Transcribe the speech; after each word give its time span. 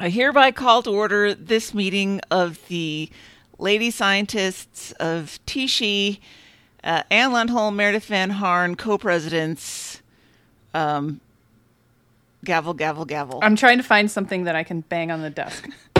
I 0.00 0.10
hereby 0.10 0.52
call 0.52 0.82
to 0.84 0.90
order 0.90 1.34
this 1.34 1.74
meeting 1.74 2.20
of 2.30 2.64
the 2.68 3.10
lady 3.58 3.90
scientists 3.90 4.92
of 4.92 5.40
Tishi, 5.44 6.20
uh, 6.84 7.02
Anne 7.10 7.30
Lundholm, 7.30 7.74
Meredith 7.74 8.04
Van 8.04 8.30
Harn, 8.30 8.76
co-presidents. 8.76 10.00
Um, 10.72 11.20
gavel, 12.44 12.74
gavel, 12.74 13.04
gavel. 13.06 13.40
I'm 13.42 13.56
trying 13.56 13.78
to 13.78 13.82
find 13.82 14.08
something 14.08 14.44
that 14.44 14.54
I 14.54 14.62
can 14.62 14.82
bang 14.82 15.10
on 15.10 15.22
the 15.22 15.30
desk. 15.30 15.68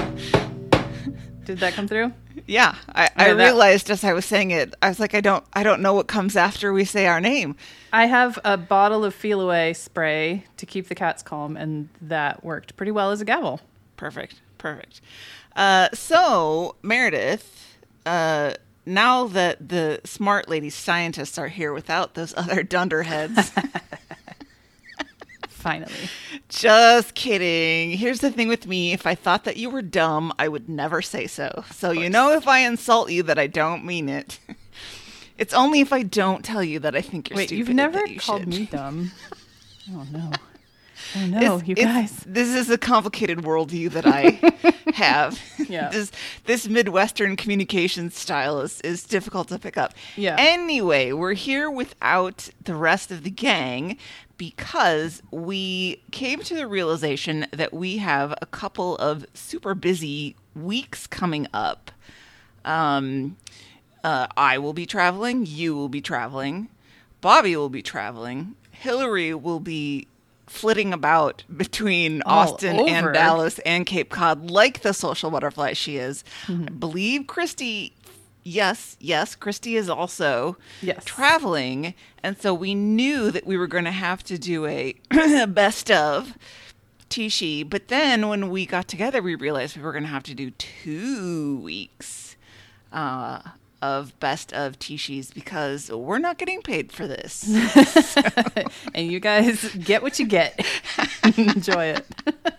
Did 1.44 1.58
that 1.58 1.72
come 1.72 1.88
through? 1.88 2.12
yeah, 2.46 2.76
I, 2.94 3.08
I 3.16 3.30
realized 3.30 3.90
as 3.90 4.04
I 4.04 4.12
was 4.12 4.24
saying 4.24 4.52
it, 4.52 4.74
I 4.80 4.88
was 4.90 5.00
like, 5.00 5.14
I 5.14 5.20
don't, 5.20 5.44
I 5.54 5.62
don't 5.62 5.82
know 5.82 5.94
what 5.94 6.06
comes 6.06 6.36
after 6.36 6.72
we 6.72 6.84
say 6.84 7.06
our 7.06 7.20
name. 7.20 7.56
I 7.92 8.06
have 8.06 8.38
a 8.44 8.56
bottle 8.56 9.04
of 9.04 9.14
Feliway 9.14 9.74
spray 9.74 10.44
to 10.56 10.66
keep 10.66 10.88
the 10.88 10.94
cats 10.94 11.22
calm, 11.22 11.56
and 11.56 11.88
that 12.02 12.44
worked 12.44 12.76
pretty 12.76 12.92
well 12.92 13.10
as 13.10 13.20
a 13.20 13.24
gavel. 13.24 13.60
Perfect. 13.98 14.40
Perfect. 14.56 15.02
Uh, 15.54 15.88
so, 15.92 16.76
Meredith, 16.82 17.76
uh, 18.06 18.54
now 18.86 19.26
that 19.26 19.68
the 19.68 20.00
smart 20.04 20.48
lady 20.48 20.70
scientists 20.70 21.36
are 21.36 21.48
here 21.48 21.72
without 21.74 22.14
those 22.14 22.32
other 22.36 22.62
dunderheads, 22.62 23.52
Finally. 25.48 25.92
just 26.48 27.14
kidding. 27.14 27.90
Here's 27.90 28.20
the 28.20 28.30
thing 28.30 28.48
with 28.48 28.66
me 28.66 28.92
if 28.92 29.06
I 29.06 29.14
thought 29.16 29.44
that 29.44 29.56
you 29.56 29.68
were 29.68 29.82
dumb, 29.82 30.32
I 30.38 30.46
would 30.48 30.68
never 30.68 31.02
say 31.02 31.26
so. 31.26 31.64
So, 31.74 31.90
you 31.90 32.08
know, 32.08 32.30
if 32.32 32.46
I 32.46 32.60
insult 32.60 33.10
you, 33.10 33.22
that 33.24 33.38
I 33.38 33.48
don't 33.48 33.84
mean 33.84 34.08
it. 34.08 34.38
It's 35.36 35.52
only 35.52 35.80
if 35.80 35.92
I 35.92 36.02
don't 36.04 36.44
tell 36.44 36.62
you 36.64 36.78
that 36.80 36.94
I 36.96 37.00
think 37.00 37.28
you're 37.30 37.36
Wait, 37.36 37.48
stupid. 37.48 37.58
you've 37.58 37.74
never 37.76 38.04
you 38.06 38.18
called 38.20 38.40
should. 38.42 38.48
me 38.48 38.66
dumb. 38.70 39.10
Oh 39.92 40.06
no. 40.12 40.30
Oh 41.16 41.26
no, 41.26 41.38
It's- 41.38 41.68
you 41.68 41.72
it's- 41.76 41.86
guys. 41.86 42.24
This 42.26 42.54
is 42.54 42.68
a 42.70 42.78
complicated 42.78 43.38
worldview 43.38 43.90
that 43.92 44.06
I 44.06 44.38
have. 44.94 45.40
Yeah. 45.68 45.88
this 45.92 46.10
this 46.44 46.68
Midwestern 46.68 47.36
communication 47.36 48.10
style 48.10 48.60
is, 48.60 48.80
is 48.82 49.04
difficult 49.04 49.48
to 49.48 49.58
pick 49.58 49.76
up. 49.78 49.94
Yeah. 50.16 50.36
Anyway, 50.38 51.12
we're 51.12 51.34
here 51.34 51.70
without 51.70 52.48
the 52.64 52.74
rest 52.74 53.10
of 53.10 53.22
the 53.24 53.30
gang 53.30 53.96
because 54.36 55.22
we 55.30 56.00
came 56.12 56.40
to 56.40 56.54
the 56.54 56.66
realization 56.66 57.46
that 57.52 57.72
we 57.72 57.96
have 57.98 58.34
a 58.40 58.46
couple 58.46 58.96
of 58.98 59.26
super 59.34 59.74
busy 59.74 60.36
weeks 60.54 61.06
coming 61.06 61.46
up. 61.52 61.90
Um, 62.64 63.36
uh, 64.04 64.26
I 64.36 64.58
will 64.58 64.72
be 64.74 64.86
traveling. 64.86 65.44
You 65.46 65.74
will 65.74 65.88
be 65.88 66.00
traveling. 66.00 66.68
Bobby 67.20 67.56
will 67.56 67.68
be 67.68 67.82
traveling. 67.82 68.54
Hillary 68.70 69.34
will 69.34 69.58
be 69.60 70.06
flitting 70.48 70.92
about 70.92 71.44
between 71.56 72.22
All 72.22 72.40
Austin 72.52 72.78
and. 72.80 73.12
Dallas 73.12 73.58
and 73.60 73.86
Cape 73.86 74.10
Cod 74.10 74.50
like 74.50 74.80
the 74.80 74.92
social 74.92 75.30
butterfly 75.30 75.72
she 75.72 75.96
is. 75.96 76.24
Mm-hmm. 76.46 76.64
I 76.64 76.70
believe 76.70 77.26
Christy, 77.26 77.94
yes, 78.44 78.96
yes, 79.00 79.34
Christy 79.34 79.76
is 79.76 79.88
also 79.90 80.56
Yes. 80.82 81.04
traveling. 81.04 81.94
And 82.22 82.36
so 82.40 82.52
we 82.54 82.74
knew 82.74 83.30
that 83.30 83.46
we 83.46 83.56
were 83.56 83.66
going 83.66 83.84
to 83.84 83.90
have 83.90 84.22
to 84.24 84.38
do 84.38 84.66
a 84.66 84.94
best 85.48 85.90
of 85.90 86.34
Tishi. 87.10 87.62
But 87.68 87.88
then 87.88 88.28
when 88.28 88.50
we 88.50 88.66
got 88.66 88.88
together, 88.88 89.22
we 89.22 89.34
realized 89.34 89.76
we 89.76 89.82
were 89.82 89.92
going 89.92 90.04
to 90.04 90.10
have 90.10 90.24
to 90.24 90.34
do 90.34 90.50
two 90.52 91.58
weeks 91.62 92.36
uh, 92.92 93.40
of 93.80 94.18
best 94.20 94.52
of 94.52 94.78
Tishis 94.78 95.30
because 95.30 95.90
we're 95.90 96.18
not 96.18 96.38
getting 96.38 96.62
paid 96.62 96.92
for 96.92 97.06
this. 97.06 97.48
and 98.94 99.10
you 99.10 99.20
guys 99.20 99.64
get 99.76 100.02
what 100.02 100.18
you 100.18 100.26
get. 100.26 100.64
Enjoy 101.36 101.86
it. 101.86 102.06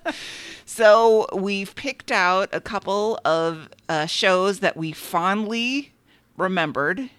so 0.66 1.28
we've 1.34 1.76
picked 1.76 2.12
out 2.12 2.50
a 2.54 2.62
couple 2.62 3.20
of 3.26 3.70
uh, 3.90 4.06
shows 4.06 4.60
that 4.60 4.78
we 4.78 4.92
fondly 4.92 5.92
remembered. 6.38 7.10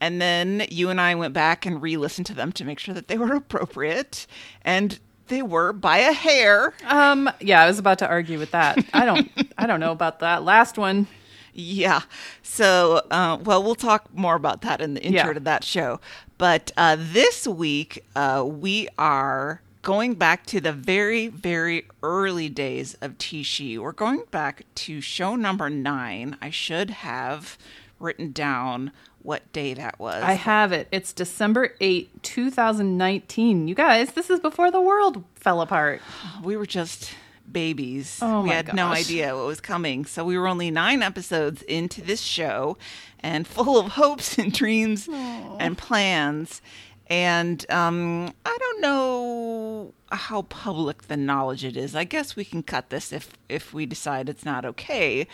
And 0.00 0.20
then 0.20 0.66
you 0.68 0.90
and 0.90 1.00
I 1.00 1.14
went 1.14 1.32
back 1.32 1.64
and 1.64 1.80
re 1.80 1.96
listened 1.96 2.26
to 2.26 2.34
them 2.34 2.52
to 2.52 2.64
make 2.64 2.78
sure 2.78 2.94
that 2.94 3.08
they 3.08 3.18
were 3.18 3.34
appropriate. 3.34 4.26
And 4.62 4.98
they 5.28 5.42
were 5.42 5.72
by 5.72 5.98
a 5.98 6.12
hair. 6.12 6.74
Um, 6.84 7.30
yeah, 7.40 7.62
I 7.62 7.66
was 7.66 7.78
about 7.78 7.98
to 8.00 8.08
argue 8.08 8.38
with 8.38 8.50
that. 8.50 8.84
I 8.92 9.04
don't 9.04 9.30
I 9.56 9.66
don't 9.66 9.80
know 9.80 9.92
about 9.92 10.20
that 10.20 10.42
last 10.44 10.76
one. 10.76 11.06
Yeah. 11.52 12.02
So, 12.42 13.02
uh, 13.10 13.38
well, 13.44 13.62
we'll 13.62 13.74
talk 13.74 14.12
more 14.14 14.34
about 14.34 14.62
that 14.62 14.80
in 14.80 14.94
the 14.94 15.02
intro 15.02 15.28
Yeah. 15.28 15.32
to 15.34 15.40
that 15.40 15.64
show. 15.64 16.00
But 16.38 16.72
uh, 16.76 16.96
this 16.98 17.46
week, 17.46 18.04
uh, 18.16 18.44
we 18.46 18.88
are 18.98 19.60
going 19.82 20.14
back 20.14 20.46
to 20.46 20.60
the 20.60 20.72
very, 20.72 21.28
very 21.28 21.86
early 22.02 22.48
days 22.48 22.94
of 23.02 23.18
Tishi. 23.18 23.78
We're 23.78 23.92
going 23.92 24.22
back 24.30 24.64
to 24.76 25.00
show 25.00 25.36
number 25.36 25.68
nine. 25.68 26.36
I 26.40 26.50
should 26.50 26.90
have 26.90 27.58
written 27.98 28.32
down 28.32 28.92
what 29.22 29.52
day 29.52 29.74
that 29.74 29.98
was. 30.00 30.22
I 30.22 30.32
have 30.32 30.72
it. 30.72 30.88
It's 30.90 31.12
December 31.12 31.74
8, 31.80 32.22
2019. 32.22 33.68
You 33.68 33.74
guys, 33.74 34.12
this 34.12 34.30
is 34.30 34.40
before 34.40 34.70
the 34.70 34.80
world 34.80 35.22
fell 35.36 35.60
apart. 35.60 36.00
we 36.42 36.56
were 36.56 36.66
just 36.66 37.12
babies. 37.52 38.18
Oh 38.22 38.42
we 38.42 38.50
had 38.50 38.74
no 38.74 38.88
idea 38.88 39.36
what 39.36 39.46
was 39.46 39.60
coming. 39.60 40.04
So 40.04 40.24
we 40.24 40.36
were 40.38 40.48
only 40.48 40.70
nine 40.70 41.02
episodes 41.02 41.62
into 41.62 42.00
this 42.02 42.20
show 42.20 42.76
and 43.20 43.46
full 43.46 43.78
of 43.78 43.92
hopes 43.92 44.38
and 44.38 44.52
dreams 44.52 45.08
and 45.12 45.76
plans. 45.78 46.60
And 47.08 47.70
um, 47.70 48.32
I 48.46 48.56
don't 48.58 48.80
know 48.80 49.92
how 50.10 50.42
public 50.42 51.08
the 51.08 51.16
knowledge 51.16 51.64
it 51.64 51.76
is. 51.76 51.94
I 51.94 52.04
guess 52.04 52.36
we 52.36 52.44
can 52.44 52.62
cut 52.62 52.90
this 52.90 53.12
if 53.12 53.30
if 53.48 53.74
we 53.74 53.86
decide 53.86 54.28
it's 54.28 54.44
not 54.44 54.64
okay. 54.64 55.26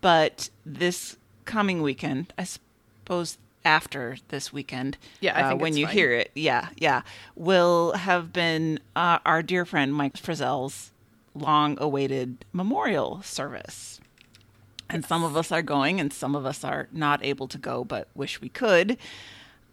But 0.00 0.50
this 0.64 1.16
coming 1.44 1.82
weekend, 1.82 2.32
I 2.38 2.44
suppose 2.44 3.38
after 3.64 4.16
this 4.28 4.52
weekend, 4.52 4.96
Yeah, 5.20 5.36
I 5.36 5.50
uh, 5.52 5.56
when 5.56 5.76
you 5.76 5.84
fine. 5.86 5.94
hear 5.94 6.12
it, 6.12 6.30
yeah, 6.34 6.68
yeah, 6.78 7.02
will 7.36 7.92
have 7.92 8.32
been 8.32 8.80
uh, 8.96 9.18
our 9.26 9.42
dear 9.42 9.66
friend 9.66 9.94
Mike 9.94 10.16
Frizzell's 10.16 10.89
long-awaited 11.34 12.44
memorial 12.52 13.22
service. 13.22 14.00
And 14.88 15.04
some 15.04 15.22
of 15.22 15.36
us 15.36 15.52
are 15.52 15.62
going, 15.62 16.00
and 16.00 16.12
some 16.12 16.34
of 16.34 16.44
us 16.44 16.64
are 16.64 16.88
not 16.92 17.24
able 17.24 17.46
to 17.48 17.58
go, 17.58 17.84
but 17.84 18.08
wish 18.14 18.40
we 18.40 18.48
could. 18.48 18.98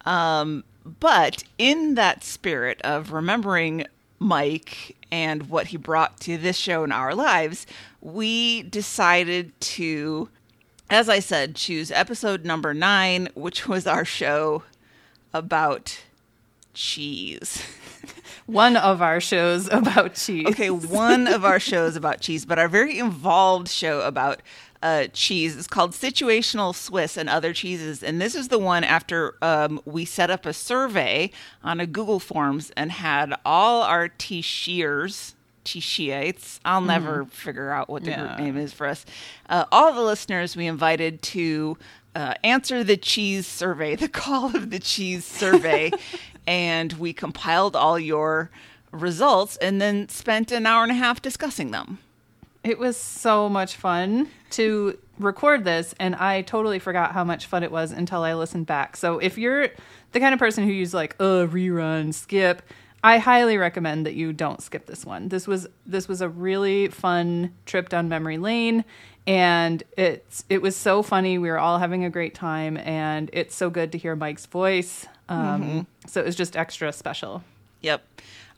Um, 0.06 0.64
but 1.00 1.42
in 1.58 1.94
that 1.96 2.22
spirit 2.24 2.80
of 2.82 3.12
remembering 3.12 3.86
Mike 4.18 4.96
and 5.10 5.48
what 5.48 5.68
he 5.68 5.76
brought 5.76 6.20
to 6.20 6.38
this 6.38 6.56
show 6.56 6.84
in 6.84 6.92
our 6.92 7.14
lives, 7.14 7.66
we 8.00 8.62
decided 8.62 9.58
to, 9.60 10.28
as 10.88 11.08
I 11.08 11.18
said, 11.18 11.56
choose 11.56 11.90
episode 11.90 12.44
number 12.44 12.72
nine, 12.74 13.28
which 13.34 13.66
was 13.66 13.86
our 13.86 14.04
show 14.04 14.62
about 15.32 16.00
cheese. 16.74 17.62
One 18.48 18.78
of 18.78 19.02
our 19.02 19.20
shows 19.20 19.68
about 19.70 20.14
cheese. 20.14 20.46
Okay, 20.46 20.70
one 20.70 21.26
of 21.26 21.44
our 21.44 21.60
shows 21.60 21.96
about 21.96 22.20
cheese, 22.20 22.46
but 22.46 22.58
our 22.58 22.66
very 22.66 22.98
involved 22.98 23.68
show 23.68 24.00
about 24.00 24.40
uh, 24.82 25.08
cheese 25.12 25.54
is 25.54 25.66
called 25.66 25.92
Situational 25.92 26.74
Swiss 26.74 27.18
and 27.18 27.28
Other 27.28 27.52
Cheeses. 27.52 28.02
And 28.02 28.22
this 28.22 28.34
is 28.34 28.48
the 28.48 28.58
one 28.58 28.84
after 28.84 29.34
um, 29.42 29.82
we 29.84 30.06
set 30.06 30.30
up 30.30 30.46
a 30.46 30.54
survey 30.54 31.30
on 31.62 31.78
a 31.78 31.86
Google 31.86 32.20
Forms 32.20 32.72
and 32.74 32.90
had 32.90 33.34
all 33.44 33.82
our 33.82 34.08
T-shears, 34.08 35.34
T-sheates, 35.64 36.58
I'll 36.64 36.80
never 36.80 37.26
figure 37.26 37.70
out 37.70 37.90
what 37.90 38.02
the 38.04 38.12
group 38.14 38.38
name 38.38 38.56
is 38.56 38.72
for 38.72 38.86
us, 38.86 39.04
uh, 39.50 39.66
all 39.70 39.92
the 39.92 40.00
listeners 40.00 40.56
we 40.56 40.66
invited 40.66 41.20
to 41.20 41.76
uh, 42.14 42.34
answer 42.42 42.82
the 42.82 42.96
cheese 42.96 43.46
survey, 43.46 43.94
the 43.96 44.08
call 44.08 44.56
of 44.56 44.70
the 44.70 44.78
cheese 44.78 45.26
survey. 45.26 45.90
And 46.48 46.94
we 46.94 47.12
compiled 47.12 47.76
all 47.76 47.98
your 47.98 48.50
results 48.90 49.58
and 49.58 49.82
then 49.82 50.08
spent 50.08 50.50
an 50.50 50.64
hour 50.64 50.82
and 50.82 50.90
a 50.90 50.94
half 50.94 51.20
discussing 51.20 51.72
them. 51.72 51.98
It 52.64 52.78
was 52.78 52.96
so 52.96 53.50
much 53.50 53.76
fun 53.76 54.30
to 54.52 54.98
record 55.18 55.64
this, 55.64 55.94
and 56.00 56.16
I 56.16 56.40
totally 56.40 56.78
forgot 56.78 57.12
how 57.12 57.22
much 57.22 57.44
fun 57.44 57.62
it 57.62 57.70
was 57.70 57.92
until 57.92 58.22
I 58.22 58.32
listened 58.32 58.64
back. 58.64 58.96
So 58.96 59.18
if 59.18 59.36
you're 59.36 59.68
the 60.12 60.20
kind 60.20 60.32
of 60.32 60.38
person 60.38 60.64
who 60.64 60.72
uses 60.72 60.94
like 60.94 61.14
a 61.20 61.46
rerun, 61.46 62.14
skip, 62.14 62.62
I 63.04 63.18
highly 63.18 63.58
recommend 63.58 64.06
that 64.06 64.14
you 64.14 64.32
don't 64.32 64.62
skip 64.62 64.86
this 64.86 65.04
one. 65.04 65.28
This 65.28 65.46
was 65.46 65.68
this 65.84 66.08
was 66.08 66.22
a 66.22 66.30
really 66.30 66.88
fun 66.88 67.52
trip 67.66 67.90
down 67.90 68.08
memory 68.08 68.38
lane 68.38 68.84
and 69.26 69.82
it's 69.96 70.44
it 70.48 70.62
was 70.62 70.74
so 70.74 71.02
funny. 71.02 71.38
We 71.38 71.48
were 71.48 71.60
all 71.60 71.78
having 71.78 72.04
a 72.04 72.10
great 72.10 72.34
time 72.34 72.76
and 72.78 73.30
it's 73.32 73.54
so 73.54 73.70
good 73.70 73.92
to 73.92 73.98
hear 73.98 74.16
Mike's 74.16 74.46
voice. 74.46 75.06
Um, 75.28 75.86
so 76.06 76.20
it 76.20 76.26
was 76.26 76.36
just 76.36 76.56
extra 76.56 76.92
special. 76.92 77.42
Yep. 77.82 78.02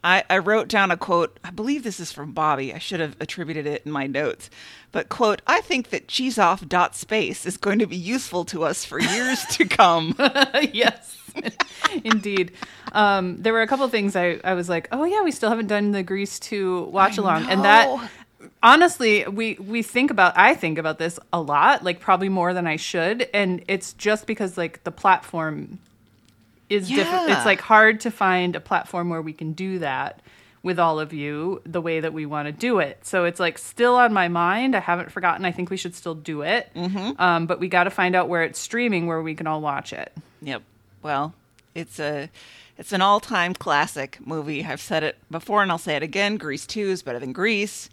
I, 0.02 0.24
I 0.30 0.38
wrote 0.38 0.68
down 0.68 0.90
a 0.90 0.96
quote. 0.96 1.38
I 1.44 1.50
believe 1.50 1.82
this 1.82 2.00
is 2.00 2.10
from 2.10 2.32
Bobby. 2.32 2.72
I 2.72 2.78
should 2.78 3.00
have 3.00 3.16
attributed 3.20 3.66
it 3.66 3.82
in 3.84 3.92
my 3.92 4.06
notes. 4.06 4.48
But, 4.92 5.08
quote, 5.08 5.42
I 5.46 5.60
think 5.60 5.90
that 5.90 6.08
cheese 6.08 6.38
off 6.38 6.66
dot 6.66 6.96
space 6.96 7.44
is 7.44 7.56
going 7.56 7.80
to 7.80 7.86
be 7.86 7.96
useful 7.96 8.44
to 8.46 8.64
us 8.64 8.84
for 8.84 8.98
years 8.98 9.44
to 9.46 9.64
come. 9.68 10.14
yes, 10.72 11.18
indeed. 12.04 12.52
Um, 12.92 13.36
there 13.42 13.52
were 13.52 13.62
a 13.62 13.66
couple 13.66 13.84
of 13.84 13.90
things 13.90 14.16
I, 14.16 14.40
I 14.42 14.54
was 14.54 14.68
like, 14.68 14.88
oh 14.90 15.04
yeah, 15.04 15.22
we 15.22 15.32
still 15.32 15.50
haven't 15.50 15.66
done 15.66 15.92
the 15.92 16.02
Grease 16.02 16.38
2 16.40 16.84
watch 16.84 17.18
along, 17.18 17.48
and 17.48 17.62
that 17.64 18.10
honestly, 18.62 19.24
we 19.26 19.54
we 19.54 19.82
think 19.82 20.10
about 20.10 20.36
I 20.36 20.54
think 20.54 20.78
about 20.78 20.98
this 20.98 21.20
a 21.32 21.40
lot, 21.40 21.84
like 21.84 22.00
probably 22.00 22.28
more 22.28 22.52
than 22.52 22.66
I 22.66 22.76
should, 22.76 23.28
and 23.32 23.62
it's 23.68 23.92
just 23.92 24.26
because 24.26 24.58
like 24.58 24.82
the 24.84 24.90
platform 24.90 25.78
is. 26.70 26.90
Yeah. 26.90 27.36
It's 27.36 27.44
like 27.44 27.60
hard 27.60 28.00
to 28.00 28.10
find 28.10 28.56
a 28.56 28.60
platform 28.60 29.10
where 29.10 29.20
we 29.20 29.32
can 29.32 29.52
do 29.52 29.78
that 29.80 30.20
with 30.62 30.78
all 30.78 31.00
of 31.00 31.12
you 31.12 31.62
the 31.64 31.80
way 31.80 32.00
that 32.00 32.12
we 32.12 32.26
want 32.26 32.46
to 32.46 32.52
do 32.52 32.78
it. 32.78 33.04
So 33.06 33.24
it's 33.24 33.40
like 33.40 33.58
still 33.58 33.96
on 33.96 34.12
my 34.12 34.28
mind. 34.28 34.76
I 34.76 34.80
haven't 34.80 35.10
forgotten. 35.10 35.44
I 35.44 35.52
think 35.52 35.70
we 35.70 35.76
should 35.76 35.94
still 35.94 36.14
do 36.14 36.42
it. 36.42 36.70
Mm-hmm. 36.74 37.20
Um, 37.20 37.46
but 37.46 37.60
we 37.60 37.68
got 37.68 37.84
to 37.84 37.90
find 37.90 38.14
out 38.14 38.28
where 38.28 38.42
it's 38.42 38.58
streaming, 38.58 39.06
where 39.06 39.22
we 39.22 39.34
can 39.34 39.46
all 39.46 39.60
watch 39.60 39.92
it. 39.92 40.12
Yep. 40.42 40.62
Well, 41.02 41.34
it's 41.74 41.98
a 41.98 42.30
it's 42.76 42.92
an 42.92 43.02
all-time 43.02 43.54
classic 43.54 44.18
movie. 44.26 44.64
I've 44.64 44.80
said 44.80 45.02
it 45.02 45.18
before 45.30 45.62
and 45.62 45.70
I'll 45.70 45.78
say 45.78 45.96
it 45.96 46.02
again. 46.02 46.36
Grease 46.36 46.66
2 46.66 46.88
is 46.88 47.02
better 47.02 47.18
than 47.18 47.32
Grease. 47.32 47.90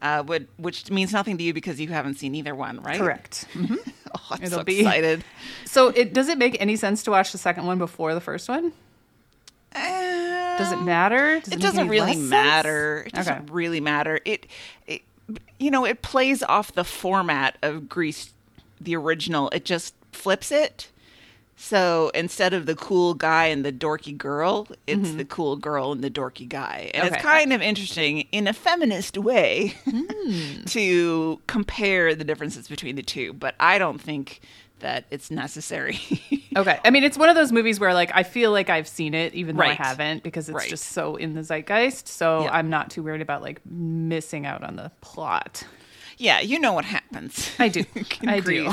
Uh, 0.00 0.22
would, 0.26 0.46
which 0.56 0.90
means 0.90 1.12
nothing 1.12 1.36
to 1.36 1.44
you 1.44 1.52
because 1.52 1.78
you 1.78 1.88
haven't 1.88 2.14
seen 2.14 2.34
either 2.34 2.54
one, 2.54 2.80
right? 2.80 2.98
Correct. 2.98 3.46
Oh, 4.14 4.26
I'm 4.30 4.42
It'll 4.42 4.58
so 4.60 4.64
be- 4.64 4.80
excited. 4.80 5.24
So 5.66 5.88
it 5.88 6.12
does 6.12 6.28
it 6.28 6.36
make 6.38 6.56
any 6.60 6.74
sense 6.76 7.02
to 7.04 7.10
watch 7.12 7.30
the 7.32 7.38
second 7.38 7.64
one 7.66 7.78
before 7.78 8.12
the 8.14 8.20
first 8.20 8.48
one? 8.48 8.72
Uh, 9.74 10.58
does 10.58 10.72
it 10.72 10.82
matter? 10.82 11.38
Does 11.38 11.48
it 11.52 11.56
make 11.56 11.60
doesn't 11.62 11.88
really 11.88 12.16
matter. 12.16 13.04
It 13.06 13.12
doesn't 13.12 13.32
Okay. 13.32 13.44
really 13.52 13.80
matter. 13.80 14.18
It, 14.24 14.46
it, 14.88 15.02
you 15.60 15.70
know, 15.70 15.84
it 15.84 16.02
plays 16.02 16.42
off 16.42 16.72
the 16.72 16.82
format 16.82 17.56
of 17.62 17.88
Grease, 17.88 18.32
the 18.80 18.96
original. 18.96 19.48
It 19.50 19.64
just 19.64 19.94
flips 20.10 20.50
it. 20.50 20.88
So 21.62 22.10
instead 22.14 22.54
of 22.54 22.64
the 22.64 22.74
cool 22.74 23.12
guy 23.12 23.44
and 23.46 23.64
the 23.66 23.72
dorky 23.72 24.16
girl, 24.16 24.66
it's 24.86 25.12
the 25.12 25.26
cool 25.26 25.56
girl 25.56 25.92
and 25.92 26.02
the 26.02 26.10
dorky 26.10 26.48
guy. 26.48 26.90
And 26.94 27.04
Mm-hmm. 27.04 27.06
Okay. 27.06 27.14
it's 27.16 27.22
kind 27.22 27.52
of 27.52 27.60
interesting 27.60 28.20
in 28.32 28.48
a 28.48 28.54
feminist 28.54 29.18
way 29.18 29.74
Hmm. 29.84 30.62
to 30.68 31.40
compare 31.46 32.14
the 32.14 32.24
differences 32.24 32.66
between 32.66 32.96
the 32.96 33.02
two. 33.02 33.34
But 33.34 33.54
I 33.60 33.76
don't 33.78 34.00
think 34.00 34.40
that 34.80 35.04
it's 35.10 35.30
necessary. 35.30 36.00
Okay. 36.56 36.80
I 36.84 36.90
mean, 36.90 37.04
it's 37.04 37.16
one 37.16 37.28
of 37.28 37.36
those 37.36 37.52
movies 37.52 37.78
where 37.78 37.94
like 37.94 38.10
I 38.12 38.24
feel 38.24 38.50
like 38.50 38.68
I've 38.70 38.88
seen 38.88 39.14
it 39.14 39.34
even 39.34 39.54
though 39.54 39.60
Right. 39.60 39.78
I 39.78 39.82
haven't 39.84 40.24
because 40.24 40.48
it's 40.48 40.56
Right. 40.56 40.68
just 40.68 40.86
so 40.88 41.14
in 41.14 41.34
the 41.34 41.42
zeitgeist. 41.44 42.08
So 42.08 42.42
Yeah. 42.42 42.50
I'm 42.52 42.68
not 42.70 42.90
too 42.90 43.04
worried 43.04 43.20
about 43.22 43.40
like 43.40 43.60
missing 43.64 44.46
out 44.46 44.64
on 44.64 44.74
the 44.74 44.90
plot. 45.00 45.62
yeah, 46.18 46.40
you 46.40 46.58
know 46.58 46.72
what 46.72 46.84
happens. 46.84 47.50
I 47.60 47.68
do. 47.68 47.84
I 48.26 48.40
do. 48.40 48.68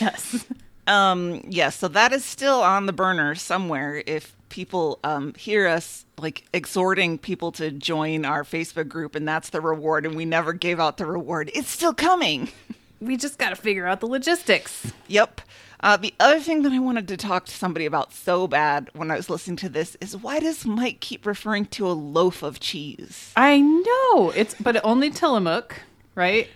Yes. 0.00 0.46
Um, 0.86 1.42
yes, 1.48 1.76
so 1.76 1.88
that 1.88 2.12
is 2.12 2.24
still 2.24 2.62
on 2.62 2.86
the 2.86 2.92
burner 2.92 3.34
somewhere. 3.34 4.02
If 4.06 4.36
people 4.48 4.98
um, 5.02 5.34
hear 5.34 5.66
us 5.66 6.04
like 6.18 6.44
exhorting 6.52 7.18
people 7.18 7.52
to 7.52 7.70
join 7.70 8.24
our 8.24 8.44
Facebook 8.44 8.88
group, 8.88 9.14
and 9.14 9.26
that's 9.26 9.50
the 9.50 9.60
reward, 9.60 10.06
and 10.06 10.14
we 10.14 10.24
never 10.24 10.52
gave 10.52 10.78
out 10.80 10.96
the 10.96 11.06
reward, 11.06 11.50
it's 11.54 11.70
still 11.70 11.94
coming. 11.94 12.48
We 13.00 13.16
just 13.16 13.38
got 13.38 13.50
to 13.50 13.56
figure 13.56 13.86
out 13.86 14.00
the 14.00 14.06
logistics. 14.06 14.92
Yep. 15.08 15.42
Uh, 15.80 15.96
the 15.96 16.14
other 16.18 16.40
thing 16.40 16.62
that 16.62 16.72
I 16.72 16.78
wanted 16.78 17.06
to 17.08 17.16
talk 17.16 17.44
to 17.44 17.52
somebody 17.52 17.84
about 17.84 18.12
so 18.12 18.46
bad 18.48 18.88
when 18.94 19.10
I 19.10 19.16
was 19.16 19.28
listening 19.28 19.56
to 19.58 19.68
this 19.68 19.96
is 20.00 20.16
why 20.16 20.40
does 20.40 20.64
Mike 20.64 21.00
keep 21.00 21.26
referring 21.26 21.66
to 21.66 21.86
a 21.86 21.92
loaf 21.92 22.42
of 22.42 22.60
cheese? 22.60 23.32
I 23.36 23.60
know. 23.60 24.30
It's 24.34 24.54
but 24.54 24.82
only 24.84 25.10
Tillamook, 25.10 25.82
right? 26.14 26.48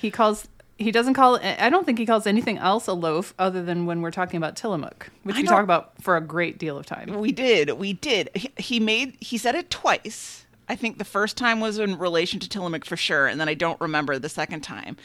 He 0.00 0.10
calls 0.10 0.46
he 0.78 0.90
doesn't 0.92 1.14
call 1.14 1.38
I 1.42 1.68
don't 1.68 1.84
think 1.84 1.98
he 1.98 2.06
calls 2.06 2.26
anything 2.26 2.56
else 2.58 2.86
a 2.86 2.92
loaf 2.92 3.34
other 3.38 3.62
than 3.62 3.84
when 3.84 4.00
we're 4.00 4.10
talking 4.12 4.38
about 4.38 4.56
Tillamook, 4.56 5.10
which 5.24 5.36
I 5.36 5.40
we 5.40 5.46
talk 5.46 5.64
about 5.64 5.92
for 6.00 6.16
a 6.16 6.20
great 6.20 6.56
deal 6.58 6.78
of 6.78 6.86
time. 6.86 7.18
We 7.18 7.32
did. 7.32 7.70
We 7.72 7.92
did. 7.92 8.30
He, 8.34 8.50
he 8.56 8.80
made. 8.80 9.16
He 9.20 9.36
said 9.38 9.54
it 9.54 9.70
twice. 9.70 10.46
I 10.68 10.76
think 10.76 10.98
the 10.98 11.04
first 11.04 11.36
time 11.36 11.60
was 11.60 11.78
in 11.78 11.98
relation 11.98 12.40
to 12.40 12.48
Tillamook 12.48 12.84
for 12.84 12.96
sure, 12.96 13.26
and 13.26 13.40
then 13.40 13.48
I 13.48 13.54
don't 13.54 13.80
remember 13.80 14.18
the 14.18 14.28
second 14.28 14.60
time. 14.60 14.96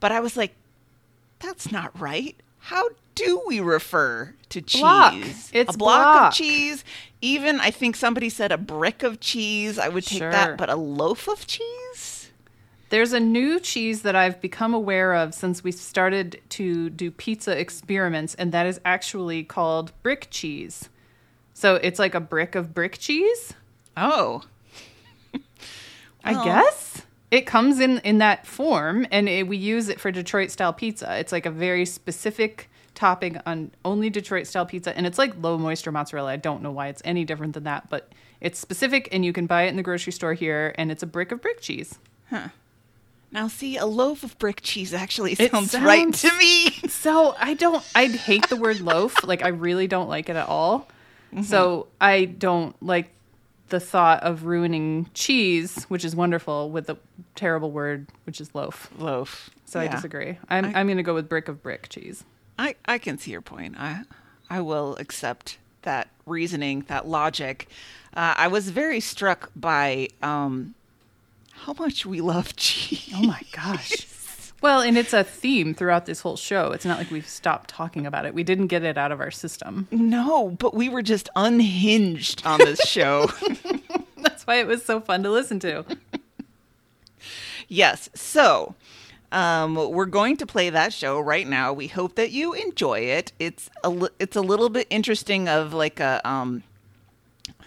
But 0.00 0.12
I 0.12 0.20
was 0.20 0.36
like, 0.36 0.54
"That's 1.38 1.72
not 1.72 1.98
right. 1.98 2.36
How 2.58 2.90
do 3.14 3.42
we 3.46 3.60
refer 3.60 4.34
to 4.50 4.60
cheese? 4.60 4.80
Block. 4.80 5.14
It's 5.52 5.74
a 5.74 5.78
block, 5.78 6.02
block. 6.14 6.28
of 6.28 6.34
cheese. 6.34 6.84
Even 7.20 7.60
I 7.60 7.70
think 7.70 7.96
somebody 7.96 8.28
said 8.28 8.52
a 8.52 8.58
brick 8.58 9.02
of 9.02 9.20
cheese. 9.20 9.78
I 9.78 9.88
would 9.88 10.04
take 10.04 10.18
Sure. 10.18 10.30
that, 10.30 10.56
but 10.58 10.68
a 10.68 10.76
loaf 10.76 11.28
of 11.28 11.46
cheese. 11.46 12.11
There's 12.92 13.14
a 13.14 13.20
new 13.20 13.58
cheese 13.58 14.02
that 14.02 14.14
I've 14.14 14.38
become 14.42 14.74
aware 14.74 15.14
of 15.14 15.32
since 15.32 15.64
we 15.64 15.72
started 15.72 16.42
to 16.50 16.90
do 16.90 17.10
pizza 17.10 17.58
experiments, 17.58 18.34
and 18.34 18.52
that 18.52 18.66
is 18.66 18.82
actually 18.84 19.44
called 19.44 19.92
brick 20.02 20.26
cheese. 20.30 20.90
So 21.54 21.76
it's 21.76 21.98
like 21.98 22.14
a 22.14 22.20
brick 22.20 22.54
of 22.54 22.74
brick 22.74 22.98
cheese, 22.98 23.54
Oh, 23.96 24.42
I 26.24 26.44
guess. 26.44 27.06
It 27.30 27.46
comes 27.46 27.80
in 27.80 28.00
in 28.00 28.18
that 28.18 28.46
form, 28.46 29.06
and 29.10 29.26
it, 29.26 29.48
we 29.48 29.56
use 29.56 29.88
it 29.88 29.98
for 29.98 30.10
Detroit 30.10 30.50
style 30.50 30.74
pizza. 30.74 31.18
It's 31.18 31.32
like 31.32 31.46
a 31.46 31.50
very 31.50 31.86
specific 31.86 32.68
topping 32.94 33.40
on 33.46 33.70
only 33.86 34.10
Detroit 34.10 34.46
style 34.46 34.66
pizza, 34.66 34.94
and 34.94 35.06
it's 35.06 35.16
like 35.16 35.32
low 35.40 35.56
moisture 35.56 35.92
mozzarella. 35.92 36.32
I 36.32 36.36
don't 36.36 36.60
know 36.60 36.72
why 36.72 36.88
it's 36.88 37.00
any 37.06 37.24
different 37.24 37.54
than 37.54 37.64
that, 37.64 37.88
but 37.88 38.12
it's 38.42 38.58
specific, 38.58 39.08
and 39.12 39.24
you 39.24 39.32
can 39.32 39.46
buy 39.46 39.62
it 39.62 39.68
in 39.68 39.76
the 39.76 39.82
grocery 39.82 40.12
store 40.12 40.34
here, 40.34 40.74
and 40.76 40.92
it's 40.92 41.02
a 41.02 41.06
brick 41.06 41.32
of 41.32 41.40
brick 41.40 41.62
cheese. 41.62 41.98
Now 43.32 43.48
see, 43.48 43.78
a 43.78 43.86
loaf 43.86 44.22
of 44.22 44.38
brick 44.38 44.60
cheese 44.62 44.92
actually 44.92 45.32
It 45.32 45.50
sounds, 45.50 45.74
right 45.74 46.12
to 46.12 46.38
me. 46.38 46.68
So 46.88 47.34
I 47.38 47.54
don't. 47.54 47.84
I 47.94 48.06
hate 48.06 48.48
the 48.48 48.56
word 48.56 48.80
loaf. 48.80 49.24
Like 49.24 49.42
I 49.42 49.48
really 49.48 49.86
don't 49.86 50.08
like 50.08 50.28
it 50.28 50.36
at 50.36 50.48
all. 50.48 50.88
Mm-hmm. 51.32 51.42
So 51.42 51.88
I 52.00 52.26
don't 52.26 52.80
like 52.82 53.10
the 53.70 53.80
thought 53.80 54.22
of 54.22 54.44
ruining 54.44 55.08
cheese, 55.14 55.84
which 55.84 56.04
is 56.04 56.14
wonderful, 56.14 56.70
with 56.70 56.86
the 56.86 56.96
terrible 57.34 57.70
word, 57.70 58.06
which 58.24 58.40
is 58.40 58.54
loaf. 58.54 58.90
loaf. 58.98 59.50
So 59.64 59.80
I 59.80 59.88
disagree. 59.88 60.38
I'm 60.50 60.66
I, 60.66 60.80
am 60.80 60.86
going 60.86 60.98
to 60.98 61.02
go 61.02 61.14
with 61.14 61.28
brick 61.28 61.48
of 61.48 61.62
brick 61.62 61.88
cheese. 61.88 62.24
I, 62.58 62.74
I 62.84 62.98
can 62.98 63.16
see 63.16 63.30
your 63.30 63.40
point. 63.40 63.76
I 63.78 64.02
I 64.50 64.60
will 64.60 64.96
accept 64.96 65.56
that 65.82 66.08
reasoning, 66.26 66.84
that 66.88 67.08
logic. 67.08 67.68
Uh, 68.14 68.34
I 68.36 68.48
was 68.48 68.68
very 68.68 69.00
struck 69.00 69.50
by 69.56 70.08
um, 70.20 70.74
how 71.64 71.74
much 71.78 72.04
we 72.06 72.20
love 72.20 72.54
cheese. 72.56 73.12
Oh 73.14 73.22
my 73.22 73.40
gosh. 73.52 74.06
Well, 74.60 74.80
and 74.80 74.96
it's 74.96 75.12
a 75.12 75.24
theme 75.24 75.74
throughout 75.74 76.06
this 76.06 76.20
whole 76.20 76.36
show. 76.36 76.70
It's 76.70 76.84
not 76.84 76.96
like 76.98 77.10
we've 77.10 77.26
stopped 77.26 77.68
talking 77.70 78.06
about 78.06 78.26
it. 78.26 78.34
We 78.34 78.44
didn't 78.44 78.68
get 78.68 78.84
it 78.84 78.96
out 78.96 79.10
of 79.10 79.20
our 79.20 79.30
system. 79.32 79.88
No, 79.90 80.50
but 80.50 80.72
we 80.72 80.88
were 80.88 81.02
just 81.02 81.28
unhinged 81.34 82.46
on 82.46 82.58
this 82.58 82.80
show. 82.88 83.26
That's 84.18 84.46
why 84.46 84.56
it 84.56 84.68
was 84.68 84.84
so 84.84 85.00
fun 85.00 85.24
to 85.24 85.30
listen 85.30 85.58
to. 85.60 85.84
yes. 87.66 88.08
So 88.14 88.76
um, 89.32 89.74
we're 89.74 90.06
going 90.06 90.36
to 90.36 90.46
play 90.46 90.70
that 90.70 90.92
show 90.92 91.18
right 91.18 91.46
now. 91.48 91.72
We 91.72 91.88
hope 91.88 92.14
that 92.14 92.30
you 92.30 92.52
enjoy 92.52 93.00
it. 93.00 93.32
It's 93.40 93.68
a 93.82 93.90
li- 93.90 94.10
it's 94.20 94.36
a 94.36 94.42
little 94.42 94.68
bit 94.68 94.86
interesting 94.90 95.48
of 95.48 95.72
like 95.74 95.98
a 96.00 96.20
um. 96.28 96.62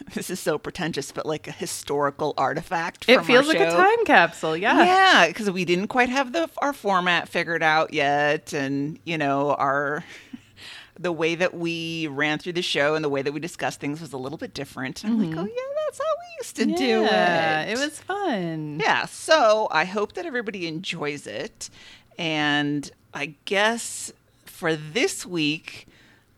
This 0.13 0.29
is 0.29 0.39
so 0.39 0.57
pretentious, 0.57 1.11
but 1.11 1.25
like 1.25 1.47
a 1.47 1.51
historical 1.51 2.33
artifact. 2.37 3.09
It 3.09 3.25
feels 3.25 3.47
like 3.47 3.59
a 3.59 3.71
time 3.71 4.05
capsule. 4.05 4.55
Yeah. 4.55 4.83
Yeah, 4.83 5.27
because 5.27 5.49
we 5.49 5.65
didn't 5.65 5.87
quite 5.87 6.09
have 6.09 6.31
the 6.31 6.49
our 6.59 6.73
format 6.73 7.27
figured 7.27 7.63
out 7.63 7.93
yet, 7.93 8.53
and 8.53 8.99
you 9.03 9.17
know 9.17 9.55
our 9.55 10.03
the 10.99 11.11
way 11.11 11.35
that 11.35 11.55
we 11.55 12.07
ran 12.07 12.37
through 12.39 12.53
the 12.53 12.61
show 12.61 12.95
and 12.95 13.03
the 13.03 13.09
way 13.09 13.21
that 13.21 13.33
we 13.33 13.39
discussed 13.39 13.79
things 13.79 13.99
was 13.99 14.13
a 14.13 14.17
little 14.17 14.37
bit 14.37 14.53
different. 14.53 15.03
And 15.03 15.13
I'm 15.13 15.19
like, 15.31 15.37
oh 15.37 15.43
yeah, 15.45 15.73
that's 15.85 15.97
how 15.97 16.03
we 16.03 16.37
used 16.39 16.55
to 16.57 16.65
do 16.65 17.03
it. 17.03 17.69
it 17.69 17.77
was 17.79 17.99
fun. 17.99 18.79
yeah. 18.79 19.05
So 19.05 19.67
I 19.71 19.85
hope 19.85 20.13
that 20.13 20.25
everybody 20.25 20.67
enjoys 20.67 21.25
it, 21.27 21.69
and 22.17 22.89
I 23.13 23.33
guess 23.45 24.13
for 24.45 24.75
this 24.75 25.25
week, 25.25 25.87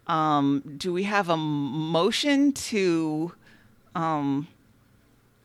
um, 0.07 0.63
do 0.77 0.93
we 0.93 1.03
have 1.03 1.27
a 1.29 1.37
motion 1.37 2.53
to 2.53 3.33
um, 3.97 4.47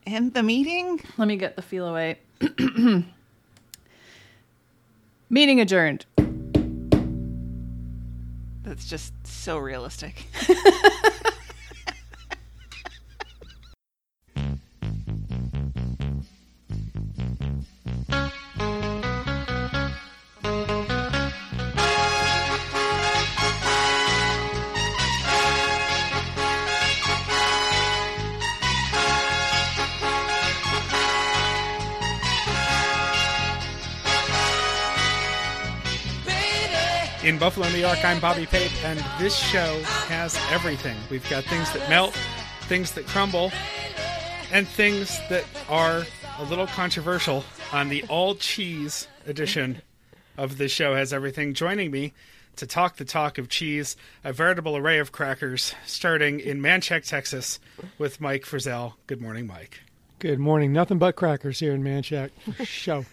end 0.06 0.34
the 0.34 0.42
meeting? 0.42 1.00
Let 1.16 1.26
me 1.26 1.36
get 1.36 1.56
the 1.56 1.62
Feliway. 1.62 2.16
Meeting 5.30 5.60
adjourned. 5.60 6.04
That's 8.62 8.86
just 8.86 9.14
so 9.26 9.56
realistic. 9.58 10.26
In 37.32 37.38
Buffalo, 37.38 37.66
New 37.70 37.78
York, 37.78 38.04
I'm 38.04 38.20
Bobby 38.20 38.44
Pape, 38.44 38.84
and 38.84 39.02
this 39.18 39.34
show 39.34 39.80
has 40.08 40.36
everything. 40.50 40.98
We've 41.10 41.26
got 41.30 41.44
things 41.44 41.72
that 41.72 41.88
melt, 41.88 42.12
things 42.68 42.92
that 42.92 43.06
crumble, 43.06 43.50
and 44.52 44.68
things 44.68 45.18
that 45.30 45.46
are 45.66 46.04
a 46.38 46.44
little 46.44 46.66
controversial. 46.66 47.42
on 47.72 47.88
the 47.88 48.04
all 48.10 48.34
cheese 48.34 49.08
edition 49.26 49.80
of 50.36 50.58
the 50.58 50.68
show 50.68 50.94
has 50.94 51.10
everything. 51.10 51.54
Joining 51.54 51.90
me 51.90 52.12
to 52.56 52.66
talk 52.66 52.96
the 52.96 53.04
talk 53.06 53.38
of 53.38 53.48
cheese, 53.48 53.96
a 54.22 54.34
veritable 54.34 54.76
array 54.76 54.98
of 54.98 55.10
crackers, 55.10 55.74
starting 55.86 56.38
in 56.38 56.60
Manchaca, 56.60 57.06
Texas, 57.06 57.58
with 57.96 58.20
Mike 58.20 58.42
Frizzell. 58.42 58.92
Good 59.06 59.22
morning, 59.22 59.46
Mike. 59.46 59.80
Good 60.18 60.38
morning. 60.38 60.70
Nothing 60.70 60.98
but 60.98 61.16
crackers 61.16 61.60
here 61.60 61.72
in 61.72 61.82
Manchaca. 61.82 62.30
Show. 62.62 63.06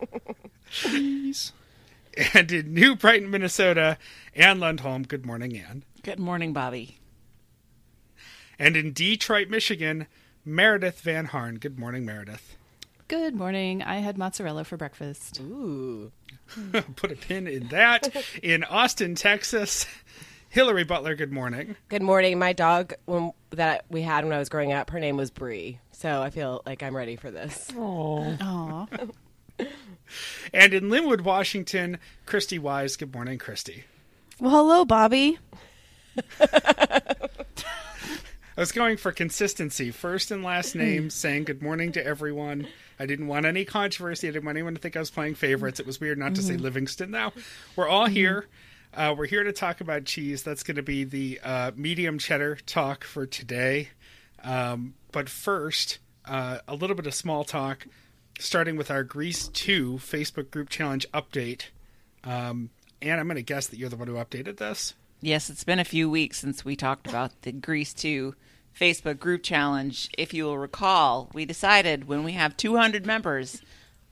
Cheese. 0.70 1.54
And 2.34 2.50
in 2.50 2.74
New 2.74 2.96
Brighton, 2.96 3.30
Minnesota, 3.30 3.96
Anne 4.34 4.58
Lundholm. 4.58 5.06
Good 5.06 5.24
morning, 5.24 5.56
Anne. 5.56 5.84
Good 6.02 6.18
morning, 6.18 6.52
Bobby. 6.52 6.98
And 8.58 8.76
in 8.76 8.92
Detroit, 8.92 9.48
Michigan, 9.48 10.06
Meredith 10.44 11.00
Van 11.02 11.26
Harn. 11.26 11.58
Good 11.58 11.78
morning, 11.78 12.04
Meredith. 12.04 12.56
Good 13.06 13.34
morning. 13.34 13.82
I 13.82 13.96
had 13.96 14.18
mozzarella 14.18 14.64
for 14.64 14.76
breakfast. 14.76 15.40
Ooh. 15.40 16.10
Put 16.96 17.12
a 17.12 17.16
pin 17.16 17.46
in 17.46 17.68
that. 17.68 18.14
In 18.42 18.64
Austin, 18.64 19.14
Texas, 19.14 19.86
Hillary 20.48 20.84
Butler. 20.84 21.14
Good 21.14 21.32
morning. 21.32 21.76
Good 21.88 22.02
morning. 22.02 22.38
My 22.38 22.52
dog 22.52 22.94
when, 23.04 23.32
that 23.50 23.84
we 23.88 24.02
had 24.02 24.24
when 24.24 24.34
I 24.34 24.38
was 24.38 24.48
growing 24.48 24.72
up, 24.72 24.90
her 24.90 25.00
name 25.00 25.16
was 25.16 25.30
Bree. 25.30 25.78
So 25.92 26.20
I 26.20 26.30
feel 26.30 26.62
like 26.66 26.82
I'm 26.82 26.96
ready 26.96 27.16
for 27.16 27.30
this. 27.30 27.68
Oh, 27.76 28.36
Aw. 28.40 28.86
And 30.52 30.72
in 30.72 30.84
Lynnwood, 30.84 31.22
Washington, 31.22 31.98
Christy 32.24 32.58
Wise. 32.58 32.96
Good 32.96 33.12
morning, 33.12 33.38
Christy. 33.38 33.84
Well, 34.40 34.50
hello, 34.50 34.84
Bobby. 34.84 35.38
I 36.40 37.12
was 38.56 38.72
going 38.72 38.96
for 38.96 39.12
consistency. 39.12 39.90
First 39.90 40.30
and 40.30 40.42
last 40.42 40.74
name, 40.74 41.10
saying 41.10 41.44
good 41.44 41.62
morning 41.62 41.92
to 41.92 42.04
everyone. 42.04 42.66
I 42.98 43.06
didn't 43.06 43.28
want 43.28 43.46
any 43.46 43.64
controversy. 43.64 44.26
I 44.26 44.32
didn't 44.32 44.46
want 44.46 44.56
anyone 44.56 44.74
to 44.74 44.80
think 44.80 44.96
I 44.96 45.00
was 45.00 45.10
playing 45.10 45.36
favorites. 45.36 45.78
It 45.78 45.86
was 45.86 46.00
weird 46.00 46.18
not 46.18 46.34
to 46.34 46.42
say 46.42 46.56
Livingston 46.56 47.10
now. 47.10 47.32
We're 47.76 47.88
all 47.88 48.06
here. 48.06 48.46
Uh, 48.92 49.14
we're 49.16 49.26
here 49.26 49.44
to 49.44 49.52
talk 49.52 49.80
about 49.80 50.06
cheese. 50.06 50.42
That's 50.42 50.64
going 50.64 50.76
to 50.76 50.82
be 50.82 51.04
the 51.04 51.38
uh, 51.44 51.70
medium 51.76 52.18
cheddar 52.18 52.56
talk 52.66 53.04
for 53.04 53.26
today. 53.26 53.90
Um, 54.42 54.94
but 55.12 55.28
first, 55.28 55.98
uh, 56.24 56.58
a 56.66 56.74
little 56.74 56.96
bit 56.96 57.06
of 57.06 57.14
small 57.14 57.44
talk, 57.44 57.86
starting 58.38 58.76
with 58.76 58.90
our 58.90 59.02
Grease 59.02 59.48
2 59.48 59.94
Facebook 59.94 60.50
group 60.50 60.68
challenge 60.68 61.06
update. 61.12 61.64
Um, 62.24 62.70
and 63.02 63.20
I'm 63.20 63.26
going 63.26 63.36
to 63.36 63.42
guess 63.42 63.66
that 63.68 63.78
you're 63.78 63.88
the 63.88 63.96
one 63.96 64.08
who 64.08 64.14
updated 64.14 64.56
this. 64.56 64.94
Yes, 65.20 65.50
it's 65.50 65.64
been 65.64 65.80
a 65.80 65.84
few 65.84 66.08
weeks 66.08 66.38
since 66.38 66.64
we 66.64 66.76
talked 66.76 67.06
about 67.06 67.42
the 67.42 67.52
Grease 67.52 67.92
2 67.94 68.34
Facebook 68.78 69.18
group 69.18 69.42
challenge. 69.42 70.08
If 70.16 70.32
you 70.32 70.44
will 70.44 70.58
recall, 70.58 71.28
we 71.34 71.44
decided 71.44 72.06
when 72.06 72.22
we 72.22 72.32
have 72.32 72.56
200 72.56 73.04
members 73.04 73.60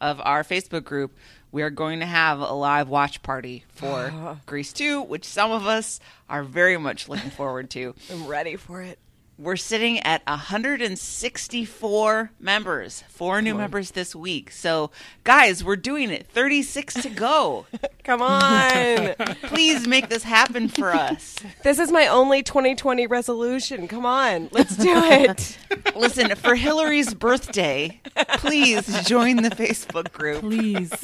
of 0.01 0.21
our 0.25 0.43
Facebook 0.43 0.85
group, 0.85 1.17
we 1.53 1.63
are 1.63 1.71
going 1.71 2.01
to 2.01 2.07
have 2.07 2.41
a 2.41 2.53
live 2.53 2.89
watch 2.89 3.23
party 3.23 3.65
for 3.69 4.39
Grease 4.47 4.73
2, 4.73 5.03
which 5.03 5.25
some 5.25 5.53
of 5.53 5.67
us 5.67 6.01
are 6.29 6.43
very 6.43 6.77
much 6.77 7.09
looking 7.09 7.31
forward 7.31 7.71
to. 7.71 7.95
I'm 8.11 8.27
ready 8.27 8.57
for 8.57 8.83
it. 8.83 8.99
We're 9.39 9.57
sitting 9.57 10.01
at 10.01 10.25
164 10.27 12.31
members, 12.41 13.05
four 13.09 13.43
new 13.43 13.55
members 13.55 13.91
this 13.91 14.17
week. 14.17 14.51
So, 14.51 14.91
guys, 15.25 15.63
we're 15.63 15.77
doing 15.77 16.09
it. 16.09 16.27
36 16.27 16.95
to 17.03 17.11
go. 17.11 17.67
Come 18.05 18.23
on. 18.23 19.15
Please 19.43 19.87
make 19.87 20.09
this 20.09 20.23
happen 20.23 20.69
for 20.69 20.91
us. 20.91 21.37
this 21.65 21.79
is 21.79 21.93
my 21.93 22.07
only 22.07 22.43
2020 22.43 23.07
resolution. 23.09 23.89
Come 23.89 24.07
on. 24.07 24.49
Let's 24.53 24.75
do 24.75 24.95
it. 24.95 25.59
Listen, 25.95 26.35
for 26.37 26.55
Hillary's 26.55 27.13
birthday, 27.13 28.01
please 28.39 29.07
join 29.07 29.43
the 29.43 29.51
Facebook 29.51 30.13
group. 30.13 30.41
Please. 30.41 30.95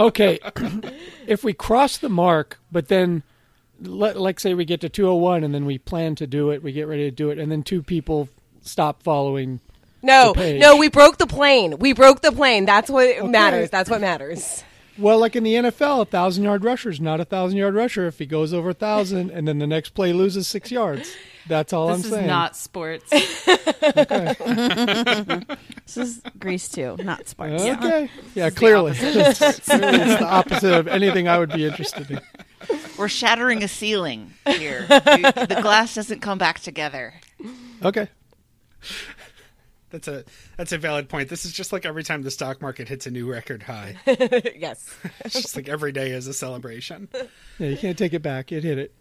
okay. 0.00 0.38
if 1.26 1.44
we 1.44 1.52
cross 1.52 1.98
the 1.98 2.08
mark, 2.08 2.58
but 2.70 2.88
then, 2.88 3.22
let, 3.82 4.18
like, 4.20 4.40
say 4.40 4.54
we 4.54 4.64
get 4.64 4.80
to 4.82 4.88
201 4.88 5.44
and 5.44 5.54
then 5.54 5.64
we 5.66 5.78
plan 5.78 6.14
to 6.16 6.26
do 6.26 6.50
it, 6.50 6.62
we 6.62 6.72
get 6.72 6.86
ready 6.88 7.04
to 7.04 7.10
do 7.10 7.30
it, 7.30 7.38
and 7.38 7.50
then 7.52 7.62
two 7.62 7.82
people 7.82 8.28
stop 8.62 9.02
following. 9.02 9.60
No, 10.02 10.28
The 10.32 10.40
page. 10.40 10.60
no, 10.60 10.76
we 10.76 10.88
broke 10.88 11.18
the 11.18 11.26
plane. 11.26 11.78
We 11.78 11.92
broke 11.92 12.22
the 12.22 12.32
plane. 12.32 12.64
That's 12.64 12.90
what 12.90 13.24
matters. 13.28 13.70
That's 13.70 13.88
what 13.90 14.00
matters. 14.00 14.64
Well, 14.98 15.18
like 15.18 15.34
in 15.36 15.42
the 15.44 15.54
NFL, 15.54 16.02
a 16.02 16.04
thousand 16.04 16.44
yard 16.44 16.64
rusher 16.64 16.90
is 16.90 17.00
not 17.00 17.18
a 17.20 17.24
thousand 17.24 17.56
yard 17.58 17.74
rusher 17.74 18.06
if 18.06 18.18
he 18.18 18.26
goes 18.26 18.52
over 18.52 18.70
a 18.70 18.74
thousand 18.74 19.30
and 19.30 19.48
then 19.48 19.58
the 19.58 19.66
next 19.66 19.90
play 19.90 20.12
loses 20.12 20.46
six 20.46 20.70
yards. 20.70 21.14
That's 21.48 21.72
all 21.72 21.88
This 21.88 21.98
I'm 21.98 22.04
is 22.04 22.10
saying. 22.10 22.26
not 22.26 22.56
sports. 22.56 23.10
This 25.84 25.96
is 25.96 26.22
Grease 26.38 26.68
2, 26.68 26.98
not 27.04 27.28
sports. 27.28 27.62
Okay. 27.62 28.08
Yeah, 28.34 28.50
clearly. 28.50 28.92
it's, 28.94 29.00
clearly 29.00 29.28
it's 29.40 30.18
the 30.20 30.26
opposite 30.26 30.72
of 30.74 30.88
anything 30.88 31.28
I 31.28 31.38
would 31.38 31.52
be 31.52 31.66
interested 31.66 32.10
in. 32.10 32.20
We're 32.98 33.08
shattering 33.08 33.62
a 33.62 33.68
ceiling 33.68 34.32
here. 34.46 34.86
The 34.88 35.46
the 35.48 35.62
glass 35.62 35.94
doesn't 35.94 36.20
come 36.20 36.38
back 36.38 36.60
together. 36.60 37.14
Okay. 37.82 38.08
That's 39.90 40.08
a 40.08 40.24
that's 40.56 40.72
a 40.72 40.78
valid 40.78 41.08
point. 41.08 41.28
This 41.28 41.44
is 41.44 41.52
just 41.52 41.72
like 41.72 41.84
every 41.84 42.02
time 42.02 42.22
the 42.22 42.30
stock 42.30 42.62
market 42.62 42.88
hits 42.88 43.06
a 43.06 43.10
new 43.10 43.30
record 43.30 43.62
high. 43.62 43.96
yes. 44.06 44.94
It's 45.24 45.34
just 45.34 45.56
like 45.56 45.68
every 45.68 45.92
day 45.92 46.10
is 46.10 46.26
a 46.26 46.32
celebration. 46.32 47.08
Yeah, 47.58 47.68
you 47.68 47.76
can't 47.76 47.98
take 47.98 48.14
it 48.14 48.22
back. 48.22 48.52
It 48.52 48.64
hit 48.64 48.78
it. 48.78 48.94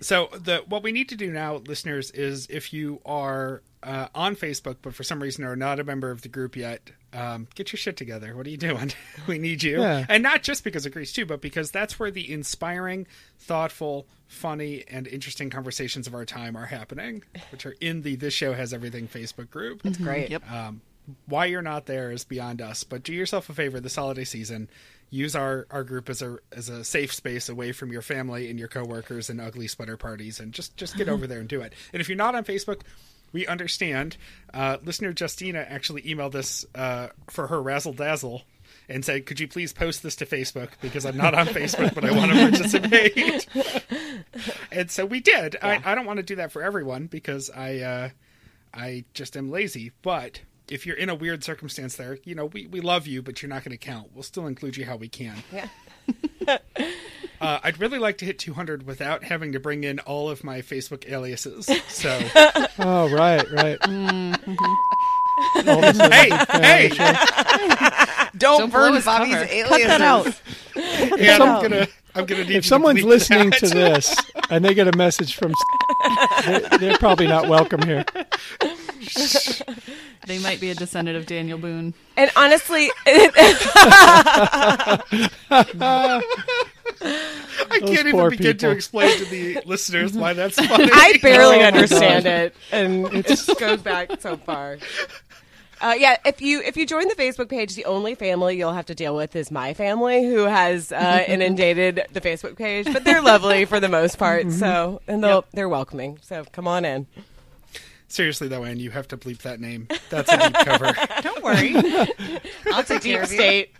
So 0.00 0.28
the 0.32 0.64
what 0.66 0.82
we 0.82 0.92
need 0.92 1.08
to 1.10 1.16
do 1.16 1.30
now, 1.30 1.56
listeners, 1.56 2.10
is 2.12 2.46
if 2.48 2.72
you 2.72 3.00
are 3.04 3.62
uh, 3.82 4.08
on 4.14 4.34
Facebook 4.36 4.76
but 4.82 4.94
for 4.94 5.02
some 5.02 5.22
reason 5.22 5.44
are 5.44 5.56
not 5.56 5.78
a 5.80 5.84
member 5.84 6.10
of 6.10 6.22
the 6.22 6.28
group 6.28 6.56
yet, 6.56 6.90
um, 7.12 7.46
get 7.54 7.72
your 7.72 7.78
shit 7.78 7.96
together. 7.96 8.36
What 8.36 8.46
are 8.46 8.50
you 8.50 8.56
doing? 8.56 8.92
we 9.26 9.38
need 9.38 9.62
you, 9.62 9.80
Yeah. 9.80 10.04
and 10.08 10.22
not 10.22 10.42
just 10.42 10.64
because 10.64 10.84
of 10.86 10.92
Grease 10.92 11.12
2, 11.12 11.24
but 11.26 11.40
because 11.40 11.70
that's 11.70 11.98
where 11.98 12.10
the 12.10 12.30
inspiring, 12.30 13.06
thoughtful, 13.38 14.06
funny, 14.26 14.84
and 14.88 15.06
interesting 15.06 15.48
conversations 15.50 16.06
of 16.06 16.14
our 16.14 16.24
time 16.24 16.56
are 16.56 16.66
happening, 16.66 17.22
which 17.50 17.64
are 17.66 17.74
in 17.80 18.02
the 18.02 18.16
This 18.16 18.34
Show 18.34 18.52
Has 18.52 18.72
Everything 18.74 19.08
Facebook 19.08 19.50
group. 19.50 19.80
It's 19.84 19.98
great. 19.98 20.30
Yep. 20.30 20.50
Um, 20.50 20.80
why 21.26 21.46
you're 21.46 21.62
not 21.62 21.86
there 21.86 22.10
is 22.10 22.24
beyond 22.24 22.60
us. 22.60 22.84
But 22.84 23.02
do 23.02 23.14
yourself 23.14 23.48
a 23.48 23.54
favor 23.54 23.80
this 23.80 23.96
holiday 23.96 24.24
season. 24.24 24.68
Use 25.08 25.34
our, 25.34 25.66
our 25.70 25.82
group 25.82 26.10
as 26.10 26.20
a 26.20 26.36
as 26.52 26.68
a 26.68 26.84
safe 26.84 27.14
space 27.14 27.48
away 27.48 27.72
from 27.72 27.90
your 27.90 28.02
family 28.02 28.50
and 28.50 28.58
your 28.58 28.68
coworkers 28.68 29.30
and 29.30 29.40
ugly 29.40 29.66
sweater 29.66 29.96
parties, 29.96 30.38
and 30.38 30.52
just 30.52 30.76
just 30.76 30.98
get 30.98 31.08
over 31.08 31.26
there 31.26 31.40
and 31.40 31.48
do 31.48 31.62
it. 31.62 31.72
And 31.94 32.02
if 32.02 32.10
you're 32.10 32.18
not 32.18 32.34
on 32.34 32.44
Facebook, 32.44 32.82
we 33.32 33.46
understand. 33.46 34.16
Uh, 34.52 34.78
listener 34.84 35.12
Justina 35.18 35.60
actually 35.60 36.02
emailed 36.02 36.34
us 36.34 36.64
uh, 36.74 37.08
for 37.28 37.48
her 37.48 37.60
razzle 37.60 37.92
dazzle 37.92 38.42
and 38.88 39.04
said, 39.04 39.26
"Could 39.26 39.40
you 39.40 39.48
please 39.48 39.72
post 39.72 40.02
this 40.02 40.16
to 40.16 40.26
Facebook 40.26 40.70
because 40.80 41.04
I'm 41.04 41.16
not 41.16 41.34
on 41.34 41.46
Facebook, 41.48 41.94
but 41.94 42.04
I 42.04 42.12
want 42.12 42.32
to 42.32 42.38
participate." 42.50 43.46
and 44.72 44.90
so 44.90 45.04
we 45.04 45.20
did. 45.20 45.56
I, 45.62 45.80
I 45.84 45.94
don't 45.94 46.06
want 46.06 46.18
to 46.18 46.22
do 46.22 46.36
that 46.36 46.52
for 46.52 46.62
everyone 46.62 47.06
because 47.06 47.50
I 47.50 47.78
uh, 47.78 48.08
I 48.72 49.04
just 49.14 49.36
am 49.36 49.50
lazy. 49.50 49.92
But 50.02 50.40
if 50.70 50.86
you're 50.86 50.96
in 50.96 51.08
a 51.08 51.14
weird 51.14 51.44
circumstance 51.44 51.96
there, 51.96 52.18
you 52.24 52.34
know, 52.34 52.46
we, 52.46 52.66
we 52.66 52.80
love 52.80 53.06
you, 53.06 53.22
but 53.22 53.42
you're 53.42 53.48
not 53.48 53.64
going 53.64 53.76
to 53.76 53.78
count. 53.78 54.10
We'll 54.14 54.22
still 54.22 54.46
include 54.46 54.76
you 54.76 54.84
how 54.84 54.96
we 54.96 55.08
can. 55.08 55.36
Yeah. 55.52 55.68
Uh, 57.40 57.60
I'd 57.62 57.78
really 57.78 58.00
like 58.00 58.18
to 58.18 58.24
hit 58.24 58.40
200 58.40 58.84
without 58.84 59.22
having 59.22 59.52
to 59.52 59.60
bring 59.60 59.84
in 59.84 60.00
all 60.00 60.28
of 60.28 60.42
my 60.42 60.60
Facebook 60.60 61.08
aliases. 61.08 61.66
So, 61.86 62.08
Oh, 62.80 63.08
right, 63.14 63.48
right. 63.52 63.78
Mm-hmm. 63.78 64.54
All 65.66 65.78
of 65.78 65.84
a 65.84 65.94
sudden, 65.94 66.12
hey, 66.12 66.88
hey. 66.88 66.88
Don't, 68.38 68.60
Don't 68.60 68.70
burn 68.72 68.94
his 68.94 69.04
Bobby's 69.04 69.32
cover. 69.34 69.44
aliases. 69.50 69.68
Cut 69.68 69.88
that 69.88 70.00
out. 70.00 70.40
yeah, 71.20 71.34
I'm 71.34 71.62
gonna, 71.62 71.86
I'm 72.14 72.24
gonna 72.26 72.44
need 72.44 72.56
If 72.56 72.62
to 72.64 72.68
someone's 72.68 73.02
listening 73.02 73.50
that. 73.50 73.58
to 73.60 73.68
this 73.68 74.14
and 74.50 74.64
they 74.64 74.74
get 74.74 74.86
a 74.92 74.96
message 74.96 75.34
from, 75.36 75.52
they- 76.46 76.78
they're 76.78 76.98
probably 76.98 77.26
not 77.26 77.48
welcome 77.48 77.82
here. 77.82 78.04
They 80.26 80.38
might 80.40 80.60
be 80.60 80.70
a 80.70 80.74
descendant 80.74 81.16
of 81.16 81.24
Daniel 81.26 81.58
Boone. 81.58 81.94
And 82.16 82.30
honestly, 82.36 82.90
I 83.06 84.98
Those 87.80 87.90
can't 87.90 87.92
even 88.08 88.12
poor 88.12 88.30
begin 88.30 88.56
to 88.58 88.70
explain 88.70 89.16
to 89.18 89.24
the 89.26 89.62
listeners 89.64 90.12
why 90.12 90.32
that's 90.32 90.56
funny. 90.64 90.90
I 90.92 91.18
barely 91.22 91.60
Oh 91.60 91.66
understand 91.66 92.24
God. 92.24 92.30
it, 92.32 92.54
and 92.72 93.06
it 93.14 93.26
just 93.26 93.58
goes 93.58 93.80
back 93.82 94.20
so 94.20 94.36
far. 94.36 94.78
Uh, 95.80 95.94
yeah, 95.96 96.16
if 96.24 96.40
you 96.42 96.60
if 96.62 96.76
you 96.76 96.86
join 96.86 97.06
the 97.08 97.14
Facebook 97.14 97.48
page, 97.48 97.74
the 97.74 97.84
only 97.84 98.14
family 98.14 98.56
you'll 98.56 98.72
have 98.72 98.86
to 98.86 98.94
deal 98.94 99.14
with 99.14 99.36
is 99.36 99.50
my 99.50 99.74
family, 99.74 100.24
who 100.24 100.44
has 100.44 100.90
uh, 100.92 101.24
inundated 101.28 102.04
the 102.12 102.20
Facebook 102.20 102.56
page. 102.56 102.86
But 102.92 103.04
they're 103.04 103.22
lovely 103.22 103.64
for 103.64 103.78
the 103.80 103.88
most 103.88 104.18
part, 104.18 104.50
so 104.50 105.00
and 105.06 105.22
they'll 105.22 105.44
they're 105.52 105.68
welcoming. 105.68 106.18
So 106.22 106.44
come 106.52 106.66
on 106.66 106.84
in. 106.84 107.06
Seriously, 108.10 108.48
though, 108.48 108.64
Anne, 108.64 108.78
you 108.80 108.90
have 108.90 109.06
to 109.08 109.18
bleep 109.18 109.42
that 109.42 109.60
name. 109.60 109.86
That's 110.08 110.32
a 110.32 110.38
deep 110.38 110.54
cover. 110.64 110.92
Don't 111.20 111.42
worry. 111.44 111.74
I'll 112.72 112.82
take 112.82 113.02
care 113.02 113.26
Deep 113.26 113.28
state. 113.28 113.72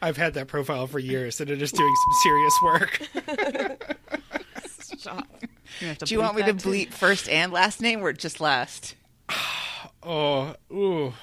I've 0.00 0.16
had 0.16 0.34
that 0.34 0.48
profile 0.48 0.86
for 0.86 0.98
years, 0.98 1.40
and 1.40 1.50
it 1.50 1.60
is 1.60 1.72
doing 1.72 1.94
some 2.04 2.12
serious 2.22 2.54
work. 2.62 3.00
You 5.80 5.88
have 5.88 5.98
to 5.98 6.06
Do 6.06 6.14
you 6.14 6.20
want 6.20 6.36
me 6.36 6.42
to 6.42 6.52
that 6.54 6.62
too. 6.62 6.68
bleep 6.70 6.92
first 6.92 7.28
and 7.28 7.52
last 7.52 7.80
name 7.80 8.00
or 8.00 8.12
just 8.12 8.40
last? 8.40 8.94
Oh, 10.06 10.54
ooh. 10.70 11.14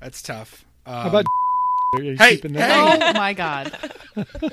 That's 0.00 0.22
tough. 0.22 0.64
Um, 0.86 0.94
How 0.94 1.08
about 1.10 1.24
are 1.96 2.02
you 2.02 2.16
Hey, 2.16 2.36
keeping 2.36 2.54
that? 2.54 2.70
Oh 3.14 3.18
my 3.18 3.34
god. 3.34 3.70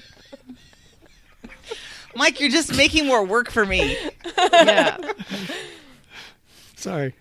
Mike, 2.16 2.42
you're 2.42 2.50
just 2.50 2.76
making 2.76 3.06
more 3.06 3.24
work 3.24 3.50
for 3.50 3.66
me. 3.66 3.96
Yeah. 4.38 4.98
Sorry. 6.76 7.14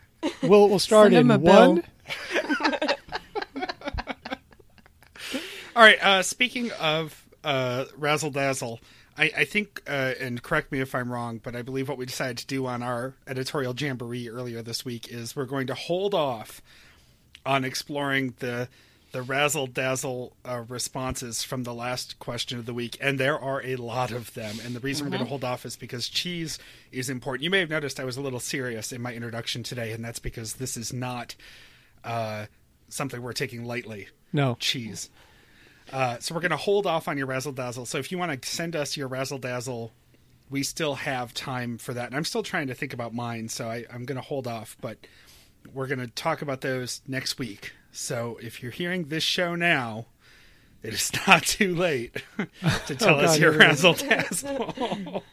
We'll 0.42 0.68
we'll 0.68 0.80
start 0.80 1.12
Send 1.12 1.14
in 1.14 1.20
him 1.20 1.30
a 1.30 1.38
bill. 1.38 1.74
one. 1.74 1.84
All 5.76 5.82
right. 5.84 5.98
Uh, 6.02 6.22
speaking 6.24 6.72
of 6.80 7.24
uh, 7.44 7.84
razzle 7.96 8.30
dazzle, 8.32 8.80
I, 9.18 9.30
I 9.38 9.44
think, 9.44 9.82
uh, 9.88 10.14
and 10.20 10.42
correct 10.42 10.70
me 10.70 10.80
if 10.80 10.94
I'm 10.94 11.10
wrong, 11.12 11.40
but 11.42 11.56
I 11.56 11.62
believe 11.62 11.88
what 11.88 11.98
we 11.98 12.06
decided 12.06 12.38
to 12.38 12.46
do 12.46 12.66
on 12.66 12.82
our 12.82 13.14
editorial 13.26 13.74
jamboree 13.76 14.28
earlier 14.28 14.62
this 14.62 14.84
week 14.84 15.08
is 15.08 15.34
we're 15.34 15.44
going 15.44 15.66
to 15.66 15.74
hold 15.74 16.14
off 16.14 16.62
on 17.44 17.64
exploring 17.64 18.34
the 18.38 18.68
the 19.10 19.22
razzle 19.22 19.66
dazzle 19.66 20.36
uh, 20.44 20.62
responses 20.68 21.42
from 21.42 21.62
the 21.62 21.72
last 21.72 22.18
question 22.18 22.58
of 22.58 22.66
the 22.66 22.74
week, 22.74 22.98
and 23.00 23.18
there 23.18 23.38
are 23.40 23.64
a 23.64 23.76
lot 23.76 24.10
of 24.10 24.34
them. 24.34 24.56
And 24.62 24.76
the 24.76 24.80
reason 24.80 25.06
we're 25.06 25.12
going 25.12 25.22
to 25.22 25.28
hold 25.28 25.44
off 25.44 25.64
is 25.64 25.76
because 25.76 26.10
cheese 26.10 26.58
is 26.92 27.08
important. 27.08 27.42
You 27.42 27.48
may 27.48 27.60
have 27.60 27.70
noticed 27.70 27.98
I 27.98 28.04
was 28.04 28.18
a 28.18 28.20
little 28.20 28.38
serious 28.38 28.92
in 28.92 29.00
my 29.00 29.14
introduction 29.14 29.62
today, 29.62 29.92
and 29.92 30.04
that's 30.04 30.18
because 30.18 30.54
this 30.56 30.76
is 30.76 30.92
not 30.92 31.34
uh, 32.04 32.46
something 32.90 33.22
we're 33.22 33.32
taking 33.32 33.64
lightly 33.64 34.08
No. 34.34 34.58
cheese. 34.60 35.08
Uh, 35.92 36.18
so 36.18 36.34
we're 36.34 36.40
going 36.40 36.50
to 36.50 36.56
hold 36.56 36.86
off 36.86 37.08
on 37.08 37.16
your 37.16 37.26
razzle 37.26 37.52
dazzle. 37.52 37.86
So 37.86 37.98
if 37.98 38.12
you 38.12 38.18
want 38.18 38.42
to 38.42 38.48
send 38.48 38.76
us 38.76 38.96
your 38.96 39.08
razzle 39.08 39.38
dazzle, 39.38 39.92
we 40.50 40.62
still 40.62 40.94
have 40.96 41.32
time 41.34 41.78
for 41.78 41.94
that. 41.94 42.06
And 42.06 42.16
I'm 42.16 42.24
still 42.24 42.42
trying 42.42 42.66
to 42.68 42.74
think 42.74 42.92
about 42.92 43.14
mine, 43.14 43.48
so 43.48 43.68
I, 43.68 43.84
I'm 43.92 44.04
going 44.04 44.16
to 44.16 44.22
hold 44.26 44.46
off. 44.46 44.76
But 44.80 44.98
we're 45.72 45.86
going 45.86 45.98
to 46.00 46.06
talk 46.08 46.42
about 46.42 46.60
those 46.60 47.00
next 47.06 47.38
week. 47.38 47.72
So 47.92 48.38
if 48.42 48.62
you're 48.62 48.72
hearing 48.72 49.04
this 49.04 49.22
show 49.24 49.54
now, 49.54 50.06
it 50.82 50.94
is 50.94 51.10
not 51.26 51.42
too 51.42 51.74
late 51.74 52.22
to 52.86 52.94
tell 52.94 53.16
Oh, 53.16 53.20
us 53.20 53.32
God, 53.32 53.40
your 53.40 53.52
here 53.52 53.52
we 53.52 53.58
go. 53.58 53.68
razzle 53.68 53.94
dazzle. 53.94 55.24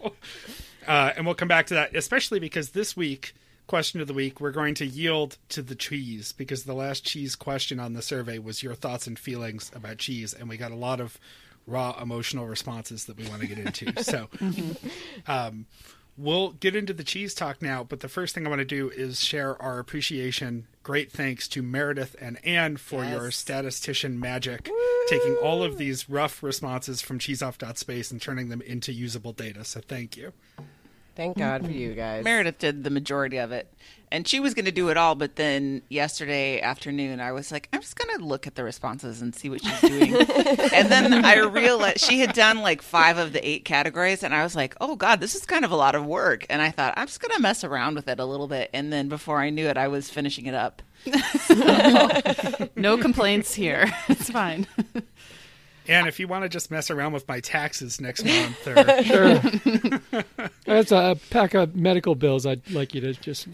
uh, 0.88 1.12
and 1.17 1.25
we'll 1.25 1.35
come 1.35 1.47
back 1.47 1.67
to 1.67 1.74
that, 1.75 1.95
especially 1.95 2.39
because 2.39 2.69
this 2.71 2.95
week, 2.97 3.33
question 3.67 4.01
of 4.01 4.07
the 4.07 4.13
week, 4.13 4.39
we're 4.39 4.51
going 4.51 4.75
to 4.75 4.86
yield 4.86 5.38
to 5.50 5.62
the 5.62 5.75
cheese 5.75 6.31
because 6.31 6.63
the 6.63 6.74
last 6.74 7.05
cheese 7.05 7.36
question 7.36 7.79
on 7.79 7.93
the 7.93 8.01
survey 8.01 8.39
was 8.39 8.63
your 8.63 8.75
thoughts 8.75 9.07
and 9.07 9.17
feelings 9.17 9.72
about 9.74 9.98
cheese, 9.98 10.34
and 10.34 10.50
we 10.50 10.57
got 10.57 10.72
a 10.72 10.75
lot 10.75 11.00
of 11.00 11.19
raw 11.67 11.98
emotional 12.01 12.48
responses 12.48 13.05
that 13.05 13.17
we 13.17 13.27
want 13.27 13.41
to 13.41 13.48
get 13.48 13.57
into. 13.57 14.03
so, 14.03 14.29
um, 15.27 15.65
we'll 16.17 16.51
get 16.51 16.75
into 16.75 16.93
the 16.93 17.03
cheese 17.03 17.34
talk 17.34 17.62
now, 17.62 17.84
but 17.84 18.00
the 18.00 18.07
first 18.07 18.36
thing 18.36 18.45
I 18.45 18.50
want 18.50 18.60
to 18.60 18.65
do 18.65 18.89
is 18.89 19.24
share 19.24 19.62
our 19.62 19.79
appreciation. 19.79 20.67
Great 20.84 21.12
thanks 21.12 21.48
to 21.50 21.63
Meredith 21.63 22.15
and 22.22 22.38
Anne 22.45 22.77
for 22.77 23.03
your 23.03 23.31
statistician 23.31 24.19
magic, 24.19 24.69
taking 25.10 25.36
all 25.41 25.63
of 25.63 25.77
these 25.77 26.10
rough 26.10 26.43
responses 26.43 27.01
from 27.01 27.19
cheeseoff.space 27.19 28.12
and 28.12 28.22
turning 28.22 28.50
them 28.50 28.62
into 28.62 28.93
usable 28.93 29.34
data. 29.34 29.65
So, 29.65 29.81
thank 29.81 30.15
you. 30.15 30.34
Thank 31.15 31.38
God 31.38 31.65
for 31.65 31.72
you 31.72 31.93
guys. 31.93 32.24
Meredith 32.24 32.60
did 32.60 32.84
the 32.84 32.89
majority 32.89 33.38
of 33.38 33.51
it. 33.51 33.72
And 34.12 34.27
she 34.27 34.39
was 34.39 34.53
going 34.53 34.65
to 34.65 34.72
do 34.72 34.89
it 34.89 34.98
all, 34.98 35.15
but 35.15 35.36
then 35.36 35.81
yesterday 35.89 36.62
afternoon, 36.62 37.19
I 37.19 37.31
was 37.31 37.51
like, 37.51 37.67
I'm 37.74 37.81
just 37.81 37.98
going 37.98 38.17
to 38.17 38.24
look 38.24 38.45
at 38.48 38.55
the 38.55 38.63
responses 38.63 39.22
and 39.22 39.36
see 39.36 39.50
what 39.50 39.63
she's 39.63 39.81
doing. 39.81 40.15
and 40.74 40.89
then 40.89 41.25
I 41.25 41.39
realized 41.39 42.00
she 42.00 42.19
had 42.19 42.34
done 42.34 42.60
like 42.62 42.81
five 42.81 43.17
of 43.17 43.34
the 43.34 43.45
eight 43.45 43.65
categories, 43.65 44.24
and 44.24 44.34
I 44.34 44.43
was 44.43 44.55
like, 44.55 44.75
oh 44.79 44.95
God, 44.95 45.19
this 45.19 45.36
is 45.36 45.45
kind 45.45 45.65
of 45.65 45.72
a 45.72 45.75
lot 45.75 45.95
of 45.95 46.05
work. 46.05 46.45
And 46.50 46.62
I 46.62 46.69
thought, 46.69 46.93
I'm 46.98 47.07
just 47.07 47.19
going 47.19 47.36
to 47.36 47.41
mess 47.41 47.63
around 47.63 47.95
with 47.95 48.07
it 48.07 48.19
a 48.19 48.25
little 48.25 48.48
bit. 48.48 48.69
And 48.74 48.93
then 48.93 49.10
before 49.10 49.41
I 49.41 49.50
knew 49.50 49.67
it, 49.67 49.75
I 49.75 49.88
was 49.88 50.10
finishing 50.10 50.45
it 50.45 50.53
up. 50.53 50.81
No 52.75 52.98
complaints 52.98 53.53
here. 53.53 53.91
It's 54.07 54.29
fine. 54.29 54.67
And 55.88 56.08
if 56.08 56.20
you 56.20 56.27
want 56.27 56.44
to 56.44 56.50
just 56.50 56.72
mess 56.72 56.89
around 56.89 57.13
with 57.13 57.27
my 57.27 57.39
taxes 57.39 58.01
next 58.01 58.25
month, 58.25 58.67
or 58.67 59.04
Sure. 59.04 60.24
That's 60.65 60.91
a 60.91 61.17
pack 61.30 61.54
of 61.54 61.76
medical 61.76 62.15
bills 62.15 62.45
I'd 62.45 62.69
like 62.71 62.93
you 62.95 63.02
to 63.02 63.13
just 63.13 63.48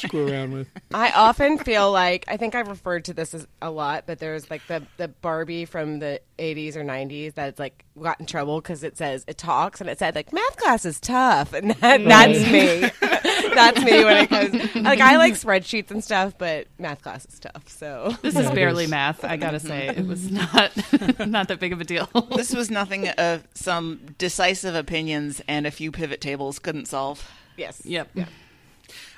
screw 0.00 0.28
around 0.28 0.52
with. 0.52 0.68
I 0.92 1.10
often 1.10 1.58
feel 1.58 1.90
like 1.92 2.24
I 2.28 2.36
think 2.36 2.54
I've 2.54 2.68
referred 2.68 3.04
to 3.06 3.14
this 3.14 3.34
as 3.34 3.46
a 3.60 3.70
lot, 3.70 4.04
but 4.06 4.18
there's 4.18 4.50
like 4.50 4.66
the 4.66 4.82
the 4.96 5.08
Barbie 5.08 5.64
from 5.64 5.98
the 5.98 6.20
80s 6.38 6.76
or 6.76 6.84
90s 6.84 7.34
that's 7.34 7.58
like 7.58 7.84
got 8.00 8.20
in 8.20 8.26
trouble 8.26 8.60
because 8.60 8.84
it 8.84 8.96
says 8.96 9.24
it 9.26 9.38
talks 9.38 9.80
and 9.80 9.90
it 9.90 9.98
said 9.98 10.14
like 10.14 10.32
math 10.32 10.56
class 10.56 10.84
is 10.84 11.00
tough, 11.00 11.52
and 11.52 11.72
that, 11.72 12.04
that's 12.04 12.38
me. 12.50 12.90
that's 13.54 13.84
me 13.84 14.04
when 14.04 14.16
it 14.18 14.28
comes. 14.28 14.74
Like 14.76 15.00
I 15.00 15.16
like 15.16 15.34
spreadsheets 15.34 15.90
and 15.90 16.02
stuff, 16.02 16.34
but 16.38 16.66
math 16.78 17.02
class 17.02 17.26
is 17.26 17.38
tough. 17.38 17.68
So 17.68 18.16
This 18.22 18.36
is 18.36 18.44
Yeah, 18.44 18.52
it 18.52 18.54
barely 18.54 18.84
is. 18.84 18.90
math, 18.90 19.24
I 19.24 19.36
gotta 19.36 19.60
say. 19.60 19.88
It 19.88 20.06
was 20.06 20.30
mm-hmm. 20.30 21.18
not 21.18 21.28
not 21.28 21.48
that 21.48 21.60
big 21.60 21.72
of 21.72 21.80
a 21.80 21.84
deal. 21.84 22.08
This 22.34 22.54
was 22.54 22.70
nothing 22.70 23.08
of 23.08 23.46
some 23.54 24.00
decisive 24.18 24.74
opinions 24.74 25.42
and 25.48 25.66
a 25.66 25.70
few 25.70 25.90
pivot 25.90 26.20
tables 26.20 26.58
couldn't 26.58 26.86
solve. 26.86 27.28
yes, 27.56 27.82
Yep. 27.84 28.10
Yeah. 28.14 28.26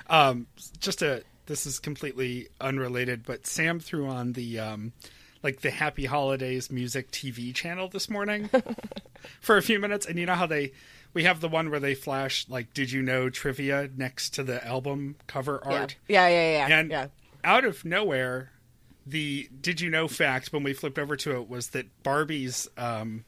Um, 0.09 0.47
just 0.79 1.01
a 1.01 1.23
this 1.47 1.65
is 1.65 1.79
completely 1.79 2.47
unrelated, 2.59 3.23
but 3.25 3.45
Sam 3.47 3.79
threw 3.79 4.07
on 4.07 4.33
the 4.33 4.59
um, 4.59 4.93
like 5.43 5.61
the 5.61 5.71
Happy 5.71 6.05
Holidays 6.05 6.71
music 6.71 7.11
TV 7.11 7.53
channel 7.53 7.87
this 7.89 8.09
morning 8.09 8.49
for 9.41 9.57
a 9.57 9.61
few 9.61 9.79
minutes, 9.79 10.05
and 10.05 10.17
you 10.19 10.25
know 10.25 10.35
how 10.35 10.45
they 10.47 10.71
we 11.13 11.23
have 11.23 11.41
the 11.41 11.49
one 11.49 11.69
where 11.69 11.79
they 11.79 11.95
flash 11.95 12.45
like 12.47 12.73
did 12.73 12.91
you 12.91 13.01
know 13.01 13.29
trivia 13.29 13.89
next 13.97 14.31
to 14.35 14.43
the 14.43 14.65
album 14.65 15.15
cover 15.27 15.61
Yeah. 15.65 15.71
art, 15.81 15.95
yeah, 16.07 16.27
yeah, 16.27 16.67
yeah, 16.67 16.79
and 16.79 16.91
yeah. 16.91 17.07
out 17.43 17.65
of 17.65 17.83
nowhere, 17.83 18.51
the 19.05 19.49
did 19.61 19.81
you 19.81 19.89
know 19.89 20.07
fact 20.07 20.53
when 20.53 20.63
we 20.63 20.73
flipped 20.73 20.99
over 20.99 21.15
to 21.17 21.35
it 21.41 21.49
was 21.49 21.69
that 21.69 21.87
Barbie's 22.03 22.67
um, 22.77 23.25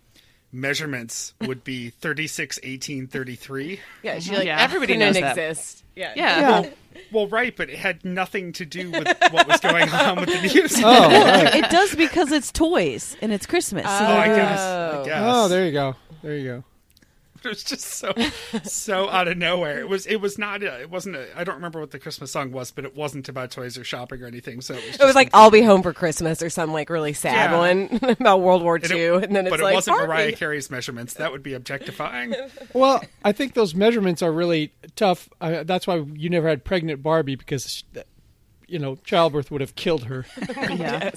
measurements 0.54 1.34
would 1.42 1.64
be 1.64 1.90
36, 1.90 2.60
18, 2.64 3.08
33. 3.08 3.80
Yeah, 4.04 4.12
mm-hmm. 4.12 4.20
she 4.22 4.36
like 4.36 4.46
Yeah. 4.46 4.62
Everybody 4.62 4.96
knows 4.98 5.16
that. 5.16 5.38
exist. 5.38 5.84
Yeah, 5.96 6.14
Yeah. 6.16 6.70
Well, 7.12 7.28
right, 7.28 7.56
but 7.58 7.72
it 7.72 7.78
had 7.78 8.06
nothing 8.06 8.54
to 8.54 8.66
do 8.68 8.92
with 8.92 9.08
what 9.32 9.48
was 9.48 9.60
going 9.62 9.90
on 9.90 10.20
with 10.20 10.30
the 10.30 10.42
news. 10.42 10.80
Oh, 10.84 11.10
right. 11.10 11.56
It 11.64 11.70
does 11.72 11.96
because 11.96 12.32
it's 12.32 12.52
toys 12.52 13.18
and 13.20 13.34
it's 13.34 13.48
Christmas. 13.48 13.86
so 13.86 13.90
Oh, 13.90 14.16
I 14.16 14.28
guess. 14.28 14.60
I 14.60 14.92
Oh. 14.92 15.04
guess. 15.06 15.22
Oh, 15.24 15.48
there 15.48 15.66
you 15.66 15.72
go. 15.72 15.96
There 16.22 16.38
you 16.38 16.44
go. 16.48 16.64
It 17.44 17.50
was 17.50 17.64
just 17.64 17.82
so 17.82 18.14
so 18.64 19.10
out 19.10 19.28
of 19.28 19.38
nowhere. 19.38 19.80
It 19.80 19.90
was. 19.90 20.06
It 20.06 20.18
was 20.18 20.38
not. 20.38 20.64
A, 20.64 20.82
it 20.82 20.90
wasn't. 20.90 21.16
A, 21.18 21.28
I 21.38 21.44
don't 21.44 21.56
remember 21.56 21.80
what 21.80 21.92
the 21.92 22.00
Christmas 22.00 22.32
song 22.32 22.52
was, 22.52 22.72
but 22.72 22.86
it 22.86 22.96
wasn't 22.96 23.28
about 23.30 23.52
toys 23.52 23.78
or 23.78 23.84
shopping 23.84 24.22
or 24.22 24.28
anything. 24.28 24.62
So 24.62 24.74
it 24.74 24.78
was. 24.78 24.86
Just 24.86 25.02
It 25.02 25.06
was 25.06 25.16
like 25.16 25.30
"I'll 25.34 25.52
be 25.52 25.62
home 25.62 25.84
for 25.84 25.94
Christmas" 25.94 26.42
or 26.42 26.50
some 26.50 26.72
like 26.72 26.90
really 26.90 27.14
sad 27.14 27.52
Yeah. 27.52 27.58
one 27.58 28.00
about 28.20 28.42
World 28.42 28.64
War 28.64 28.76
and 28.76 28.90
II, 28.92 28.98
it- 29.00 29.24
and 29.26 29.36
then 29.36 29.46
it's 29.48 29.52
but 29.56 29.60
like 29.62 29.74
it 29.74 29.76
wasn't 29.76 29.98
Barbie. 29.98 30.08
Mariah 30.14 30.32
Carey's 30.34 30.70
measurements. 30.72 31.14
That 31.16 31.32
would 31.32 31.44
be 31.44 31.54
objectifying. 31.54 32.34
Well, 32.74 33.04
I 33.24 33.32
think 33.34 33.54
those 33.54 33.76
measurements 33.76 34.22
are 34.22 34.32
really 34.32 34.72
tough. 34.96 35.30
Uh, 35.40 35.64
that's 35.64 35.86
why 35.86 35.98
you 36.16 36.30
never 36.30 36.48
had 36.48 36.64
pregnant 36.64 37.04
Barbie 37.04 37.36
because, 37.36 37.84
you 38.68 38.80
know, 38.80 38.96
childbirth 39.04 39.52
would 39.52 39.62
have 39.62 39.76
killed 39.76 40.06
her, 40.06 40.26
Yeah. 40.70 41.12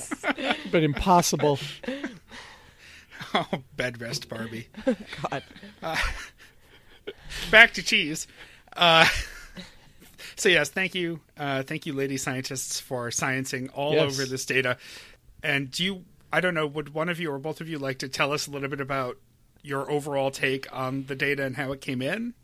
but 0.71 0.83
impossible. 0.83 1.59
oh, 3.35 3.47
bed 3.77 4.01
rest 4.01 4.29
Barbie. 4.29 4.69
God. 5.31 5.43
Back 7.51 7.75
to 7.75 7.83
cheese. 7.83 8.27
Uh, 8.77 9.07
so 10.37 10.49
yes, 10.49 10.69
thank 10.69 10.95
you, 10.95 11.21
uh, 11.39 11.63
thank 11.63 11.87
you, 11.87 11.93
lady 11.93 12.17
scientists, 12.17 12.81
for 12.81 13.09
sciencing 13.11 13.71
all 13.75 13.95
Yes. 13.95 14.13
over 14.13 14.25
this 14.27 14.45
data. 14.45 14.77
And 15.43 15.71
do 15.71 15.85
you? 15.85 16.05
I 16.33 16.41
don't 16.41 16.55
know. 16.55 16.67
Would 16.67 16.93
one 16.95 17.09
of 17.09 17.21
you 17.21 17.31
or 17.31 17.39
both 17.39 17.61
of 17.61 17.69
you 17.69 17.79
like 17.79 17.99
to 18.01 18.09
tell 18.09 18.33
us 18.33 18.47
a 18.47 18.51
little 18.51 18.69
bit 18.69 18.81
about 18.81 19.17
your 19.63 19.91
overall 19.91 20.31
take 20.31 20.67
on 20.77 21.05
the 21.07 21.15
data 21.15 21.45
and 21.45 21.57
how 21.57 21.73
it 21.73 21.81
came 21.81 22.03
in? 22.03 22.35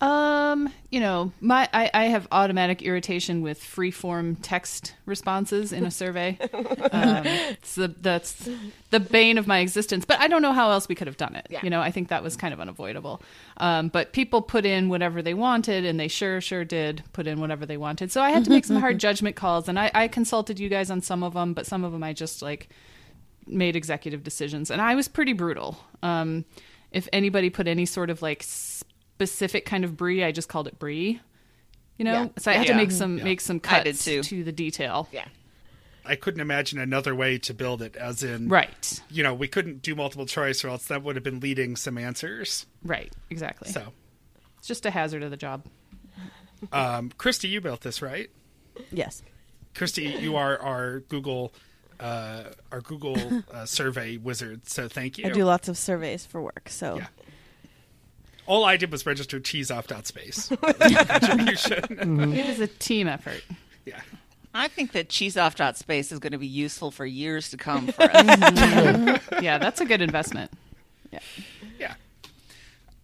Um, 0.00 0.72
you 0.90 1.00
know, 1.00 1.32
my 1.40 1.68
I, 1.72 1.90
I 1.94 2.04
have 2.04 2.26
automatic 2.32 2.82
irritation 2.82 3.42
with 3.42 3.62
free-form 3.62 4.36
text 4.36 4.94
responses 5.06 5.72
in 5.72 5.84
a 5.84 5.90
survey. 5.90 6.36
um, 6.92 7.22
it's 7.24 7.76
the, 7.76 7.88
that's 7.88 8.48
the 8.90 9.00
bane 9.00 9.38
of 9.38 9.46
my 9.46 9.60
existence. 9.60 10.04
But 10.04 10.20
I 10.20 10.28
don't 10.28 10.42
know 10.42 10.52
how 10.52 10.70
else 10.70 10.88
we 10.88 10.94
could 10.94 11.06
have 11.06 11.16
done 11.16 11.36
it. 11.36 11.46
Yeah. 11.48 11.60
You 11.62 11.70
know, 11.70 11.80
I 11.80 11.90
think 11.90 12.08
that 12.08 12.22
was 12.22 12.36
kind 12.36 12.52
of 12.52 12.60
unavoidable. 12.60 13.22
Um, 13.58 13.88
but 13.88 14.12
people 14.12 14.42
put 14.42 14.66
in 14.66 14.88
whatever 14.88 15.22
they 15.22 15.34
wanted, 15.34 15.84
and 15.84 15.98
they 15.98 16.08
sure 16.08 16.40
sure 16.40 16.64
did 16.64 17.02
put 17.12 17.26
in 17.26 17.40
whatever 17.40 17.64
they 17.64 17.76
wanted. 17.76 18.10
So 18.12 18.20
I 18.20 18.30
had 18.30 18.44
to 18.44 18.50
make 18.50 18.64
some 18.64 18.76
hard 18.76 18.98
judgment 19.00 19.36
calls, 19.36 19.68
and 19.68 19.78
I, 19.78 19.90
I 19.94 20.08
consulted 20.08 20.58
you 20.58 20.68
guys 20.68 20.90
on 20.90 21.00
some 21.02 21.22
of 21.22 21.34
them, 21.34 21.54
but 21.54 21.66
some 21.66 21.84
of 21.84 21.92
them 21.92 22.02
I 22.02 22.12
just 22.12 22.42
like 22.42 22.68
made 23.46 23.76
executive 23.76 24.24
decisions, 24.24 24.70
and 24.70 24.82
I 24.82 24.94
was 24.94 25.08
pretty 25.08 25.32
brutal. 25.32 25.78
Um, 26.02 26.44
if 26.90 27.08
anybody 27.12 27.50
put 27.50 27.66
any 27.66 27.86
sort 27.86 28.08
of 28.08 28.22
like 28.22 28.44
specific 29.14 29.64
kind 29.64 29.84
of 29.84 29.96
brie, 29.96 30.24
I 30.24 30.32
just 30.32 30.48
called 30.48 30.66
it 30.66 30.78
brie. 30.78 31.20
You 31.98 32.04
know, 32.04 32.12
Yeah. 32.12 32.28
so 32.38 32.50
I 32.50 32.54
had 32.54 32.66
Yeah. 32.66 32.72
to 32.72 32.76
make 32.78 32.90
some 32.90 33.16
make 33.16 33.40
some 33.40 33.60
cuts 33.60 34.04
too. 34.04 34.22
to 34.24 34.42
the 34.44 34.50
detail. 34.52 35.08
Yeah. 35.12 35.26
I 36.04 36.16
couldn't 36.16 36.40
imagine 36.40 36.78
another 36.78 37.14
way 37.14 37.38
to 37.38 37.54
build 37.54 37.80
it, 37.80 37.96
as 37.96 38.22
in, 38.22 38.48
Right, 38.48 39.00
you 39.08 39.22
know, 39.22 39.32
we 39.32 39.48
couldn't 39.48 39.80
do 39.80 39.94
multiple 39.94 40.26
choice, 40.26 40.62
or 40.62 40.68
else 40.68 40.84
that 40.88 41.02
would 41.02 41.14
have 41.16 41.22
been 41.22 41.40
leading 41.40 41.76
some 41.76 41.96
answers. 41.96 42.66
right, 42.82 43.10
exactly. 43.30 43.70
So, 43.70 43.92
It's 44.58 44.66
just 44.68 44.84
a 44.84 44.90
hazard 44.90 45.22
of 45.22 45.30
the 45.30 45.38
job. 45.38 45.64
um, 46.72 47.10
Christy, 47.16 47.48
you 47.48 47.60
built 47.62 47.80
this, 47.82 48.02
right? 48.02 48.28
Yes. 48.92 49.22
Christy, 49.74 50.04
you 50.04 50.36
are 50.36 50.58
our 50.60 51.00
Google 51.00 51.52
uh, 52.00 52.50
our 52.72 52.80
Google 52.80 53.42
uh, 53.52 53.64
survey 53.64 54.16
wizard. 54.16 54.68
So 54.68 54.88
thank 54.88 55.16
you. 55.16 55.26
I 55.26 55.30
do 55.30 55.44
lots 55.44 55.68
of 55.68 55.78
surveys 55.78 56.26
for 56.26 56.42
work, 56.42 56.68
so 56.68 56.96
Yeah. 56.96 57.06
All 58.46 58.64
I 58.64 58.76
did 58.76 58.90
was 58.92 59.06
register 59.06 59.40
cheeseoff.space. 59.40 60.48
That 60.48 60.62
was 60.78 60.78
my 60.94 61.04
contribution. 61.04 62.32
It 62.34 62.46
is 62.46 62.60
a 62.60 62.66
team 62.66 63.08
effort. 63.08 63.42
yeah. 63.84 64.00
I 64.56 64.68
think 64.68 64.92
that 64.92 65.08
cheeseoff.space 65.08 66.12
is 66.12 66.18
going 66.20 66.30
to 66.32 66.38
be 66.38 66.46
useful 66.46 66.90
for 66.92 67.04
years 67.04 67.50
to 67.50 67.56
come 67.56 67.88
for 67.88 68.02
us. 68.14 69.20
Yeah, 69.42 69.58
that's 69.58 69.80
a 69.80 69.84
good 69.84 70.00
investment. 70.00 70.52
Yeah. 71.10 71.94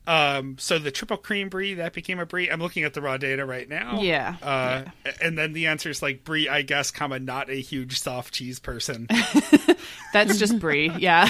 Um, 0.06 0.56
so 0.58 0.78
the 0.80 0.90
triple 0.90 1.18
cream 1.18 1.48
brie 1.48 1.74
that 1.74 1.92
became 1.92 2.18
a 2.18 2.26
brie. 2.26 2.48
I'm 2.50 2.60
looking 2.60 2.82
at 2.82 2.94
the 2.94 3.00
raw 3.00 3.16
data 3.16 3.44
right 3.46 3.68
now. 3.68 4.00
Yeah. 4.00 4.34
Uh, 4.42 4.84
and 5.22 5.38
then 5.38 5.52
the 5.52 5.68
answer 5.68 5.88
is 5.88 6.02
like 6.02 6.24
brie, 6.24 6.48
I 6.48 6.62
guess, 6.62 6.90
comma 6.90 7.20
not 7.20 7.48
a 7.48 7.60
huge 7.60 8.00
soft 8.00 8.34
cheese 8.34 8.58
person. 8.58 9.06
That's 10.12 10.36
just 10.38 10.58
brie. 10.58 10.90
Yeah. 10.98 11.28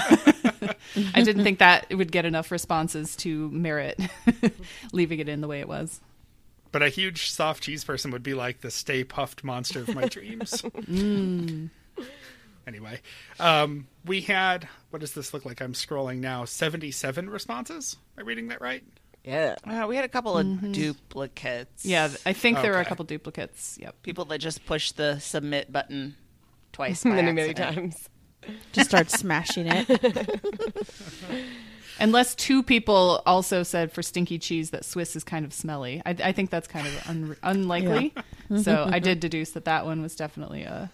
I 1.15 1.23
didn't 1.23 1.45
think 1.45 1.59
that 1.61 1.87
it 1.89 1.95
would 1.97 2.13
get 2.13 2.25
enough 2.25 2.51
responses 2.51 3.17
to 3.17 3.51
merit 3.51 3.99
leaving 4.93 5.19
it 5.21 5.29
in 5.29 5.41
the 5.41 5.49
way 5.49 5.61
it 5.61 5.69
was. 5.69 6.01
but 6.73 6.83
a 6.83 6.89
huge 6.89 7.31
soft 7.31 7.63
cheese 7.63 7.85
person 7.85 8.11
would 8.11 8.23
be 8.23 8.35
like 8.35 8.61
the 8.61 8.71
Stay 8.71 9.05
Puft 9.05 9.43
monster 9.45 9.81
of 9.81 9.95
my 9.95 10.07
dreams. 10.09 10.63
Anyway, 12.67 13.01
um, 13.41 13.87
we 14.05 14.21
had 14.21 14.69
what 14.91 15.01
does 15.01 15.15
this 15.15 15.33
look 15.35 15.45
like? 15.45 15.61
I'm 15.61 15.73
scrolling 15.73 16.19
now. 16.19 16.45
77 16.45 17.29
responses. 17.31 17.97
Am 18.17 18.23
I 18.25 18.27
reading 18.27 18.49
that 18.49 18.61
right? 18.61 18.85
Yeah. 19.25 19.57
Uh, 19.65 19.87
we 19.89 19.97
had 19.97 20.05
a 20.05 20.09
couple 20.09 20.39
of 20.39 20.73
duplicates. 20.73 21.85
Yeah, 21.85 22.09
I 22.25 22.33
think 22.33 22.61
there 22.63 22.73
were 22.73 22.81
a 22.81 22.85
couple 22.85 23.05
duplicates. 23.05 23.79
Yep. 23.81 24.03
people 24.03 24.25
that 24.27 24.39
just 24.39 24.65
push 24.67 24.93
the 24.93 25.19
submit 25.19 25.73
button 25.73 26.17
twice 26.73 27.03
by 27.05 27.11
Many, 27.11 27.33
many 27.33 27.55
times. 27.55 28.09
Just 28.73 28.91
start 28.91 29.11
smashing 29.11 29.67
it. 29.69 30.41
Unless 32.01 32.35
two 32.37 32.63
people 32.63 33.23
also 33.27 33.63
said 33.63 33.93
for 33.93 34.03
stinky 34.03 34.39
cheese 34.39 34.71
that 34.71 34.87
Swiss 34.87 35.15
is 35.17 35.23
kind 35.23 35.45
of 35.45 35.53
smelly. 35.53 36.01
I, 36.07 36.17
I 36.25 36.33
think 36.33 36.49
that's 36.49 36.67
kind 36.67 36.87
of 36.87 37.09
un- 37.09 37.37
unlikely. 37.43 38.15
So 38.49 38.75
mm-hmm. 38.75 38.95
I 38.95 38.99
did 38.99 39.21
deduce 39.21 39.51
that 39.51 39.67
that 39.67 39.85
one 39.85 40.01
was 40.01 40.17
definitely 40.17 40.63
a 40.63 40.91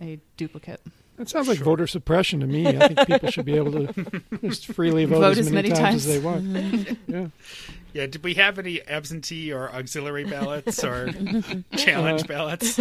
a 0.00 0.18
duplicate. 0.36 0.80
That 1.16 1.28
sounds 1.28 1.48
like 1.48 1.58
voter 1.58 1.86
suppression 1.86 2.40
to 2.40 2.46
me. 2.46 2.66
I 2.66 2.88
think 2.88 3.06
people 3.06 3.30
should 3.30 3.44
be 3.44 3.54
able 3.54 3.72
to 3.72 4.22
just 4.40 4.66
freely 4.68 5.04
vote, 5.04 5.36
as 5.36 5.50
many, 5.50 5.68
times, 5.68 6.06
as 6.06 6.14
they 6.14 6.18
want. 6.18 6.44
Mm-hmm. 6.44 7.12
yeah. 7.12 7.26
Yeah. 7.92 8.06
Did 8.06 8.22
we 8.24 8.34
have 8.34 8.58
any 8.58 8.80
absentee 8.86 9.52
or 9.52 9.70
auxiliary 9.72 10.24
ballots 10.24 10.82
or 10.84 11.10
challenge 11.76 12.26
ballots? 12.26 12.78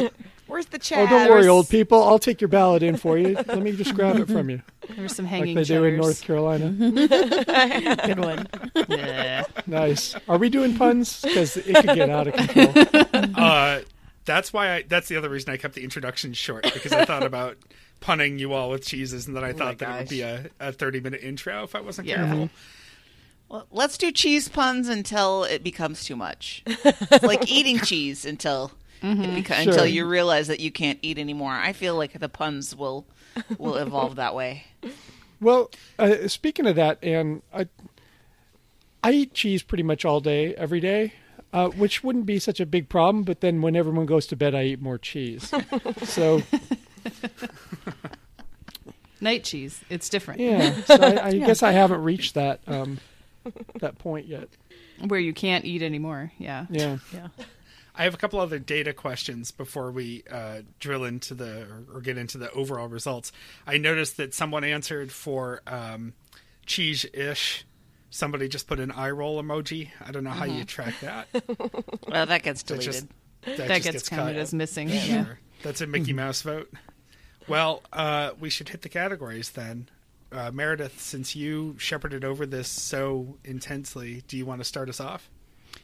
Where's 0.48 0.65
the 0.67 0.80
challenge? 0.80 1.12
Oh, 1.12 1.19
don't 1.19 1.30
worry, 1.30 1.48
old 1.48 1.69
people. 1.69 2.04
I'll 2.04 2.17
take 2.19 2.41
your 2.41 2.48
ballot 2.48 2.82
in 2.82 2.98
for 2.98 3.17
you. 3.17 3.36
Let 3.36 3.60
me 3.62 3.72
just 3.72 3.93
grab 3.93 4.17
it 4.17 4.28
from 4.28 4.50
you, 4.50 4.62
There 4.88 5.02
were 5.04 5.08
some 5.08 5.26
like 5.26 5.32
hanging 5.36 5.56
they 5.56 5.63
do 5.63 5.84
in. 5.84 5.98
North 5.98 6.22
Carolina. 6.24 6.69
Good 8.06 8.19
one. 8.19 8.48
Yeah. 8.88 9.43
Nice. 9.67 10.15
Are 10.28 10.38
we 10.38 10.50
doing 10.50 10.76
puns? 10.76 11.22
Because 11.22 11.56
it 11.58 11.76
could 11.76 11.95
get 11.95 12.10
out 12.10 12.28
of 12.28 12.34
control. 12.34 12.74
Uh, 13.36 13.82
that's 14.26 14.52
why 14.54 14.76
I. 14.76 14.82
That's 14.84 15.08
the 15.08 15.17
other 15.17 15.30
reason 15.30 15.52
I 15.52 15.58
kept 15.58 15.74
the 15.76 15.84
introduction 15.84 16.34
short 16.34 16.63
because 16.74 16.91
I 16.93 17.06
thought 17.06 17.24
about 17.24 17.58
punning 18.00 18.38
you 18.39 18.54
all 18.54 18.69
with 18.69 18.86
cheeses, 18.86 19.28
and 19.28 19.36
then 19.36 19.43
I 19.43 19.54
thought 19.54 19.80
that 19.80 19.95
it 19.95 20.00
would 20.00 20.10
be 20.10 20.22
a, 20.22 20.45
a 20.60 20.72
30 20.72 21.00
minute 21.00 21.22
intro 21.24 21.63
if 21.63 21.76
I 21.76 21.82
wasn't 21.82 22.08
Yeah. 22.08 22.17
careful. 22.17 22.50
Well, 23.50 23.66
let's 23.72 23.98
do 23.98 24.12
cheese 24.12 24.48
puns 24.48 24.88
until 24.88 25.44
it 25.44 25.64
becomes 25.64 26.04
too 26.06 26.16
much. 26.16 26.62
It's 26.66 27.24
like 27.24 27.50
eating 27.52 27.80
cheese 27.80 28.24
until 28.26 28.72
it 29.02 29.18
beca- 29.46 29.64
Sure. 29.64 29.72
until 29.74 29.86
you 29.88 30.06
realize 30.08 30.48
that 30.48 30.60
you 30.60 30.72
can't 30.72 31.00
eat 31.02 31.18
anymore. 31.18 31.54
I 31.54 31.74
feel 31.74 31.96
like 31.96 32.20
the 32.20 32.30
puns 32.30 32.76
will 32.76 33.06
will 33.58 33.76
evolve 33.76 34.16
that 34.18 34.36
way. 34.36 34.66
Well, 35.42 35.72
uh, 35.98 36.28
speaking 36.28 36.68
of 36.68 36.76
that, 36.76 37.00
and 37.02 37.42
I, 37.54 37.68
I 39.04 39.12
eat 39.14 39.34
cheese 39.34 39.64
pretty 39.64 39.84
much 39.84 40.04
all 40.06 40.20
day, 40.20 40.54
every 40.56 40.80
day, 40.82 41.14
uh, 41.54 41.70
which 41.70 42.04
wouldn't 42.04 42.26
be 42.26 42.38
such 42.40 42.60
a 42.60 42.66
big 42.66 42.90
problem. 42.90 43.24
But 43.24 43.40
then 43.42 43.62
when 43.62 43.76
everyone 43.76 44.06
goes 44.06 44.28
to 44.28 44.36
bed, 44.36 44.54
I 44.54 44.64
eat 44.66 44.82
more 44.82 44.98
cheese. 44.98 45.52
so 46.04 46.44
Night 49.22 49.44
cheese. 49.44 49.82
It's 49.90 50.08
different. 50.10 50.40
yeah, 50.40 50.74
so 50.84 50.96
I, 50.96 51.28
I 51.28 51.32
guess 51.40 51.62
I 51.64 51.72
haven't 51.72 52.04
reached 52.04 52.36
that 52.36 52.60
um, 52.68 53.00
that 53.80 53.98
point 53.98 54.28
yet. 54.28 54.50
Where 55.08 55.20
you 55.20 55.34
can't 55.34 55.66
eat 55.66 55.82
anymore. 55.82 56.32
Yeah. 56.38 56.66
Yeah. 56.70 56.98
I 57.96 58.04
have 58.04 58.14
a 58.14 58.18
couple 58.18 58.40
other 58.40 58.60
data 58.60 58.94
questions 58.94 59.52
before 59.52 59.92
we 59.92 60.24
uh, 60.32 60.62
drill 60.80 61.04
into 61.04 61.34
the 61.34 61.64
or, 61.64 61.98
or 61.98 62.02
get 62.02 62.18
into 62.18 62.38
the 62.38 62.50
overall 62.52 62.88
results. 62.88 63.32
I 63.68 63.78
noticed 63.78 64.18
that 64.18 64.34
someone 64.34 64.64
answered 64.64 65.12
for 65.12 65.62
um, 65.68 66.14
cheese 66.66 67.06
ish. 67.14 67.66
Somebody 68.10 68.48
just 68.48 68.68
put 68.68 68.80
an 68.80 68.92
eye 68.92 69.10
roll 69.12 69.42
emoji. 69.42 69.90
I 70.06 70.12
don't 70.12 70.24
know 70.24 70.30
how 70.32 70.46
you 70.46 70.64
track 70.66 70.96
that. 71.02 71.28
Well, 72.08 72.26
that 72.26 72.42
gets 72.42 72.64
That 72.64 72.80
deleted. 72.80 72.94
just 72.94 73.08
that, 73.58 73.68
That 73.68 73.82
just 73.82 73.92
gets 73.92 74.10
counted 74.10 74.34
cut. 74.34 74.42
as 74.42 74.54
missing. 74.54 74.90
Yeah, 74.90 75.06
Yeah. 75.06 75.26
That's 75.62 75.82
a 75.82 75.88
Mickey 75.88 76.14
Mouse 76.14 76.42
vote. 76.42 76.72
Well, 77.48 77.84
uh, 77.94 78.32
we 78.40 78.50
should 78.50 78.70
hit 78.70 78.82
the 78.82 78.90
categories 78.90 79.52
then. 79.52 79.90
Uh, 80.32 80.52
Meredith, 80.52 81.00
since 81.02 81.36
you 81.36 81.76
shepherded 81.80 82.24
over 82.24 82.46
this 82.46 82.68
so 82.68 83.38
intensely, 83.44 84.24
do 84.28 84.38
you 84.38 84.46
want 84.46 84.62
to 84.62 84.65
start 84.65 84.88
us 84.89 85.00
off? 85.00 85.30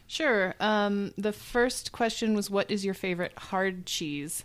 Sure. 0.06 0.54
Um, 0.60 1.12
the 1.18 1.32
first 1.32 1.90
question 1.92 2.34
was, 2.34 2.48
"What 2.48 2.70
is 2.70 2.84
your 2.84 2.94
favorite 2.94 3.32
hard 3.36 3.86
cheese?" 3.86 4.44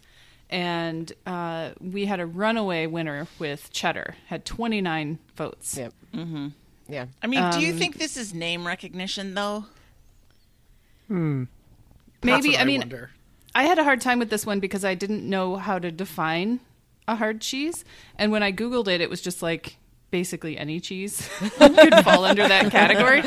And 0.50 1.12
uh, 1.26 1.72
we 1.80 2.06
had 2.06 2.20
a 2.20 2.26
runaway 2.26 2.88
winner 2.88 3.28
with 3.40 3.72
cheddar. 3.72 4.16
Had 4.28 4.44
twenty 4.44 4.82
nine 4.82 5.20
votes. 5.36 5.78
Yep. 5.78 5.94
Mm-hmm. 6.16 6.48
Yeah. 6.90 7.06
I 7.22 7.28
mean, 7.28 7.50
do 7.52 7.62
you 7.62 7.74
Um, 7.74 7.80
think 7.80 7.98
this 8.00 8.18
is 8.18 8.34
name 8.34 8.66
recognition 8.68 9.34
though? 9.36 9.66
Hmm. 11.08 11.44
That's 12.22 12.44
Maybe. 12.44 12.56
what 12.56 12.62
I 12.62 12.66
mean, 12.66 12.80
wonder. 12.82 13.12
I 13.54 13.64
had 13.64 13.78
a 13.80 13.84
hard 13.84 14.02
time 14.02 14.20
with 14.20 14.30
this 14.30 14.46
one 14.46 14.60
because 14.60 14.84
I 14.86 14.96
didn't 14.96 15.28
know 15.30 15.56
how 15.58 15.80
to 15.80 15.92
define 15.92 16.60
a 17.08 17.16
hard 17.16 17.42
cheese, 17.42 17.84
and 18.18 18.32
when 18.32 18.44
I 18.44 18.52
googled 18.52 18.88
it, 18.88 19.02
it 19.02 19.10
was 19.10 19.22
just 19.22 19.42
like 19.42 19.78
basically 20.12 20.58
any 20.58 20.80
cheese 20.80 21.28
could 21.58 21.96
fall 22.04 22.26
under 22.26 22.48
that 22.48 22.72
category. 22.72 23.24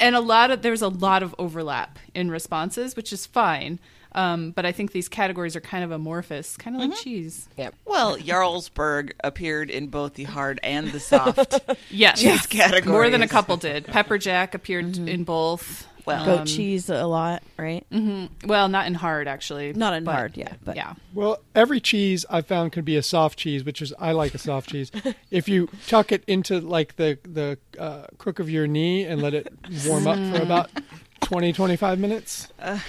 And 0.00 0.16
a 0.16 0.20
lot 0.20 0.50
of 0.50 0.62
there's 0.62 0.82
a 0.82 0.88
lot 0.88 1.22
of 1.22 1.34
overlap 1.38 1.98
in 2.14 2.30
responses, 2.30 2.96
which 2.96 3.12
is 3.12 3.24
fine. 3.26 3.78
Um, 4.14 4.50
but 4.50 4.66
I 4.66 4.72
think 4.72 4.92
these 4.92 5.08
categories 5.08 5.56
are 5.56 5.60
kind 5.60 5.84
of 5.84 5.90
amorphous, 5.90 6.56
kind 6.58 6.76
of 6.76 6.82
like 6.82 6.98
cheese. 7.00 7.48
Yep. 7.56 7.74
Well, 7.86 8.16
Jarlsberg 8.18 9.12
appeared 9.24 9.70
in 9.70 9.86
both 9.88 10.14
the 10.14 10.24
hard 10.24 10.60
and 10.62 10.88
the 10.92 11.00
soft. 11.00 11.60
Yes, 11.90 12.20
Cheese 12.20 12.46
categories. 12.46 12.86
more 12.86 13.08
than 13.10 13.22
a 13.22 13.28
couple 13.28 13.56
did. 13.56 13.86
Pepper 13.86 14.18
Jack 14.18 14.54
appeared 14.54 14.96
in 14.98 15.24
both. 15.24 15.86
Well, 16.04 16.24
Goat 16.24 16.40
Um, 16.40 16.46
cheese 16.46 16.88
a 16.90 17.04
lot, 17.06 17.42
right? 17.56 17.86
Well, 18.44 18.68
not 18.68 18.86
in 18.86 18.94
hard 18.94 19.28
actually. 19.28 19.72
Not 19.72 19.94
in 19.94 20.04
but- 20.04 20.14
hard, 20.14 20.36
yeah, 20.36 20.54
but 20.64 20.76
yeah. 20.76 20.94
Well, 21.14 21.40
every 21.54 21.80
cheese 21.80 22.24
I 22.30 22.40
found 22.42 22.72
can 22.72 22.84
be 22.84 22.96
a 22.96 23.02
soft 23.02 23.38
cheese, 23.38 23.64
which 23.64 23.80
is 23.82 23.92
I 23.98 24.12
like 24.12 24.34
a 24.34 24.38
soft 24.38 24.70
cheese. 24.70 24.90
if 25.30 25.48
you 25.48 25.68
tuck 25.86 26.12
it 26.12 26.24
into 26.26 26.60
like 26.60 26.96
the 26.96 27.18
the 27.22 27.58
uh, 27.78 28.06
crook 28.18 28.38
of 28.38 28.50
your 28.50 28.66
knee 28.66 29.04
and 29.04 29.22
let 29.22 29.34
it 29.34 29.52
warm 29.86 30.06
up 30.06 30.18
for 30.34 30.42
about 30.42 30.70
20, 31.22 31.52
25 31.52 31.98
minutes. 31.98 32.48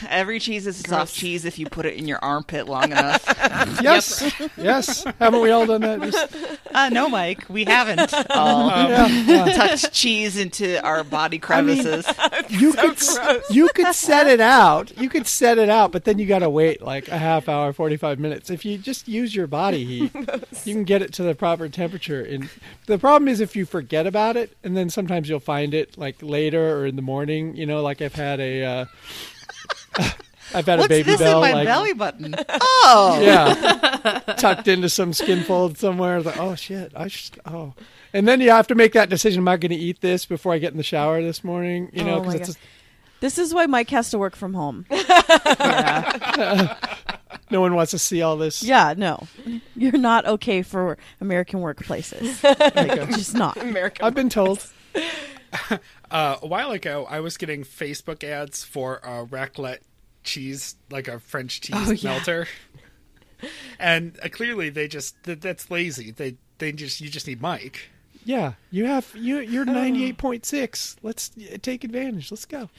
every 0.09 0.39
cheese 0.39 0.67
is 0.67 0.79
a 0.83 0.87
soft 0.87 1.13
cheese 1.13 1.45
if 1.45 1.57
you 1.59 1.65
put 1.67 1.85
it 1.85 1.95
in 1.95 2.07
your 2.07 2.19
armpit 2.19 2.67
long 2.67 2.85
enough. 2.91 3.23
Yes, 3.81 4.33
yes. 4.57 5.03
Haven't 5.19 5.41
we 5.41 5.51
all 5.51 5.65
done 5.65 5.81
that? 5.81 6.01
Just- 6.01 6.35
uh, 6.73 6.89
no, 6.89 7.07
Mike, 7.09 7.45
we 7.49 7.63
haven't 7.65 8.13
all 8.31 8.67
yeah, 8.89 9.07
yeah. 9.07 9.45
touched 9.53 9.91
cheese 9.93 10.37
into 10.37 10.81
our 10.83 11.03
body 11.03 11.39
crevices. 11.39 12.05
You 12.49 12.73
could 12.73 12.93
s- 12.93 13.17
you 13.49 13.69
could 13.73 13.93
set 13.95 14.27
it 14.27 14.41
out. 14.41 14.95
You 14.97 15.09
could 15.09 15.27
set 15.27 15.57
it 15.57 15.69
out, 15.69 15.91
but 15.91 16.03
then 16.03 16.19
you 16.19 16.25
got 16.25 16.39
to 16.39 16.49
wait 16.49 16.81
like 16.81 17.07
a 17.07 17.17
half 17.17 17.47
hour, 17.47 17.71
forty 17.73 17.95
five 17.97 18.19
minutes. 18.19 18.49
If 18.49 18.65
you 18.65 18.77
just 18.77 19.07
use 19.07 19.35
your 19.35 19.47
body 19.47 19.83
heat, 19.85 20.11
you 20.65 20.73
can 20.73 20.83
get 20.83 21.01
it 21.01 21.13
to 21.13 21.23
the 21.23 21.35
proper 21.35 21.69
temperature. 21.69 22.21
And 22.21 22.49
the 22.85 22.97
problem 22.97 23.27
is 23.27 23.39
if 23.39 23.55
you 23.55 23.65
forget 23.65 24.05
about 24.05 24.35
it, 24.35 24.55
and 24.63 24.75
then 24.75 24.89
sometimes 24.89 25.29
you'll 25.29 25.39
find 25.39 25.73
it 25.73 25.97
like 25.97 26.21
later 26.21 26.77
or 26.77 26.85
in 26.85 26.95
the 26.95 27.01
morning. 27.01 27.55
You 27.55 27.65
know, 27.65 27.81
like 27.81 28.01
I've 28.01 28.15
had 28.15 28.22
a. 28.39 28.63
Uh, 28.63 28.85
I've 30.53 30.67
had 30.67 30.79
What's 30.79 30.85
a 30.85 30.89
baby 30.89 31.03
this 31.03 31.19
bell, 31.19 31.43
in 31.43 31.51
my 31.51 31.53
like, 31.53 31.67
belly 31.67 31.93
button? 31.93 32.35
Oh, 32.85 33.19
yeah, 33.21 34.19
tucked 34.37 34.67
into 34.67 34.89
some 34.89 35.13
skin 35.13 35.43
fold 35.43 35.77
somewhere. 35.77 36.21
Like, 36.21 36.37
oh 36.37 36.53
shit, 36.53 36.91
I 36.95 37.07
just 37.07 37.39
oh, 37.45 37.73
and 38.11 38.27
then 38.27 38.41
you 38.41 38.49
have 38.49 38.67
to 38.67 38.75
make 38.75 38.91
that 38.93 39.09
decision. 39.09 39.39
Am 39.39 39.47
I 39.47 39.55
going 39.55 39.71
to 39.71 39.77
eat 39.77 40.01
this 40.01 40.25
before 40.25 40.53
I 40.53 40.57
get 40.57 40.73
in 40.73 40.77
the 40.77 40.83
shower 40.83 41.21
this 41.21 41.45
morning? 41.45 41.89
You 41.93 42.03
know, 42.03 42.17
Oh 42.17 42.19
because 42.19 42.35
it's 42.35 42.47
God. 42.49 42.57
This 43.21 43.37
is 43.37 43.53
why 43.53 43.67
Mike 43.67 43.89
has 43.91 44.09
to 44.09 44.19
work 44.19 44.35
from 44.35 44.53
home. 44.53 44.85
yeah. 44.91 46.75
no 47.49 47.61
one 47.61 47.73
wants 47.73 47.91
to 47.91 47.99
see 47.99 48.21
all 48.21 48.35
this. 48.35 48.61
Yeah, 48.61 48.93
no. 48.97 49.27
You're 49.77 49.97
not 49.97 50.25
okay 50.25 50.61
for 50.61 50.97
American 51.21 51.61
workplaces. 51.61 52.43
Like, 52.75 53.09
just 53.11 53.33
not. 53.33 53.55
American. 53.55 54.05
I've 54.05 54.13
been 54.13 54.27
told. 54.27 54.67
Uh, 56.13 56.37
a 56.43 56.47
while 56.47 56.71
ago, 56.71 57.05
I 57.09 57.19
was 57.21 57.35
getting 57.37 57.63
Facebook 57.63 58.23
ads 58.23 58.63
for 58.63 58.97
a 58.97 59.25
raclette 59.25 59.79
cheese, 60.23 60.75
like 60.91 61.07
a 61.07 61.19
French 61.19 61.59
cheese 61.59 61.75
Oh, 61.75 61.91
yeah. 61.91 62.11
melter. 62.11 62.47
and 63.79 64.17
uh, 64.23 64.29
clearly 64.29 64.69
they 64.69 64.87
just 64.87 65.21
that, 65.23 65.41
that's 65.41 65.69
lazy. 65.71 66.11
They 66.11 66.37
they 66.59 66.71
just 66.71 67.01
you 67.01 67.09
just 67.09 67.27
need 67.27 67.41
Mike. 67.41 67.89
Yeah, 68.25 68.53
you 68.71 68.85
have 68.85 69.11
you. 69.15 69.39
You're 69.39 69.65
ninety 69.65 70.05
eight 70.05 70.17
point 70.17 70.45
six. 70.45 70.95
Let's 71.01 71.31
uh, 71.37 71.57
take 71.61 71.83
advantage. 71.83 72.31
Let's 72.31 72.45
go. 72.45 72.69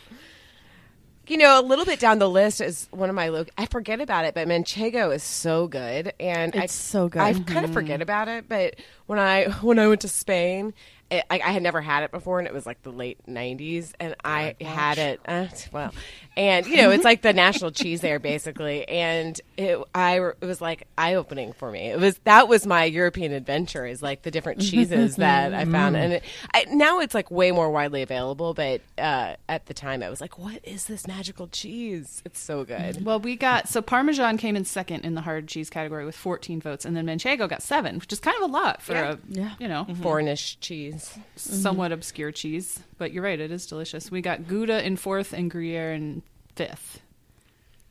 You 1.27 1.38
know, 1.38 1.59
a 1.59 1.62
little 1.62 1.87
bit 1.87 2.01
down 2.01 2.18
the 2.18 2.29
list 2.29 2.61
is 2.61 2.87
one 2.92 3.09
of 3.09 3.14
my. 3.14 3.29
Lo- 3.29 3.47
I 3.59 3.66
forget 3.66 4.01
about 4.01 4.27
it, 4.27 4.35
but 4.35 4.47
Manchego 4.47 5.14
is 5.14 5.23
so 5.23 5.66
good, 5.68 6.12
and 6.20 6.55
I, 6.55 6.64
It's 6.64 6.75
so 6.75 7.09
good. 7.09 7.20
I 7.20 7.33
kind 7.35 7.64
of 7.64 7.73
forget 7.73 8.01
about 8.01 8.29
it, 8.29 8.49
but 8.49 8.77
when 9.07 9.18
I 9.18 9.47
when 9.61 9.79
I 9.79 9.88
went 9.88 10.03
to 10.03 10.09
Spain, 10.09 10.73
it, 11.11 11.25
I, 11.31 11.37
I 11.45 11.51
had 11.53 11.62
never 11.62 11.81
had 11.81 12.03
it 12.03 12.11
before, 12.11 12.38
and 12.38 12.49
it 12.49 12.55
was 12.55 12.67
like 12.67 12.83
the 12.83 12.90
late 12.93 13.19
'90s, 13.29 13.93
and 14.01 14.14
I 14.25 14.57
had 14.61 14.99
it. 14.99 15.21
Uh, 15.27 15.47
well, 15.73 15.93
and 16.37 16.67
you 16.67 16.77
know, 16.79 16.90
it's 16.90 17.05
like 17.05 17.23
the 17.23 17.33
national 17.33 17.71
cheese 17.71 18.01
there, 18.01 18.19
basically, 18.19 18.88
and 18.88 19.40
it 19.57 19.79
I 19.95 20.19
it 20.19 20.40
was 20.45 20.61
like 20.61 20.87
eye 20.99 21.14
opening 21.14 21.53
for 21.53 21.71
me. 21.71 21.90
It 21.90 22.01
was 22.01 22.19
that 22.25 22.49
was 22.49 22.67
my 22.67 22.85
European 22.85 23.33
adventure 23.33 23.87
is 23.87 24.03
like 24.03 24.23
the 24.23 24.31
different 24.31 24.61
cheeses 24.61 25.17
that 25.17 25.55
I 25.55 25.64
found, 25.64 25.97
and 25.97 26.14
it, 26.14 26.25
I, 26.53 26.64
now 26.71 27.01
it's 27.01 27.14
like 27.14 27.31
way 27.31 27.51
more 27.53 27.71
widely 27.71 28.03
available, 28.03 28.55
but 28.55 28.81
uh, 28.99 29.35
at 29.49 29.67
the 29.67 29.75
time 29.75 30.03
I 30.03 30.11
was 30.11 30.21
like, 30.21 30.38
what 30.38 30.61
is 30.64 30.85
this 30.87 31.07
magical 31.07 31.47
cheese? 31.49 32.23
It's 32.25 32.40
so 32.40 32.64
good. 32.64 33.05
Well, 33.05 33.21
we 33.21 33.37
got 33.37 33.69
so 33.69 33.83
Parmesan 33.83 34.38
came 34.38 34.57
in 34.57 34.64
second 34.64 35.05
in 35.05 35.14
the 35.14 35.21
hard 35.21 35.49
cheese 35.49 35.71
category 35.71 36.05
with 36.05 36.17
14 36.17 36.61
votes, 36.61 36.85
and 36.85 36.97
then 36.97 37.07
Manchego 37.07 37.49
got 37.49 37.62
seven, 37.62 37.99
which 37.99 38.12
is 38.12 38.21
kind 38.21 38.37
of 38.43 38.49
a 38.49 38.53
lot 38.53 38.83
for 38.83 38.93
Yeah. 38.95 39.12
a 39.12 39.19
Yeah. 39.29 39.51
you 39.59 39.69
know 39.69 39.87
Foreignish 40.03 40.59
cheese. 40.61 40.94
Somewhat 41.37 41.93
obscure 41.93 42.33
cheese. 42.33 42.81
But 42.99 43.13
you're 43.13 43.23
right, 43.23 43.39
it 43.41 43.51
is 43.51 43.67
delicious. 43.67 44.11
We 44.11 44.21
got 44.21 44.47
Gouda 44.49 44.85
in 44.85 44.97
fourth 44.97 45.33
and 45.33 45.51
Gruyere 45.51 45.93
in 45.93 46.23
fifth 46.55 47.01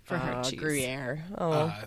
for 0.03 0.17
hard 0.17 0.45
Oh, 0.45 0.49
cheese. 0.49 0.59
Gruyere. 0.59 1.23
Oh. 1.37 1.51
Uh, 1.51 1.85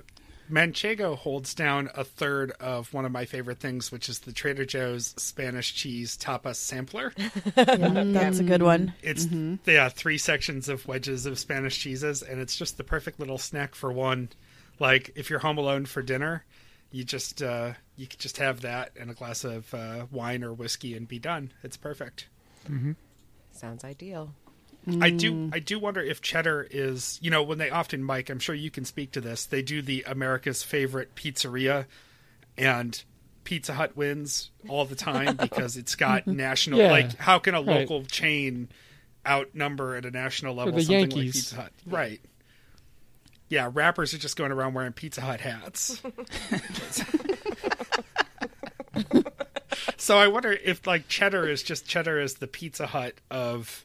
Manchego 0.51 1.17
holds 1.17 1.55
down 1.55 1.91
a 1.97 2.05
third 2.05 2.53
of 2.61 2.95
one 2.95 3.05
of 3.05 3.11
my 3.11 3.25
favorite 3.25 3.59
things, 3.59 3.91
which 3.91 4.09
is 4.09 4.21
the 4.21 4.33
Trader 4.33 4.65
Joe's 4.65 5.13
Spanish 5.17 5.75
cheese 5.75 6.17
tapas 6.17 6.55
sampler. 6.57 7.13
Yeah, 7.57 8.05
that's 8.05 8.39
a 8.39 8.45
good 8.45 8.63
one. 8.63 8.95
It's 9.03 9.27
yeah, 9.67 9.89
three 9.89 10.19
sections 10.19 10.69
of 10.69 10.87
wedges 10.87 11.27
of 11.27 11.39
Spanish 11.39 11.79
cheeses, 11.79 12.23
and 12.23 12.41
it's 12.41 12.57
just 12.57 12.77
the 12.77 12.85
perfect 12.85 13.19
little 13.19 13.39
snack 13.39 13.75
for 13.75 13.91
one. 13.93 14.29
Like 14.79 15.11
if 15.17 15.31
you're 15.31 15.41
home 15.41 15.59
alone 15.59 15.85
for 15.87 16.01
dinner, 16.01 16.45
you 16.97 17.05
just 17.05 17.43
uh, 17.43 17.73
you 17.97 18.07
could 18.07 18.19
just 18.21 18.39
have 18.39 18.63
that 18.63 18.93
and 18.99 19.11
a 19.11 19.15
glass 19.15 19.45
of 19.45 19.73
uh, 19.75 20.07
wine 20.11 20.43
or 20.43 20.53
whiskey 20.55 20.95
and 20.97 21.07
be 21.07 21.19
done. 21.19 21.53
It's 21.63 21.77
perfect. 21.77 22.29
Sounds 23.53 23.85
ideal. 23.85 24.35
I 25.01 25.11
do 25.11 25.51
I 25.53 25.59
do 25.59 25.79
wonder 25.81 26.01
if 26.01 26.21
cheddar 26.21 26.67
is 26.71 27.19
you 27.21 27.29
know 27.31 27.43
when 27.43 27.59
they 27.59 27.71
often 27.71 28.05
Mike 28.05 28.31
I'm 28.31 28.39
sure 28.39 28.55
you 28.55 28.71
can 28.71 28.85
speak 28.85 29.11
to 29.13 29.21
this 29.21 29.45
they 29.45 29.61
do 29.61 29.83
the 29.83 30.05
America's 30.07 30.63
favorite 30.63 31.17
pizzeria 31.17 31.87
and 32.57 33.03
Pizza 33.43 33.75
Hut 33.75 33.97
wins 33.97 34.51
all 34.69 34.85
the 34.85 34.95
time 34.95 35.35
because 35.41 35.77
it's 35.77 35.97
got 35.97 36.29
national 36.29 36.79
Yeah. 36.79 36.91
like 36.93 37.17
how 37.17 37.41
can 37.41 37.55
a 37.57 37.63
Right. 37.63 37.81
local 37.81 38.05
chain 38.05 38.69
outnumber 39.27 39.97
at 39.97 40.05
a 40.05 40.11
national 40.13 40.55
level 40.55 40.75
the 40.75 40.83
something 40.83 41.01
like 41.11 41.17
Yankees. 41.17 41.33
Pizza 41.35 41.57
Hut 41.57 41.73
right 41.87 42.21
yeah 43.49 43.71
rappers 43.73 44.15
are 44.15 44.19
just 44.19 44.37
going 44.37 44.53
around 44.53 44.75
wearing 44.75 44.93
Pizza 44.93 45.21
Hut 45.21 45.41
hats 45.41 46.01
so 49.97 50.19
I 50.19 50.29
wonder 50.29 50.53
if 50.53 50.87
like 50.87 51.09
cheddar 51.09 51.49
is 51.49 51.63
just 51.63 51.87
cheddar 51.87 52.21
is 52.21 52.35
the 52.35 52.47
Pizza 52.47 52.87
Hut 52.87 53.15
of 53.31 53.85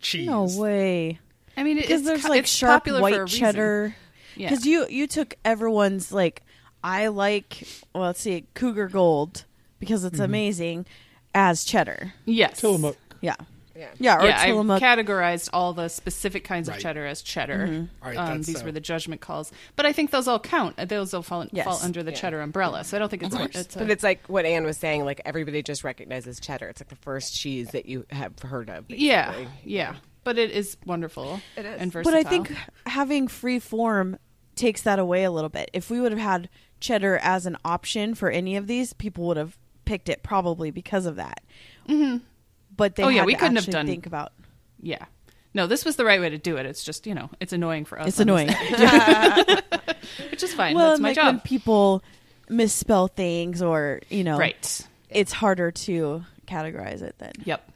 cheese 0.00 0.26
No 0.26 0.44
way. 0.44 1.18
I 1.56 1.62
mean, 1.62 1.76
Because 1.76 2.00
it's, 2.00 2.04
there's 2.04 2.24
like 2.24 2.40
it's 2.40 2.50
sharp 2.50 2.84
popular 2.84 3.00
for 3.00 3.00
a 3.00 3.10
white 3.10 3.20
reason. 3.22 3.38
cheddar. 3.38 3.96
Yeah. 4.36 4.50
Because 4.50 4.66
you 4.66 4.86
you 4.88 5.06
took 5.06 5.36
everyone's 5.44 6.12
like 6.12 6.42
I 6.82 7.08
like 7.08 7.66
well 7.94 8.04
let's 8.04 8.20
see 8.20 8.46
Cougar 8.54 8.88
Gold 8.88 9.44
because 9.78 10.04
it's 10.04 10.14
mm-hmm. 10.14 10.24
amazing 10.24 10.86
as 11.34 11.64
cheddar. 11.64 12.14
Yes. 12.24 12.60
Tillamook. 12.60 12.96
Yeah. 13.20 13.36
Yeah. 13.80 13.88
Yeah. 13.98 14.16
Or 14.22 14.26
yeah, 14.26 14.40
I 14.40 14.46
Tillamook. 14.46 14.80
categorized 14.82 15.48
all 15.52 15.72
the 15.72 15.88
specific 15.88 16.44
kinds 16.44 16.68
of 16.68 16.74
Right. 16.74 16.82
cheddar 16.82 17.06
as 17.06 17.22
cheddar. 17.22 17.66
Mm-hmm. 17.66 17.84
All 18.02 18.08
right, 18.10 18.16
um, 18.16 18.42
these 18.42 18.60
uh, 18.62 18.64
were 18.64 18.72
the 18.72 18.80
judgment 18.80 19.20
calls, 19.20 19.50
but 19.76 19.86
I 19.86 19.92
think 19.92 20.10
those 20.10 20.28
all 20.28 20.38
count. 20.38 20.74
Uh, 20.78 20.84
Those 20.84 21.14
all 21.14 21.22
fall, 21.22 21.46
Yes. 21.50 21.64
fall 21.64 21.78
under 21.82 22.02
the 22.02 22.10
Yeah. 22.10 22.16
cheddar 22.18 22.40
umbrella. 22.42 22.84
So 22.84 22.96
I 22.96 23.00
don't 23.00 23.08
think 23.08 23.22
it's, 23.22 23.34
it's 23.56 23.76
a, 23.76 23.78
But 23.78 23.90
it's 23.90 24.02
like 24.04 24.26
what 24.28 24.44
Anne 24.44 24.64
was 24.64 24.76
saying, 24.76 25.04
like 25.04 25.20
everybody 25.24 25.62
just 25.62 25.82
recognizes 25.84 26.38
cheddar. 26.40 26.68
It's 26.68 26.80
like 26.80 26.88
the 26.88 26.96
first 26.96 27.34
cheese 27.34 27.70
that 27.70 27.86
you 27.86 28.04
have 28.10 28.38
heard 28.40 28.68
of. 28.70 28.84
yeah, 28.90 29.30
basically. 29.32 29.48
yeah. 29.64 29.94
But 30.22 30.38
it 30.38 30.50
is 30.50 30.76
wonderful. 30.84 31.40
It 31.56 31.64
is. 31.64 31.80
and 31.80 31.92
but. 31.92 32.12
I 32.12 32.22
think 32.22 32.52
having 32.84 33.26
free 33.26 33.58
form 33.58 34.18
takes 34.54 34.82
that 34.82 34.98
away 34.98 35.24
a 35.24 35.30
little 35.30 35.48
bit. 35.48 35.70
If 35.72 35.88
we 35.90 35.98
would 36.00 36.12
have 36.12 36.20
had 36.20 36.50
cheddar 36.80 37.16
as 37.22 37.46
an 37.46 37.56
option 37.64 38.14
for 38.14 38.28
any 38.30 38.54
of 38.56 38.66
these, 38.66 38.92
people 38.92 39.24
would 39.28 39.38
have 39.38 39.56
picked 39.86 40.10
it 40.10 40.22
probably 40.22 40.70
because 40.70 41.06
of 41.06 41.16
that. 41.16 41.40
Mm-hmm. 41.88 42.18
But 42.76 42.96
they 42.96 43.02
Oh, 43.04 43.08
yeah, 43.08 43.24
we 43.24 43.34
to 43.34 43.38
couldn't 43.38 43.56
have 43.56 43.64
actually 43.64 43.72
done- 43.72 43.86
think 43.86 44.06
about 44.06 44.32
yeah. 44.80 45.04
No, 45.52 45.66
this 45.66 45.84
was 45.84 45.96
the 45.96 46.04
right 46.04 46.20
way 46.20 46.30
to 46.30 46.38
do 46.38 46.56
it. 46.58 46.66
It's 46.66 46.84
just 46.84 47.06
you 47.06 47.14
know, 47.14 47.28
it's 47.40 47.52
annoying 47.52 47.84
for 47.84 48.00
us. 48.00 48.08
it's 48.08 48.20
annoying. 48.20 48.46
day, 48.48 48.54
which 50.30 50.42
is 50.42 50.54
fine. 50.54 50.74
well, 50.76 50.90
That's 50.90 51.00
my 51.00 51.08
like 51.10 51.16
when 51.16 51.34
job. 51.36 51.44
people 51.44 52.02
misspell 52.48 53.08
things 53.08 53.60
or 53.62 54.00
you 54.10 54.24
know, 54.24 54.38
Right. 54.38 54.86
it's 55.08 55.32
harder 55.32 55.70
to 55.72 56.24
categorize 56.46 57.02
it 57.02 57.16
then. 57.18 57.32
Yep. 57.44 57.66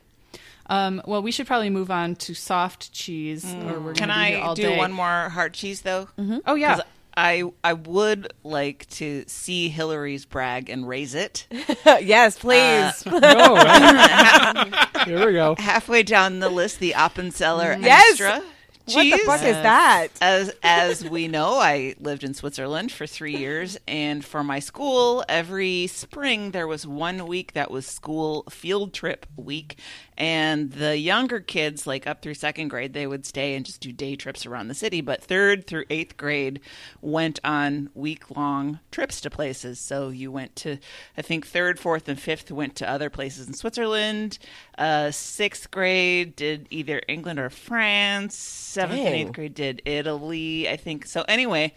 Um, 0.66 1.02
well, 1.07 1.20
we 1.22 1.30
should 1.30 1.46
probably 1.46 1.68
move 1.68 1.90
on 1.90 2.16
to 2.16 2.33
soft 2.33 2.90
cheese, 2.92 3.44
or 3.44 3.80
we're 3.80 3.92
Can 3.92 4.09
be 4.09 4.14
I 4.14 4.40
all 4.40 4.54
do 4.54 4.62
day. 4.62 4.78
one 4.78 4.92
more 4.92 5.28
hard 5.28 5.52
cheese 5.52 5.83
though? 5.83 6.09
Oh 6.46 6.54
yeah. 6.54 6.80
'Cause 7.16 7.24
I 7.24 7.42
I 7.62 7.72
would 7.74 8.33
like 8.42 8.88
to 8.90 9.24
see 9.27 9.68
Hillary's 9.68 10.24
brag 10.24 10.68
and 10.68 10.87
raise 10.88 11.14
it. 11.14 11.46
yes, 11.87 12.38
please. 12.38 13.07
Uh, 13.07 13.18
no, 13.18 13.55
right? 13.57 14.88
Here 15.05 15.27
we 15.27 15.33
go. 15.33 15.55
Halfway 15.59 16.03
down 16.03 16.40
the 16.40 16.48
list, 16.50 16.79
the 16.81 16.92
Appenzeller 16.96 17.77
mm. 17.77 17.83
Yes! 17.85 18.20
extra 18.20 18.42
what 18.87 19.05
the 19.05 19.11
cheese. 19.12 19.24
fuck 19.24 19.42
is 19.42 19.57
that? 19.57 20.09
As 20.20 20.53
as 20.62 21.09
we 21.09 21.27
know, 21.27 21.59
I 21.59 21.94
lived 22.00 22.22
in 22.22 22.35
Switzerland 22.35 22.92
for 22.92 23.07
three 23.07 23.35
years, 23.35 23.79
and 23.88 24.22
for 24.22 24.44
my 24.44 24.59
school, 24.59 25.24
every 25.27 25.87
spring 25.87 26.50
there 26.50 26.66
was 26.66 26.87
one 26.87 27.27
week 27.27 27.55
that 27.55 27.70
was 27.70 27.87
school 27.87 28.44
field 28.50 28.92
trip 28.92 29.24
week, 29.37 29.79
and 30.16 30.70
the 30.72 30.96
younger 30.96 31.40
kids, 31.40 31.87
like 31.87 32.07
up 32.07 32.22
through 32.22 32.35
second 32.35 32.68
grade, 32.68 32.92
they 32.92 33.07
would 33.07 33.27
stay 33.27 33.55
and 33.55 33.66
just 33.66 33.81
do 33.81 33.92
day 33.92 34.14
trips 34.14 34.46
around 34.46 34.68
the 34.68 34.74
city. 34.74 35.00
But 35.00 35.22
third 35.22 35.66
through 35.66 35.85
eighth 35.90 36.16
grade 36.16 36.61
went 37.00 37.40
on 37.42 37.90
week 37.94 38.35
long 38.37 38.79
trips 38.90 39.20
to 39.22 39.31
places. 39.31 39.81
So 39.81 40.11
you 40.11 40.31
went 40.31 40.55
to, 40.57 40.79
I 41.16 41.22
think 41.22 41.46
third, 41.46 41.81
fourth, 41.81 42.09
and 42.09 42.18
fifth 42.18 42.50
went 42.53 42.77
to 42.77 42.88
other 42.88 43.11
places 43.11 43.48
in 43.48 43.55
Switzerland. 43.55 44.38
Uh, 44.79 45.11
sixth 45.11 45.70
grade 45.70 46.37
did 46.37 46.68
either 46.70 47.03
England 47.09 47.40
or 47.40 47.50
France. 47.50 48.37
Seventh 48.37 49.00
and 49.00 49.14
eighth 49.14 49.33
grade 49.33 49.55
did 49.55 49.83
Italy, 49.85 50.68
I 50.68 50.77
think. 50.77 51.07
So 51.07 51.24
anyway, 51.27 51.74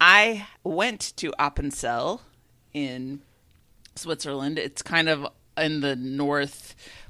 I 0.00 0.46
went 0.62 1.12
to 1.16 1.32
Appenzell 1.38 2.20
in 2.72 3.22
Switzerland. 3.94 4.58
It's 4.58 4.82
kind 4.82 5.08
of 5.08 5.26
in 5.56 5.80
the 5.80 5.94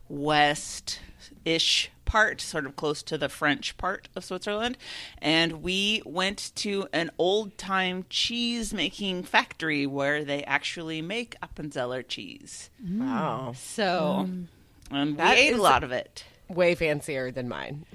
northwest 0.08 1.00
ish 1.44 1.90
part, 2.04 2.40
sort 2.40 2.66
of 2.66 2.76
close 2.76 3.02
to 3.02 3.18
the 3.18 3.28
French 3.28 3.76
part 3.76 4.08
of 4.14 4.24
Switzerland. 4.24 4.76
And 5.18 5.62
we 5.62 6.02
went 6.04 6.52
to 6.56 6.86
an 6.92 7.10
old 7.18 7.56
time 7.58 8.04
cheese 8.08 8.72
making 8.74 9.24
factory 9.24 9.86
where 9.86 10.24
they 10.24 10.44
actually 10.44 11.02
make 11.02 11.36
Appenzeller 11.42 12.06
cheese. 12.06 12.70
Mm. 12.84 13.00
Wow. 13.00 13.52
So, 13.56 14.26
mm. 14.28 14.46
and 14.90 15.16
we 15.16 15.24
ate 15.24 15.52
is- 15.52 15.58
a 15.58 15.62
lot 15.62 15.84
of 15.84 15.92
it. 15.92 16.24
Way 16.46 16.74
fancier 16.74 17.30
than 17.30 17.48
mine. 17.48 17.86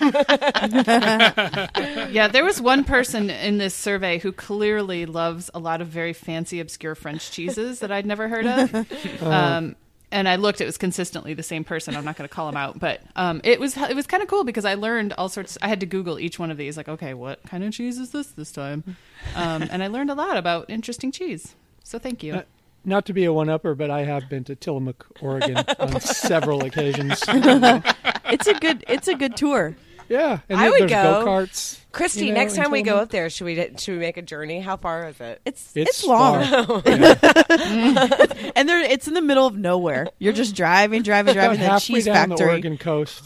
Yeah, 2.10 2.28
there 2.28 2.44
was 2.44 2.60
one 2.60 2.84
person 2.84 3.28
in 3.28 3.58
this 3.58 3.74
survey 3.74 4.18
who 4.18 4.30
clearly 4.30 5.04
loves 5.04 5.50
a 5.52 5.58
lot 5.58 5.80
of 5.80 5.88
very 5.88 6.12
fancy, 6.12 6.60
obscure 6.60 6.94
French 6.94 7.32
cheeses 7.32 7.80
that 7.80 7.90
I'd 7.90 8.06
never 8.06 8.28
heard 8.28 8.46
of. 8.46 8.72
Uh-huh. 9.20 9.30
Um, 9.30 9.76
and 10.10 10.28
I 10.28 10.36
looked; 10.36 10.60
it 10.60 10.66
was 10.66 10.78
consistently 10.78 11.34
the 11.34 11.42
same 11.42 11.64
person. 11.64 11.96
I'm 11.96 12.04
not 12.04 12.16
going 12.16 12.28
to 12.28 12.34
call 12.34 12.48
him 12.48 12.56
out, 12.56 12.78
but 12.78 13.00
um, 13.16 13.40
it 13.44 13.60
was 13.60 13.76
it 13.76 13.94
was 13.96 14.06
kind 14.06 14.22
of 14.22 14.28
cool 14.28 14.44
because 14.44 14.64
I 14.64 14.74
learned 14.74 15.12
all 15.14 15.28
sorts. 15.28 15.58
I 15.62 15.68
had 15.68 15.80
to 15.80 15.86
Google 15.86 16.18
each 16.18 16.38
one 16.38 16.50
of 16.50 16.56
these, 16.56 16.76
like, 16.76 16.88
okay, 16.88 17.14
what 17.14 17.42
kind 17.44 17.64
of 17.64 17.72
cheese 17.72 17.98
is 17.98 18.10
this 18.10 18.28
this 18.28 18.52
time? 18.52 18.84
Um, 19.34 19.62
and 19.62 19.82
I 19.82 19.88
learned 19.88 20.10
a 20.10 20.14
lot 20.14 20.36
about 20.36 20.70
interesting 20.70 21.12
cheese. 21.12 21.54
So 21.84 21.98
thank 21.98 22.22
you. 22.22 22.34
Uh, 22.34 22.42
Not 22.84 23.06
to 23.06 23.12
be 23.12 23.24
a 23.24 23.32
one 23.32 23.48
upper, 23.48 23.74
but 23.74 23.90
I 23.90 24.04
have 24.04 24.28
been 24.28 24.44
to 24.44 24.54
Tillamook, 24.56 25.06
Oregon 25.20 25.56
on 25.78 26.00
several 26.00 26.64
occasions. 26.64 27.22
It's 28.30 28.46
a 28.46 28.54
good 28.54 28.84
it's 28.88 29.08
a 29.08 29.14
good 29.14 29.36
tour. 29.36 29.74
Yeah, 30.08 30.40
and 30.48 30.58
I 30.58 30.64
then 30.70 30.80
would 30.80 30.88
go. 30.88 31.24
go-karts. 31.24 31.80
Christy, 31.92 32.26
you 32.26 32.32
know, 32.32 32.40
next 32.40 32.54
time 32.56 32.70
we 32.70 32.82
go 32.82 32.96
up 32.96 33.10
there, 33.10 33.28
should 33.30 33.44
we 33.44 33.54
should 33.76 33.92
we 33.94 33.98
make 33.98 34.16
a 34.16 34.22
journey? 34.22 34.60
How 34.60 34.76
far 34.76 35.08
is 35.08 35.20
it? 35.20 35.40
It's 35.44 35.72
It's, 35.74 35.90
it's, 36.00 36.04
long. 36.06 36.42
And 38.56 38.68
there 38.68 38.80
it's 38.80 39.06
in 39.08 39.14
the 39.14 39.22
middle 39.22 39.46
of 39.46 39.56
nowhere. 39.56 40.08
You're 40.18 40.32
just 40.32 40.54
driving, 40.54 41.02
driving, 41.02 41.32
About 41.36 41.56
driving 41.56 41.60
the 41.74 41.78
cheese 41.78 42.04
down 42.06 42.28
the 42.30 42.36
factory. 42.36 42.52
Oregon 42.52 42.78
coast. 42.78 43.24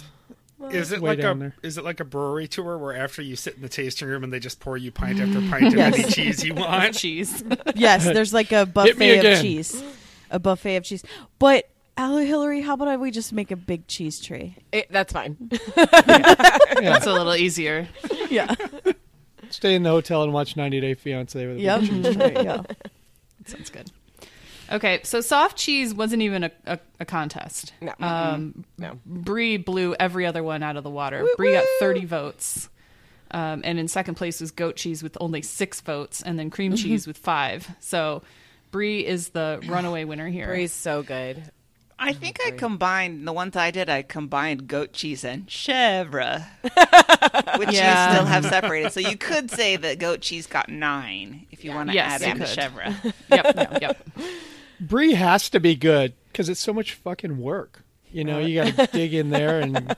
Is 0.71 0.93
it 0.93 1.01
Way 1.01 1.11
like 1.11 1.19
a 1.19 1.23
down 1.23 1.39
there. 1.41 1.55
is 1.63 1.77
it 1.77 1.85
like 1.85 1.99
a 1.99 2.05
brewery 2.05 2.47
tour 2.47 2.79
where 2.79 2.95
after 2.97 3.21
you 3.21 3.35
sit 3.35 3.57
in 3.57 3.63
the 3.63 3.69
tasting 3.69 4.07
room 4.07 4.23
and 4.23 4.33
they 4.33 4.39
just 4.39 4.61
pour 4.61 4.77
you 4.77 4.93
pint 4.93 5.19
after 5.19 5.41
pint 5.51 5.67
of 5.69 5.75
Yes. 5.75 5.95
any 5.95 6.05
cheese 6.05 6.45
you 6.45 6.55
want? 6.55 6.95
Cheese. 6.95 7.43
Yes, 7.75 8.05
there's 8.05 8.33
like 8.33 8.53
a 8.53 8.65
buffet 8.65 9.19
of 9.27 9.41
cheese. 9.43 9.83
A 10.31 10.39
buffet 10.39 10.77
of 10.77 10.85
cheese. 10.85 11.03
But 11.41 11.69
Allie 11.97 12.27
Hillary, 12.27 12.63
how 12.63 12.75
about 12.75 13.01
we 13.01 13.11
just 13.11 13.33
make 13.33 13.51
a 13.51 13.57
big 13.57 13.87
cheese 13.87 14.21
tray? 14.21 14.57
It, 14.73 14.91
that's 14.91 15.13
fine. 15.13 15.37
That's 15.77 17.07
a 17.07 17.13
little 17.13 17.35
easier. 17.35 17.87
Yeah. 18.31 18.55
Stay 19.51 19.75
in 19.75 19.83
the 19.83 19.91
hotel 19.91 20.23
and 20.23 20.33
watch 20.33 20.57
90 20.57 20.81
Day 20.81 20.95
Fiance 20.95 21.47
with 21.47 21.59
a 21.59 21.61
yep. 21.61 21.81
big 21.81 21.91
cheese. 21.91 22.17
yeah. 22.17 22.63
Sounds 23.45 23.71
good. 23.71 23.91
Okay, 24.71 25.01
so 25.05 25.21
soft 25.21 25.59
cheese 25.59 25.93
wasn't 25.93 26.23
even 26.23 26.45
a, 26.45 26.51
a, 26.65 26.79
a 27.01 27.05
contest. 27.05 27.75
No. 27.83 27.93
Um, 28.01 28.65
No. 28.79 28.99
Brie 29.05 29.59
blew 29.59 29.95
every 29.95 30.25
other 30.25 30.43
one 30.43 30.63
out 30.63 30.77
of 30.77 30.85
the 30.85 30.91
water. 30.91 31.27
Brie 31.37 31.53
got 31.53 31.67
30 31.79 32.07
votes. 32.07 32.71
Um, 33.33 33.63
and 33.65 33.79
in 33.79 33.89
second 33.89 34.15
place 34.15 34.41
was 34.41 34.51
goat 34.51 34.77
cheese 34.77 35.03
with 35.03 35.17
only 35.21 35.43
six 35.43 35.81
votes, 35.81 36.23
and 36.23 36.39
then 36.39 36.51
cream 36.51 36.75
cheese 36.75 37.07
with 37.07 37.17
five. 37.19 37.69
So 37.81 38.23
Brie 38.71 39.05
is 39.07 39.31
the 39.31 39.61
runaway 39.67 40.05
winner 40.05 40.29
here. 40.29 40.47
Brie's 40.47 40.73
so 40.73 41.03
good. 41.03 41.43
I 42.05 42.13
think 42.13 42.39
I 42.45 42.51
combined 42.51 43.27
the 43.27 43.33
ones 43.33 43.55
I 43.57 43.71
did. 43.71 43.89
I 43.89 44.03
combined 44.03 44.67
goat 44.69 44.93
cheese 44.93 45.25
and 45.25 45.47
chèvre, 45.47 46.45
which 47.59 47.73
Yeah. 47.73 48.09
you 48.09 48.15
still 48.15 48.27
have 48.27 48.45
separated. 48.57 48.93
So 48.93 49.01
you 49.01 49.17
could 49.17 49.51
say 49.51 49.77
that 49.77 49.99
goat 49.99 50.21
cheese 50.21 50.47
got 50.47 50.69
nine 50.69 51.47
if 51.51 51.65
you 51.65 51.71
want 51.73 51.91
to 51.91 51.95
Yes, 51.95 52.21
add 52.21 52.23
in 52.23 52.29
you 52.41 52.45
the 52.47 52.47
could. 52.47 52.59
chèvre. 52.59 53.13
yep, 53.31 53.57
yep, 53.57 53.79
yep. 53.81 54.09
Brie 54.81 55.13
has 55.15 55.49
to 55.51 55.61
be 55.61 55.77
good 55.77 56.15
because 56.33 56.49
it's 56.49 56.61
so 56.61 56.73
much 56.73 56.93
fucking 56.95 57.39
work. 57.39 57.85
You 58.13 58.25
know, 58.25 58.39
you 58.39 58.63
got 58.63 58.75
to 58.77 58.87
dig 58.93 59.15
in 59.15 59.31
there 59.31 59.61
and 59.61 59.97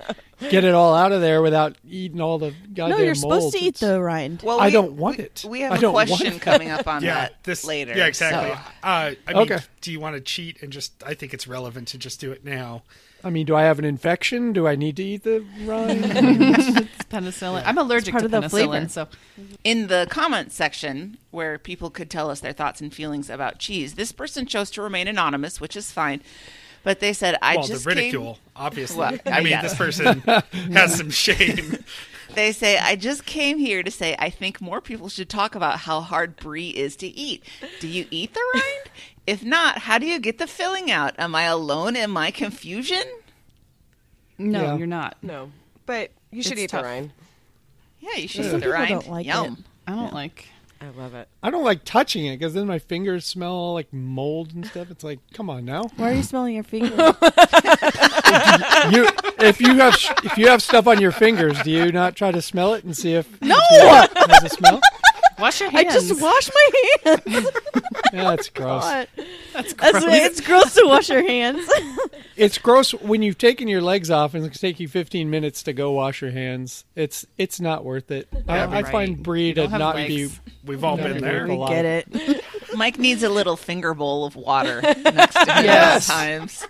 get 0.51 0.65
it 0.65 0.73
all 0.75 0.95
out 0.95 1.13
of 1.13 1.21
there 1.21 1.43
without 1.43 1.77
eating 1.89 2.21
all 2.21 2.39
the 2.39 2.53
goddamn 2.73 2.91
No, 2.99 3.05
you're 3.05 3.15
supposed 3.15 3.41
molds. 3.43 3.57
to 3.57 3.65
eat 3.65 3.75
the 3.77 4.01
rind. 4.01 4.43
Well, 4.43 4.61
I 4.61 4.67
we- 4.67 4.73
don't 4.73 4.93
want 4.93 5.19
we- 5.19 5.25
it. 5.25 5.45
We 5.49 5.61
have 5.63 5.73
I 5.73 5.77
a 5.87 5.91
question 5.91 6.39
coming 6.41 6.71
up 6.71 6.87
on 6.87 7.03
Yeah, 7.03 7.15
that 7.15 7.43
this 7.45 7.65
later. 7.65 7.93
Yeah, 7.97 8.07
exactly. 8.07 8.51
so- 8.55 8.61
Uh, 8.83 9.15
I 9.27 9.33
mean, 9.33 9.37
Okay. 9.43 9.59
do 9.81 9.91
you 9.93 10.01
want 10.01 10.15
to 10.17 10.21
cheat 10.21 10.63
and 10.63 10.73
just? 10.73 10.93
I 11.05 11.15
think 11.15 11.35
it's 11.35 11.47
relevant 11.49 11.89
to 11.89 11.99
just 11.99 12.21
do 12.21 12.31
it 12.33 12.45
now. 12.45 12.83
I 13.27 13.31
mean, 13.31 13.47
do 13.47 13.57
I 13.57 13.63
have 13.63 13.79
an 13.79 13.87
infection? 13.87 14.53
Do 14.53 14.67
I 14.69 14.77
need 14.77 14.97
to 14.97 15.03
eat 15.03 15.23
the 15.25 15.43
rind? 15.65 16.05
It's 16.95 17.05
penicillin. 17.11 17.63
I'm 17.65 17.79
allergic 17.79 18.13
part 18.13 18.21
to 18.21 18.27
of 18.27 18.31
the 18.31 18.41
penicillin, 18.43 18.49
flavor. 18.51 18.89
so 18.89 19.09
in 19.65 19.87
the 19.87 20.07
comments 20.11 20.55
section 20.55 21.17
where 21.31 21.59
people 21.59 21.89
could 21.91 22.11
tell 22.11 22.29
us 22.29 22.41
their 22.41 22.53
thoughts 22.53 22.81
and 22.83 22.93
feelings 22.93 23.31
about 23.31 23.59
cheese, 23.59 23.95
this 23.95 24.13
person 24.13 24.45
chose 24.47 24.71
to 24.73 24.83
remain 24.83 25.09
anonymous, 25.09 25.59
which 25.61 25.75
is 25.75 25.91
fine. 25.91 26.21
But 26.85 27.01
they 27.01 27.13
said, 27.13 27.37
"I 27.43 27.57
well, 27.57 27.67
the 27.67 27.73
just 27.75 27.87
ridicule, 27.87 28.35
Came, 28.35 28.43
obviously. 28.57 28.99
Well, 28.99 29.19
I 29.27 29.39
mean, 29.41 29.49
yeah. 29.53 29.63
this 29.63 29.75
person 29.75 30.21
has 30.21 30.95
some 30.97 31.11
shame. 31.11 31.79
they 32.35 32.53
say, 32.53 32.79
"I 32.79 32.95
just 32.95 33.25
came 33.27 33.59
here 33.59 33.83
to 33.83 33.91
say 33.91 34.15
I 34.19 34.31
think 34.31 34.61
more 34.61 34.81
people 34.81 35.09
should 35.09 35.29
talk 35.31 35.55
about 35.55 35.81
how 35.81 36.01
hard 36.01 36.37
brie 36.37 36.69
is 36.69 36.95
to 36.97 37.07
eat. 37.09 37.43
Do 37.81 37.89
you 37.89 38.07
eat 38.11 38.35
the 38.35 38.41
rind? 38.55 38.91
if 39.27 39.43
not, 39.43 39.79
how 39.79 39.97
do 39.99 40.05
you 40.07 40.19
get 40.21 40.37
the 40.39 40.47
filling 40.47 40.91
out? 40.91 41.15
Am 41.19 41.35
I 41.35 41.45
alone 41.45 41.97
in 41.97 42.11
my 42.11 42.31
confusion?" 42.31 43.03
no, 44.39 44.63
Yeah. 44.63 44.77
you're 44.77 44.87
not. 44.87 45.17
No, 45.23 45.51
but 45.87 46.11
you 46.31 46.43
should 46.43 46.53
It's 46.53 46.63
eat 46.63 46.71
tough. 46.71 46.83
the 46.83 46.89
rind. 46.89 47.13
Yeah, 48.01 48.17
you 48.17 48.29
should 48.29 48.45
Some 48.45 48.57
eat 48.57 48.65
the 48.65 48.67
people 48.67 48.73
rind. 48.73 48.89
don't 48.91 49.09
like 49.11 49.27
Yum. 49.27 49.65
I 49.87 49.93
don't 49.93 50.13
like. 50.13 50.49
I 50.85 50.91
love 50.91 51.15
it. 51.15 51.29
I 51.43 51.51
don't 51.51 51.65
like 51.65 51.85
touching 51.85 52.27
it 52.27 52.39
because 52.39 52.53
then 52.53 52.67
my 52.67 52.79
fingers 52.79 53.25
smell 53.25 53.73
like 53.73 53.91
mold 53.93 54.53
and 54.55 54.67
stuff. 54.67 54.91
It's 54.91 55.03
like, 55.03 55.19
come 55.33 55.49
on 55.49 55.65
now. 55.65 55.85
Why 55.97 56.11
are 56.13 56.15
you 56.15 56.23
smelling 56.23 56.55
your 56.55 56.65
fingers? 56.65 56.93
You, 58.91 59.07
if 59.39 59.61
you 59.61 59.75
have 59.77 59.95
if 60.25 60.37
you 60.37 60.49
have 60.49 60.61
stuff 60.63 60.87
on 60.87 61.01
your 61.01 61.13
fingers, 61.13 61.59
do 61.63 61.71
you 61.71 61.91
not 61.93 62.17
try 62.17 62.31
to 62.33 62.43
smell 62.43 62.75
it 62.75 62.85
and 62.85 62.95
see 62.97 63.15
if 63.15 63.41
No! 63.41 63.57
it 63.71 64.31
has 64.31 64.45
a 64.45 64.49
smell? 64.49 64.81
Wash 65.39 65.61
your 65.61 65.71
hands. 65.71 65.95
I 65.95 65.99
just 66.01 66.21
wash 66.21 66.51
my 66.55 66.71
hands. 67.05 67.51
Yeah, 68.13 68.31
that's 68.31 68.49
gross. 68.49 68.85
God. 68.85 69.09
That's 69.55 69.75
it's 69.79 70.41
gross 70.41 70.75
to 70.75 70.85
wash 70.87 71.09
your 71.09 71.27
hands. 71.27 71.69
It's 72.37 72.59
gross 72.59 72.91
when 72.93 73.23
you've 73.23 73.39
taken 73.39 73.69
your 73.69 73.81
legs 73.81 74.11
off 74.11 74.35
and 74.35 74.45
it's 74.45 74.59
take 74.59 74.81
you 74.81 74.89
15 74.89 75.31
minutes 75.31 75.63
to 75.65 75.73
go 75.73 75.93
wash 75.93 76.21
your 76.21 76.33
hands. 76.33 76.85
It's 76.97 77.25
it's 77.39 77.61
not 77.61 77.85
worth 77.85 78.11
it. 78.11 78.27
I, 78.49 78.59
I 78.59 78.67
right. 78.67 78.89
find 78.89 79.23
brie 79.23 79.55
to 79.55 79.69
don't 79.69 79.81
legs. 79.81 80.09
be. 80.09 80.31
We've 80.65 80.83
all 80.83 80.97
been 80.97 81.19
there. 81.21 81.47
we 81.47 81.57
get 81.69 81.85
it. 81.85 82.45
Mike 82.75 82.99
needs 82.99 83.23
a 83.23 83.29
little 83.29 83.57
finger 83.57 83.95
bowl 83.95 84.25
of 84.25 84.35
water 84.35 84.81
next 85.05 85.35
to 85.35 85.41
him 85.53 85.65
Yes. 85.65 86.11
at 86.11 86.13
all 86.13 86.21
times. 86.41 86.67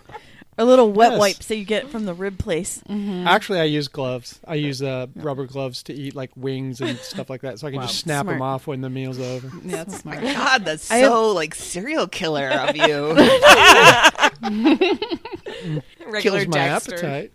Or 0.56 0.64
little 0.64 0.92
wet 0.92 1.12
Yes. 1.12 1.18
wipes 1.20 1.46
that 1.46 1.56
you 1.56 1.64
get 1.64 1.88
from 1.88 2.04
the 2.04 2.14
rib 2.14 2.38
place. 2.38 2.80
Actually, 2.88 3.58
I 3.60 3.64
use 3.64 3.88
gloves. 3.88 4.38
I 4.46 4.54
use 4.54 4.80
uh, 4.82 5.08
rubber 5.16 5.46
gloves 5.46 5.82
to 5.84 5.92
eat 5.92 6.14
like 6.14 6.30
wings 6.36 6.80
and 6.80 6.96
stuff 6.98 7.28
like 7.28 7.40
that, 7.40 7.58
so 7.58 7.66
I 7.66 7.70
can 7.70 7.80
Wow. 7.80 7.86
just 7.86 7.98
snap 7.98 8.26
them 8.26 8.40
off 8.40 8.66
when 8.68 8.80
the 8.80 8.88
meal's 8.90 9.18
over. 9.18 9.50
Yeah, 9.64 9.76
that's 9.84 9.98
smart. 9.98 10.20
God, 10.22 10.64
that's 10.64 10.90
I 10.92 10.96
have- 10.98 11.10
so 11.10 11.32
like 11.32 11.54
serial 11.56 12.06
killer 12.06 12.48
of 12.50 12.76
you. 12.76 13.14
Regular 16.06 16.20
Kills 16.20 16.46
my 16.48 16.56
Dexter. 16.58 16.94
appetite. 16.96 17.32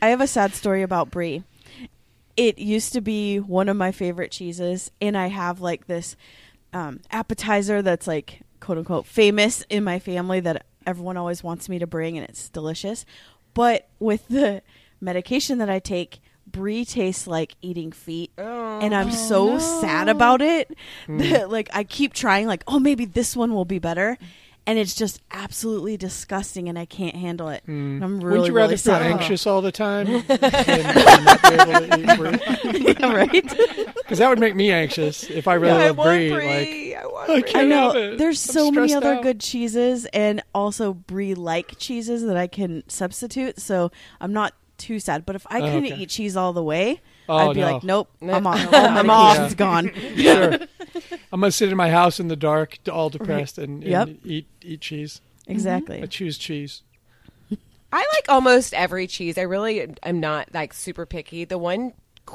I 0.00 0.08
have 0.08 0.20
a 0.20 0.26
sad 0.26 0.54
story 0.54 0.82
about 0.82 1.10
brie. 1.10 1.42
It 2.36 2.58
used 2.58 2.92
to 2.92 3.00
be 3.00 3.38
one 3.40 3.68
of 3.68 3.76
my 3.76 3.92
favorite 3.92 4.30
cheeses, 4.30 4.90
and 5.00 5.16
I 5.16 5.28
have 5.28 5.60
like 5.60 5.86
this 5.86 6.16
um, 6.72 7.00
appetizer 7.10 7.82
that's 7.82 8.06
like 8.06 8.40
quote 8.60 8.78
unquote 8.78 9.06
famous 9.06 9.64
in 9.70 9.84
my 9.84 9.98
family 9.98 10.40
that 10.40 10.64
everyone 10.86 11.16
always 11.16 11.42
wants 11.42 11.68
me 11.68 11.78
to 11.78 11.86
bring, 11.86 12.16
and 12.16 12.26
it's 12.28 12.48
delicious. 12.48 13.04
But 13.54 13.88
with 13.98 14.28
the 14.28 14.62
medication 15.00 15.58
that 15.58 15.68
I 15.68 15.78
take, 15.78 16.20
brie 16.46 16.84
tastes 16.84 17.26
like 17.26 17.56
eating 17.60 17.92
feet, 17.92 18.30
and 18.38 18.94
I'm 18.94 19.08
oh, 19.08 19.10
so 19.10 19.58
sad 19.58 20.08
about 20.08 20.40
it 20.40 20.76
hmm. 21.06 21.18
that 21.30 21.50
like 21.50 21.68
I 21.72 21.84
keep 21.84 22.12
trying, 22.12 22.46
like 22.46 22.64
oh 22.66 22.78
maybe 22.78 23.04
this 23.04 23.36
one 23.36 23.54
will 23.54 23.64
be 23.64 23.78
better. 23.78 24.18
And 24.68 24.80
it's 24.80 24.96
just 24.96 25.20
absolutely 25.30 25.96
disgusting, 25.96 26.68
and 26.68 26.76
I 26.76 26.86
can't 26.86 27.14
handle 27.14 27.48
it. 27.50 27.62
Hmm. 27.66 27.72
And 27.72 28.04
I'm 28.04 28.16
really, 28.20 28.38
Wouldn't 28.38 28.46
you 28.48 28.52
rather 28.54 28.70
really 28.72 28.76
feel 28.78 28.94
anxious 28.94 29.46
all 29.46 29.62
the 29.62 29.70
time 29.70 30.06
than, 30.26 30.40
than 30.40 31.24
not 31.24 31.42
be 31.42 31.48
able 31.48 31.72
to 31.86 32.80
eat 32.80 32.98
yeah, 33.00 33.12
right? 33.14 33.58
Because 34.06 34.18
that 34.18 34.28
would 34.28 34.38
make 34.38 34.54
me 34.54 34.70
anxious 34.70 35.24
if 35.24 35.48
I 35.48 35.54
really 35.54 35.82
I 35.82 35.86
love 35.88 35.96
want 35.98 36.08
brie. 36.10 36.30
Like, 36.30 36.40
brie. 36.40 36.94
I 36.94 37.06
want 37.06 37.28
I 37.30 37.40
brie. 37.40 37.52
I 37.56 37.64
know 37.64 38.16
there's 38.16 38.48
I'm 38.48 38.52
so 38.54 38.70
many 38.70 38.94
other 38.94 39.14
out. 39.14 39.22
good 39.24 39.40
cheeses 39.40 40.06
and 40.12 40.42
also 40.54 40.94
brie 40.94 41.34
like 41.34 41.76
cheeses 41.78 42.22
that 42.24 42.36
I 42.36 42.46
can 42.46 42.84
substitute, 42.88 43.60
so 43.60 43.90
I'm 44.20 44.32
not 44.32 44.54
too 44.78 45.00
sad. 45.00 45.26
But 45.26 45.34
if 45.34 45.44
I 45.50 45.58
Oh, 45.58 45.62
couldn't 45.62 45.86
okay. 45.92 46.02
eat 46.02 46.08
cheese 46.10 46.36
all 46.36 46.52
the 46.52 46.62
way, 46.62 47.00
Oh, 47.28 47.50
I'd 47.50 47.54
be 47.54 47.60
no. 47.60 47.72
like, 47.72 47.82
nope, 47.82 48.08
I'm 48.22 48.46
off. 48.46 48.70
No. 48.70 48.78
I'm 48.78 49.10
off. 49.10 49.36
Yeah. 49.36 49.44
It's 49.46 49.54
gone. 49.54 49.92
sure. 50.16 50.52
I'm 51.32 51.40
gonna 51.40 51.50
sit 51.52 51.70
in 51.70 51.76
my 51.76 51.90
house 51.90 52.20
in 52.20 52.28
the 52.28 52.36
dark, 52.36 52.78
all 52.90 53.10
depressed, 53.10 53.58
and, 53.58 53.82
and 53.82 53.90
Yep. 53.90 54.08
eat 54.24 54.46
eat 54.62 54.80
cheese. 54.80 55.20
Exactly. 55.46 55.96
Mm-hmm. 55.96 56.04
I 56.04 56.06
choose 56.08 56.38
cheese. 56.38 56.82
I 57.92 57.98
like 58.14 58.24
almost 58.28 58.74
every 58.74 59.06
cheese. 59.06 59.38
I 59.38 59.42
really 59.42 59.88
am 60.02 60.20
not 60.20 60.52
like 60.52 60.72
super 60.74 61.06
picky. 61.06 61.44
The 61.44 61.58
one 61.58 61.92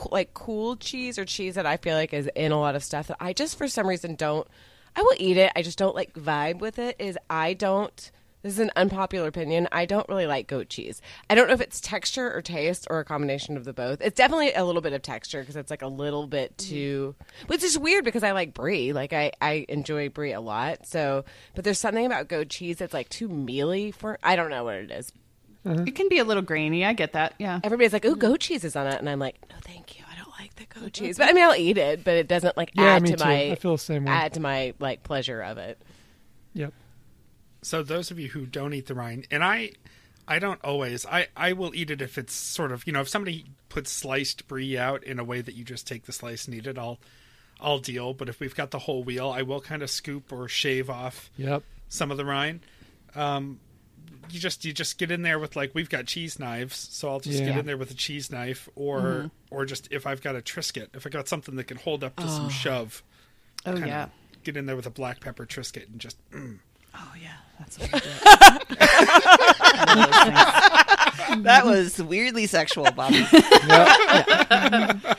like 0.10 0.34
cool 0.34 0.78
cheese 0.78 1.20
or 1.20 1.26
cheese 1.26 1.56
that 1.56 1.66
I 1.66 1.76
feel 1.78 1.96
like 1.96 2.14
is 2.14 2.30
in 2.36 2.52
a 2.54 2.60
lot 2.60 2.76
of 2.76 2.84
stuff 2.84 3.08
that 3.08 3.18
I 3.20 3.34
just 3.34 3.58
for 3.58 3.68
some 3.68 3.86
reason 3.88 4.16
don't. 4.16 4.48
I 4.96 5.02
will 5.02 5.16
eat 5.18 5.38
it. 5.38 5.52
I 5.56 5.62
just 5.62 5.78
don't 5.78 5.96
like 5.96 6.14
vibe 6.14 6.60
with 6.60 6.80
it. 6.80 6.96
Is 7.00 7.18
I 7.30 7.54
don't. 7.54 8.12
This 8.44 8.54
is 8.54 8.60
an 8.60 8.72
unpopular 8.76 9.28
opinion. 9.28 9.68
I 9.72 9.86
don't 9.86 10.08
really 10.10 10.26
like 10.26 10.48
goat 10.48 10.70
cheese. 10.70 11.02
I 11.30 11.36
don't 11.36 11.48
know 11.48 11.54
if 11.54 11.62
it's 11.62 11.80
texture 11.80 12.34
or 12.34 12.42
taste 12.42 12.88
or 12.90 13.00
a 13.00 13.06
combination 13.06 13.56
of 13.56 13.66
the 13.66 13.74
both. 13.74 14.02
It's 14.02 14.16
definitely 14.16 14.54
a 14.54 14.64
little 14.66 14.82
bit 14.82 14.94
of 14.94 15.02
texture 15.02 15.42
because 15.42 15.56
it's 15.56 15.70
like 15.70 15.84
a 15.84 15.88
little 15.88 16.26
bit 16.26 16.58
too, 16.58 17.16
mm-hmm. 17.22 17.48
which 17.48 17.64
is 17.64 17.78
weird 17.78 18.04
because 18.04 18.24
I 18.24 18.32
like 18.32 18.54
brie. 18.54 18.94
Like 18.94 19.14
I, 19.14 19.32
I 19.42 19.66
enjoy 19.70 20.10
brie 20.10 20.34
a 20.34 20.42
lot. 20.42 20.88
So, 20.88 21.24
but 21.54 21.64
there's 21.64 21.80
something 21.80 22.06
about 22.06 22.28
goat 22.30 22.50
cheese 22.50 22.78
that's 22.78 22.94
like 22.94 23.10
too 23.10 23.28
mealy 23.30 23.92
for. 23.92 24.18
I 24.24 24.36
don't 24.36 24.50
know 24.50 24.64
what 24.64 24.76
it 24.76 24.92
is. 24.92 25.12
Uh-huh. 25.64 25.84
It 25.86 25.94
can 25.94 26.10
be 26.10 26.18
a 26.18 26.24
little 26.24 26.42
grainy. 26.42 26.84
I 26.84 26.94
get 26.94 27.14
that. 27.14 27.36
Yeah. 27.38 27.60
Everybody's 27.64 27.94
like, 27.94 28.04
"Ooh, 28.06 28.16
goat 28.16 28.40
cheese 28.40 28.64
is 28.64 28.76
on 28.76 28.88
it," 28.88 28.98
and 28.98 29.08
I'm 29.08 29.20
like, 29.20 29.36
"No, 29.48 29.56
thank 29.62 30.00
you. 30.00 30.04
I 30.12 30.16
don't 30.18 30.34
like 30.40 30.56
the 30.56 30.66
goat 30.66 30.92
mm-hmm. 30.92 31.06
cheese." 31.06 31.20
But 31.20 31.30
I 31.30 31.34
mean, 31.34 31.44
I'll 31.44 31.56
eat 31.56 31.78
it, 31.78 32.04
but 32.04 32.16
it 32.16 32.28
doesn't 32.28 32.58
like 32.58 32.72
Yeah, 32.74 32.86
add 32.86 33.04
me 33.04 33.12
to 33.12 33.18
too. 33.18 33.24
my 33.24 33.52
I 33.52 33.56
feel 33.56 33.74
the 33.74 33.78
same 33.78 34.06
way. 34.06 34.12
add 34.12 34.34
to 34.34 34.40
my 34.40 34.74
like 34.80 35.04
pleasure 35.04 35.40
of 35.42 35.60
it. 35.60 35.80
Yep. 36.56 36.74
So 37.62 37.84
those 37.84 38.10
of 38.12 38.20
you 38.20 38.30
who 38.30 38.46
don't 38.46 38.74
eat 38.74 38.88
the 38.88 38.96
rind, 38.96 39.28
and 39.30 39.44
I, 39.44 39.72
I 40.28 40.40
don't 40.40 40.60
always. 40.64 41.06
I 41.06 41.28
I 41.38 41.54
will 41.54 41.74
eat 41.76 41.92
it 41.92 42.02
if 42.02 42.18
it's 42.18 42.34
sort 42.34 42.72
of 42.72 42.86
you 42.88 42.94
know 42.94 43.02
if 43.02 43.10
somebody 43.10 43.46
puts 43.70 43.92
sliced 43.92 44.48
brie 44.48 44.78
out 44.78 45.04
in 45.04 45.20
a 45.20 45.24
way 45.24 45.42
that 45.42 45.56
you 45.56 45.64
just 45.64 45.86
take 45.88 46.06
the 46.06 46.12
slice 46.12 46.46
and 46.46 46.56
eat 46.56 46.66
it. 46.68 46.78
I'll 46.78 47.00
I'll 47.60 47.80
deal. 47.80 48.14
But 48.14 48.30
if 48.30 48.40
we've 48.40 48.56
got 48.56 48.72
the 48.72 48.80
whole 48.80 49.04
wheel, 49.04 49.30
I 49.30 49.44
will 49.44 49.62
kind 49.62 49.84
of 49.84 49.90
scoop 49.90 50.32
or 50.32 50.48
shave 50.48 50.90
off 50.90 51.30
Yep. 51.38 51.64
some 51.90 52.10
of 52.12 52.18
the 52.18 52.26
rind. 52.26 52.62
Um, 53.14 53.60
you 54.32 54.40
just 54.40 54.64
you 54.66 54.74
just 54.74 54.98
get 54.98 55.12
in 55.12 55.22
there 55.22 55.38
with 55.38 55.56
like 55.56 55.76
we've 55.76 55.90
got 55.90 56.06
cheese 56.06 56.40
knives, 56.40 56.76
so 56.92 57.10
I'll 57.10 57.20
just 57.20 57.40
get 57.44 57.58
in 57.58 57.66
there 57.66 57.78
with 57.78 57.92
a 57.92 57.96
cheese 57.96 58.32
knife, 58.32 58.70
or 58.76 59.30
or 59.52 59.66
just 59.66 59.88
if 59.92 60.08
I've 60.08 60.22
got 60.22 60.36
a 60.36 60.42
Triscuit, 60.42 60.88
if 60.96 61.06
I 61.06 61.10
got 61.10 61.28
something 61.28 61.56
that 61.58 61.66
can 61.66 61.78
hold 61.78 62.04
up 62.04 62.16
to 62.16 62.28
some 62.28 62.50
shove, 62.50 63.04
Oh 63.66 63.76
yeah. 63.76 64.08
get 64.44 64.58
in 64.58 64.66
there 64.66 64.76
with 64.76 64.86
a 64.88 64.92
black 64.92 65.20
pepper 65.20 65.46
Triscuit 65.46 65.90
and 65.92 66.00
just 66.00 66.18
mm. 66.32 66.60
Oh 66.96 67.14
yeah. 67.22 67.36
That's 67.62 67.80
what 67.80 67.90
I 67.94 68.00
do. 68.00 68.10
One 69.88 70.00
of 70.00 70.12
those 70.12 71.28
things. 71.28 71.44
That 71.44 71.66
was 71.66 72.02
weirdly 72.02 72.48
sexual, 72.48 72.90
Bobby. 72.92 73.26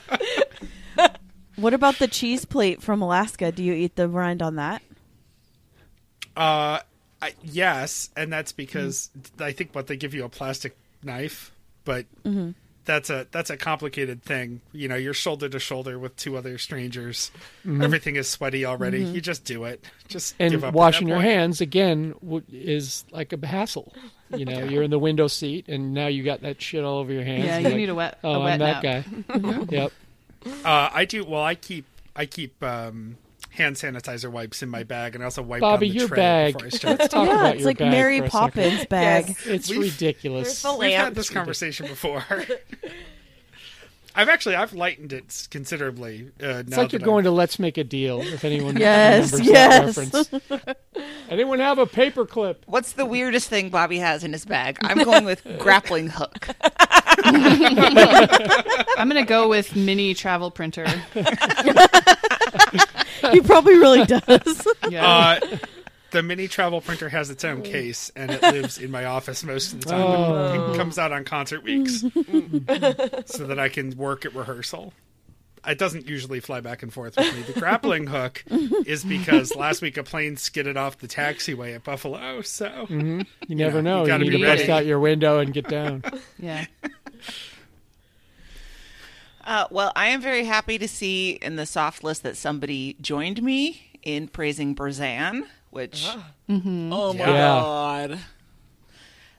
What 1.57 1.74
about 1.74 1.99
the 1.99 2.09
cheese 2.09 2.45
plate 2.45 2.82
from 2.82 3.03
Alaska? 3.03 3.53
Do 3.53 3.62
you 3.62 3.72
eat 3.74 3.95
the 3.95 4.09
rind 4.09 4.43
on 4.43 4.57
that? 4.57 4.82
Uh, 6.36 6.80
I, 7.20 7.34
yes, 7.45 8.11
and 8.16 8.32
that's 8.32 8.51
because 8.53 9.11
I 9.38 9.53
think 9.53 9.74
what 9.74 9.86
they 9.86 9.97
give 9.97 10.12
you 10.12 10.24
a 10.24 10.28
plastic 10.28 10.76
knife, 11.05 11.53
but 11.84 12.07
that's 12.84 13.10
a 13.10 13.26
that's 13.30 13.50
a 13.50 13.56
complicated 13.56 14.22
thing. 14.22 14.60
You 14.72 14.88
know, 14.88 14.96
you're 14.96 15.14
shoulder 15.14 15.48
to 15.48 15.58
shoulder 15.58 15.98
with 15.98 16.16
two 16.16 16.36
other 16.36 16.58
strangers. 16.58 17.30
Everything 17.66 18.16
is 18.16 18.28
sweaty 18.28 18.64
already. 18.64 19.04
You 19.04 19.20
just 19.20 19.44
do 19.44 19.64
it. 19.64 19.84
Just 20.08 20.34
and 20.38 20.50
give 20.50 20.64
up 20.64 20.74
washing 20.74 21.08
your 21.08 21.18
point. 21.18 21.28
hands 21.28 21.60
again 21.60 22.14
is 22.52 23.04
like 23.12 23.32
a 23.32 23.46
hassle. 23.46 23.92
You 24.34 24.44
know, 24.44 24.64
you're 24.64 24.82
in 24.82 24.90
the 24.90 24.98
window 24.98 25.26
seat, 25.28 25.68
and 25.68 25.94
now 25.94 26.06
you 26.08 26.22
got 26.24 26.42
that 26.42 26.60
shit 26.60 26.82
all 26.84 26.98
over 26.98 27.12
your 27.12 27.24
hands. 27.24 27.44
Yeah, 27.44 27.58
You're 27.58 27.70
like, 27.70 27.76
need 27.78 27.88
a 27.88 27.94
wet- 27.94 28.18
a 28.22 28.26
Oh, 28.26 28.40
wet 28.44 28.54
I'm 28.54 28.58
that 28.60 28.82
nap." 28.82 29.04
guy. 29.38 29.64
yep. 29.70 29.92
Uh, 30.64 30.90
I 30.92 31.04
do. 31.04 31.24
Well, 31.24 31.42
I 31.42 31.54
keep 31.54 31.84
I 32.16 32.26
keep 32.26 32.62
um, 32.64 33.16
hand 33.53 33.76
sanitizer 33.76 34.30
wipes 34.30 34.62
in 34.62 34.68
my 34.68 34.82
bag, 34.82 35.14
and 35.14 35.22
I 35.22 35.26
also 35.26 35.42
wipe 35.42 35.61
Bobby, 35.61 35.88
down 35.88 35.92
the 35.94 35.98
your 36.00 36.09
tray 36.09 36.16
bag. 36.16 36.53
before 36.55 36.66
I 36.66 36.70
start. 36.70 36.98
Let's 36.98 37.12
talk 37.14 37.26
yeah, 37.28 37.34
about 37.34 37.55
it's 37.55 37.61
your 37.61 37.66
like 37.70 37.78
bag 37.78 37.90
Mary 37.90 38.18
for 38.20 38.24
a 38.26 38.30
second. 38.30 38.40
Poppins 38.53 38.86
bag. 38.86 39.28
Yes. 39.28 39.46
It's 39.46 39.68
We've- 39.70 39.82
ridiculous. 39.90 40.62
There's 40.62 40.74
the 40.74 40.78
We've 40.78 40.92
had 40.96 41.14
this 41.14 41.30
conversation 41.30 41.86
before. 41.86 42.24
I've 44.14 44.28
actually 44.28 44.57
I've 44.57 44.74
lightened 44.74 45.14
it 45.14 45.48
considerably. 45.50 46.28
Uh, 46.42 46.62
It's 46.66 46.76
like 46.76 46.92
you're 46.92 47.00
going 47.00 47.24
to 47.24 47.30
Let's 47.30 47.59
Make 47.59 47.78
a 47.78 47.84
Deal. 47.84 48.20
If 48.20 48.44
anyone 48.44 48.76
Yes, 48.76 49.32
remembers 49.32 49.48
yes. 49.50 49.94
that 49.96 50.32
reference. 50.53 50.78
Anyone 51.30 51.61
have 51.61 51.78
a 51.78 51.86
paper 51.86 52.26
clip? 52.26 52.62
What's 52.66 52.92
the 52.92 53.07
weirdest 53.07 53.48
thing 53.48 53.70
Bobby 53.70 53.98
has 53.98 54.22
in 54.22 54.34
his 54.34 54.44
bag? 54.44 54.76
I'm 54.82 55.03
going 55.03 55.24
with 55.24 55.42
grappling 55.59 56.09
hook. 56.11 56.48
I'm 58.98 59.08
gonna 59.08 59.24
go 59.24 59.48
with 59.48 59.74
mini 59.76 60.14
travel 60.14 60.50
printer. 60.50 60.86
he 63.30 63.40
probably 63.40 63.78
really 63.78 64.04
does. 64.06 64.66
Yeah. 64.88 65.06
Uh, 65.06 65.56
the 66.10 66.22
mini 66.22 66.46
travel 66.48 66.80
printer 66.80 67.08
has 67.08 67.30
its 67.30 67.44
own 67.44 67.62
case, 67.62 68.10
and 68.14 68.30
it 68.30 68.42
lives 68.42 68.78
in 68.78 68.90
my 68.90 69.06
office 69.06 69.42
most 69.44 69.72
of 69.72 69.80
the 69.80 69.90
time. 69.90 70.00
Oh. 70.00 70.72
It 70.72 70.76
comes 70.76 70.98
out 70.98 71.10
on 71.12 71.24
concert 71.24 71.62
weeks, 71.62 72.00
so 72.00 73.46
that 73.46 73.58
I 73.58 73.68
can 73.68 73.96
work 73.96 74.26
at 74.26 74.34
rehearsal. 74.34 74.92
It 75.66 75.78
doesn't 75.78 76.08
usually 76.08 76.40
fly 76.40 76.60
back 76.60 76.82
and 76.82 76.92
forth 76.92 77.16
with 77.16 77.34
me. 77.36 77.42
The 77.42 77.58
grappling 77.60 78.08
hook 78.08 78.42
is 78.86 79.04
because 79.04 79.54
last 79.54 79.80
week 79.80 79.96
a 79.96 80.02
plane 80.02 80.36
skidded 80.36 80.76
off 80.76 80.98
the 80.98 81.06
taxiway 81.06 81.74
at 81.74 81.84
Buffalo, 81.84 82.42
so 82.42 82.68
mm-hmm. 82.68 83.20
You 83.46 83.56
never 83.56 83.78
you 83.78 83.82
know. 83.82 84.00
You, 84.02 84.06
gotta 84.08 84.24
need 84.24 84.30
be 84.30 84.38
to 84.38 84.44
bust 84.44 84.68
out 84.68 84.86
your 84.86 84.98
window 84.98 85.38
and 85.38 85.52
get 85.54 85.68
down. 85.68 86.02
yeah. 86.38 86.66
Uh, 89.44 89.66
well, 89.72 89.90
I 89.96 90.06
am 90.08 90.20
very 90.20 90.44
happy 90.44 90.78
to 90.78 90.86
see 90.86 91.32
in 91.32 91.56
the 91.56 91.66
soft 91.66 92.04
list 92.04 92.22
that 92.22 92.36
somebody 92.36 92.96
joined 93.00 93.42
me 93.42 93.98
in 94.02 94.28
praising 94.28 94.74
Boursin, 94.74 95.46
which, 95.70 96.04
ah. 96.06 96.32
mm-hmm. 96.48 96.92
oh 96.92 97.12
my 97.12 97.18
Yeah. 97.18 97.26
god, 97.26 98.18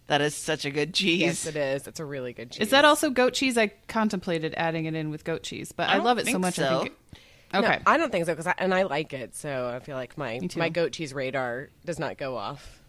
that 0.07 0.21
is 0.21 0.35
such 0.35 0.65
a 0.65 0.71
good 0.71 0.93
cheese. 0.93 1.21
Yes, 1.21 1.45
it 1.45 1.55
is. 1.55 1.87
It's 1.87 1.99
a 1.99 2.05
really 2.05 2.33
good 2.33 2.51
cheese. 2.51 2.61
Is 2.63 2.69
that 2.71 2.85
also 2.85 3.09
goat 3.09 3.33
cheese? 3.33 3.57
I 3.57 3.67
contemplated 3.87 4.53
adding 4.57 4.85
it 4.85 4.95
in 4.95 5.09
with 5.09 5.23
goat 5.23 5.43
cheese, 5.43 5.71
but 5.71 5.89
I 5.89 5.95
I, 5.95 5.97
love 5.99 6.17
it 6.17 6.25
so 6.25 6.33
think 6.33 6.39
much. 6.41 6.59
I 6.59 6.79
think. 6.79 6.87
It, 7.13 7.19
No, 7.53 7.59
okay. 7.59 7.79
I 7.85 7.97
don't 7.97 8.11
think 8.11 8.25
so 8.25 8.33
because 8.33 8.47
I, 8.47 8.55
and 8.57 8.73
I 8.73 8.83
like 8.83 9.13
it, 9.13 9.35
so 9.35 9.69
I 9.73 9.79
feel 9.79 9.95
like 9.95 10.17
my 10.17 10.39
my 10.55 10.69
goat 10.69 10.91
cheese 10.91 11.13
radar 11.13 11.69
does 11.85 11.99
not 11.99 12.17
go 12.17 12.35
off. 12.37 12.79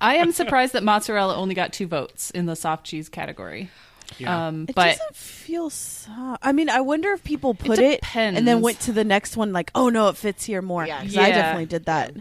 I 0.00 0.16
am 0.16 0.32
surprised 0.32 0.72
that 0.74 0.82
mozzarella 0.84 1.34
only 1.34 1.54
got 1.54 1.72
two 1.72 1.86
votes 1.86 2.30
in 2.30 2.46
the 2.46 2.54
soft 2.56 2.86
cheese 2.86 3.08
category. 3.08 3.68
yeah. 4.18 4.48
Um, 4.48 4.66
It 4.68 4.74
but 4.74 4.96
doesn't 4.98 5.16
feel 5.16 5.70
soft. 5.70 6.44
I 6.44 6.52
mean, 6.52 6.70
I 6.70 6.80
wonder 6.80 7.12
if 7.12 7.24
people 7.24 7.54
put 7.54 7.78
it, 7.78 8.00
and 8.16 8.46
then 8.46 8.60
went 8.60 8.80
to 8.80 8.92
the 8.92 9.04
next 9.04 9.36
one 9.36 9.52
like, 9.52 9.70
oh 9.74 9.88
no, 9.88 10.08
it 10.08 10.16
fits 10.16 10.44
here 10.44 10.62
more. 10.62 10.86
Yeah. 10.86 11.02
'Cause 11.02 11.16
I 11.16 11.28
Yeah. 11.28 11.34
definitely 11.34 11.66
did 11.66 11.84
that. 11.86 12.14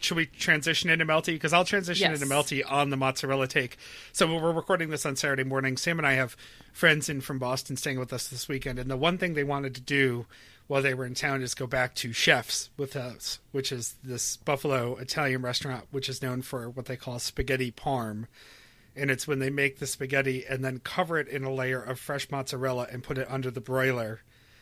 Should 0.00 0.16
we 0.16 0.26
transition 0.26 0.90
into 0.90 1.04
melty? 1.04 1.34
Because 1.34 1.52
I'll 1.52 1.64
transition 1.64 2.10
Yes. 2.10 2.20
into 2.20 2.34
melty 2.34 2.62
on 2.68 2.90
the 2.90 2.96
mozzarella 2.96 3.46
take. 3.46 3.76
So 4.12 4.26
we're 4.26 4.52
recording 4.52 4.90
this 4.90 5.06
on 5.06 5.16
Saturday 5.16 5.44
morning. 5.44 5.76
Sam 5.76 5.98
and 5.98 6.06
I 6.06 6.14
have 6.14 6.36
friends 6.72 7.08
in 7.08 7.20
from 7.20 7.38
Boston 7.38 7.76
staying 7.76 7.98
with 7.98 8.12
us 8.12 8.28
this 8.28 8.48
weekend, 8.48 8.78
and 8.78 8.90
the 8.90 8.96
one 8.96 9.18
thing 9.18 9.34
they 9.34 9.44
wanted 9.44 9.74
to 9.74 9.80
do 9.80 10.26
while 10.66 10.82
they 10.82 10.94
were 10.94 11.04
in 11.04 11.14
town 11.14 11.42
is 11.42 11.54
go 11.54 11.66
back 11.66 11.94
to 11.96 12.12
Chefs 12.12 12.70
with 12.76 12.94
us, 12.94 13.40
which 13.50 13.72
is 13.72 13.96
this 14.04 14.36
Buffalo 14.36 14.96
Italian 14.96 15.42
restaurant, 15.42 15.86
which 15.90 16.08
is 16.08 16.22
known 16.22 16.42
for 16.42 16.70
what 16.70 16.86
they 16.86 16.96
call 16.96 17.18
spaghetti 17.18 17.72
parm. 17.72 18.26
And 18.94 19.10
it's 19.10 19.26
when 19.26 19.40
they 19.40 19.50
make 19.50 19.80
the 19.80 19.86
spaghetti 19.86 20.44
and 20.48 20.64
then 20.64 20.78
cover 20.78 21.18
it 21.18 21.26
in 21.26 21.42
a 21.42 21.52
layer 21.52 21.82
of 21.82 21.98
fresh 21.98 22.30
mozzarella 22.30 22.86
and 22.90 23.02
put 23.02 23.18
it 23.18 23.26
under 23.28 23.50
the 23.50 23.60
broiler 23.60 24.20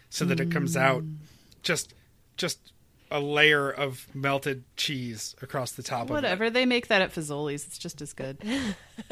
so 0.08 0.24
that 0.24 0.40
it 0.40 0.50
comes 0.50 0.76
out 0.76 1.02
mm. 1.02 1.16
just 1.62 1.92
just 2.38 2.72
a 3.10 3.20
layer 3.20 3.70
of 3.70 4.06
melted 4.14 4.64
cheese 4.76 5.34
across 5.42 5.72
the 5.72 5.82
top 5.82 6.04
of 6.04 6.10
whatever 6.10 6.50
they 6.50 6.66
make 6.66 6.88
that 6.88 7.02
at 7.02 7.14
Fazoli's, 7.14 7.66
it's 7.66 7.78
just 7.78 8.00
as 8.02 8.12
good. 8.12 8.38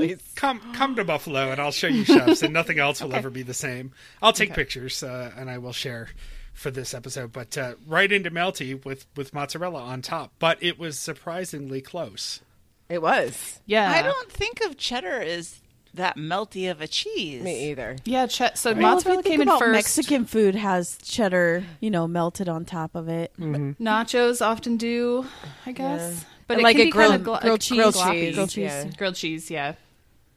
it. 0.00 0.20
Come 0.34 0.60
come 0.74 0.96
to 0.96 1.04
Buffalo 1.04 1.50
and 1.50 1.60
I'll 1.60 1.72
show 1.72 1.86
you 1.86 2.04
chefs 2.04 2.42
and 2.42 2.52
nothing 2.52 2.78
else 2.78 3.02
will 3.02 3.14
ever 3.14 3.30
be 3.30 3.42
the 3.42 3.54
same. 3.54 3.92
I'll 4.20 4.32
take 4.32 4.54
pictures 4.54 5.02
uh, 5.02 5.32
and 5.36 5.50
I 5.50 5.58
will 5.58 5.72
share 5.72 6.08
for 6.52 6.70
this 6.70 6.92
episode, 6.92 7.32
but 7.32 7.56
uh, 7.56 7.74
right 7.86 8.10
into 8.10 8.30
melty 8.30 8.84
with 8.84 9.06
with 9.16 9.32
mozzarella 9.32 9.80
on 9.80 10.02
top. 10.02 10.32
But 10.38 10.62
it 10.62 10.78
was 10.78 10.98
surprisingly 10.98 11.80
close. 11.80 12.40
It 12.88 13.00
was 13.00 13.60
Yeah, 13.64 13.90
I 13.90 14.02
don't 14.02 14.30
think 14.30 14.60
of 14.60 14.76
cheddar 14.76 15.22
as 15.22 15.61
that 15.94 16.16
melty 16.16 16.70
of 16.70 16.80
a 16.80 16.86
cheese. 16.88 17.42
me 17.42 17.70
either. 17.70 17.96
Yeah, 18.04 18.26
che- 18.26 18.50
so 18.54 18.72
Well, 18.72 18.80
mozzarella 18.94 19.22
think 19.22 19.32
came 19.34 19.40
in 19.42 19.48
about 19.48 19.60
first. 19.60 19.72
Mexican 19.72 20.24
food 20.24 20.54
has 20.54 20.96
cheddar, 20.98 21.64
you 21.80 21.90
know, 21.90 22.06
melted 22.08 22.48
on 22.48 22.64
top 22.64 22.94
of 22.94 23.08
it. 23.08 23.32
Mm-hmm. 23.38 23.82
Nachos 23.82 24.44
often 24.44 24.76
do, 24.76 25.26
I 25.66 25.72
guess. 25.72 26.00
Yeah. 26.18 26.28
But 26.48 26.58
it 26.58 26.62
like 26.64 26.76
can 26.76 26.82
a 26.82 26.84
be 26.86 26.90
grilled- 26.90 27.10
kind 27.10 27.20
of 27.20 27.24
glo- 27.24 27.38
grilled 27.40 27.60
cheese. 27.60 27.76
grilled 27.78 27.94
Grilled 27.94 28.06
cheese. 28.14 28.24
cheese, 28.24 28.34
Grilled 28.34 28.50
cheese. 28.50 28.64
yeah. 28.64 28.90
Grilled 28.96 29.14
cheese, 29.14 29.50
yeah. 29.50 29.74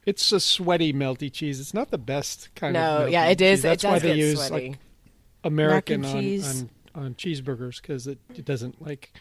It's 0.05 0.31
a 0.31 0.39
sweaty, 0.39 0.93
melty 0.93 1.31
cheese. 1.33 1.59
It's 1.59 1.73
not 1.73 1.89
the 1.89 1.97
best 1.97 2.49
kind 2.55 2.77
of. 2.77 2.99
No, 3.01 3.05
melty 3.07 3.11
yeah, 3.13 3.25
it 3.27 3.41
is. 3.41 3.57
cheese. 3.57 3.61
That's 3.63 3.83
it 3.83 3.87
why 3.87 3.99
they 3.99 4.07
get 4.09 4.17
use 4.17 4.45
sweaty. 4.45 4.69
like 4.69 4.79
American 5.43 6.05
on, 6.05 6.11
cheese. 6.13 6.61
on 6.61 6.69
on 7.05 7.13
cheeseburgers 7.15 7.81
because 7.81 8.07
it, 8.07 8.19
it 8.33 8.45
doesn't 8.45 8.81
like, 8.81 9.11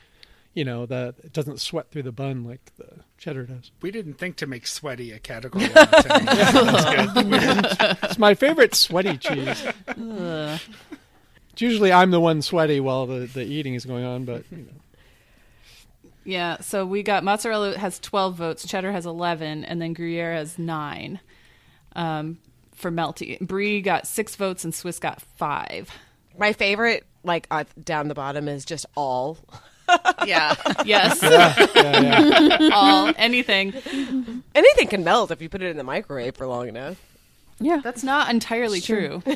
you 0.54 0.64
know, 0.64 0.86
that 0.86 1.16
it 1.22 1.32
doesn't 1.32 1.60
sweat 1.60 1.90
through 1.90 2.04
the 2.04 2.12
bun 2.12 2.44
like 2.44 2.72
the 2.76 3.00
cheddar 3.18 3.44
does. 3.44 3.72
We 3.82 3.90
didn't 3.90 4.14
think 4.14 4.36
to 4.36 4.46
make 4.46 4.66
sweaty 4.66 5.10
a 5.12 5.18
category. 5.18 5.64
on 5.68 5.72
the 5.74 7.12
table. 7.12 7.30
That's 7.30 7.78
good. 7.78 7.98
It's 8.04 8.18
my 8.18 8.34
favorite 8.34 8.74
sweaty 8.74 9.18
cheese. 9.18 9.66
Ugh. 9.88 10.60
It's 11.52 11.62
usually 11.62 11.92
I'm 11.92 12.10
the 12.10 12.20
one 12.20 12.40
sweaty 12.42 12.80
while 12.80 13.06
the, 13.06 13.26
the 13.26 13.44
eating 13.44 13.74
is 13.74 13.84
going 13.84 14.04
on, 14.04 14.24
but 14.24 14.44
you 14.50 14.58
know. 14.58 14.72
Yeah, 16.24 16.60
so 16.60 16.86
we 16.86 17.02
got 17.02 17.22
mozzarella 17.22 17.76
has 17.76 17.98
12 17.98 18.34
votes, 18.34 18.66
cheddar 18.66 18.92
has 18.92 19.04
11, 19.04 19.64
and 19.64 19.82
then 19.82 19.92
Gruyere 19.92 20.34
has 20.34 20.58
9 20.58 21.20
um, 21.94 22.38
for 22.72 22.90
melty. 22.90 23.38
Brie 23.40 23.82
got 23.82 24.06
6 24.06 24.36
votes 24.36 24.64
and 24.64 24.74
Swiss 24.74 24.98
got 24.98 25.20
5. 25.20 25.90
My 26.38 26.54
favorite, 26.54 27.04
like 27.24 27.46
uh, 27.50 27.64
down 27.82 28.08
the 28.08 28.14
bottom, 28.14 28.48
is 28.48 28.64
just 28.64 28.86
all. 28.96 29.38
Yeah. 30.26 30.54
Yes, 30.84 31.20
yeah, 31.22 31.54
yeah. 32.00 32.68
all, 32.74 33.12
anything. 33.16 33.72
Anything 34.54 34.88
can 34.88 35.02
melt 35.04 35.30
if 35.30 35.40
you 35.40 35.48
put 35.48 35.62
it 35.62 35.70
in 35.70 35.76
the 35.78 35.84
microwave 35.84 36.36
for 36.36 36.46
long 36.46 36.68
enough. 36.68 37.00
Yeah. 37.58 37.80
That's 37.82 38.02
not 38.04 38.28
entirely 38.30 38.80
true. 38.82 39.20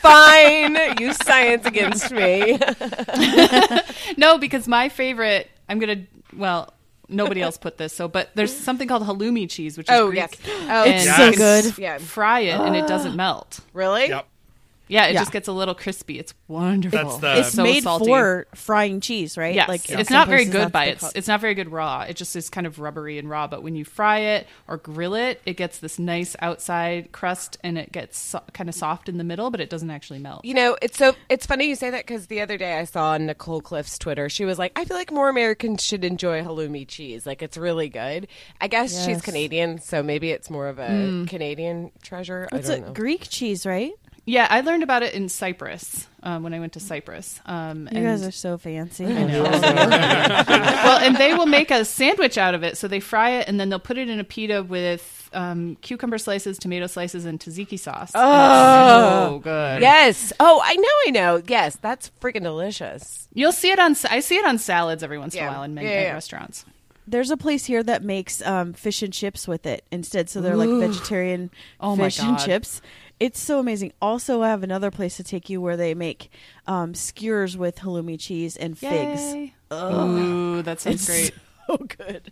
Fine, 0.00 0.76
use 0.98 1.16
science 1.18 1.66
against 1.66 2.10
me. 2.12 2.58
No, 4.16 4.38
because 4.38 4.66
my 4.68 4.88
favorite, 4.88 5.50
I'm 5.68 5.78
going 5.78 6.06
to, 6.06 6.36
well, 6.36 6.72
nobody 7.08 7.42
else 7.42 7.56
put 7.58 7.76
this, 7.78 7.92
so, 7.92 8.08
but 8.08 8.30
there's 8.34 8.54
something 8.56 8.88
called 8.88 9.02
halloumi 9.02 9.48
cheese, 9.50 9.76
which 9.76 9.88
is 9.90 9.94
Oh 9.96 10.06
Greek. 10.08 10.16
yes. 10.18 10.32
Oh, 10.68 10.84
And 10.84 10.94
It's 11.08 11.16
so 11.16 11.32
good. 11.32 11.78
Yeah. 11.78 11.98
Fry 11.98 12.40
it 12.40 12.58
and 12.60 12.74
it 12.76 12.86
doesn't 12.86 13.16
melt. 13.24 13.60
Really? 13.72 14.08
Yep. 14.08 14.26
Yeah, 14.88 15.06
it 15.06 15.14
Yeah. 15.14 15.20
just 15.20 15.32
gets 15.32 15.48
a 15.48 15.52
little 15.52 15.74
crispy. 15.74 16.18
It's 16.18 16.32
wonderful. 16.48 17.18
That's 17.18 17.18
the- 17.18 17.40
It's 17.40 17.52
so 17.54 17.62
made 17.62 17.82
salty. 17.82 18.06
for 18.06 18.46
frying 18.54 19.00
cheese, 19.00 19.36
right? 19.36 19.54
Yes, 19.54 19.68
Like 19.68 19.90
in 19.90 19.98
it's 19.98 20.10
not 20.10 20.28
very 20.28 20.44
good 20.44 20.70
by 20.70 20.86
its. 20.86 21.02
it. 21.04 21.12
It's 21.16 21.28
not 21.28 21.40
very 21.40 21.54
good 21.54 21.72
raw. 21.72 22.02
It 22.02 22.16
just 22.16 22.36
is 22.36 22.48
kind 22.48 22.66
of 22.66 22.78
rubbery 22.78 23.18
and 23.18 23.28
raw. 23.28 23.46
But 23.46 23.62
when 23.62 23.74
you 23.74 23.84
fry 23.84 24.18
it 24.20 24.46
or 24.68 24.76
grill 24.76 25.14
it, 25.14 25.40
it 25.44 25.56
gets 25.56 25.78
this 25.78 25.98
nice 25.98 26.36
outside 26.40 27.10
crust 27.12 27.58
and 27.64 27.76
it 27.78 27.90
gets 27.92 28.18
so, 28.18 28.40
kind 28.52 28.68
of 28.68 28.74
soft 28.74 29.08
in 29.08 29.18
the 29.18 29.24
middle, 29.24 29.50
but 29.50 29.60
it 29.60 29.70
doesn't 29.70 29.90
actually 29.90 30.18
melt. 30.18 30.44
You 30.44 30.54
know, 30.54 30.76
it's 30.80 30.96
so 30.98 31.14
it's 31.28 31.46
funny 31.46 31.66
you 31.68 31.74
say 31.74 31.90
that 31.90 32.06
because 32.06 32.26
the 32.26 32.40
other 32.40 32.56
day 32.56 32.78
I 32.78 32.84
saw 32.84 33.10
on 33.10 33.26
Nicole 33.26 33.60
Cliffe's 33.60 33.98
Twitter, 33.98 34.28
she 34.28 34.44
was 34.44 34.58
like, 34.58 34.72
"I 34.76 34.84
feel 34.84 34.96
like 34.96 35.10
more 35.10 35.28
Americans 35.28 35.84
should 35.84 36.04
enjoy 36.04 36.42
halloumi 36.42 36.86
cheese. 36.86 37.26
Like 37.26 37.42
it's 37.42 37.56
really 37.56 37.88
good." 37.88 38.28
I 38.60 38.68
guess 38.68 39.04
she's 39.04 39.20
Canadian, 39.22 39.80
so 39.80 40.02
maybe 40.02 40.30
it's 40.30 40.48
more 40.50 40.68
of 40.68 40.78
a 40.78 40.88
mm. 40.88 41.28
Canadian 41.28 41.90
treasure. 42.02 42.46
What's 42.50 42.68
I 42.70 42.74
don't 42.74 42.82
it? 42.84 42.86
know. 42.88 42.92
Greek 42.94 43.28
cheese, 43.28 43.66
right? 43.66 43.92
Yeah, 44.28 44.48
I 44.50 44.60
learned 44.62 44.82
about 44.82 45.04
it 45.04 45.14
in 45.14 45.28
Cyprus 45.28 46.08
um, 46.24 46.42
when 46.42 46.52
I 46.52 46.58
went 46.58 46.72
to 46.72 46.80
Cyprus. 46.80 47.40
Um, 47.46 47.88
You 47.92 47.98
and- 47.98 48.06
guys 48.06 48.26
are 48.26 48.32
so 48.32 48.58
fancy. 48.58 49.04
I 49.06 49.22
know. 49.22 49.42
well, 50.48 50.98
and 50.98 51.16
they 51.16 51.32
will 51.34 51.46
make 51.46 51.70
a 51.70 51.84
sandwich 51.84 52.36
out 52.36 52.54
of 52.54 52.64
it. 52.64 52.76
So 52.76 52.88
they 52.88 52.98
fry 53.00 53.30
it 53.38 53.48
and 53.48 53.60
then 53.60 53.68
they'll 53.68 53.78
put 53.78 53.98
it 53.98 54.08
in 54.08 54.18
a 54.18 54.24
pita 54.24 54.64
with 54.64 55.30
um, 55.32 55.76
cucumber 55.80 56.18
slices, 56.18 56.58
tomato 56.58 56.86
slices, 56.88 57.24
and 57.24 57.38
tzatziki 57.38 57.78
sauce. 57.78 58.10
Oh, 58.14 59.28
so 59.34 59.38
good. 59.38 59.80
Yes. 59.82 60.32
Oh, 60.40 60.60
I 60.64 60.74
know. 60.74 60.88
I 61.06 61.10
know. 61.10 61.42
Yes, 61.46 61.76
that's 61.80 62.10
freaking 62.20 62.42
delicious. 62.42 63.28
You'll 63.32 63.52
see 63.52 63.70
it 63.70 63.78
on. 63.78 63.94
I 64.10 64.20
see 64.20 64.36
it 64.36 64.44
on 64.44 64.58
salads 64.58 65.02
every 65.02 65.18
once 65.18 65.34
in 65.34 65.38
Yeah. 65.42 65.50
a 65.50 65.52
while 65.52 65.62
in 65.62 65.74
many 65.74 65.88
Yeah, 65.88 66.02
yeah. 66.02 66.12
restaurants. 66.14 66.64
There's 67.08 67.30
a 67.30 67.36
place 67.36 67.64
here 67.66 67.84
that 67.84 68.02
makes 68.02 68.44
um, 68.44 68.72
fish 68.72 69.00
and 69.02 69.12
chips 69.12 69.46
with 69.46 69.64
it 69.66 69.84
instead, 69.92 70.28
so 70.28 70.40
they're 70.40 70.56
like 70.56 70.68
vegetarian 70.68 71.50
Oh 71.78 71.94
my 71.94 72.06
fish 72.06 72.18
and 72.18 72.36
God. 72.36 72.44
chips. 72.44 72.82
It's 73.18 73.40
so 73.40 73.58
amazing. 73.58 73.92
Also, 74.02 74.42
I 74.42 74.48
have 74.48 74.62
another 74.62 74.90
place 74.90 75.16
to 75.16 75.24
take 75.24 75.48
you 75.48 75.60
where 75.60 75.76
they 75.76 75.94
make 75.94 76.30
um, 76.66 76.94
skewers 76.94 77.56
with 77.56 77.76
halloumi 77.76 78.20
cheese 78.20 78.56
and 78.56 78.76
figs. 78.76 79.20
Yay. 79.34 79.54
Ooh, 79.72 80.62
that 80.62 80.80
sounds 80.80 81.08
It's 81.08 81.30
great. 81.30 81.34
so 81.66 81.76
good. 81.78 82.30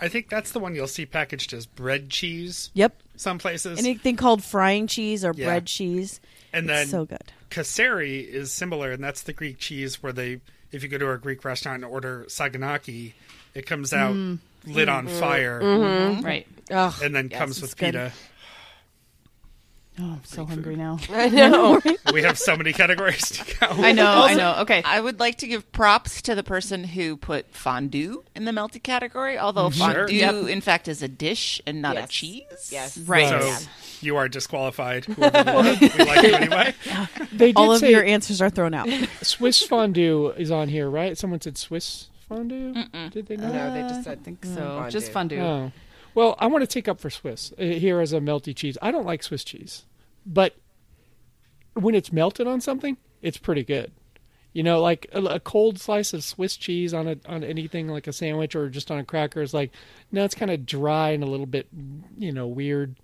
I 0.00 0.08
think 0.08 0.28
that's 0.28 0.50
the 0.50 0.58
one 0.58 0.74
you'll 0.74 0.88
see 0.88 1.06
packaged 1.06 1.52
as 1.52 1.64
bread 1.64 2.10
cheese. 2.10 2.70
Yep. 2.74 3.00
Some 3.16 3.38
places, 3.38 3.78
Anything 3.78 4.16
called 4.16 4.42
frying 4.44 4.86
cheese 4.88 5.24
or 5.24 5.32
Yeah. 5.34 5.46
bread 5.46 5.66
cheese. 5.66 6.20
and 6.52 6.68
It's 6.68 6.74
then 6.80 6.86
so 6.88 7.04
good. 7.04 7.32
Kaseri 7.50 8.26
is 8.26 8.50
similar, 8.52 8.90
and 8.92 9.02
that's 9.02 9.22
the 9.22 9.32
Greek 9.32 9.58
cheese 9.58 10.02
where 10.02 10.12
they, 10.12 10.40
if 10.72 10.82
you 10.82 10.88
go 10.88 10.98
to 10.98 11.10
a 11.12 11.18
Greek 11.18 11.44
restaurant 11.44 11.82
and 11.84 11.90
order 11.92 12.24
saganaki, 12.28 13.12
it 13.54 13.64
comes 13.66 13.92
out 13.94 14.14
Mm. 14.14 14.38
lit 14.66 14.88
on 14.88 15.06
fire 15.08 15.60
Right. 16.22 16.46
Ugh. 16.70 16.94
and 17.02 17.14
then 17.14 17.28
Yes, 17.30 17.38
comes 17.38 17.60
with 17.62 17.70
it's 17.70 17.74
good. 17.80 17.86
pita. 17.94 18.12
Oh, 19.98 20.12
I'm 20.12 20.24
so 20.24 20.44
hungry 20.44 20.76
now. 20.76 20.98
I 21.10 21.28
know. 21.30 21.80
We 22.12 22.22
have 22.22 22.38
so 22.38 22.56
many 22.56 22.72
categories 22.72 23.30
to 23.30 23.44
go. 23.58 23.66
I 23.70 23.92
know. 23.92 24.06
I 24.06 24.34
know. 24.34 24.56
Okay. 24.60 24.82
I 24.84 25.00
would 25.00 25.18
like 25.20 25.38
to 25.38 25.46
give 25.46 25.70
props 25.72 26.22
to 26.22 26.34
the 26.34 26.42
person 26.42 26.84
who 26.84 27.16
put 27.16 27.46
fondue 27.54 28.22
in 28.34 28.44
the 28.44 28.52
melty 28.52 28.82
category, 28.82 29.38
although 29.38 29.68
mm-hmm. 29.68 29.84
Sure. 29.84 29.94
fondue, 30.06 30.14
Yep. 30.16 30.34
in 30.48 30.60
fact, 30.60 30.88
is 30.88 31.02
a 31.02 31.08
dish 31.08 31.60
and 31.66 31.82
not 31.82 31.96
a 31.96 32.06
cheese. 32.06 32.68
yes. 32.70 32.96
Right. 32.98 33.28
So 33.28 33.68
you 34.00 34.16
are 34.16 34.28
disqualified. 34.28 35.06
Whoever 35.06 35.38
you 35.50 35.56
are. 35.56 35.62
we 35.62 36.04
like 36.04 36.22
you 36.22 36.34
anyway. 36.34 36.74
They 37.32 37.48
did 37.48 37.56
All 37.56 37.72
of 37.72 37.80
say 37.80 37.90
your 37.90 38.04
answers 38.04 38.40
are 38.40 38.50
thrown 38.50 38.72
out. 38.72 38.88
Swiss 39.22 39.62
fondue 39.62 40.28
is 40.36 40.50
on 40.50 40.68
here, 40.68 40.88
right? 40.88 41.18
Someone 41.18 41.40
said 41.40 41.58
Swiss 41.58 42.08
fondue. 42.28 42.72
Did 43.10 43.26
they 43.26 43.36
not? 43.36 43.52
No, 43.52 43.74
they 43.74 43.82
just 43.82 44.08
I 44.08 44.14
think 44.16 44.44
so. 44.44 44.54
fondue. 44.54 44.90
Just 44.90 45.12
fondue. 45.12 45.40
Oh. 45.40 45.72
Well, 46.16 46.34
I 46.38 46.46
want 46.46 46.62
to 46.62 46.66
take 46.66 46.88
up 46.88 46.98
for 46.98 47.10
Swiss 47.10 47.52
uh, 47.58 47.62
here 47.62 48.00
as 48.00 48.14
a 48.14 48.20
melty 48.20 48.56
cheese. 48.56 48.78
I 48.80 48.90
don't 48.90 49.04
like 49.04 49.22
Swiss 49.22 49.44
cheese, 49.44 49.84
but 50.24 50.56
when 51.74 51.94
it's 51.94 52.10
melted 52.10 52.46
on 52.46 52.62
something, 52.62 52.96
it's 53.20 53.36
pretty 53.36 53.62
good. 53.62 53.92
You 54.54 54.62
know, 54.62 54.80
like 54.80 55.06
a, 55.12 55.22
a 55.24 55.40
cold 55.40 55.78
slice 55.78 56.14
of 56.14 56.24
Swiss 56.24 56.56
cheese 56.56 56.94
on 56.94 57.06
a 57.06 57.16
on 57.26 57.44
anything 57.44 57.88
like 57.88 58.06
a 58.06 58.14
sandwich 58.14 58.56
or 58.56 58.70
just 58.70 58.90
on 58.90 58.98
a 58.98 59.04
cracker 59.04 59.42
is 59.42 59.52
like, 59.52 59.72
no, 60.10 60.24
it's 60.24 60.34
kind 60.34 60.50
of 60.50 60.64
dry 60.64 61.10
and 61.10 61.22
a 61.22 61.26
little 61.26 61.44
bit, 61.44 61.68
you 62.16 62.32
know, 62.32 62.46
weird 62.46 62.96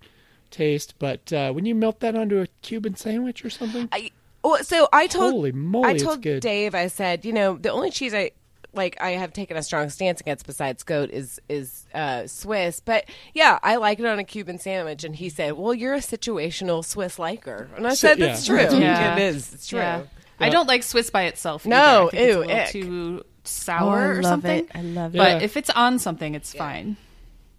taste. 0.49 0.95
But 0.97 1.31
uh, 1.31 1.51
when 1.51 1.67
you 1.67 1.75
melt 1.75 1.99
that 1.99 2.15
onto 2.15 2.41
a 2.41 2.47
Cuban 2.63 2.95
sandwich 2.95 3.45
or 3.45 3.51
something, 3.51 3.89
I, 3.91 4.09
well, 4.43 4.63
so 4.63 4.89
I 4.91 5.05
told 5.05 5.33
Holy 5.33 5.51
moly, 5.51 5.87
I 5.87 5.91
it's 5.91 6.03
told 6.03 6.23
good. 6.23 6.41
Dave. 6.41 6.73
I 6.73 6.87
said, 6.87 7.25
you 7.25 7.33
know, 7.33 7.57
the 7.57 7.69
only 7.69 7.91
cheese 7.91 8.15
I 8.15 8.31
like 8.73 8.97
I 9.01 9.11
have 9.11 9.33
taken 9.33 9.55
a 9.57 9.63
strong 9.63 9.89
stance 9.89 10.19
against 10.21 10.45
besides 10.45 10.83
goat 10.83 11.09
is 11.11 11.39
is 11.49 11.85
uh, 11.93 12.27
Swiss. 12.27 12.79
But 12.79 13.05
yeah, 13.33 13.59
I 13.63 13.75
like 13.77 13.99
it 13.99 14.05
on 14.05 14.19
a 14.19 14.23
Cuban 14.23 14.59
sandwich. 14.59 15.03
And 15.03 15.15
he 15.15 15.29
said, 15.29 15.53
"Well, 15.53 15.73
you're 15.73 15.93
a 15.93 15.99
situational 15.99 16.83
Swiss 16.83 17.17
liker," 17.19 17.69
and 17.75 17.85
I 17.85 17.91
So- 17.91 18.07
said, 18.09 18.19
yeah. 18.19 18.25
"That's 18.27 18.45
true. 18.45 18.57
Yeah. 18.57 19.15
It 19.15 19.21
is. 19.35 19.53
It's 19.53 19.67
true." 19.67 19.79
Yeah. 19.79 20.03
I 20.39 20.49
don't 20.49 20.67
like 20.67 20.83
Swiss 20.83 21.09
by 21.09 21.23
itself. 21.23 21.65
No, 21.65 22.09
either. 22.11 22.43
I 22.43 22.45
think 22.47 22.51
it's 22.51 22.75
ew, 22.75 22.81
a 22.81 22.83
too 22.83 23.19
Oh, 23.21 23.25
sour 23.43 23.97
I 23.99 24.05
or 24.17 24.23
something. 24.23 24.59
it. 24.65 24.71
I 24.75 24.81
love 24.81 25.15
it. 25.15 25.17
But 25.17 25.41
if 25.43 25.55
it's 25.57 25.69
on 25.69 25.99
something, 25.99 26.33
it's 26.35 26.53
fine. 26.53 26.97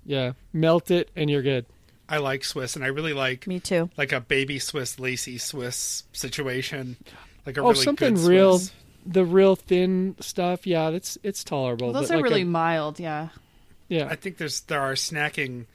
yeah, 0.04 0.32
melt 0.52 0.90
it 0.90 1.10
and 1.16 1.30
you're 1.30 1.42
good. 1.42 1.66
I 2.08 2.18
like 2.18 2.44
Swiss, 2.44 2.76
and 2.76 2.84
I 2.84 2.88
really 2.88 3.14
like 3.14 3.46
Me 3.46 3.60
too. 3.60 3.88
like 3.96 4.12
a 4.12 4.20
baby 4.20 4.58
Swiss, 4.58 4.98
lacy 4.98 5.38
Swiss 5.38 6.04
situation. 6.12 6.96
Like 7.46 7.56
a 7.56 7.60
oh, 7.60 7.70
really 7.70 7.84
something 7.84 8.14
good 8.14 8.24
real, 8.24 8.58
Swiss. 8.58 8.72
The 9.06 9.24
real 9.24 9.56
thin 9.56 10.16
stuff. 10.20 10.66
Yeah, 10.66 10.90
that's 10.90 11.18
it's 11.22 11.44
tolerable. 11.44 11.92
Well, 11.92 12.00
those 12.02 12.08
but 12.08 12.14
are 12.14 12.18
like 12.18 12.24
really 12.24 12.42
a- 12.42 12.46
mild. 12.46 12.98
Yeah. 12.98 13.28
yeah. 13.88 14.06
I 14.10 14.16
think 14.16 14.38
there's 14.38 14.60
there 14.62 14.80
are 14.80 14.94
snacking. 14.94 15.66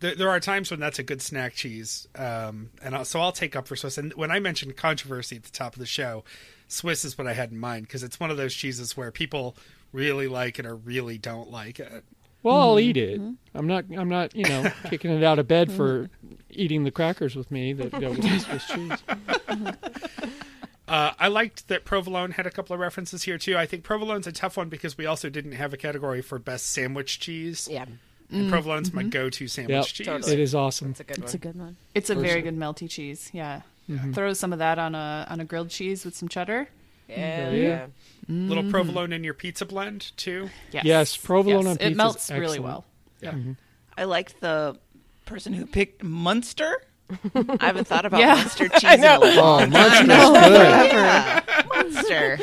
There, 0.00 0.14
there 0.14 0.28
are 0.28 0.40
times 0.40 0.70
when 0.70 0.78
that's 0.80 0.98
a 0.98 1.02
good 1.02 1.22
snack 1.22 1.54
cheese, 1.54 2.06
um, 2.16 2.68
and 2.82 2.94
I'll, 2.94 3.04
so 3.06 3.18
I'll 3.20 3.32
take 3.32 3.56
up 3.56 3.66
for 3.66 3.76
Swiss. 3.76 3.96
And 3.96 4.12
when 4.14 4.30
I 4.30 4.40
mentioned 4.40 4.76
controversy 4.76 5.36
at 5.36 5.44
the 5.44 5.50
top 5.50 5.72
of 5.72 5.78
the 5.78 5.86
show, 5.86 6.22
Swiss 6.68 7.02
is 7.04 7.16
what 7.16 7.26
I 7.26 7.32
had 7.32 7.50
in 7.50 7.58
mind 7.58 7.86
because 7.86 8.02
it's 8.02 8.20
one 8.20 8.30
of 8.30 8.36
those 8.36 8.52
cheeses 8.54 8.94
where 8.96 9.10
people 9.10 9.56
really 9.92 10.28
like 10.28 10.58
it 10.58 10.66
or 10.66 10.74
really 10.76 11.16
don't 11.16 11.50
like 11.50 11.80
it. 11.80 12.04
Well, 12.42 12.56
I'll 12.60 12.76
Mm-hmm. 12.76 12.90
eat 12.90 12.96
it. 12.98 13.20
I'm 13.54 13.66
not. 13.66 13.84
I'm 13.96 14.08
not. 14.10 14.36
You 14.36 14.44
know, 14.44 14.70
kicking 14.90 15.10
it 15.10 15.24
out 15.24 15.38
of 15.38 15.48
bed 15.48 15.72
for 15.72 16.10
eating 16.50 16.84
the 16.84 16.90
crackers 16.90 17.34
with 17.34 17.50
me 17.50 17.72
that 17.72 17.90
go 17.98 18.10
with 18.10 18.20
the 18.22 18.38
Swiss 18.38 18.66
cheese. 18.66 19.02
Uh, 20.88 21.12
I 21.18 21.28
liked 21.28 21.68
that 21.68 21.84
provolone 21.84 22.32
had 22.32 22.46
a 22.46 22.50
couple 22.50 22.74
of 22.74 22.80
references 22.80 23.24
here 23.24 23.38
too. 23.38 23.56
I 23.56 23.66
think 23.66 23.82
provolone's 23.82 24.26
a 24.26 24.32
tough 24.32 24.56
one 24.56 24.68
because 24.68 24.96
we 24.96 25.06
also 25.06 25.28
didn't 25.28 25.52
have 25.52 25.72
a 25.72 25.76
category 25.76 26.22
for 26.22 26.38
best 26.38 26.66
sandwich 26.66 27.18
cheese. 27.18 27.68
Yeah, 27.70 27.86
and 28.30 28.42
mm-hmm. 28.42 28.50
provolone's 28.50 28.92
my 28.92 29.02
mm-hmm. 29.02 29.10
go-to 29.10 29.48
sandwich 29.48 29.74
Yep, 29.74 29.86
cheese. 29.86 30.06
Totally. 30.06 30.32
it 30.32 30.40
is 30.40 30.54
awesome. 30.54 30.90
it's 30.90 31.00
a 31.00 31.04
good 31.04 31.18
It's 31.18 31.32
one. 31.32 31.34
a 31.34 31.38
good 31.38 31.56
one. 31.58 31.76
It's 31.94 32.10
a 32.10 32.14
very 32.14 32.42
Personally. 32.42 32.42
good 32.42 32.58
melty 32.58 32.90
cheese. 32.90 33.30
Yeah. 33.32 33.62
Mm-hmm. 33.90 34.12
Throw 34.12 34.32
some 34.32 34.52
of 34.52 34.58
that 34.60 34.78
on 34.78 34.94
a 34.94 35.26
on 35.28 35.40
a 35.40 35.44
grilled 35.44 35.70
cheese 35.70 36.04
with 36.04 36.16
some 36.16 36.28
cheddar. 36.28 36.68
Yeah, 37.08 37.50
Yeah. 37.50 37.50
yeah. 37.50 37.86
Little 38.28 38.68
provolone 38.70 39.12
in 39.12 39.22
your 39.22 39.34
pizza 39.34 39.64
blend 39.64 40.16
too. 40.16 40.50
Yes. 40.72 40.84
Yes, 40.84 41.16
provolone 41.16 41.62
Yes, 41.62 41.70
on 41.70 41.76
pizza 41.76 41.86
It 41.86 41.90
is 41.92 41.96
melts 41.96 42.30
really 42.30 42.58
excellent. 42.58 42.64
well. 42.64 43.56
I 43.98 44.04
like 44.04 44.40
the 44.40 44.76
person 45.24 45.52
who 45.52 45.66
picked 45.66 46.02
Munster. 46.02 46.82
I 47.34 47.66
haven't 47.66 47.86
thought 47.86 48.04
about 48.04 48.20
Yeah. 48.20 48.34
Munster 48.34 48.68
cheese 48.78 48.94
in 48.94 49.04
a 49.04 49.18
long 49.18 49.72
Oh, 49.74 49.88
time. 49.88 50.06
good. 50.06 50.92
Yeah, 50.92 51.42
Munster. 51.68 52.38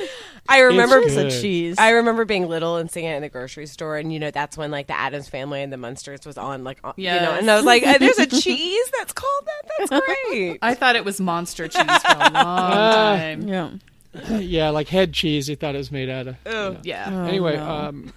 I 0.49 0.59
remember 0.59 0.97
It's 0.99 1.16
It's 1.16 1.36
good. 1.36 1.41
cheese. 1.41 1.76
I 1.78 1.91
remember 1.91 2.26
being 2.26 2.47
little 2.49 2.76
and 2.78 2.91
seeing 2.91 3.05
it 3.05 3.16
in 3.16 3.22
the 3.22 3.30
grocery 3.30 3.66
store, 3.66 3.97
and 3.97 4.11
you 4.11 4.20
know 4.20 4.30
that's 4.32 4.57
when 4.57 4.72
like 4.72 4.88
the 4.88 4.97
Addams 4.97 5.30
Family 5.30 5.61
and 5.61 5.72
the 5.72 5.78
Munsters 5.78 6.26
was 6.26 6.38
on, 6.38 6.64
like 6.66 6.80
on- 6.84 6.93
you 6.97 7.09
know, 7.09 7.32
and 7.32 7.49
I 7.49 7.55
was 7.55 7.64
like, 7.66 7.84
"Uh, 7.84 7.97
"There's 7.97 8.20
a 8.20 8.26
cheese 8.28 8.91
that's 8.97 9.14
called 9.14 9.45
that. 9.45 9.88
That's 9.89 10.05
great." 10.30 10.59
I 10.61 10.74
thought 10.74 10.97
it 10.97 11.05
was 11.05 11.22
monster 11.22 11.68
cheese 11.70 11.82
for 11.86 12.16
a 12.16 12.18
long 12.20 12.32
Ah. 12.36 13.16
time. 13.18 13.47
yeah. 13.47 13.70
yeah, 14.38 14.70
like 14.70 14.89
head 14.89 15.14
cheese. 15.14 15.47
He 15.47 15.55
thought 15.55 15.76
it 15.76 15.78
was 15.80 15.91
made 15.93 16.09
out 16.09 16.28
of. 16.28 16.36
Ugh. 16.45 16.78
Yeah. 16.84 17.09
Oh, 17.11 17.24
anyway, 17.24 17.55
no. 17.55 17.70
um, 17.70 18.14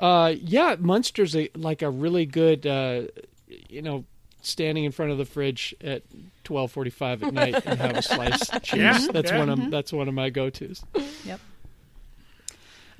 uh, 0.00 0.34
yeah, 0.40 0.76
Munster's 0.78 1.34
a, 1.36 1.50
like 1.56 1.82
a 1.82 1.90
really 1.90 2.24
good, 2.24 2.66
uh, 2.68 3.02
you 3.68 3.82
know, 3.82 4.04
standing 4.40 4.84
in 4.84 4.92
front 4.92 5.12
of 5.12 5.18
the 5.18 5.24
fridge 5.24 5.74
at 5.80 6.02
twelve 6.44 6.70
forty-five 6.72 7.22
at 7.22 7.32
night 7.34 7.62
and 7.64 7.78
have 7.78 7.96
a 7.96 8.02
sliced 8.14 8.62
cheese. 8.62 8.80
Yeah, 8.80 9.06
that's 9.12 9.30
yeah. 9.30 9.38
one 9.38 9.48
of 9.48 9.70
that's 9.70 9.92
one 9.92 10.08
of 10.08 10.14
my 10.14 10.30
go-tos. 10.30 10.84
Yep. 11.24 11.40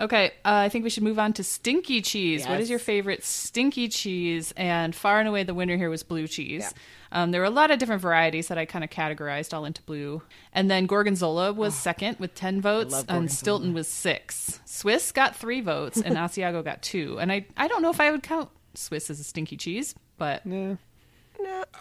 Okay, 0.00 0.26
uh, 0.44 0.54
I 0.54 0.68
think 0.68 0.84
we 0.84 0.90
should 0.90 1.02
move 1.02 1.18
on 1.18 1.32
to 1.34 1.42
stinky 1.42 2.00
cheese. 2.00 2.46
What 2.46 2.60
is 2.60 2.70
your 2.70 2.78
favorite 2.78 3.24
stinky 3.24 3.88
cheese? 3.88 4.52
And 4.56 4.94
far 4.94 5.18
and 5.18 5.28
away, 5.28 5.42
the 5.42 5.54
winner 5.54 5.76
here 5.76 5.90
was 5.90 6.04
blue 6.04 6.28
cheese. 6.28 6.72
Yeah. 6.72 7.22
Um, 7.22 7.32
there 7.32 7.40
were 7.40 7.46
a 7.46 7.50
lot 7.50 7.72
of 7.72 7.80
different 7.80 8.00
varieties 8.02 8.46
that 8.46 8.58
I 8.58 8.64
kind 8.64 8.84
of 8.84 8.90
categorized 8.90 9.52
all 9.52 9.64
into 9.64 9.82
blue. 9.82 10.22
And 10.52 10.70
then 10.70 10.86
Gorgonzola 10.86 11.52
was 11.52 11.74
second 11.74 12.20
with 12.20 12.36
10 12.36 12.60
votes, 12.60 13.04
and 13.08 13.28
Stilton 13.32 13.74
was 13.74 13.88
six. 13.88 14.60
Swiss 14.66 15.10
got 15.10 15.34
three 15.34 15.60
votes, 15.62 16.00
and 16.00 16.16
Asiago 16.16 16.62
got 16.62 16.80
two. 16.80 17.18
And 17.18 17.32
I, 17.32 17.46
I 17.56 17.66
don't 17.66 17.82
know 17.82 17.90
if 17.90 18.00
I 18.00 18.12
would 18.12 18.22
count 18.22 18.50
Swiss 18.74 19.10
as 19.10 19.18
a 19.18 19.24
stinky 19.24 19.56
cheese, 19.56 19.96
but 20.16 20.42
Yeah. 20.46 20.76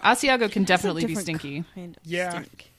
Asiago 0.04 0.52
can 0.52 0.64
definitely 0.64 1.06
be 1.06 1.16
stinky. 1.16 1.64
kind 1.76 1.98
of 1.98 2.04
Yeah. 2.06 2.30
stink. 2.32 2.72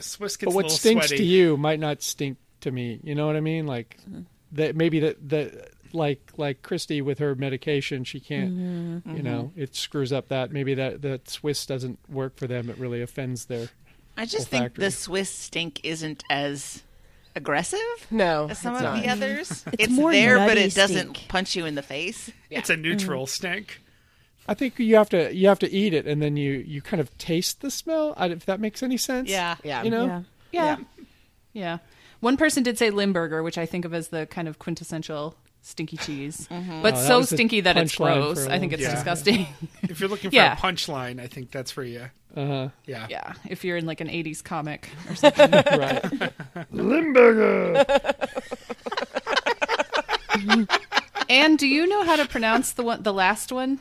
Swiss 0.00 0.36
gets 0.36 0.50
But 0.50 0.54
what 0.54 0.64
little 0.64 0.76
stinks 0.76 1.08
sweaty. 1.08 1.22
to 1.22 1.28
you 1.28 1.56
might 1.56 1.78
not 1.78 2.02
stink 2.02 2.38
to 2.62 2.70
me. 2.70 3.00
You 3.02 3.14
know 3.14 3.26
what 3.26 3.36
I 3.36 3.40
mean? 3.40 3.66
Like 3.66 3.98
mm-hmm. 4.02 4.22
that 4.52 4.74
maybe 4.76 5.00
that 5.00 5.28
that 5.28 5.70
like 5.92 6.32
like 6.36 6.62
Christy 6.62 7.00
with 7.00 7.18
her 7.20 7.34
medication, 7.34 8.04
she 8.04 8.20
can't. 8.20 8.50
Mm-hmm. 8.50 9.16
You 9.16 9.22
know, 9.22 9.42
mm-hmm. 9.44 9.60
it 9.60 9.76
screws 9.76 10.12
up 10.12 10.28
that 10.28 10.50
maybe 10.50 10.74
that 10.74 11.02
that 11.02 11.28
Swiss 11.28 11.64
doesn't 11.66 11.98
work 12.08 12.36
for 12.36 12.46
them. 12.46 12.68
It 12.68 12.78
really 12.78 13.02
offends 13.02 13.46
their. 13.46 13.68
I 14.16 14.26
just 14.26 14.48
think 14.48 14.62
Olfactory. 14.62 14.84
the 14.84 14.90
Swiss 14.90 15.30
stink 15.30 15.80
isn't 15.84 16.22
as 16.30 16.82
aggressive 17.36 17.80
No, 18.12 18.48
as 18.48 18.58
some 18.58 18.76
of 18.76 18.82
not. 18.82 19.02
the 19.02 19.08
others. 19.08 19.64
It's, 19.78 19.92
more 19.92 20.12
there, 20.12 20.36
but 20.36 20.46
nutty 20.46 20.60
it 20.62 20.74
doesn't 20.74 21.16
stink. 21.16 21.28
punch 21.28 21.56
you 21.56 21.66
in 21.66 21.74
the 21.74 21.82
face. 21.82 22.30
It's 22.50 22.70
a 22.70 22.76
neutral 22.76 23.24
mm-hmm. 23.24 23.30
stink. 23.30 23.80
I 24.46 24.54
think 24.54 24.78
you 24.78 24.96
have 24.96 25.08
to 25.10 25.34
you 25.34 25.48
have 25.48 25.58
to 25.60 25.70
eat 25.72 25.94
it 25.94 26.06
and 26.06 26.20
then 26.20 26.36
you 26.36 26.52
you 26.66 26.82
kind 26.82 27.00
of 27.00 27.16
taste 27.18 27.60
the 27.62 27.70
smell. 27.70 28.14
If 28.18 28.46
that 28.46 28.60
makes 28.60 28.82
any 28.82 28.96
sense. 28.96 29.28
Yeah. 29.30 29.56
Yeah. 29.64 29.82
You 29.82 29.90
know. 29.90 30.06
Yeah. 30.06 30.22
Yeah. 30.52 30.76
Yeah. 31.52 31.78
One 32.20 32.36
person 32.36 32.62
did 32.62 32.78
say 32.78 32.90
Limburger, 32.90 33.42
which 33.42 33.58
I 33.58 33.66
think 33.66 33.84
of 33.84 33.92
as 33.94 34.08
the 34.08 34.26
kind 34.26 34.48
of 34.48 34.58
quintessential 34.58 35.36
stinky 35.62 35.96
cheese, 35.96 36.46
but 36.82 36.94
Oh, 36.94 37.06
so 37.08 37.18
was 37.18 37.30
stinky 37.30 37.60
that 37.62 37.76
it's 37.78 37.96
gross. 37.96 38.46
I 38.46 38.58
think 38.58 38.72
it's 38.74 38.82
time. 38.84 38.94
disgusting. 38.94 39.46
If 39.82 40.00
you're 40.00 40.08
looking 40.10 40.30
for 40.30 40.36
Yeah. 40.36 40.52
a 40.52 40.56
punchline, 40.56 41.20
I 41.20 41.26
think 41.26 41.50
that's 41.50 41.70
for 41.70 41.82
you. 41.84 42.10
Uh-huh. 42.36 42.68
Yeah. 42.84 43.06
yeah, 43.08 43.32
if 43.48 43.64
you're 43.64 43.76
in 43.76 43.86
like 43.86 44.00
an 44.00 44.08
'80s 44.08 44.42
comic 44.42 44.90
or 45.08 45.14
something. 45.14 45.50
Right. 45.78 46.32
Limburger. 46.72 47.84
and 51.28 51.58
do 51.58 51.66
you 51.66 51.86
know 51.86 52.04
how 52.04 52.16
to 52.16 52.26
pronounce 52.26 52.72
the 52.72 52.82
one, 52.82 53.02
the 53.02 53.12
last 53.12 53.52
one? 53.52 53.78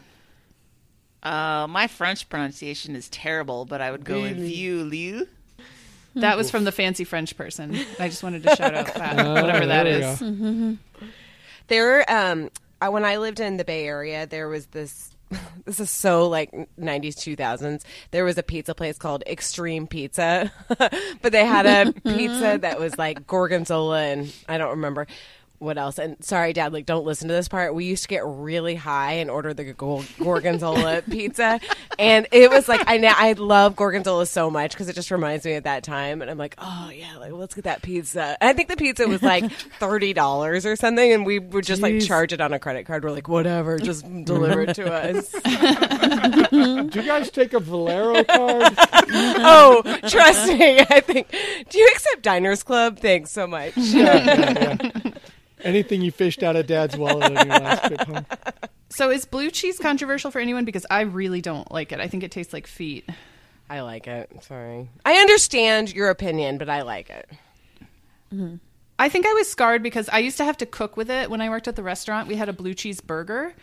Uh, 1.23 1.65
my 1.69 1.87
French 1.87 2.27
pronunciation 2.29 2.95
is 2.95 3.07
terrible, 3.09 3.65
but 3.65 3.79
I 3.81 3.89
would 3.91 4.03
go 4.03 4.21
with 4.21 4.37
vieux 4.37 4.83
lieu. 4.83 5.27
That 6.15 6.37
was 6.37 6.51
from 6.51 6.63
the 6.63 6.71
fancy 6.71 7.05
French 7.05 7.35
person. 7.35 7.75
I 7.99 8.07
just 8.09 8.21
wanted 8.21 8.43
to 8.43 8.55
shout 8.55 8.75
out 8.75 8.93
that 8.93 9.19
Oh, 9.19 9.33
whatever 9.33 9.65
that 9.65 9.87
is. 9.87 10.19
there 10.19 10.29
we 10.31 10.77
There, 11.67 12.11
um, 12.11 12.51
I, 12.81 12.89
when 12.89 13.03
I 13.05 13.17
lived 13.17 13.39
in 13.39 13.57
the 13.57 13.65
Bay 13.65 13.87
Area, 13.87 14.27
there 14.27 14.47
was 14.47 14.67
this. 14.67 15.09
This 15.65 15.79
is 15.79 15.89
so 15.89 16.27
like 16.27 16.51
'90s, 16.79 17.15
2000s. 17.15 17.83
There 18.11 18.25
was 18.25 18.37
a 18.37 18.43
pizza 18.43 18.75
place 18.75 18.97
called 18.99 19.23
Extreme 19.25 19.87
Pizza, 19.87 20.51
but 20.77 21.31
they 21.31 21.45
had 21.45 21.65
a 21.65 21.91
pizza 21.93 22.59
that 22.61 22.79
was 22.79 22.97
like 22.97 23.25
gorgonzola 23.25 24.01
and 24.03 24.31
I 24.47 24.57
don't 24.59 24.71
remember 24.71 25.07
what 25.63 25.77
else. 25.77 25.97
And 25.97 26.23
sorry, 26.23 26.53
Dad, 26.53 26.73
like 26.73 26.85
don't 26.85 27.05
listen 27.05 27.27
to 27.29 27.33
this 27.33 27.47
part. 27.47 27.73
We 27.73 27.85
used 27.85 28.03
to 28.03 28.09
get 28.09 28.23
really 28.25 28.75
high 28.75 29.13
and 29.13 29.31
order 29.31 29.53
the 29.53 29.73
gorgonzola 29.73 31.01
pizza, 31.09 31.59
and 31.97 32.27
it 32.31 32.51
was 32.51 32.67
like 32.67 32.83
I 32.85 32.97
now 32.97 33.13
I 33.17 33.33
love 33.33 33.75
gorgonzola 33.75 34.25
so 34.25 34.51
much 34.51 34.71
because 34.71 34.89
it 34.89 34.93
just 34.93 35.09
reminds 35.09 35.45
me 35.45 35.53
of 35.53 35.63
that 35.63 35.83
time. 35.83 36.21
And 36.21 36.29
I'm 36.29 36.37
like, 36.37 36.55
oh 36.57 36.91
yeah, 36.93 37.17
like 37.17 37.31
let's 37.31 37.55
get 37.55 37.63
that 37.63 37.81
pizza. 37.81 38.37
And 38.41 38.49
I 38.49 38.53
think 38.53 38.69
the 38.69 38.75
pizza 38.75 39.07
was 39.07 39.23
like 39.23 39.49
thirty 39.79 40.13
dollars 40.13 40.65
or 40.65 40.75
something, 40.75 41.11
and 41.11 41.25
we 41.25 41.39
would 41.39 41.65
just 41.65 41.81
like 41.81 42.01
charge 42.01 42.33
it 42.33 42.41
on 42.41 42.53
a 42.53 42.59
credit 42.59 42.85
card. 42.85 43.03
We're 43.03 43.11
like, 43.11 43.27
whatever, 43.27 43.79
just 43.79 44.03
deliver 44.25 44.61
it 44.63 44.75
to 44.75 44.91
us. 44.91 45.31
Do 46.51 46.99
you 46.99 47.07
guys 47.07 47.31
take 47.31 47.53
a 47.53 47.59
Valero 47.59 48.23
card? 48.25 48.73
oh, 48.77 49.81
trust 50.07 50.47
me, 50.47 50.79
I 50.81 50.99
think. 50.99 51.29
Do 51.69 51.79
you 51.79 51.89
accept 51.93 52.21
Diners 52.21 52.63
Club? 52.63 52.99
Thanks 52.99 53.31
so 53.31 53.47
much. 53.47 53.73
yeah, 53.77 54.23
yeah, 54.23 54.77
yeah. 54.81 55.11
Anything 55.63 56.01
you 56.01 56.11
fished 56.11 56.43
out 56.43 56.55
of 56.55 56.67
Dad's 56.67 56.97
wallet 56.97 57.37
on 57.37 57.47
your 57.47 57.59
last 57.59 57.87
trip 57.87 58.01
home? 58.01 58.25
So 58.89 59.09
is 59.09 59.25
blue 59.25 59.49
cheese 59.49 59.79
controversial 59.79 60.29
for 60.29 60.37
anyone? 60.37 60.65
Because 60.65 60.85
I 60.87 61.01
really 61.01 61.41
don't 61.41 61.71
like 61.71 61.91
it. 61.91 61.99
I 61.99 62.07
think 62.07 62.21
it 62.21 62.29
tastes 62.29 62.53
like 62.53 62.67
feet. 62.67 63.09
I 63.67 63.81
like 63.81 64.05
it. 64.05 64.29
Sorry, 64.43 64.87
I 65.03 65.13
understand 65.15 65.91
your 65.91 66.11
opinion, 66.11 66.59
but 66.59 66.69
I 66.69 66.83
like 66.83 67.09
it. 67.09 67.27
I 68.99 69.09
think 69.09 69.25
I 69.25 69.33
was 69.33 69.49
scarred 69.49 69.81
because 69.81 70.09
I 70.09 70.19
used 70.19 70.37
to 70.37 70.45
have 70.45 70.57
to 70.57 70.67
cook 70.67 70.95
with 70.95 71.09
it 71.09 71.31
when 71.31 71.41
I 71.41 71.49
worked 71.49 71.67
at 71.67 71.75
the 71.75 71.81
restaurant. 71.81 72.27
We 72.27 72.35
had 72.35 72.49
a 72.49 72.53
blue 72.53 72.75
cheese 72.75 73.01
burger, 73.01 73.55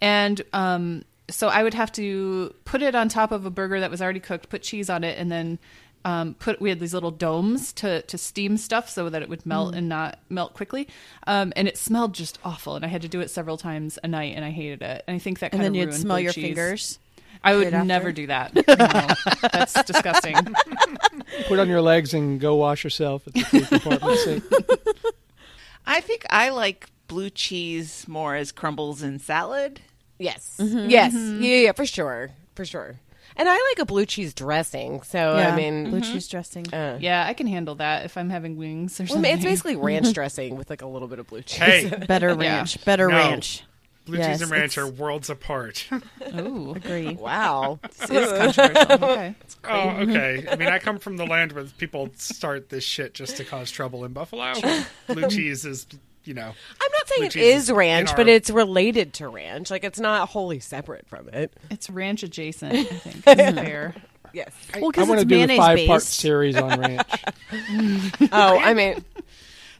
and 0.00 0.42
um, 0.52 1.04
so 1.30 1.46
I 1.46 1.62
would 1.62 1.74
have 1.74 1.92
to 1.92 2.52
put 2.64 2.82
it 2.82 2.96
on 2.96 3.08
top 3.08 3.30
of 3.30 3.46
a 3.46 3.50
burger 3.50 3.78
that 3.78 3.90
was 3.90 4.02
already 4.02 4.20
cooked, 4.20 4.48
put 4.48 4.62
cheese 4.62 4.90
on 4.90 5.04
it, 5.04 5.16
and 5.16 5.30
then 5.30 5.60
um, 6.04 6.34
put. 6.34 6.60
We 6.60 6.68
had 6.68 6.80
these 6.80 6.94
little 6.94 7.10
domes 7.10 7.72
to 7.74 8.02
to 8.02 8.18
steam 8.18 8.56
stuff 8.56 8.88
so 8.88 9.08
that 9.08 9.22
it 9.22 9.28
would 9.28 9.44
melt 9.46 9.74
and 9.74 9.88
not 9.88 10.18
melt 10.28 10.54
quickly. 10.54 10.88
Um, 11.26 11.52
and 11.56 11.68
it 11.68 11.76
smelled 11.78 12.14
just 12.14 12.38
awful, 12.44 12.76
and 12.76 12.84
I 12.84 12.88
had 12.88 13.02
to 13.02 13.08
do 13.08 13.20
it 13.20 13.30
several 13.30 13.56
times 13.56 13.98
a 14.02 14.08
night, 14.08 14.34
and 14.36 14.44
I 14.44 14.50
hated 14.50 14.82
it. 14.82 15.04
And 15.06 15.14
I 15.14 15.18
think 15.18 15.38
that 15.40 15.52
And 15.52 15.60
kind 15.60 15.64
then 15.64 15.70
of 15.72 15.76
you'd 15.76 15.88
ruined 15.88 16.00
smell 16.02 16.20
your 16.20 16.32
cheese. 16.32 16.44
fingers. 16.44 16.98
I 17.44 17.56
would 17.56 17.72
never 17.72 18.12
do 18.12 18.28
that. 18.28 18.54
No, 18.68 19.48
that's 19.50 19.82
disgusting. 19.84 20.36
Put 21.48 21.58
on 21.58 21.68
your 21.68 21.80
legs 21.82 22.14
and 22.14 22.38
go 22.40 22.54
wash 22.54 22.84
yourself 22.84 23.26
at 23.26 23.34
the 23.34 23.40
food 23.40 23.68
department 23.70 24.18
sink. 24.20 24.44
I 25.86 26.00
think 26.00 26.24
I 26.30 26.50
like 26.50 26.88
blue 27.08 27.30
cheese 27.30 28.06
more 28.06 28.36
as 28.36 28.52
crumbles 28.52 29.02
in 29.02 29.18
salad. 29.18 29.80
Yes, 30.18 30.54
yes, 30.60 31.12
yeah, 31.14 31.56
yeah, 31.56 31.72
for 31.72 31.84
sure, 31.84 32.30
for 32.54 32.64
sure. 32.64 33.00
And 33.36 33.48
I 33.48 33.52
like 33.54 33.78
a 33.80 33.84
blue 33.86 34.04
cheese 34.06 34.34
dressing. 34.34 35.02
So 35.02 35.18
yeah, 35.36 35.48
I 35.52 35.56
mean, 35.56 35.90
blue 35.90 36.00
cheese 36.00 36.28
dressing. 36.28 36.72
uh, 36.72 36.98
Yeah, 37.00 37.24
I 37.26 37.32
can 37.34 37.46
handle 37.46 37.74
that 37.76 38.04
if 38.04 38.16
I'm 38.16 38.30
having 38.30 38.56
wings 38.56 38.98
or 39.00 39.04
well, 39.04 39.08
something. 39.14 39.22
mean, 39.22 39.34
it's 39.38 39.44
basically 39.44 39.76
ranch 39.76 40.12
dressing 40.12 40.56
with 40.56 40.68
like 40.70 40.82
a 40.82 40.86
little 40.86 41.08
bit 41.08 41.18
of 41.18 41.26
blue 41.28 41.42
cheese. 41.42 41.58
Hey, 41.58 41.88
Better 42.08 42.34
ranch. 42.34 42.84
Better 42.84 43.08
No. 43.08 43.16
ranch. 43.16 43.64
blue 44.04 44.18
Yes, 44.18 44.26
cheese 44.38 44.42
and 44.42 44.50
ranch 44.50 44.76
are 44.78 44.86
worlds 44.86 45.30
apart. 45.30 45.88
Ooh, 46.38 46.72
Agree. 46.74 47.14
wow. 47.14 47.78
this 47.98 48.10
is 48.10 48.32
controversial. 48.32 49.04
Okay. 49.04 49.34
oh, 49.64 49.88
okay. 49.90 50.46
I 50.50 50.56
mean, 50.56 50.68
I 50.68 50.78
come 50.78 50.98
from 50.98 51.16
the 51.16 51.24
land 51.26 51.52
where 51.52 51.64
people 51.78 52.10
start 52.16 52.68
this 52.68 52.84
shit 52.84 53.14
just 53.14 53.36
to 53.38 53.44
cause 53.44 53.70
trouble 53.70 54.04
in 54.04 54.12
Buffalo. 54.12 54.52
Blue 55.06 55.28
cheese 55.28 55.64
is, 55.64 55.86
you 56.24 56.34
know, 56.34 56.42
I'm 56.46 56.92
not 56.92 57.08
saying 57.08 57.22
it 57.24 57.36
is, 57.36 57.56
is 57.62 57.64
is 57.68 57.72
ranch, 57.72 58.10
in 58.10 58.16
but 58.16 58.28
it's 58.28 58.50
related 58.50 59.12
to 59.14 59.28
ranch. 59.28 59.70
Like 59.70 59.84
it's 59.84 60.00
not 60.00 60.28
wholly 60.28 60.60
separate 60.60 61.06
from 61.08 61.28
it. 61.30 61.52
It's 61.70 61.88
ranch 61.90 62.22
adjacent, 62.22 62.72
I 62.74 62.84
think. 62.84 63.16
It's 63.26 63.58
fair. 63.58 63.94
Yes. 64.34 64.50
Well, 64.74 64.84
I 64.84 64.88
because 64.88 65.08
want 65.08 65.20
it's 65.20 65.28
to 65.28 65.28
do 65.28 65.34
a 65.34 65.38
mayonnaise 65.46 65.58
five 65.58 65.86
part 65.86 66.02
series 66.02 66.56
on 66.56 66.80
ranch. 66.80 67.24
Oh, 68.32 68.58
I 68.58 68.72
mean, 68.74 69.04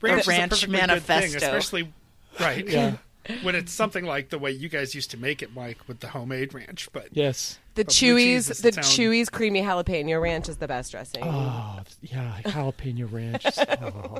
ranch 0.02 0.20
is 0.20 0.26
a 0.26 0.30
ranch 0.30 0.50
perfectly 0.50 0.78
good 0.78 0.82
thing, 0.82 0.88
manifesto. 0.88 1.36
especially 1.38 1.92
right. 2.38 2.68
Yeah. 2.68 2.96
when 3.42 3.54
it's 3.54 3.72
something 3.72 4.04
like 4.04 4.28
the 4.30 4.38
way 4.38 4.50
you 4.50 4.68
guys 4.68 4.94
used 4.94 5.12
to 5.12 5.16
make 5.16 5.42
it, 5.42 5.54
Mike, 5.54 5.78
with 5.88 6.00
the 6.00 6.08
homemade 6.08 6.52
ranch. 6.54 6.88
But 6.92 7.08
Yes. 7.12 7.58
the 7.76 7.84
But 7.84 7.86
blue 7.86 7.92
cheese 7.94 8.48
Chewy's, 8.48 8.50
is 8.50 8.58
the 8.62 8.68
its 8.68 8.78
own- 8.78 8.84
Chewy's 8.84 9.30
creamy 9.30 9.62
jalapeno 9.62 10.20
ranch 10.20 10.48
is 10.50 10.56
the 10.58 10.68
best 10.68 10.90
dressing. 10.92 11.22
Oh, 11.24 11.80
yeah. 12.02 12.40
Jalapeno 12.44 13.10
ranch. 13.10 13.46
Oh. 13.80 14.18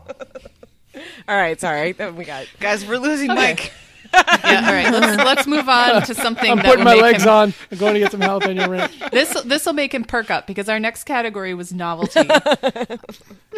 All 1.28 1.36
right, 1.36 1.58
sorry, 1.60 1.92
we 1.92 2.24
got. 2.24 2.46
Guys, 2.60 2.86
we're 2.86 2.98
losing 2.98 3.28
Mike. 3.28 3.72
Yeah, 4.14 4.66
all 4.66 4.72
right. 4.74 4.92
Let's, 4.92 5.16
let's 5.24 5.46
move 5.46 5.66
on 5.70 6.02
to 6.02 6.14
something 6.14 6.50
I'm 6.50 6.58
that 6.58 6.66
putting 6.66 6.84
my 6.84 6.92
legs 6.92 7.22
him, 7.22 7.30
on. 7.30 7.54
I'm 7.70 7.78
going 7.78 7.94
to 7.94 8.00
get 8.00 8.10
some 8.12 8.20
jalapeno 8.20 8.68
ranch. 8.68 8.92
This 9.10 9.40
this 9.42 9.64
will 9.64 9.72
make 9.72 9.94
him 9.94 10.04
perk 10.04 10.30
up 10.30 10.46
because 10.46 10.68
our 10.68 10.78
next 10.78 11.04
category 11.04 11.54
was 11.54 11.72
novelty, 11.72 12.28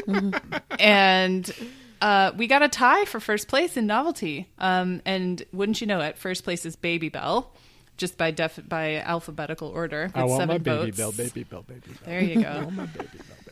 and 0.79 1.53
uh, 2.01 2.33
we 2.37 2.47
got 2.47 2.63
a 2.63 2.69
tie 2.69 3.05
for 3.05 3.19
first 3.19 3.49
place 3.49 3.77
in 3.77 3.87
novelty. 3.87 4.49
Um, 4.59 5.03
and 5.05 5.43
wouldn't 5.53 5.81
you 5.81 5.89
know 5.89 6.01
it, 6.01 6.19
first 6.19 6.45
place 6.45 6.65
is 6.65 6.77
Babybel, 6.77 7.47
just 7.97 8.17
by 8.17 8.31
def 8.31 8.61
by 8.69 8.97
alphabetical 8.97 9.69
order. 9.69 10.11
I 10.15 10.23
want 10.25 10.41
seven 10.43 10.49
my 10.55 10.59
baby 10.59 10.91
votes. 10.93 10.97
bell, 10.97 11.13
baby 11.13 11.43
bell, 11.45 11.63
baby 11.63 11.81
bell. 11.81 11.99
There 12.05 12.23
you 12.23 12.43
go. 12.43 12.71
My 12.71 12.87
baby 12.87 12.87
bell, 12.87 12.87
baby 12.87 12.87
bell, 12.87 12.87
baby 12.87 13.19
bell. 13.19 13.44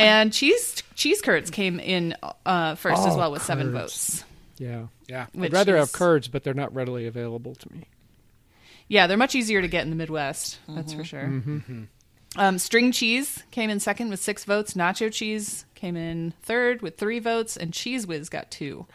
And 0.00 0.32
cheese 0.32 0.82
cheese 0.94 1.20
curds 1.22 1.50
came 1.50 1.80
in 1.80 2.14
uh, 2.46 2.74
first 2.74 3.06
as 3.06 3.14
Oh, 3.14 3.18
well 3.18 3.32
with 3.32 3.42
seven 3.42 3.72
votes. 3.72 4.24
Yeah. 4.58 4.86
yeah, 5.08 5.26
Which 5.32 5.50
I'd 5.50 5.54
rather 5.54 5.76
have 5.78 5.92
curds, 5.92 6.28
but 6.28 6.44
they're 6.44 6.52
not 6.54 6.74
readily 6.74 7.06
available 7.06 7.54
to 7.54 7.72
me. 7.72 7.84
Yeah, 8.88 9.06
they're 9.06 9.16
much 9.16 9.34
easier 9.34 9.62
to 9.62 9.68
get 9.68 9.84
in 9.84 9.90
the 9.90 9.96
Midwest. 9.96 10.58
That's 10.68 10.92
for 10.92 11.04
sure. 11.04 11.42
Um, 12.36 12.58
string 12.58 12.92
cheese 12.92 13.42
came 13.50 13.70
in 13.70 13.80
second 13.80 14.10
with 14.10 14.20
six 14.20 14.44
votes. 14.44 14.74
Nacho 14.74 15.10
cheese 15.12 15.64
came 15.74 15.96
in 15.96 16.34
third 16.42 16.82
with 16.82 16.98
three 16.98 17.18
votes, 17.20 17.56
and 17.56 17.72
Cheez 17.72 18.06
Whiz 18.06 18.28
got 18.28 18.50
two. 18.50 18.86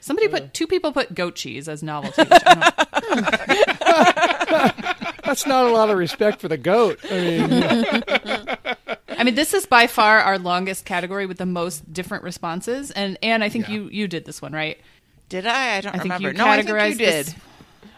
Somebody 0.00 0.28
put 0.28 0.54
two 0.54 0.66
people 0.68 0.92
put 0.92 1.12
goat 1.14 1.34
cheese 1.34 1.68
as 1.68 1.82
novelty. 1.82 2.22
Which 5.28 5.46
I, 5.46 5.48
don't, 5.50 5.52
That's 5.52 5.64
not 5.64 5.64
a 5.66 5.70
lot 5.70 5.90
of 5.90 5.98
respect 5.98 6.40
for 6.40 6.48
the 6.48 6.56
goat. 6.58 6.98
I 7.10 7.20
mean, 7.20 8.76
I 9.08 9.24
mean, 9.24 9.34
this 9.34 9.54
is 9.54 9.66
by 9.66 9.86
far 9.86 10.18
our 10.20 10.38
longest 10.38 10.84
category 10.84 11.26
with 11.26 11.38
the 11.38 11.46
most 11.46 11.92
different 11.92 12.24
responses. 12.24 12.90
And 12.90 13.18
Anne, 13.22 13.42
I 13.42 13.48
think 13.48 13.68
Yeah. 13.68 13.74
you 13.74 13.88
you 13.90 14.08
did 14.08 14.24
this 14.24 14.40
one 14.42 14.52
right. 14.52 14.78
Did 15.28 15.46
I? 15.46 15.76
I 15.76 15.80
don't 15.80 15.90
I 15.94 15.98
think 15.98 16.04
remember. 16.04 16.28
you 16.30 16.34
no, 16.38 16.46
I 16.48 16.62
think 16.62 16.68
you 16.68 16.94
did. 17.06 17.26
this- 17.26 17.34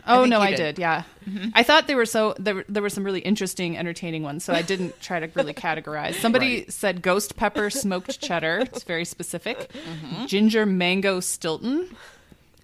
Oh 0.06 0.22
think 0.22 0.30
no, 0.30 0.38
you 0.38 0.44
I 0.44 0.50
did. 0.50 0.56
did. 0.56 0.78
Yeah, 0.78 1.02
mm-hmm. 1.28 1.50
I 1.54 1.62
thought 1.62 1.86
they 1.86 1.94
were 1.94 2.06
so 2.06 2.34
there. 2.38 2.64
There 2.68 2.82
were 2.82 2.88
some 2.88 3.04
really 3.04 3.20
interesting, 3.20 3.76
entertaining 3.76 4.22
ones, 4.22 4.42
so 4.44 4.54
I 4.54 4.62
didn't 4.62 4.98
try 5.02 5.20
to 5.20 5.30
really 5.34 5.52
categorize. 5.52 6.14
Somebody 6.14 6.64
said 6.70 7.02
ghost 7.02 7.36
pepper 7.36 7.68
smoked 7.68 8.18
cheddar. 8.20 8.60
It's 8.60 8.82
very 8.82 9.04
specific. 9.04 9.70
Mm-hmm. 9.72 10.24
Ginger 10.26 10.64
mango 10.64 11.20
Stilton. 11.20 11.94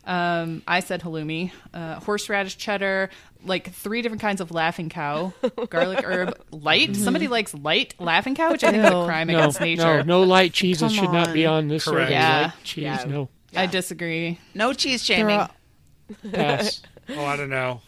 Um, 0.07 0.63
I 0.69 0.81
said 0.81 1.03
halloumi, 1.03 1.51
uh, 1.75 1.97
horseradish 2.01 2.57
cheddar, 2.57 3.11
like 3.45 3.73
three 3.73 4.03
different 4.03 4.23
kinds 4.23 4.41
of 4.41 4.53
laughing 4.53 4.89
cow, 4.89 5.33
garlic 5.69 6.05
herb, 6.05 6.39
light. 6.53 6.95
Somebody 6.95 7.27
likes 7.27 7.53
light 7.55 7.95
laughing 7.99 8.37
cow, 8.37 8.53
which 8.53 8.63
I 8.63 8.71
think 8.71 8.85
is 8.85 8.91
a 8.91 8.95
Ew. 8.99 9.05
crime 9.05 9.27
no, 9.27 9.39
against 9.39 9.61
nature. 9.61 9.83
no 10.05 10.21
no 10.21 10.23
light 10.23 10.53
cheeses 10.53 10.81
Come 10.81 11.05
should 11.05 11.13
not 11.13 11.33
be 11.35 11.45
on. 11.45 11.55
on 11.65 11.69
this 11.69 11.85
Correct. 11.85 12.11
Yeah. 12.13 12.43
Light 12.43 12.53
cheese, 12.63 12.83
Yeah. 12.85 13.05
no. 13.07 13.29
I 13.55 13.67
disagree. 13.67 14.39
No 14.55 14.73
cheese 14.73 15.03
shaming. 15.05 15.39
all- 15.41 15.51
Pass. 16.33 16.83
Oh, 17.09 17.25
I 17.25 17.37
don't 17.37 17.51
know. 17.51 17.83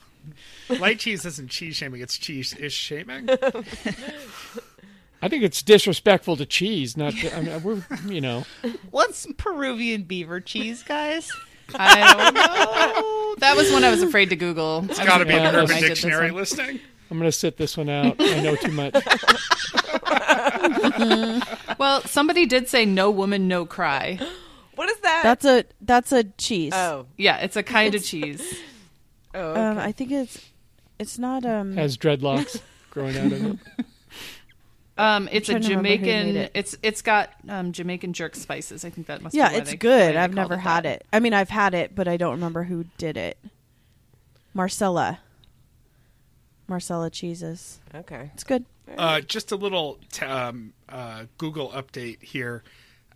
Light 0.69 1.01
cheese 1.01 1.25
isn't 1.25 1.49
cheese 1.51 1.75
shaming; 1.77 2.01
it's 2.01 2.17
cheese 2.19 2.55
is 2.55 2.73
shaming. 2.73 3.29
I 5.21 5.29
think 5.29 5.43
it's 5.43 5.63
disrespectful 5.63 6.37
to 6.37 6.47
cheese. 6.47 6.97
Not, 6.97 7.15
to, 7.15 7.37
I 7.37 7.41
mean, 7.41 7.63
we're, 7.65 7.83
you 8.07 8.21
know, 8.21 8.45
What's 8.93 9.27
Peruvian 9.37 10.05
beaver 10.05 10.41
cheese, 10.41 10.85
guys? 10.85 11.29
I 11.75 12.13
don't 12.15 12.35
know. 12.35 13.35
That 13.39 13.57
was 13.57 13.71
one 13.73 13.85
I 13.85 13.91
was 13.91 14.03
afraid 14.03 14.31
to 14.31 14.37
Google. 14.37 14.85
It's 14.89 14.99
got 14.99 15.19
to 15.19 15.25
be 15.25 15.33
in 15.35 15.43
Yeah, 15.43 15.55
Urban 15.57 15.81
Dictionary 15.81 16.31
listing. 16.31 16.81
I'm 17.11 17.19
going 17.19 17.29
to 17.31 17.33
sit 17.37 17.57
this 17.57 17.77
one 17.77 17.89
out. 17.89 18.17
I 18.19 18.41
know 18.41 18.57
too 18.57 18.73
much. 18.73 18.95
Well, 21.79 22.03
somebody 22.03 22.45
did 22.47 22.69
say 22.69 22.85
"no 22.85 23.11
woman, 23.11 23.47
no 23.49 23.65
cry." 23.65 24.19
What 24.75 24.91
is 24.91 24.99
that? 24.99 25.23
That's 25.23 25.45
a 25.45 25.65
that's 25.81 26.13
a 26.13 26.25
cheese. 26.25 26.73
oh. 26.75 27.07
Yeah, 27.17 27.37
it's 27.39 27.57
a 27.57 27.63
kind 27.63 27.95
of 27.95 28.05
cheese. 28.05 28.59
Oh, 29.35 29.51
okay. 29.51 29.61
Um, 29.61 29.79
I 29.79 29.93
think 29.93 30.11
it's 30.11 30.43
it's 30.99 31.19
not 31.19 31.45
um. 31.45 31.77
Has 31.77 31.99
dreadlocks 31.99 32.61
growing 32.91 33.17
out 33.19 33.27
of 33.31 33.45
it. 33.45 33.59
Um, 34.99 35.29
it's 35.31 35.49
a 35.49 35.53
trying 35.53 35.63
to 35.63 35.69
remember 35.71 35.89
who 35.89 35.93
made 35.97 36.01
Jamaican. 36.05 36.37
it. 36.37 36.51
It's 36.55 36.77
it's 36.83 37.03
got 37.03 37.31
um, 37.49 37.73
Jamaican 37.73 38.13
jerk 38.13 38.35
spices. 38.35 38.85
I 38.85 38.91
think 38.91 39.07
that 39.07 39.23
must. 39.23 39.35
yeah, 39.35 39.51
be 39.51 39.57
it's 39.57 39.71
they- 39.71 39.77
good. 39.77 40.17
I've 40.17 40.35
never 40.35 40.55
it 40.55 40.59
had 40.59 40.85
that. 40.85 40.97
it. 41.03 41.07
I 41.13 41.21
mean, 41.21 41.33
I've 41.35 41.51
had 41.51 41.73
it, 41.75 41.95
but 41.95 42.09
I 42.09 42.17
don't 42.17 42.33
remember 42.33 42.65
who 42.65 42.85
did 42.99 43.17
it. 43.17 43.39
Marcella. 44.55 45.21
Marcella 46.67 47.09
cheeses. 47.11 47.81
okay. 47.95 48.31
It's 48.35 48.45
good. 48.45 48.65
Uh, 48.97 49.21
just 49.21 49.53
a 49.53 49.57
little 49.57 49.99
t- 50.13 50.25
um, 50.27 50.73
uh, 50.89 51.25
Google 51.39 51.71
update 51.71 52.23
here 52.23 52.63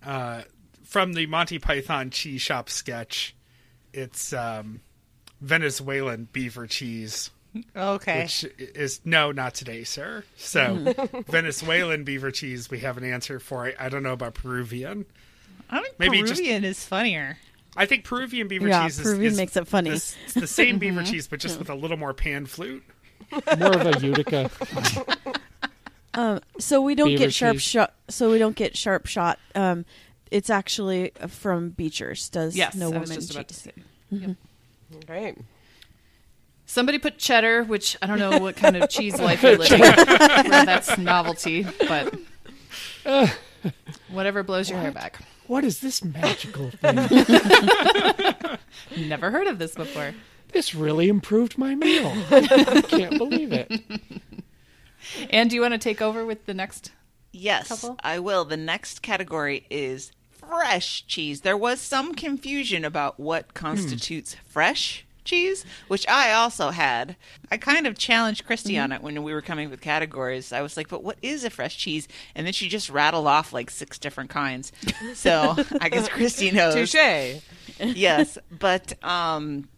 uh, 0.05 0.43
from 0.85 1.13
the 1.15 1.27
Monty 1.27 1.59
Python 1.59 2.11
cheese 2.11 2.41
shop 2.43 2.69
sketch. 2.71 3.35
It's 3.93 4.33
um, 4.33 4.81
Venezuelan 5.41 6.29
beaver 6.33 6.67
cheese, 6.67 7.31
Okay. 7.77 8.23
which 8.23 8.45
is 8.59 9.01
no, 9.05 9.31
not 9.33 9.55
today, 9.55 9.85
sir. 9.85 10.25
So 10.37 10.95
Venezuelan 11.29 12.05
beaver 12.05 12.31
cheese, 12.31 12.71
we 12.71 12.79
have 12.81 12.97
an 12.97 13.05
answer 13.05 13.39
for. 13.39 13.67
I, 13.67 13.75
I 13.79 13.89
don't 13.89 14.03
know 14.03 14.13
about 14.15 14.35
Peruvian. 14.35 15.05
I 15.71 15.81
think 15.83 15.99
maybe 15.99 16.21
just- 16.23 16.35
Peruvian 16.35 16.65
is 16.65 16.85
funnier. 16.85 17.39
I 17.77 17.87
think 17.87 18.05
Peruvian 18.05 18.49
beaver 18.49 18.69
Yeah, 18.69 18.85
cheese 18.85 18.99
is, 18.99 19.05
Peruvian 19.07 19.33
is 19.33 19.39
makes 19.39 19.57
it 19.57 19.67
funny. 19.67 19.91
It's, 19.91 20.15
it's 20.25 20.35
the 20.35 20.47
same 20.47 20.79
beaver 20.79 21.03
cheese, 21.03 21.27
but 21.27 21.41
just 21.41 21.59
with 21.59 21.71
a 21.71 21.75
little 21.75 21.97
more 21.97 22.13
pan 22.13 22.45
flute. 22.47 22.83
More 23.59 23.73
of 23.73 23.87
a 23.87 23.99
Utica. 24.07 24.51
Um, 26.15 26.41
so 26.59 26.83
we 26.83 26.95
don't 26.95 27.09
Beaver 27.09 27.19
get 27.25 27.33
sharp 27.33 27.55
cheese. 27.55 27.63
shot. 27.63 27.95
So 28.11 28.31
we 28.31 28.39
don't 28.39 28.55
get 28.55 28.77
sharp 28.77 29.07
shot. 29.07 29.39
Um, 29.55 29.87
it's 30.31 30.51
actually 30.51 31.13
from 31.29 31.71
Beecher's. 31.71 32.29
Does 32.29 32.55
Yes, 32.55 32.75
no 32.75 32.89
I 32.89 32.99
woman 32.99 33.01
was 33.01 33.11
just 33.17 33.31
about 33.31 33.49
to 33.49 33.55
cheese. 33.55 33.73
say. 34.11 34.37
Great. 35.07 35.39
Somebody 36.73 36.99
put 36.99 37.19
cheddar, 37.19 37.65
which 37.65 37.99
I 38.01 38.07
don't 38.07 38.19
know 38.19 38.39
what 38.39 38.57
kind 38.57 38.79
of 38.79 38.89
cheese 38.89 39.21
life 39.21 39.43
you're 39.43 39.59
living. 39.59 39.79
where 39.81 40.65
that's 40.65 40.97
novelty, 40.97 41.67
but 41.87 42.15
whatever 44.09 44.43
blows 44.43 44.71
your 44.71 44.79
hair 44.79 44.91
back. 44.91 45.21
What 45.49 45.65
is 45.65 45.81
this 45.81 46.03
magical 46.03 46.71
thing? 46.81 46.97
Never 48.97 49.31
heard 49.31 49.49
of 49.49 49.59
this 49.59 49.75
before. 49.75 50.15
this 50.55 50.75
really 50.75 51.11
improved 51.11 51.59
my 51.59 51.75
meal. 51.75 52.11
I 52.31 52.83
can't 52.89 53.19
believe 53.19 53.53
it. 53.53 53.71
And 55.29 55.51
do 55.51 55.57
you 55.57 55.63
want 55.63 55.73
to 55.73 55.79
take 55.79 56.01
over 56.01 56.25
with 56.25 56.47
the 56.47 56.55
next? 56.55 56.93
Yes, 57.33 57.69
Couple? 57.69 57.99
I 58.05 58.21
will. 58.21 58.45
The 58.45 58.57
next 58.57 59.03
category 59.03 59.67
is 59.69 60.13
fresh 60.31 61.05
cheese. 61.07 61.41
There 61.41 61.57
was 61.57 61.81
some 61.81 62.15
confusion 62.15 62.85
about 62.85 63.19
what 63.19 63.47
hmm. 63.47 63.53
constitutes 63.53 64.37
fresh 64.47 65.05
cheese, 65.25 65.65
which 65.89 66.07
I 66.09 66.33
also 66.33 66.71
had. 66.71 67.17
I 67.51 67.57
kind 67.57 67.87
of 67.87 67.97
challenged 67.99 68.45
Christy 68.47 68.79
on 68.79 68.93
it 68.93 69.03
when 69.03 69.23
we 69.23 69.33
were 69.33 69.43
coming 69.43 69.71
with 69.71 69.81
categories. 69.81 70.53
I 70.53 70.63
was 70.63 70.77
like, 70.77 70.89
"But 70.89 71.03
what 71.05 71.19
is 71.23 71.45
a 71.45 71.51
fresh 71.51 71.77
cheese?" 71.77 72.09
And 72.35 72.47
then 72.47 72.53
she 72.53 72.69
just 72.69 72.91
rattled 72.91 73.27
off 73.27 73.53
like 73.53 73.71
six 73.71 73.99
different 73.99 74.31
kinds. 74.31 74.73
So 75.15 75.57
I 75.81 75.89
guess 75.89 76.09
Christy 76.11 76.51
knows 76.51 76.75
Touche. 76.75 77.41
yes, 77.81 78.39
but 78.51 78.93
um, 79.05 79.69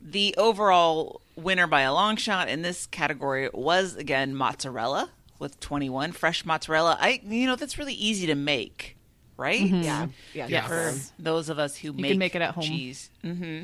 the 0.00 0.34
overall 0.38 1.20
winner 1.36 1.66
by 1.66 1.82
a 1.82 1.92
long 1.92 2.16
shot 2.16 2.48
in 2.48 2.62
this 2.62 2.86
category 2.86 3.48
was 3.52 3.94
again 3.96 4.34
mozzarella 4.34 5.08
with 5.38 5.60
21 5.60 6.10
fresh 6.12 6.44
mozzarella. 6.44 6.96
I 7.00 7.20
you 7.24 7.46
know 7.46 7.56
that's 7.56 7.78
really 7.78 7.94
easy 7.94 8.26
to 8.26 8.34
make, 8.34 8.96
right? 9.36 9.60
Yeah. 9.60 10.08
Yeah. 10.34 10.48
Yeah. 10.48 10.66
For 10.66 10.94
those 11.18 11.48
of 11.48 11.58
us 11.58 11.76
who 11.76 11.92
make 11.92 12.10
can 12.10 12.18
make 12.18 12.34
it 12.34 12.42
at 12.42 12.54
home. 12.54 12.64
cheese. 12.64 13.10
hmm 13.22 13.62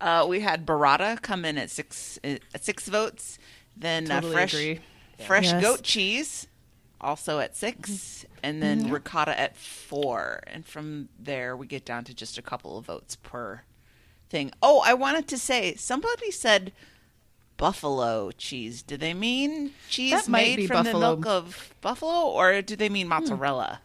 Uh, 0.00 0.26
we 0.28 0.40
had 0.40 0.64
burrata 0.66 1.20
come 1.20 1.44
in 1.44 1.58
at 1.58 1.70
six 1.70 2.18
at 2.24 2.64
six 2.64 2.88
votes. 2.88 3.38
Then 3.76 4.06
Totally 4.06 4.32
uh, 4.32 4.36
fresh 4.36 4.54
agree. 4.54 4.80
fresh 5.24 5.44
Yes. 5.46 5.62
goat 5.62 5.82
cheese 5.82 6.46
also 7.00 7.38
at 7.38 7.56
6 7.56 8.26
and 8.42 8.62
then 8.62 8.90
ricotta 8.90 9.38
at 9.38 9.56
four. 9.56 10.42
And 10.46 10.66
from 10.66 11.08
there, 11.18 11.56
we 11.56 11.66
get 11.66 11.84
down 11.86 12.04
to 12.04 12.14
just 12.14 12.36
a 12.36 12.42
couple 12.42 12.76
of 12.76 12.84
votes 12.84 13.16
per 13.16 13.62
thing. 14.28 14.50
Oh, 14.62 14.82
I 14.84 14.92
wanted 14.92 15.26
to 15.28 15.38
say 15.38 15.74
somebody 15.76 16.30
said 16.30 16.72
buffalo 17.56 18.30
cheese. 18.32 18.82
Do 18.82 18.96
they 18.98 19.14
mean 19.14 19.72
cheese 19.88 20.12
That 20.12 20.28
made 20.28 20.66
from 20.66 20.84
buffalo. 20.84 20.92
the 20.92 20.98
milk 20.98 21.26
of 21.26 21.74
buffalo, 21.80 22.28
or 22.28 22.60
do 22.62 22.76
they 22.76 22.88
mean 22.90 23.08
mozzarella? 23.08 23.80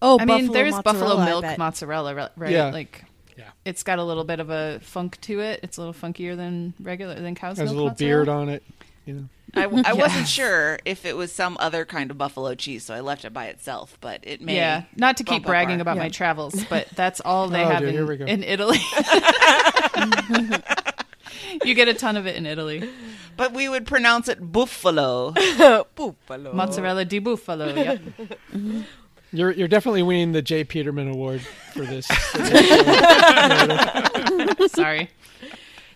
Oh, 0.00 0.18
I 0.18 0.24
mean, 0.24 0.50
there's 0.52 0.78
buffalo 0.82 1.24
milk 1.24 1.58
mozzarella, 1.58 2.30
right? 2.36 2.50
Yeah. 2.50 2.70
Like, 2.70 3.04
Yeah. 3.36 3.50
it's 3.64 3.82
got 3.82 3.98
a 3.98 4.04
little 4.04 4.24
bit 4.24 4.40
of 4.40 4.50
a 4.50 4.80
funk 4.80 5.20
to 5.22 5.40
it. 5.40 5.60
It's 5.62 5.76
a 5.76 5.80
little 5.80 5.94
funkier 5.94 6.36
than 6.36 6.74
regular 6.80 7.14
than 7.14 7.34
cow's 7.34 7.58
milk. 7.58 7.58
It 7.58 7.62
has 7.62 7.70
a 7.70 7.74
little 7.74 7.88
mozzarella. 7.90 8.24
beard 8.24 8.28
on 8.28 8.48
it. 8.48 8.62
You 9.06 9.14
know. 9.14 9.24
I, 9.56 9.64
I 9.64 9.92
wasn't 10.04 10.26
sure 10.26 10.78
if 10.84 11.04
it 11.04 11.16
was 11.16 11.30
some 11.30 11.56
other 11.60 11.84
kind 11.84 12.10
of 12.10 12.18
buffalo 12.18 12.54
cheese, 12.54 12.84
so 12.84 12.94
I 12.94 13.00
left 13.00 13.24
it 13.24 13.32
by 13.32 13.46
itself. 13.46 13.98
But 14.00 14.20
it 14.22 14.40
may. 14.40 14.56
Yeah, 14.56 14.84
not 14.96 15.16
to 15.18 15.24
keep 15.24 15.44
bragging 15.44 15.76
our- 15.76 15.82
about 15.82 15.96
my 15.96 16.08
travels, 16.08 16.64
but 16.70 16.88
that's 16.96 17.20
all 17.20 17.48
they 17.48 17.62
Oh, 17.62 17.68
have 17.68 17.80
dear, 17.80 18.12
in, 18.12 18.18
go. 18.18 18.24
in 18.24 18.42
Italy. 18.42 18.78
you 21.64 21.74
get 21.74 21.88
a 21.88 21.94
ton 21.94 22.16
of 22.16 22.26
it 22.26 22.36
in 22.36 22.46
Italy. 22.46 22.88
But 23.36 23.52
we 23.52 23.68
would 23.68 23.86
pronounce 23.86 24.28
it 24.28 24.52
buffalo. 24.52 25.32
Buffalo. 25.96 26.52
Mozzarella 26.52 27.04
di 27.04 27.20
bufalo. 27.20 27.74
Yep. 27.74 28.86
You're 29.34 29.50
you're 29.50 29.68
definitely 29.68 30.04
winning 30.04 30.32
the 30.32 30.42
J. 30.42 30.62
Peterman 30.64 31.08
Award 31.08 31.40
for 31.72 31.84
this. 31.84 32.06
Sorry. 34.72 35.10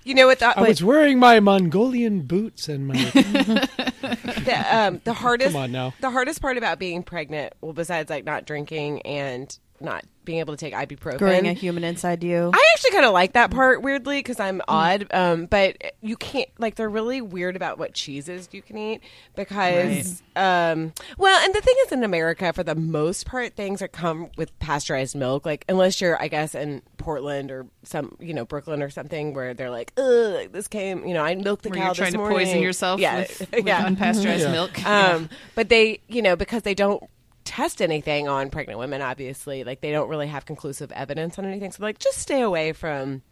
You 0.03 0.15
know 0.15 0.27
what? 0.27 0.41
The, 0.41 0.59
I 0.59 0.63
was 0.67 0.83
wearing 0.83 1.21
my 1.21 1.39
Mongolian 1.39 2.23
boots 2.23 2.69
and 2.69 2.89
my. 2.89 2.95
the, 3.13 4.67
um, 4.71 5.01
the 5.05 5.13
hardest 5.13 5.53
Come 5.53 5.63
on 5.63 5.71
now. 5.71 5.95
the 6.01 6.11
hardest 6.11 6.43
part 6.43 6.57
about 6.57 6.81
being 6.81 7.05
pregnant 7.05 7.53
well 7.61 7.73
besides 7.73 8.11
like 8.11 8.25
not 8.25 8.45
drinking 8.45 9.03
and 9.03 9.57
not 9.81 10.05
being 10.25 10.41
able 10.41 10.55
to 10.55 10.59
take 10.59 10.75
ibuprofen 10.75 11.17
growing 11.17 11.47
a 11.49 11.55
human 11.55 11.85
inside 11.85 12.23
you. 12.23 12.51
I 12.53 12.67
actually 12.75 12.91
kind 12.91 13.07
of 13.07 13.13
like 13.15 13.33
that 13.33 13.51
part 13.51 13.81
weirdly 13.81 14.19
because 14.19 14.39
I'm 14.39 14.61
odd. 14.69 15.07
Um, 15.11 15.47
but 15.47 15.77
you 16.03 16.17
can't 16.19 16.51
like 16.59 16.75
they're 16.75 16.91
really 16.91 17.23
weird 17.23 17.57
about 17.57 17.79
what 17.79 17.95
cheeses 17.95 18.47
you 18.53 18.61
can 18.61 18.77
eat 18.77 19.01
because 19.35 20.23
um, 20.37 20.93
well, 21.17 21.45
and 21.45 21.55
the 21.55 21.61
thing 21.63 21.75
is 21.87 21.93
in 21.93 22.05
America 22.05 22.53
for 22.53 22.63
the 22.63 22.75
most 22.75 23.25
part 23.25 23.55
things 23.57 23.81
that 23.81 23.93
come 23.93 24.29
with 24.37 24.57
pasteurized 24.59 25.17
milk, 25.17 25.47
like 25.47 25.65
unless 25.69 26.01
you're 26.01 26.21
I 26.21 26.29
guess 26.29 26.55
in 26.55 26.83
Portland 26.99 27.51
or 27.51 27.67
some 27.83 28.17
you 28.21 28.35
know 28.35 28.45
Brooklyn 28.45 28.83
or 28.83 28.91
something 28.91 29.33
where 29.33 29.55
they're 29.55 29.71
like, 29.71 29.93
ugh, 29.97 30.53
this 30.53 30.69
came 30.69 31.07
you 31.07 31.15
know 31.15 31.25
I 31.25 31.37
milked 31.37 31.63
the 31.63 31.71
Where 31.71 31.79
cow 31.79 31.85
you're 31.87 31.95
trying 31.95 32.07
this 32.09 32.13
to 32.15 32.19
morning. 32.19 32.39
poison 32.39 32.61
yourself 32.63 33.01
yeah, 33.01 33.21
with, 33.21 33.49
with 33.53 33.67
yeah. 33.67 33.89
unpasteurized 33.89 34.41
Yeah. 34.41 34.53
milk. 34.53 34.87
Um, 34.87 35.31
but 35.55 35.71
they, 35.71 36.01
you 36.09 36.21
know, 36.21 36.37
because 36.37 36.63
they 36.63 36.75
don't 36.75 37.03
test 37.49 37.81
anything 37.81 38.29
on 38.29 38.51
pregnant 38.51 38.79
women, 38.79 39.01
obviously, 39.01 39.65
like 39.65 39.81
they 39.81 39.91
don't 39.91 40.11
really 40.11 40.27
have 40.27 40.45
conclusive 40.45 40.93
evidence 40.93 41.39
on 41.39 41.47
anything. 41.47 41.73
So, 41.73 41.83
like, 41.83 41.99
just 41.99 42.19
stay 42.19 42.43
away 42.43 42.75
from 42.75 43.23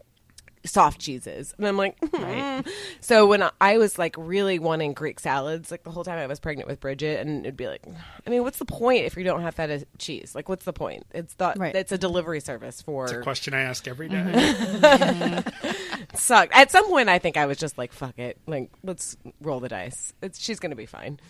soft 0.64 1.00
cheeses. 1.00 1.54
And 1.58 1.68
I'm 1.68 1.76
like, 1.76 1.98
hmm. 2.14 2.60
so 3.00 3.26
when 3.26 3.42
I, 3.42 3.50
I 3.60 3.76
was 3.76 3.98
like 3.98 4.16
really 4.18 4.58
wanting 4.58 4.94
Greek 4.94 5.20
salads, 5.20 5.70
like 5.70 5.84
the 5.84 5.90
whole 5.90 6.02
time 6.02 6.18
I 6.18 6.26
was 6.26 6.40
pregnant 6.40 6.66
with 6.66 6.80
Bridget, 6.80 7.20
and 7.20 7.44
it'd 7.44 7.58
be 7.58 7.68
like, 7.68 7.82
I 8.26 8.30
mean, 8.30 8.42
what's 8.42 8.58
the 8.58 8.64
point 8.64 9.04
if 9.04 9.18
you 9.18 9.24
don't 9.24 9.42
have 9.42 9.54
feta 9.54 9.86
cheese? 9.98 10.34
Like, 10.34 10.48
what's 10.48 10.64
the 10.64 10.72
point? 10.72 11.04
It's 11.12 11.34
the, 11.34 11.52
Right. 11.54 11.74
it's 11.74 11.92
a 11.92 11.98
delivery 11.98 12.40
service 12.40 12.80
for 12.80 13.04
It's 13.04 13.12
a 13.12 13.20
question 13.20 13.52
I 13.52 13.60
ask 13.62 13.86
every 13.86 14.08
day. 14.08 14.16
Mm-hmm. 14.16 15.76
suck. 16.16 16.48
At 16.56 16.70
some 16.70 16.88
point, 16.88 17.10
I 17.10 17.18
think 17.18 17.36
I 17.36 17.44
was 17.44 17.58
just 17.58 17.76
like, 17.76 17.92
fuck 17.92 18.18
it, 18.18 18.38
like 18.46 18.70
let's 18.82 19.18
roll 19.42 19.60
the 19.60 19.68
dice. 19.68 20.14
It's, 20.22 20.40
she's 20.40 20.58
gonna 20.58 20.74
be 20.74 20.86
fine. 20.86 21.20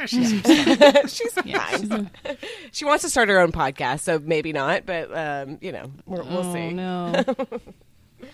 Yeah, 0.06 0.06
she 0.06 0.24
seems 0.24 0.42
fine. 0.42 1.08
she's 1.08 1.32
fine. 1.88 2.10
she 2.72 2.84
wants 2.84 3.02
to 3.04 3.10
start 3.10 3.28
her 3.28 3.38
own 3.38 3.52
podcast, 3.52 4.00
so 4.00 4.18
maybe 4.18 4.52
not, 4.52 4.86
but 4.86 5.14
um, 5.16 5.58
you 5.60 5.72
know, 5.72 5.90
we're, 6.06 6.22
we'll 6.22 6.46
oh, 6.46 6.52
see. 6.54 6.70
no. 6.70 7.24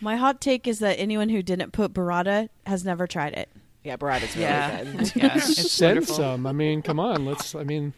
My 0.00 0.16
hot 0.16 0.40
take 0.40 0.66
is 0.66 0.78
that 0.80 0.98
anyone 0.98 1.28
who 1.30 1.42
didn't 1.42 1.72
put 1.72 1.92
burrata 1.94 2.48
has 2.66 2.84
never 2.84 3.06
tried 3.06 3.32
it. 3.32 3.48
Yeah, 3.82 3.96
Burrata's 3.96 4.34
really 4.36 4.42
Yeah. 4.48 4.84
good. 4.84 5.12
yeah. 5.16 5.32
It's 5.36 5.72
Send 5.72 5.94
wonderful. 5.96 6.14
some. 6.16 6.46
I 6.46 6.52
mean, 6.52 6.82
come 6.82 6.98
on. 7.00 7.24
Let's. 7.24 7.54
I 7.54 7.62
mean, 7.64 7.92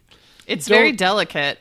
It's 0.46 0.66
Don't- 0.66 0.76
very 0.78 0.92
delicate. 0.92 1.58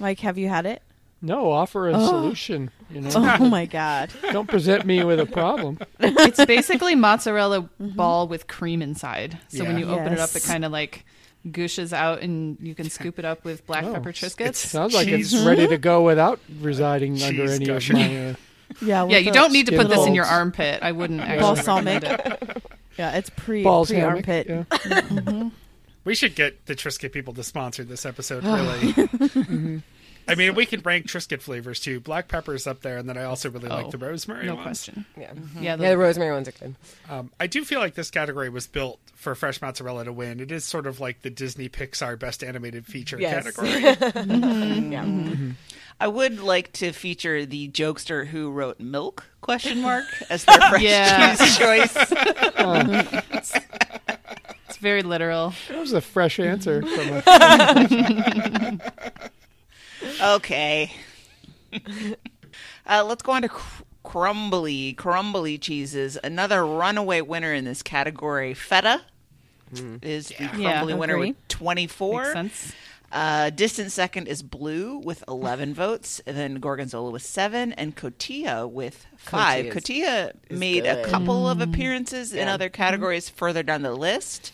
Like, 0.00 0.20
have 0.20 0.38
you 0.38 0.48
had 0.48 0.66
it? 0.66 0.82
No. 1.22 1.50
Offer 1.50 1.90
a 1.90 1.92
oh. 1.94 2.06
solution. 2.06 2.70
You 2.90 3.00
know. 3.00 3.10
Oh 3.14 3.48
my 3.48 3.66
god! 3.66 4.10
Don't 4.32 4.48
present 4.48 4.84
me 4.84 5.02
with 5.04 5.18
a 5.18 5.26
problem. 5.26 5.78
It's 5.98 6.44
basically 6.44 6.94
mozzarella 6.94 7.62
mm-hmm. 7.62 7.96
ball 7.96 8.28
with 8.28 8.46
cream 8.46 8.82
inside. 8.82 9.38
So 9.48 9.64
when 9.64 9.78
Yeah. 9.78 9.86
you 9.86 9.90
open 9.92 10.12
it 10.12 10.18
up, 10.18 10.34
it 10.36 10.44
kind 10.44 10.64
of 10.64 10.72
like 10.72 11.04
gushes 11.50 11.92
out, 11.92 12.22
and 12.22 12.58
you 12.60 12.74
can 12.74 12.90
scoop 12.90 13.18
it 13.18 13.24
up 13.24 13.44
with 13.44 13.66
black 13.66 13.84
Oh, 13.84 13.94
pepper 13.94 14.10
it's- 14.10 14.34
Triscuits. 14.34 14.56
Sounds 14.56 14.94
like 14.94 15.06
Cheese. 15.06 15.32
it's 15.32 15.34
mm-hmm. 15.34 15.48
ready 15.48 15.66
to 15.68 15.78
go 15.78 16.02
without 16.02 16.40
residing 16.60 17.20
under 17.22 17.50
any 17.50 17.66
gusher. 17.66 17.94
of 17.94 17.98
my. 17.98 18.28
Uh, 18.30 18.34
Yeah, 18.82 19.06
yeah, 19.06 19.18
you 19.18 19.32
don't 19.32 19.52
need 19.52 19.66
to 19.66 19.76
put 19.76 19.88
this 19.88 20.06
in 20.06 20.14
your 20.14 20.24
armpit. 20.24 20.82
I 20.82 20.92
wouldn't 20.92 21.20
actually 21.20 21.40
balsamic. 21.40 22.02
it. 22.04 22.62
Yeah, 22.98 23.16
it's 23.16 23.28
pre 23.28 23.62
balls 23.62 23.88
pre 23.88 23.98
hammock. 23.98 24.26
armpit. 24.26 24.46
Yeah. 24.48 24.64
Mm-hmm. 24.70 25.48
We 26.04 26.14
should 26.14 26.34
get 26.34 26.64
the 26.64 26.74
Triscuit 26.74 27.12
people 27.12 27.34
to 27.34 27.42
sponsor 27.42 27.84
this 27.84 28.06
episode. 28.06 28.42
Really, 28.44 29.82
I 30.28 30.34
mean, 30.34 30.54
we 30.54 30.66
can 30.66 30.80
rank 30.80 31.06
Triscuit 31.06 31.40
flavors 31.40 31.78
too. 31.80 32.00
Black 32.00 32.26
pepper's 32.28 32.66
up 32.66 32.80
there, 32.82 32.96
and 32.98 33.08
then 33.08 33.16
I 33.16 33.24
also 33.24 33.48
really 33.50 33.68
like 33.68 33.86
Oh, 33.86 33.90
the 33.90 33.98
rosemary 33.98 34.46
no 34.46 34.54
ones. 34.56 34.64
question. 34.64 35.04
Yeah. 35.16 35.22
Yeah, 35.22 35.30
mm-hmm. 35.34 35.62
Yeah, 35.62 35.76
the, 35.76 35.88
the 35.88 35.98
rosemary 35.98 36.32
ones 36.32 36.48
are 36.48 36.52
good. 36.52 36.74
Um, 37.08 37.30
I 37.38 37.46
do 37.46 37.64
feel 37.64 37.78
like 37.80 37.94
this 37.94 38.10
category 38.10 38.48
was 38.48 38.66
built 38.66 38.98
for 39.14 39.34
fresh 39.34 39.62
mozzarella 39.62 40.04
to 40.04 40.12
win. 40.12 40.40
It 40.40 40.50
is 40.50 40.64
sort 40.64 40.86
of 40.86 40.98
like 41.00 41.22
the 41.22 41.30
Disney 41.30 41.68
Pixar 41.68 42.18
Best 42.18 42.42
Animated 42.42 42.86
Feature 42.86 43.20
Yes. 43.20 43.44
category. 43.44 43.70
Mm-hmm. 44.26 44.92
Yeah. 44.92 45.04
Mm-hmm. 45.04 45.50
I 45.98 46.08
would 46.08 46.40
like 46.40 46.72
to 46.74 46.92
feature 46.92 47.46
the 47.46 47.68
jokester 47.70 48.26
who 48.26 48.50
wrote 48.50 48.78
"milk?" 48.80 49.24
question 49.40 49.80
mark 49.80 50.04
as 50.28 50.44
their 50.44 50.58
fresh 50.70 50.82
Yeah. 50.82 51.34
cheese 51.36 51.56
choice. 51.56 51.96
it's 54.68 54.76
very 54.78 55.02
literal. 55.02 55.54
That 55.68 55.78
was 55.78 55.92
a 55.94 56.00
fresh 56.02 56.38
answer 56.38 56.82
from 56.82 57.22
a 57.26 58.78
Okay. 60.22 60.92
uh, 62.86 63.04
let's 63.04 63.22
go 63.22 63.32
on 63.32 63.42
to 63.42 63.48
cr- 63.48 63.82
crumbly, 64.02 64.92
crumbly 64.94 65.58
cheeses. 65.58 66.18
Another 66.22 66.64
runaway 66.64 67.20
winner 67.20 67.52
in 67.52 67.64
this 67.64 67.82
category. 67.82 68.54
Feta 68.54 69.02
is 70.02 70.28
the 70.28 70.34
crumbly 70.48 70.62
Yeah, 70.62 70.94
winner 70.94 71.18
with 71.18 71.36
24. 71.48 72.20
Makes 72.22 72.32
sense. 72.32 72.72
Uh, 73.12 73.50
distant 73.50 73.92
second 73.92 74.26
is 74.26 74.42
Blue 74.42 74.98
with 74.98 75.22
11 75.28 75.74
votes, 75.74 76.20
and 76.26 76.36
then 76.36 76.56
Gorgonzola 76.56 77.10
with 77.10 77.22
7, 77.22 77.72
and 77.74 77.96
Cotija 77.96 78.68
with 78.70 79.06
5. 79.16 79.66
Cotija's- 79.66 79.74
Cotija 79.74 80.32
is 80.50 80.58
made 80.58 80.84
a 80.86 80.96
good. 80.96 81.06
couple 81.06 81.48
of 81.48 81.60
appearances 81.60 82.32
in 82.32 82.48
other 82.48 82.68
categories 82.68 83.28
further 83.28 83.62
down 83.62 83.82
the 83.82 83.94
list, 83.94 84.52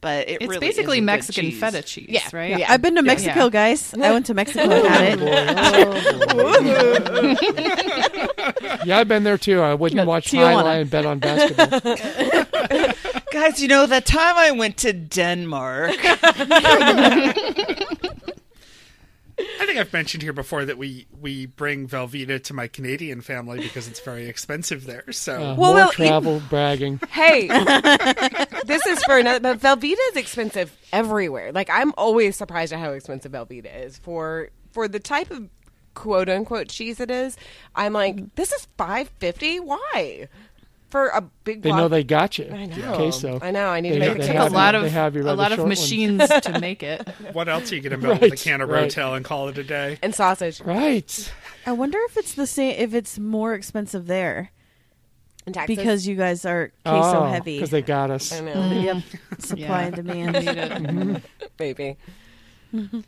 but 0.00 0.28
it 0.28 0.38
It's 0.42 0.48
really 0.48 0.60
basically 0.60 0.98
is 0.98 1.00
a 1.00 1.00
good 1.00 1.06
Mexican 1.06 1.44
cheese. 1.50 1.60
feta 1.60 1.82
cheese, 1.82 2.06
Yeah. 2.08 2.28
right? 2.32 2.58
Yeah. 2.58 2.72
I've 2.72 2.82
been 2.82 2.94
to 2.96 3.02
Mexico, 3.02 3.44
Yeah. 3.44 3.50
guys. 3.50 3.94
I 3.94 4.10
went 4.12 4.26
to 4.26 4.34
Mexico 4.34 4.70
and 4.70 4.86
had 4.86 5.18
it. 5.22 5.36
Yeah, 8.86 8.98
I've 8.98 9.08
been 9.08 9.24
there 9.24 9.38
too. 9.38 9.60
I 9.60 9.74
wouldn't 9.74 10.06
watch 10.06 10.30
Tijuana. 10.30 10.54
highlight 10.54 10.80
and 10.82 10.90
bet 10.90 11.06
on 11.06 11.18
basketball. 11.18 11.80
Guys, 13.32 13.60
you 13.60 13.66
know, 13.68 13.86
that 13.86 14.06
time 14.06 14.36
I 14.36 14.50
went 14.52 14.76
to 14.78 14.92
Denmark. 14.92 15.96
I 19.38 19.66
think 19.66 19.78
I've 19.78 19.92
mentioned 19.92 20.22
here 20.22 20.32
before 20.32 20.64
that 20.64 20.78
we 20.78 21.06
we 21.20 21.46
bring 21.46 21.88
Velveeta 21.88 22.42
to 22.44 22.54
my 22.54 22.68
Canadian 22.68 23.20
family 23.20 23.60
because 23.60 23.86
it's 23.86 24.00
very 24.00 24.28
expensive 24.28 24.86
there. 24.86 25.10
So 25.12 25.34
Uh, 25.34 25.38
Well, 25.56 25.56
more 25.56 25.74
well, 25.74 25.92
travel 25.92 26.42
bragging. 26.48 27.00
Hey, 27.10 27.48
this 28.64 28.86
is 28.86 29.02
for 29.04 29.18
another. 29.18 29.54
But 29.54 29.60
Velveeta 29.60 29.98
is 30.10 30.16
expensive 30.16 30.74
everywhere. 30.92 31.52
Like 31.52 31.68
I'm 31.70 31.92
always 31.98 32.36
surprised 32.36 32.72
at 32.72 32.78
how 32.78 32.92
expensive 32.92 33.32
Velveeta 33.32 33.84
is 33.84 33.98
for 33.98 34.48
for 34.72 34.88
the 34.88 35.00
type 35.00 35.30
of 35.30 35.48
quote 35.94 36.28
unquote 36.28 36.68
cheese 36.68 37.00
it 37.00 37.10
is. 37.10 37.36
I'm 37.74 37.92
like, 37.92 38.34
this 38.36 38.52
is 38.52 38.68
five 38.78 39.08
fifty. 39.18 39.60
Why? 39.60 40.28
For 40.90 41.08
a 41.08 41.20
big. 41.44 41.62
They 41.62 41.70
block- 41.70 41.78
know 41.80 41.88
they 41.88 42.04
got 42.04 42.38
you. 42.38 42.48
I 42.52 42.66
know. 42.66 42.96
Queso. 42.96 43.40
I 43.42 43.50
know. 43.50 43.66
I 43.68 43.80
need 43.80 43.94
They- 43.94 43.98
to 43.98 44.14
make 44.14 44.18
they 44.18 44.24
a 44.24 44.26
Took 44.28 44.36
have 44.36 44.52
a 44.52 44.54
lot 44.54 44.74
you- 44.74 44.78
of 44.78 44.84
they 44.84 44.90
have 44.90 45.14
your 45.16 45.26
a 45.26 45.34
lot 45.34 45.50
of 45.52 45.56
short 45.56 45.68
ones. 45.68 45.80
machines 45.80 46.28
to 46.28 46.58
make 46.60 46.82
it. 46.82 47.06
what 47.32 47.48
else 47.48 47.72
are 47.72 47.74
you 47.76 47.80
going 47.82 47.90
to 47.92 47.98
build 47.98 48.20
with 48.20 48.28
a 48.28 48.30
Right, 48.30 48.40
can 48.40 48.60
of 48.60 48.68
right. 48.68 48.88
Rotel 48.90 49.16
and 49.16 49.24
call 49.24 49.48
it 49.48 49.58
a 49.58 49.64
day? 49.64 49.98
and 50.02 50.14
sausage 50.14 50.60
Right. 50.60 51.32
I 51.66 51.72
wonder 51.72 51.98
if 52.08 52.16
it's 52.16 52.34
the 52.34 52.46
same. 52.46 52.76
If 52.78 52.94
it's 52.94 53.18
more 53.18 53.54
expensive 53.54 54.06
there 54.06 54.52
and 55.44 55.54
taxes. 55.54 55.76
because 55.76 56.06
you 56.06 56.14
guys 56.14 56.44
are 56.44 56.70
queso 56.84 57.24
oh, 57.24 57.26
heavy. 57.26 57.56
Because 57.56 57.70
Oh, 57.70 57.76
they 57.76 57.82
got 57.82 58.10
us. 58.12 58.32
I 58.32 58.40
know. 58.40 58.70
Yep. 58.72 59.02
Supply 59.40 59.64
Yeah. 59.66 59.86
and 59.86 59.94
demand. 59.96 60.32
Need 60.44 61.16
it. 61.16 61.22
Maybe. 61.58 61.96
Mm-hmm. 62.74 63.00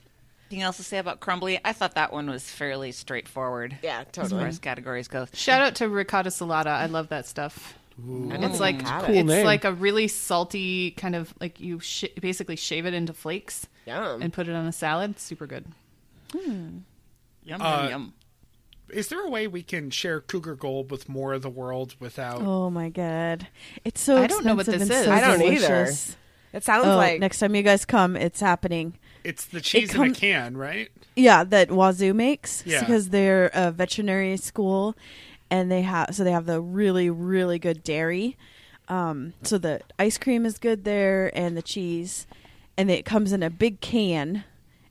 Anything 0.51 0.63
else 0.63 0.79
to 0.79 0.83
say 0.83 0.99
about 0.99 1.21
crumbly? 1.21 1.61
I 1.65 1.73
thought 1.75 1.95
that 1.97 2.11
one 2.13 2.29
was 2.31 2.49
fairly 2.49 2.91
straightforward. 2.93 3.77
Yeah. 3.83 4.05
totally. 4.05 4.09
As 4.09 4.13
Totally. 4.31 4.41
far 4.43 4.49
as 4.49 4.59
categories 4.59 5.09
go. 5.09 5.27
Shout 5.35 5.61
out 5.61 5.75
to 5.77 5.89
ricotta 5.89 6.31
salata. 6.31 6.69
I 6.69 6.87
love 6.87 7.09
that 7.11 7.27
stuff. 7.27 7.75
It's 8.01 8.61
like 8.61 8.81
had 8.81 9.05
Cool 9.07 9.17
it's 9.17 9.27
name. 9.29 9.45
like 9.45 9.65
a 9.65 9.73
really 9.73 10.07
salty 10.09 10.93
kind 10.93 11.17
of 11.17 11.35
like 11.41 11.59
you 11.61 11.81
sh- 11.81 12.05
basically 12.21 12.55
shave 12.57 12.87
it 12.87 12.95
into 12.95 13.13
flakes 13.13 13.67
Yum. 13.87 14.23
and 14.23 14.33
put 14.33 14.47
it 14.49 14.55
on 14.55 14.67
a 14.67 14.73
salad. 14.73 15.19
Super 15.19 15.47
good. 15.49 15.67
Yum, 16.33 16.85
yum, 17.45 17.61
Uh, 17.63 17.89
yum. 17.91 18.15
Is 18.91 19.09
there 19.09 19.21
a 19.27 19.29
way 19.29 19.47
we 19.49 19.63
can 19.63 19.91
share 19.91 20.21
Cougar 20.21 20.55
Gold 20.55 20.91
with 20.91 21.09
more 21.09 21.33
of 21.35 21.43
the 21.43 21.51
world 21.51 21.95
without? 22.01 22.41
Oh 22.41 22.71
my 22.71 22.89
god, 22.89 23.49
it's 23.85 24.01
so. 24.01 24.17
I 24.23 24.27
don't 24.29 24.45
know 24.47 24.55
what 24.55 24.67
this 24.67 24.83
is. 24.83 24.89
so 25.05 25.13
I 25.13 25.21
don't 25.21 25.43
either. 25.43 25.67
delicious. 25.67 26.17
It 26.53 26.65
sounds 26.65 26.87
Oh, 26.87 26.97
like 26.97 27.21
next 27.21 27.39
time 27.41 27.55
you 27.55 27.63
guys 27.63 27.85
come, 27.85 28.17
it's 28.17 28.41
happening. 28.41 28.95
It's 29.29 29.45
the 29.45 29.61
cheese 29.61 29.95
in 29.95 30.01
a 30.03 30.11
can, 30.15 30.57
right? 30.57 30.89
Yeah, 31.15 31.45
that 31.45 31.69
Wazzu 31.69 32.15
makes 32.15 32.63
Yeah. 32.65 32.81
because 32.81 33.11
they're 33.11 33.51
a 33.53 33.71
veterinary 33.71 34.37
school, 34.39 34.95
and 35.51 35.71
they 35.71 35.83
have 35.83 36.15
so 36.15 36.25
they 36.25 36.33
have 36.33 36.47
the 36.47 36.61
really 36.61 37.11
really 37.11 37.59
good 37.59 37.83
dairy. 37.85 38.37
Um, 38.89 39.35
so 39.43 39.59
the 39.59 39.83
ice 39.99 40.17
cream 40.17 40.47
is 40.47 40.59
good 40.59 40.85
there, 40.85 41.31
and 41.37 41.57
the 41.57 41.63
cheese, 41.63 42.27
and 42.79 42.91
it 42.91 43.05
comes 43.05 43.33
in 43.33 43.43
a 43.43 43.51
big 43.51 43.81
can, 43.83 44.45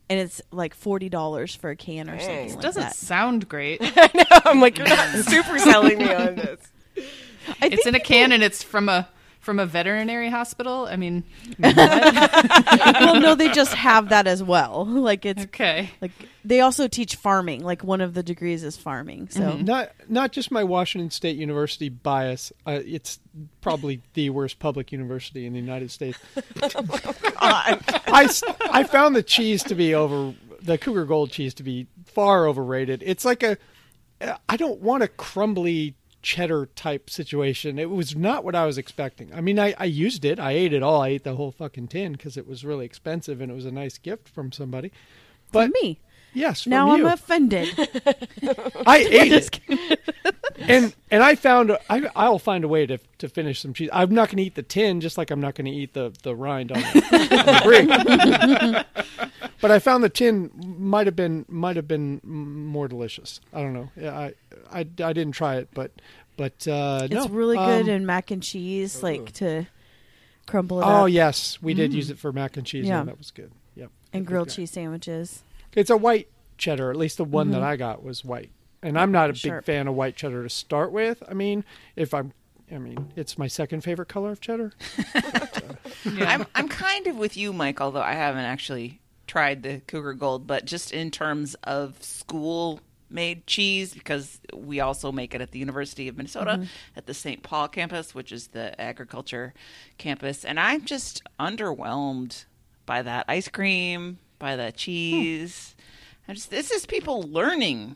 and 0.07 0.19
it's 0.19 0.39
like 0.51 0.75
forty 0.75 1.09
dollars 1.09 1.55
for 1.55 1.71
a 1.71 1.75
can 1.75 2.07
or 2.09 2.19
something 2.19 2.49
It 2.49 2.51
like 2.51 2.61
Doesn't 2.61 2.81
that. 2.83 2.95
sound 2.95 3.49
great. 3.49 3.79
I 3.97 4.11
know. 4.13 4.23
I'm 4.45 4.61
like 4.61 4.77
you're 4.77 4.87
not 4.87 5.15
super 5.25 5.57
selling 5.57 5.97
me 5.97 6.13
on 6.13 6.35
this. 6.35 6.59
I 7.61 7.67
it's 7.67 7.83
think 7.83 7.87
in 7.87 7.95
a 7.95 7.99
can 7.99 8.31
and 8.33 8.43
it's 8.43 8.61
from 8.61 8.87
a 8.89 9.07
from 9.39 9.59
a 9.59 9.65
veterinary 9.65 10.29
hospital. 10.29 10.87
I 10.89 10.95
mean, 10.97 11.23
well, 11.59 13.19
no, 13.19 13.35
they 13.35 13.49
just 13.51 13.73
have 13.73 14.09
that 14.09 14.27
as 14.27 14.43
well. 14.43 14.85
Like 15.07 15.25
it's 15.25 15.43
okay. 15.45 15.91
like 16.01 16.11
they 16.43 16.59
also 16.59 16.87
teach 16.87 17.15
farming. 17.15 17.63
Like 17.63 17.81
one 17.81 18.01
of 18.01 18.13
the 18.13 18.23
degrees 18.23 18.61
is 18.63 18.75
farming. 18.75 19.29
So 19.29 19.55
Not 19.57 19.91
not 20.09 20.31
just 20.33 20.51
my 20.51 20.63
Washington 20.65 21.11
State 21.11 21.37
University 21.37 21.87
bias. 21.87 22.51
Uh, 22.65 22.81
it's 22.83 23.19
probably 23.61 24.01
the 24.15 24.31
worst 24.31 24.59
public 24.59 24.91
university 24.91 25.45
in 25.45 25.53
the 25.53 25.59
United 25.59 25.91
States. 25.91 26.17
I 27.37 27.79
I 28.71 28.83
found 28.83 29.15
the 29.15 29.23
cheese 29.23 29.63
to 29.63 29.75
be 29.75 29.93
over 29.93 30.33
the 30.61 30.77
Cougar 30.77 31.05
Gold 31.05 31.31
cheese 31.31 31.53
to 31.53 31.63
be 31.63 31.87
far 32.05 32.47
overrated. 32.47 33.03
It's 33.05 33.23
like 33.23 33.43
a 33.43 33.57
I 34.49 34.57
don't 34.57 34.81
want 34.81 35.03
a 35.03 35.07
crumbly 35.07 35.95
cheddar 36.27 36.65
type 36.75 37.09
situation. 37.09 37.79
It 37.79 37.89
was 37.89 38.13
not 38.13 38.43
what 38.43 38.53
I 38.53 38.65
was 38.65 38.77
expecting. 38.77 39.33
I 39.33 39.39
mean, 39.39 39.57
I, 39.57 39.73
I 39.77 39.85
used 39.85 40.25
it. 40.25 40.41
I 40.41 40.51
ate 40.51 40.73
it 40.73 40.83
all. 40.83 41.01
I 41.01 41.07
ate 41.07 41.23
the 41.23 41.35
whole 41.35 41.51
fucking 41.51 41.87
tin 41.87 42.11
because 42.11 42.35
it 42.35 42.45
was 42.45 42.65
really 42.65 42.85
expensive 42.85 43.39
and 43.39 43.49
it 43.49 43.55
was 43.55 43.65
a 43.65 43.71
nice 43.71 43.97
gift 43.97 44.27
from 44.27 44.51
somebody. 44.51 44.91
But 45.53 45.71
me 45.81 46.01
yes, 46.33 46.65
now 46.67 46.91
I'm 46.91 46.99
you. 46.99 47.07
offended. 47.07 47.69
I 48.85 48.97
ate 49.09 49.31
it, 49.31 49.99
and 50.59 50.95
and 51.11 51.23
I 51.23 51.35
found 51.35 51.77
I 51.89 52.09
I'll 52.15 52.39
find 52.39 52.63
a 52.63 52.67
way 52.67 52.85
to 52.85 52.97
to 53.19 53.29
finish 53.29 53.61
some 53.61 53.73
cheese. 53.73 53.89
I'm 53.91 54.13
not 54.13 54.27
going 54.29 54.37
to 54.37 54.43
eat 54.43 54.55
the 54.55 54.63
tin, 54.63 55.01
just 55.01 55.17
like 55.17 55.31
I'm 55.31 55.41
not 55.41 55.55
going 55.55 55.65
to 55.65 55.71
eat 55.71 55.93
the 55.93 56.13
the 56.23 56.35
rind 56.35 56.71
on 56.71 56.79
the, 56.79 56.87
on 56.87 57.45
the 57.45 57.61
brick. 57.63 59.45
but 59.61 59.71
I 59.71 59.79
found 59.79 60.03
the 60.03 60.09
tin 60.09 60.51
might 60.79 61.07
have 61.07 61.15
been 61.15 61.45
might 61.47 61.75
have 61.75 61.87
been 61.87 62.21
more 62.23 62.87
delicious. 62.87 63.39
I 63.53 63.61
don't 63.61 63.73
know. 63.73 63.89
Yeah, 63.95 64.17
I 64.17 64.33
I, 64.71 64.79
I 64.79 65.13
didn't 65.13 65.31
try 65.31 65.57
it, 65.57 65.69
but 65.73 65.91
but 66.37 66.67
uh, 66.67 67.07
no, 67.09 67.23
it's 67.23 67.31
really 67.31 67.57
good 67.57 67.83
Um, 67.83 67.89
in 67.89 68.05
mac 68.05 68.31
and 68.31 68.43
cheese, 68.43 69.01
like 69.01 69.31
to 69.33 69.67
crumble 70.45 70.79
it 70.81 70.85
oh 70.85 71.05
up 71.05 71.09
yes, 71.09 71.57
we 71.61 71.73
did 71.73 71.93
use 71.93 72.09
it 72.09 72.17
for 72.17 72.31
mac 72.31 72.57
and 72.57 72.65
cheese. 72.65 72.85
Yeah, 72.85 72.99
Yeah. 72.99 73.03
that 73.05 73.17
was 73.17 73.31
good. 73.31 73.51
Yep, 73.75 73.91
and 74.13 74.25
grilled 74.25 74.47
good. 74.49 74.55
cheese 74.55 74.71
sandwiches. 74.71 75.43
It's 75.75 75.89
a 75.89 75.97
white 75.97 76.29
cheddar. 76.57 76.89
At 76.89 76.97
least 76.97 77.17
the 77.17 77.23
one 77.23 77.51
that 77.51 77.57
mm-hmm. 77.57 77.65
I 77.65 77.75
got 77.75 78.03
was 78.03 78.23
white. 78.23 78.51
And 78.81 78.97
I'm 78.97 79.11
not 79.11 79.29
a 79.29 79.33
big 79.33 79.63
fan 79.63 79.87
of 79.87 79.95
white 79.95 80.15
cheddar 80.15 80.43
to 80.43 80.49
start 80.49 80.91
with. 80.91 81.23
I 81.27 81.33
mean, 81.33 81.63
if 81.95 82.13
I'm, 82.13 82.33
I 82.71 82.77
mean, 82.77 83.11
it's 83.15 83.37
my 83.37 83.47
second 83.47 83.81
favorite 83.81 84.07
color 84.07 84.31
of 84.31 84.39
cheddar. 84.39 84.73
I'm 86.05 86.45
I'm 86.53 86.69
kind 86.69 87.07
of 87.07 87.17
with 87.17 87.35
you, 87.35 87.53
Mike, 87.53 87.81
although 87.81 88.01
I 88.01 88.13
haven't 88.13 88.45
actually 88.45 89.01
tried 89.25 89.63
the 89.63 89.81
Cougar 89.87 90.13
Gold, 90.13 90.47
but 90.47 90.65
just 90.65 90.91
in 90.91 91.11
terms 91.11 91.55
of 91.63 92.01
school 92.03 92.79
made 93.09 93.47
cheese, 93.47 93.93
because 93.93 94.39
we 94.53 94.79
also 94.79 95.11
make 95.11 95.33
it 95.33 95.41
at 95.41 95.51
the 95.51 95.59
University 95.59 96.07
of 96.07 96.17
Minnesota 96.17 96.51
mm-hmm. 96.51 96.65
at 96.95 97.05
the 97.05 97.13
St. 97.13 97.41
Paul 97.41 97.67
campus, 97.67 98.13
which 98.13 98.31
is 98.31 98.47
the 98.47 98.79
agriculture 98.79 99.53
campus, 99.97 100.43
and 100.43 100.59
I'm 100.59 100.85
just 100.85 101.23
underwhelmed 101.39 102.45
by 102.85 103.01
that 103.01 103.25
ice 103.27 103.47
cream, 103.47 104.19
by 104.39 104.55
the 104.55 104.71
cheese. 104.71 105.75
I 106.27 106.33
just 106.33 106.49
this 106.49 106.71
is 106.71 106.85
people 106.85 107.23
learning 107.23 107.95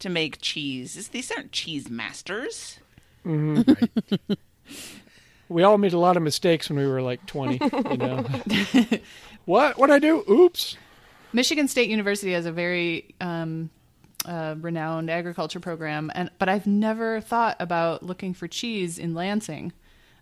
to 0.00 0.08
make 0.08 0.40
cheese. 0.40 0.94
This, 0.94 1.08
these 1.08 1.30
aren't 1.30 1.52
cheese 1.52 1.88
masters. 1.90 2.78
We 5.50 5.64
all 5.64 5.78
made 5.78 5.92
a 5.92 5.98
lot 5.98 6.16
of 6.16 6.22
mistakes 6.22 6.70
when 6.70 6.78
we 6.78 6.86
were 6.86 7.02
like 7.02 7.26
20. 7.26 7.58
You 7.90 7.96
know, 7.96 8.24
what? 9.46 9.76
What 9.78 9.90
I 9.90 9.98
do? 9.98 10.24
Oops. 10.30 10.76
Michigan 11.32 11.66
State 11.66 11.90
University 11.90 12.32
has 12.32 12.46
a 12.46 12.52
very 12.52 13.16
um, 13.20 13.68
uh, 14.24 14.54
renowned 14.60 15.10
agriculture 15.10 15.58
program, 15.58 16.10
and 16.14 16.30
but 16.38 16.48
I've 16.48 16.68
never 16.68 17.20
thought 17.20 17.56
about 17.58 18.04
looking 18.04 18.32
for 18.32 18.46
cheese 18.46 18.96
in 18.96 19.12
Lansing, 19.12 19.72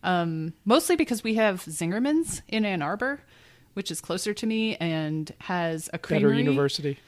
um, 0.02 0.54
mostly 0.64 0.96
because 0.96 1.22
we 1.22 1.34
have 1.34 1.62
Zingerman's 1.62 2.40
in 2.48 2.64
Ann 2.64 2.80
Arbor, 2.80 3.20
which 3.78 3.92
is 3.92 4.00
closer 4.00 4.34
to 4.34 4.44
me 4.44 4.74
and 4.78 5.32
has 5.42 5.88
a 5.92 5.98
creamery. 5.98 6.32
Better 6.32 6.42
university. 6.50 6.98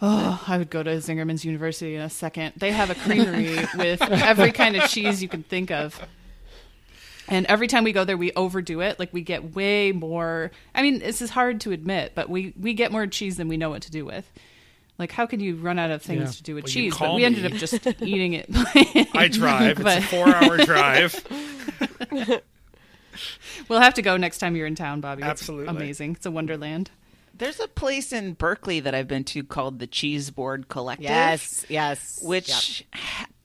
Oh, 0.00 0.42
I 0.48 0.56
would 0.56 0.70
go 0.70 0.82
to 0.82 0.92
Zingerman's 0.96 1.44
University 1.44 1.94
in 1.94 2.00
a 2.00 2.08
second. 2.08 2.54
They 2.56 2.72
have 2.72 2.88
a 2.88 2.94
creamery 2.94 3.58
with 3.76 4.00
every 4.00 4.50
kind 4.50 4.76
of 4.76 4.88
cheese 4.88 5.20
you 5.22 5.28
can 5.28 5.42
think 5.42 5.70
of. 5.70 6.00
And 7.28 7.44
every 7.46 7.66
time 7.66 7.84
we 7.84 7.92
go 7.92 8.04
there, 8.04 8.16
we 8.16 8.32
overdo 8.32 8.80
it. 8.80 8.98
Like 8.98 9.12
we 9.12 9.20
get 9.20 9.54
way 9.54 9.92
more. 9.92 10.50
I 10.74 10.80
mean, 10.80 11.00
this 11.00 11.20
is 11.20 11.28
hard 11.28 11.60
to 11.60 11.70
admit, 11.72 12.12
but 12.14 12.30
we 12.30 12.54
we 12.58 12.72
get 12.72 12.90
more 12.92 13.06
cheese 13.06 13.36
than 13.36 13.46
we 13.48 13.58
know 13.58 13.68
what 13.68 13.82
to 13.82 13.90
do 13.90 14.06
with. 14.06 14.24
Like, 14.98 15.12
how 15.12 15.26
can 15.26 15.38
you 15.38 15.56
run 15.56 15.78
out 15.78 15.90
of 15.90 16.00
things 16.00 16.20
Yeah. 16.22 16.26
to 16.30 16.42
do 16.44 16.54
with 16.54 16.64
Well, 16.64 16.72
cheese? 16.72 16.92
But 16.94 16.98
call 17.04 17.16
we 17.16 17.26
ended 17.26 17.44
up 17.44 17.52
just 17.52 17.86
eating 18.00 18.32
it. 18.32 18.46
I 19.14 19.28
drive. 19.28 19.78
It's 19.80 19.96
a 19.96 20.00
four-hour 20.00 20.56
drive. 20.64 21.12
we'll 23.68 23.80
have 23.80 23.94
to 23.94 24.02
go 24.02 24.16
next 24.16 24.38
time 24.38 24.56
you're 24.56 24.66
in 24.66 24.74
town, 24.74 25.00
Bobby. 25.00 25.22
It's 25.22 25.30
Absolutely. 25.30 25.68
amazing. 25.68 26.12
It's 26.12 26.26
a 26.26 26.30
wonderland. 26.30 26.90
There's 27.34 27.60
a 27.60 27.68
place 27.68 28.12
in 28.12 28.34
Berkeley 28.34 28.80
that 28.80 28.94
I've 28.94 29.08
been 29.08 29.24
to 29.24 29.42
called 29.42 29.78
the 29.78 29.86
Cheese 29.86 30.30
Board 30.30 30.68
Collective. 30.68 31.04
Yes, 31.04 31.64
yes. 31.70 32.20
Which 32.22 32.84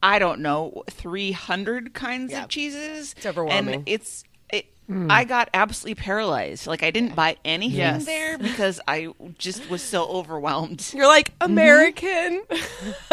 I 0.02 0.18
don't 0.18 0.40
know, 0.40 0.82
300 0.90 1.94
kinds 1.94 2.32
Yep. 2.32 2.42
of 2.44 2.48
cheeses. 2.50 3.14
It's 3.16 3.24
overwhelming. 3.26 3.74
And 3.74 3.88
it's 3.88 4.24
it, 4.50 4.66
hmm. 4.86 5.10
I 5.10 5.24
got 5.24 5.48
absolutely 5.54 6.00
paralyzed. 6.00 6.66
Like 6.66 6.82
I 6.82 6.90
didn't 6.90 7.14
buy 7.16 7.36
anything 7.44 7.78
Yes. 7.78 8.04
there 8.04 8.36
because 8.36 8.80
I 8.86 9.08
just 9.38 9.68
was 9.70 9.80
so 9.82 10.04
overwhelmed. 10.06 10.92
You're 10.94 11.08
like 11.08 11.30
mm-hmm. 11.38 11.52
American. 11.52 12.42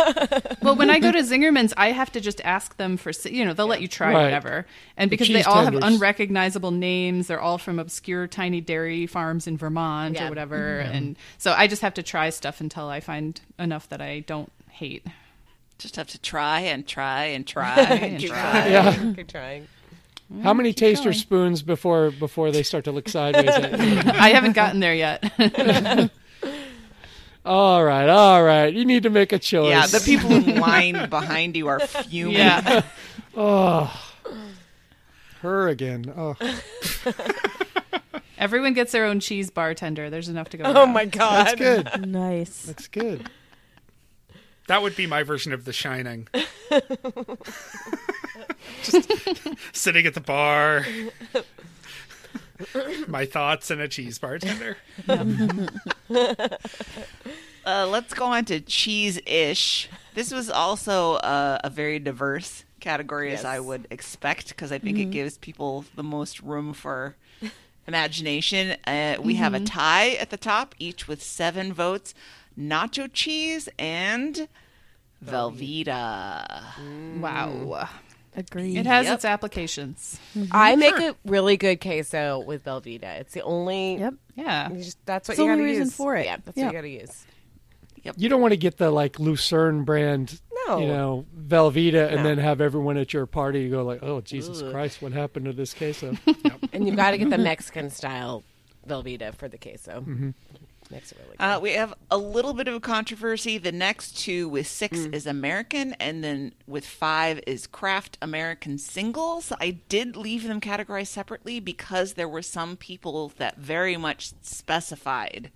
Well, 0.64 0.76
when 0.76 0.90
I 0.90 1.00
go 1.00 1.12
to 1.12 1.20
Zingerman's, 1.20 1.74
I 1.78 1.92
have 1.92 2.12
to 2.14 2.22
just 2.22 2.42
ask 2.46 2.78
them 2.78 2.98
for, 2.98 3.12
you 3.30 3.46
know, 3.46 3.54
they'll 3.54 3.68
let 3.68 3.82
you 3.82 3.88
try 3.88 4.14
Right. 4.14 4.24
whatever. 4.24 4.66
And 4.98 5.10
because 5.10 5.28
they 5.28 5.36
cheese 5.36 5.46
all 5.48 5.64
have 5.64 5.76
unrecognizable 5.76 6.72
names, 6.72 7.28
they're 7.28 7.42
all 7.42 7.58
from 7.58 7.80
obscure 7.80 8.28
tiny 8.28 8.62
dairy 8.62 9.06
farms 9.08 9.48
in 9.48 9.58
Vermont 9.58 10.16
Yeah. 10.16 10.26
or 10.26 10.30
whatever. 10.30 10.82
Mm-hmm. 10.84 10.96
And 10.96 11.16
so 11.38 11.54
I 11.54 11.68
just 11.68 11.82
have 11.82 11.94
to 11.96 12.04
try 12.04 12.30
stuff 12.30 12.62
until 12.62 12.88
I 12.88 13.00
find 13.00 13.40
enough 13.60 13.90
that 13.90 14.02
I 14.02 14.20
don't 14.22 14.52
hate. 14.70 15.06
Just 15.80 15.96
have 15.98 16.08
to 16.10 16.20
try 16.20 16.62
and 16.62 16.88
try 16.88 17.26
and 17.26 17.46
try 17.48 17.76
and 17.80 18.20
Keep 18.20 18.30
try. 18.32 18.40
trying. 18.52 18.72
Yeah. 18.72 19.14
Keep 19.16 19.28
trying. 19.28 19.68
How 20.42 20.54
many 20.54 20.74
taster 20.74 21.06
going. 21.10 21.14
spoons 21.14 21.62
before 21.62 22.10
before 22.10 22.52
they 22.52 22.64
start 22.64 22.86
to 22.86 22.92
look 22.92 23.08
sideways? 23.10 23.50
at 23.50 23.80
you? 23.80 24.12
I 24.20 24.30
haven't 24.30 24.54
gotten 24.54 24.80
there 24.80 24.96
yet. 24.96 25.22
All 27.46 27.84
right, 27.84 28.08
all 28.10 28.44
right. 28.44 28.74
You 28.74 28.86
need 28.86 29.04
to 29.04 29.10
make 29.10 29.32
a 29.34 29.40
choice. 29.40 29.70
Yeah, 29.70 29.86
the 29.88 30.00
people 30.04 30.32
in 30.32 30.60
line 30.60 31.10
behind 31.10 31.56
you 31.56 31.68
are 31.68 31.80
fuming. 31.80 32.36
yeah. 32.36 32.84
Oh, 33.36 33.92
her 35.42 35.68
again. 35.68 36.14
Oh, 36.16 36.36
Everyone 38.38 38.74
gets 38.74 38.92
their 38.92 39.06
own 39.06 39.20
cheese 39.20 39.50
bartender. 39.50 40.10
There's 40.12 40.30
enough 40.30 40.50
to 40.50 40.58
go 40.58 40.66
Oh 40.66 40.74
around. 40.84 40.94
my 40.94 41.06
god. 41.06 41.48
that's 41.48 41.56
good. 41.56 42.08
Nice. 42.08 42.62
That's 42.64 42.88
good. 42.88 43.28
That 44.68 44.82
would 44.84 44.96
be 44.96 45.08
my 45.08 45.24
version 45.24 45.52
of 45.52 45.66
The 45.66 45.74
Shining. 45.74 46.28
Just 48.84 49.10
sitting 49.72 50.06
at 50.06 50.14
the 50.14 50.22
bar. 50.22 50.86
My 53.08 53.26
thoughts 53.26 53.70
and 53.72 53.82
a 53.82 53.88
cheese 53.88 54.20
bartender. 54.20 54.78
Uh, 57.66 57.88
let's 57.90 58.14
go 58.14 58.26
on 58.26 58.44
to 58.44 58.60
cheese 58.60 59.18
ish. 59.26 59.88
This 60.16 60.34
was 60.34 60.50
also 60.50 61.14
uh, 61.14 61.60
a 61.64 61.70
very 61.70 61.98
diverse 61.98 62.66
category 62.82 63.32
as 63.32 63.46
I 63.46 63.62
would 63.62 63.88
expect 63.90 64.50
because 64.50 64.70
I 64.74 64.80
think 64.80 65.00
it 65.00 65.12
gives 65.12 65.38
people 65.38 65.86
the 65.96 66.04
most 66.04 66.42
room 66.42 66.74
for 66.74 67.16
imagination. 67.88 68.76
Uh, 68.86 69.16
we 69.22 69.36
have 69.36 69.54
a 69.54 69.62
tie 69.62 70.10
at 70.16 70.30
the 70.30 70.36
top, 70.36 70.76
each 70.78 71.08
with 71.08 71.24
seven 71.24 71.72
votes 71.72 72.14
nacho 72.60 73.10
cheese 73.12 73.70
and 73.80 74.48
Velveeta. 75.24 76.64
Wow. 77.20 77.88
Agreed. 78.36 78.78
It 78.78 78.86
has 78.86 79.06
Yep. 79.06 79.16
its 79.16 79.26
applications. 79.26 80.20
I 80.52 80.76
make 80.76 80.96
a 80.98 81.16
really 81.26 81.56
good 81.58 81.80
queso 81.82 82.40
with 82.40 82.64
Velveeta. 82.64 83.20
It's 83.20 83.34
the 83.34 83.42
only. 83.42 83.98
Yep. 83.98 84.14
Yeah. 84.36 84.70
Just, 84.74 84.98
that's 85.06 85.28
what 85.28 85.34
It's 85.34 85.38
the 85.38 85.44
you 85.46 85.52
only 85.52 85.64
gotta 85.64 85.70
reason 85.72 85.84
use. 85.86 85.96
for 85.96 86.16
it. 86.16 86.26
Yeah, 86.26 86.38
that's 86.44 86.58
Yeah. 86.58 86.66
what 86.66 86.72
you 86.74 86.78
gotta 86.78 86.90
use. 86.90 87.26
Yep. 88.04 88.16
You 88.18 88.30
don't 88.30 88.42
want 88.42 88.52
to 88.52 88.58
get 88.58 88.78
the 88.78 88.90
like 88.92 89.20
Lucerne 89.20 89.84
brand, 89.84 90.42
No. 90.68 90.80
you 90.80 90.88
know, 90.88 91.26
Velveeta, 91.40 92.08
and 92.08 92.18
No. 92.18 92.24
then 92.24 92.38
have 92.40 92.60
everyone 92.60 92.98
at 92.98 93.14
your 93.14 93.26
party 93.26 93.70
go 93.70 93.84
like, 93.84 94.02
"Oh 94.04 94.20
Jesus 94.22 94.62
Ugh. 94.62 94.72
Christ, 94.72 95.02
what 95.02 95.14
happened 95.14 95.46
to 95.46 95.54
this 95.54 95.74
queso?" 95.74 96.18
And 96.74 96.86
you've 96.88 96.96
got 96.98 97.12
to 97.12 97.18
get 97.18 97.30
the 97.30 97.38
Mexican 97.52 97.90
style 97.92 98.44
Velveeta 98.88 99.34
for 99.36 99.48
the 99.48 99.58
queso. 99.58 100.02
Mm-hmm. 100.02 100.30
Makes 100.94 101.12
it 101.12 101.18
really 101.24 101.36
good. 101.38 101.44
Uh, 101.44 101.60
we 101.60 101.72
have 101.74 101.94
a 102.12 102.18
little 102.18 102.54
bit 102.54 102.68
of 102.68 102.76
a 102.76 102.80
controversy. 102.80 103.58
The 103.58 103.72
next 103.72 104.16
two 104.18 104.48
with 104.48 104.68
six 104.68 104.98
is 105.00 105.26
American, 105.26 105.94
and 105.94 106.24
then 106.24 106.54
with 106.68 106.86
five 106.86 107.42
is 107.48 107.66
Kraft 107.68 108.18
American 108.22 108.78
singles. 108.78 109.52
I 109.60 109.72
did 109.90 110.16
leave 110.16 110.44
them 110.48 110.62
categorized 110.62 111.08
separately 111.08 111.60
because 111.60 112.14
there 112.14 112.30
were 112.30 112.44
some 112.44 112.78
people 112.78 113.34
that 113.38 113.58
very 113.58 113.98
much 113.98 114.32
specified 114.44 115.52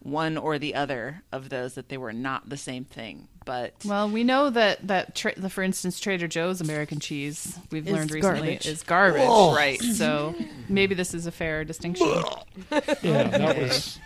one 0.00 0.36
or 0.36 0.58
the 0.58 0.74
other 0.76 1.22
of 1.32 1.48
those 1.48 1.74
that 1.74 1.88
they 1.88 1.98
were 1.98 2.12
not 2.12 2.48
the 2.48 2.56
same 2.56 2.84
thing. 2.84 3.26
But 3.44 3.74
Well, 3.84 4.08
we 4.08 4.24
know 4.24 4.50
that 4.50 4.86
that 4.86 5.14
tra- 5.14 5.38
the, 5.38 5.50
for 5.50 5.62
instance 5.62 5.98
Trader 5.98 6.28
Joe's 6.28 6.60
American 6.60 7.00
cheese 7.00 7.58
we've 7.72 7.86
Is 7.86 7.92
learned 7.92 8.12
recently 8.12 8.40
garbage. 8.40 8.66
is 8.66 8.82
garbage. 8.82 9.22
Oh. 9.24 9.54
Right. 9.56 9.80
So 9.82 10.34
maybe 10.68 10.94
this 10.94 11.14
is 11.14 11.26
a 11.26 11.32
fair 11.32 11.64
distinction. 11.64 12.06
yeah, 13.02 13.24
that 13.24 13.58
was 13.58 13.98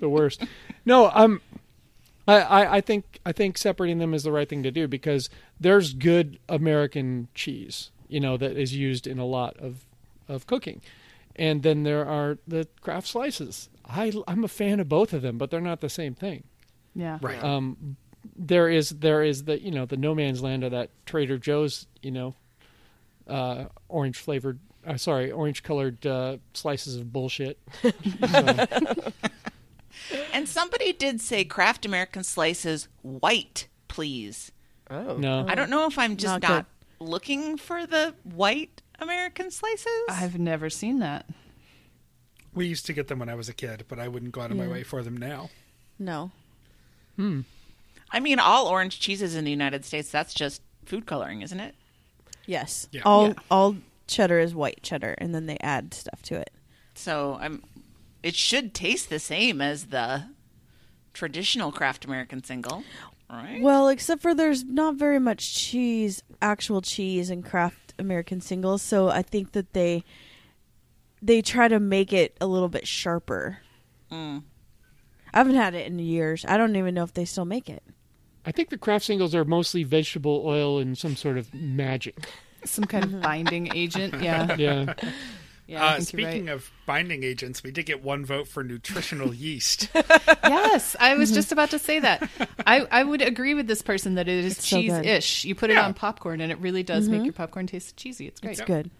the 0.00 0.08
worst. 0.08 0.44
No, 0.84 1.10
um, 1.14 1.40
I, 2.28 2.40
I, 2.40 2.76
I 2.76 2.80
think 2.80 3.20
I 3.24 3.32
think 3.32 3.58
separating 3.58 3.98
them 3.98 4.14
is 4.14 4.22
the 4.22 4.32
right 4.32 4.48
thing 4.48 4.62
to 4.62 4.70
do 4.70 4.88
because 4.88 5.30
there's 5.60 5.94
good 5.94 6.38
American 6.48 7.28
cheese, 7.34 7.90
you 8.08 8.20
know, 8.20 8.36
that 8.36 8.56
is 8.56 8.74
used 8.74 9.06
in 9.06 9.18
a 9.18 9.26
lot 9.26 9.56
of 9.58 9.84
of 10.28 10.46
cooking, 10.46 10.80
and 11.36 11.62
then 11.62 11.84
there 11.84 12.06
are 12.06 12.38
the 12.46 12.66
Kraft 12.80 13.06
slices. 13.06 13.68
I 13.88 14.12
I'm 14.26 14.44
a 14.44 14.48
fan 14.48 14.80
of 14.80 14.88
both 14.88 15.12
of 15.12 15.22
them, 15.22 15.38
but 15.38 15.50
they're 15.50 15.60
not 15.60 15.80
the 15.80 15.88
same 15.88 16.14
thing. 16.14 16.44
Yeah. 16.94 17.18
Right. 17.20 17.42
Um, 17.42 17.96
there 18.36 18.68
is 18.68 18.90
there 18.90 19.22
is 19.22 19.44
the 19.44 19.60
you 19.60 19.70
know 19.70 19.86
the 19.86 19.96
no 19.96 20.14
man's 20.14 20.42
land 20.42 20.64
of 20.64 20.72
that 20.72 20.90
Trader 21.06 21.38
Joe's 21.38 21.86
you 22.02 22.10
know 22.10 22.34
uh, 23.28 23.66
orange 23.88 24.16
flavored 24.18 24.58
uh, 24.86 24.96
sorry 24.96 25.30
orange 25.30 25.62
colored 25.62 26.04
uh, 26.06 26.38
slices 26.54 26.96
of 26.96 27.12
bullshit. 27.12 27.58
So, 28.28 29.12
and 30.32 30.48
somebody 30.48 30.92
did 30.92 31.20
say 31.20 31.44
Kraft 31.44 31.84
American 31.86 32.24
slices 32.24 32.88
white, 33.02 33.68
please. 33.88 34.52
oh. 34.90 35.16
no, 35.16 35.44
I 35.48 35.54
don't 35.54 35.70
know 35.70 35.86
if 35.86 35.98
I'm 35.98 36.16
just 36.16 36.40
Not 36.40 36.42
not, 36.42 36.66
looking 37.00 37.56
for 37.56 37.86
the 37.86 38.14
white 38.24 38.82
American 38.98 39.50
slices. 39.50 39.86
I've 40.08 40.38
never 40.38 40.70
seen 40.70 40.98
that. 41.00 41.26
We 42.54 42.66
used 42.66 42.86
to 42.86 42.92
get 42.94 43.08
them 43.08 43.18
when 43.18 43.28
I 43.28 43.34
was 43.34 43.48
a 43.48 43.52
kid, 43.54 43.84
but 43.88 43.98
I 43.98 44.08
wouldn't 44.08 44.32
go 44.32 44.40
out 44.40 44.50
of 44.50 44.56
my 44.56 44.66
way 44.66 44.82
for 44.82 45.02
them 45.02 45.16
now. 45.16 45.50
No. 45.98 46.30
Hmm. 47.16 47.40
I 48.10 48.20
mean, 48.20 48.38
all 48.38 48.66
orange 48.66 48.98
cheeses 49.00 49.34
in 49.34 49.44
the 49.44 49.50
United 49.50 49.84
States, 49.84 50.10
that's 50.10 50.32
just 50.32 50.62
food 50.86 51.04
coloring, 51.06 51.42
isn't 51.42 51.60
it? 51.60 51.74
Yes. 52.46 52.88
Yeah. 52.92 53.02
All 53.04 53.28
Yeah. 53.28 53.34
all 53.50 53.76
cheddar 54.06 54.38
is 54.38 54.54
white 54.54 54.82
cheddar, 54.82 55.14
and 55.18 55.34
then 55.34 55.46
they 55.46 55.58
add 55.60 55.92
stuff 55.92 56.22
to 56.22 56.36
it. 56.36 56.50
So 56.94 57.36
I'm 57.40 57.62
it 58.26 58.34
should 58.34 58.74
taste 58.74 59.08
the 59.08 59.20
same 59.20 59.60
as 59.60 59.86
the 59.86 60.24
traditional 61.14 61.70
Kraft 61.70 62.04
American 62.04 62.42
single, 62.42 62.82
right? 63.30 63.62
Well, 63.62 63.86
except 63.86 64.20
for 64.20 64.34
there's 64.34 64.64
not 64.64 64.96
very 64.96 65.20
much 65.20 65.54
cheese, 65.54 66.24
actual 66.42 66.82
cheese 66.82 67.30
in 67.30 67.44
Kraft 67.44 67.94
American 68.00 68.40
singles, 68.40 68.82
so 68.82 69.08
I 69.08 69.22
think 69.22 69.52
that 69.52 69.74
they 69.74 70.02
they 71.22 71.40
try 71.40 71.68
to 71.68 71.78
make 71.78 72.12
it 72.12 72.36
a 72.40 72.48
little 72.48 72.68
bit 72.68 72.88
sharper. 72.88 73.58
Mm. 74.10 74.42
I 75.32 75.38
haven't 75.38 75.54
had 75.54 75.76
it 75.76 75.86
in 75.86 76.00
years. 76.00 76.44
I 76.48 76.56
don't 76.56 76.74
even 76.74 76.96
know 76.96 77.04
if 77.04 77.14
they 77.14 77.24
still 77.24 77.44
make 77.44 77.70
it. 77.70 77.84
I 78.44 78.50
think 78.50 78.70
the 78.70 78.78
Kraft 78.78 79.04
singles 79.04 79.36
are 79.36 79.44
mostly 79.44 79.84
vegetable 79.84 80.42
oil 80.44 80.80
and 80.80 80.98
some 80.98 81.14
sort 81.14 81.38
of 81.38 81.54
magic. 81.54 82.26
Some 82.64 82.84
kind 82.84 83.04
of 83.04 83.20
binding 83.20 83.72
agent. 83.72 84.14
Yeah. 84.20 84.56
Yeah, 84.56 84.94
Yeah. 85.66 85.84
Uh, 85.84 86.00
speaking 86.00 86.46
right. 86.46 86.54
of 86.54 86.70
binding 86.86 87.24
agents, 87.24 87.64
we 87.64 87.72
did 87.72 87.86
get 87.86 88.02
one 88.02 88.24
vote 88.24 88.46
for 88.46 88.62
nutritional 88.62 89.34
yeast. 89.34 89.88
Yes, 89.94 90.94
I 91.00 91.14
was 91.16 91.32
just 91.32 91.50
about 91.50 91.70
to 91.70 91.78
say 91.78 91.98
that. 91.98 92.28
I, 92.66 92.86
I 92.90 93.02
would 93.02 93.20
agree 93.20 93.54
with 93.54 93.66
this 93.66 93.82
person 93.82 94.14
that 94.14 94.28
it 94.28 94.44
is 94.44 94.58
so 94.58 94.76
cheese-ish. 94.76 95.44
You 95.44 95.54
put 95.56 95.70
it 95.70 95.76
on 95.76 95.92
popcorn, 95.94 96.40
and 96.40 96.52
it 96.52 96.58
really 96.58 96.84
does 96.84 97.08
make 97.08 97.24
your 97.24 97.32
popcorn 97.32 97.66
taste 97.66 97.96
cheesy. 97.96 98.28
It's 98.28 98.40
great. 98.40 98.52
It's 98.52 98.60
good. 98.60 98.90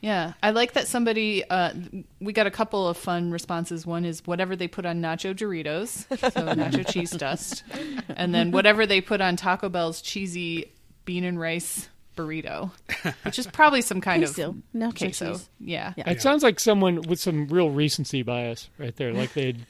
Yeah, 0.00 0.32
I 0.42 0.50
like 0.50 0.72
that 0.72 0.88
somebody. 0.88 1.48
Uh, 1.48 1.74
we 2.20 2.32
got 2.32 2.48
a 2.48 2.50
couple 2.50 2.88
of 2.88 2.96
fun 2.96 3.30
responses. 3.30 3.86
One 3.86 4.04
is 4.04 4.26
whatever 4.26 4.56
they 4.56 4.66
put 4.66 4.84
on 4.84 5.00
nacho 5.00 5.32
Doritos, 5.32 6.08
so 6.18 6.28
nacho 6.54 6.84
cheese 6.90 7.12
dust, 7.12 7.62
and 8.08 8.34
then 8.34 8.50
whatever 8.50 8.84
they 8.84 9.00
put 9.00 9.20
on 9.20 9.36
Taco 9.36 9.68
Bell's 9.68 10.02
cheesy 10.02 10.72
bean 11.04 11.22
and 11.22 11.38
rice 11.38 11.88
burrito, 12.16 12.70
which 13.24 13.38
is 13.38 13.46
probably 13.46 13.82
some 13.82 14.00
kind 14.00 14.22
Queso. 14.24 14.50
of 14.50 14.56
Nacho 14.74 14.98
queso. 14.98 15.32
cheese. 15.32 15.48
Yeah. 15.60 15.92
Yeah. 15.96 16.10
It 16.10 16.22
sounds 16.22 16.42
like 16.42 16.58
someone 16.60 17.02
with 17.02 17.18
some 17.20 17.48
real 17.48 17.70
recency 17.70 18.22
bias 18.22 18.68
right 18.78 18.94
there, 18.96 19.12
like 19.12 19.32
they'd 19.34 19.64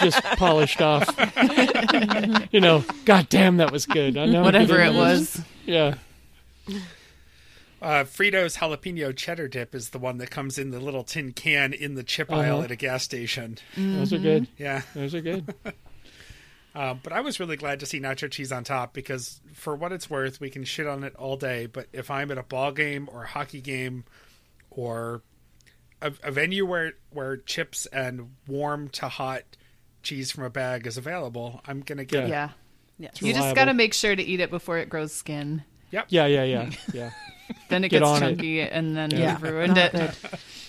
just 0.00 0.22
polished 0.36 0.80
off. 0.82 1.08
you 2.52 2.60
know, 2.60 2.84
God 3.04 3.28
damn, 3.28 3.56
that 3.58 3.70
was 3.72 3.86
good. 3.86 4.16
I 4.16 4.26
know 4.26 4.42
Whatever 4.42 4.80
it 4.80 4.86
into 4.88 4.92
this. 5.04 5.36
was. 5.36 5.40
Yeah. 5.66 5.94
Uh, 7.80 8.04
Frito's 8.04 8.56
jalapeno 8.58 9.14
cheddar 9.16 9.48
dip 9.48 9.74
is 9.74 9.90
the 9.90 9.98
one 9.98 10.18
that 10.18 10.30
comes 10.30 10.56
in 10.58 10.70
the 10.70 10.78
little 10.78 11.02
tin 11.02 11.32
can 11.32 11.72
in 11.72 11.94
the 11.96 12.04
chip 12.04 12.30
aisle 12.32 12.56
Uh-huh. 12.56 12.64
at 12.64 12.70
a 12.70 12.76
gas 12.76 13.02
station. 13.02 13.58
Those 13.76 14.12
are 14.12 14.18
good. 14.18 14.46
Yeah. 14.56 14.82
Those 14.94 15.14
are 15.14 15.20
good. 15.20 15.52
Um, 16.74 17.00
but 17.02 17.12
I 17.12 17.20
was 17.20 17.38
really 17.38 17.56
glad 17.56 17.80
to 17.80 17.86
see 17.86 18.00
nacho 18.00 18.30
cheese 18.30 18.50
on 18.50 18.64
top 18.64 18.94
because, 18.94 19.40
for 19.52 19.76
what 19.76 19.92
it's 19.92 20.08
worth, 20.08 20.40
we 20.40 20.48
can 20.50 20.64
shit 20.64 20.86
on 20.86 21.04
it 21.04 21.14
all 21.16 21.36
day. 21.36 21.66
But 21.66 21.88
if 21.92 22.10
I'm 22.10 22.30
at 22.30 22.38
a 22.38 22.42
ball 22.42 22.72
game 22.72 23.08
or 23.12 23.24
a 23.24 23.26
hockey 23.26 23.60
game 23.60 24.04
or 24.70 25.22
a, 26.00 26.12
a 26.22 26.30
venue 26.30 26.64
where 26.64 26.92
where 27.10 27.36
chips 27.36 27.84
and 27.86 28.30
warm 28.48 28.88
to 28.90 29.08
hot 29.08 29.42
cheese 30.02 30.30
from 30.32 30.44
a 30.44 30.50
bag 30.50 30.86
is 30.86 30.96
available, 30.96 31.60
I'm 31.66 31.80
gonna 31.80 32.04
get 32.06 32.28
Yeah. 32.28 32.50
Yes. 32.98 33.20
You 33.20 33.32
just 33.34 33.54
got 33.56 33.64
to 33.64 33.74
make 33.74 33.94
sure 33.94 34.14
to 34.14 34.22
eat 34.22 34.38
it 34.40 34.50
before 34.50 34.78
it 34.78 34.88
grows 34.88 35.12
skin. 35.12 35.64
Yep. 35.90 36.06
Yeah, 36.10 36.26
yeah, 36.26 36.44
yeah, 36.44 36.70
yeah. 36.92 37.10
Then 37.68 37.84
it 37.84 37.88
Get 37.90 37.98
gets 38.00 38.08
on 38.08 38.22
it. 38.22 38.26
chunky, 38.28 38.60
and 38.62 38.96
then 38.96 39.10
Yeah. 39.10 39.32
you've 39.32 39.42
ruined 39.42 39.74
Not 39.74 39.94
it. 39.94 40.14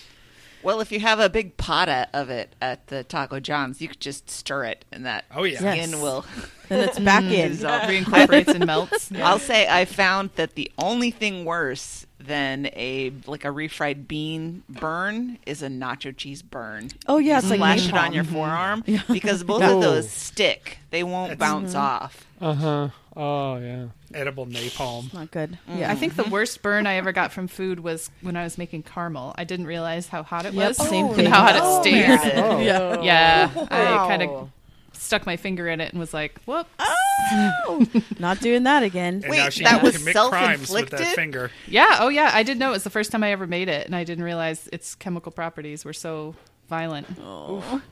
good. 0.64 0.66
Well, 0.66 0.80
if 0.80 0.90
you 0.92 1.00
have 1.00 1.20
a 1.20 1.28
big 1.28 1.56
potta 1.56 2.08
of 2.12 2.30
it 2.30 2.54
at 2.60 2.86
the 2.88 3.04
Taco 3.04 3.40
John's, 3.40 3.80
you 3.80 3.88
could 3.88 4.00
just 4.00 4.28
stir 4.30 4.64
it, 4.64 4.84
and 4.90 5.04
that 5.06 5.24
Oh 5.34 5.44
yeah. 5.44 5.62
Yes. 5.62 5.88
skin 5.88 6.00
will 6.00 6.24
Then 6.68 6.88
it's 6.88 6.98
back 6.98 7.24
in. 7.24 7.50
dissolve. 7.52 7.82
Reincorporates 7.82 8.48
and 8.48 8.64
melts. 8.66 9.12
I'll 9.16 9.38
say 9.38 9.68
I 9.68 9.84
found 9.84 10.30
that 10.36 10.54
the 10.54 10.72
only 10.78 11.10
thing 11.10 11.44
worse 11.44 12.06
than 12.18 12.66
a 12.68 13.12
like 13.26 13.44
a 13.44 13.48
refried 13.48 14.08
bean 14.08 14.62
burn 14.68 15.38
is 15.44 15.62
a 15.62 15.68
nacho 15.68 16.16
cheese 16.16 16.40
burn. 16.40 16.88
Oh 17.06 17.18
yeah, 17.18 17.36
it's 17.38 17.50
like 17.50 17.58
Splash 17.58 17.88
it 17.88 17.94
on 17.94 18.12
your 18.14 18.24
forearm 18.24 18.82
because 19.12 19.44
both 19.44 19.60
Yeah. 19.60 19.72
of 19.72 19.82
those 19.82 20.10
stick. 20.10 20.78
They 20.90 21.02
won't 21.02 21.38
That's- 21.38 21.38
bounce 21.52 21.74
off. 21.74 22.26
Uh 22.40 22.54
huh. 22.54 22.88
Oh 23.16 23.56
yeah. 23.58 23.86
Edible 24.12 24.46
napalm. 24.46 25.12
Not 25.14 25.30
good. 25.30 25.58
Mm-hmm. 25.68 25.78
Yeah, 25.78 25.88
I 25.88 25.92
Yeah. 25.92 25.94
think 25.94 26.16
the 26.16 26.24
worst 26.24 26.62
burn 26.62 26.86
I 26.86 26.94
ever 26.94 27.12
got 27.12 27.32
from 27.32 27.46
food 27.48 27.80
was 27.80 28.10
when 28.22 28.36
I 28.36 28.42
was 28.44 28.58
making 28.58 28.82
caramel. 28.82 29.34
I 29.38 29.44
didn't 29.44 29.66
realize 29.66 30.08
how 30.08 30.22
hot 30.24 30.46
it 30.46 30.54
Yep, 30.54 30.68
was. 30.68 30.88
same 30.88 31.06
and 31.06 31.16
thing. 31.16 31.26
how 31.26 31.42
hot 31.42 31.56
it 31.56 31.62
Oh, 31.64 31.80
stayed. 31.80 32.20
Oh. 32.36 32.58
Yeah. 32.60 33.00
Yeah, 33.02 33.50
I 33.70 34.08
kind 34.08 34.22
of 34.22 34.50
stuck 34.92 35.26
my 35.26 35.36
finger 35.36 35.68
in 35.68 35.80
it 35.80 35.90
and 35.92 36.00
was 36.00 36.14
like, 36.14 36.40
"Whoop!" 36.44 36.66
Oh, 36.78 37.86
Not 38.18 38.40
doing 38.40 38.62
that 38.64 38.82
again. 38.82 39.20
And 39.22 39.28
Wait, 39.30 39.36
now 39.38 39.48
she 39.50 39.62
that 39.64 39.76
can 39.76 39.82
was 39.84 39.96
commit 39.98 40.14
crimes 40.16 40.70
with 40.70 40.90
that 40.90 40.98
self-inflicted? 40.98 41.06
finger. 41.14 41.50
Yeah, 41.68 41.98
oh 42.00 42.08
yeah, 42.08 42.30
I 42.32 42.42
did 42.42 42.58
know 42.58 42.70
it 42.70 42.72
was 42.72 42.84
the 42.84 42.90
first 42.90 43.12
time 43.12 43.22
I 43.22 43.30
ever 43.32 43.46
made 43.46 43.68
it, 43.68 43.86
and 43.86 43.94
I 43.94 44.02
didn't 44.04 44.24
realize 44.24 44.68
its 44.72 44.94
chemical 44.94 45.30
properties 45.30 45.84
were 45.84 45.92
so 45.92 46.34
violent. 46.68 47.06
Oh. 47.22 47.82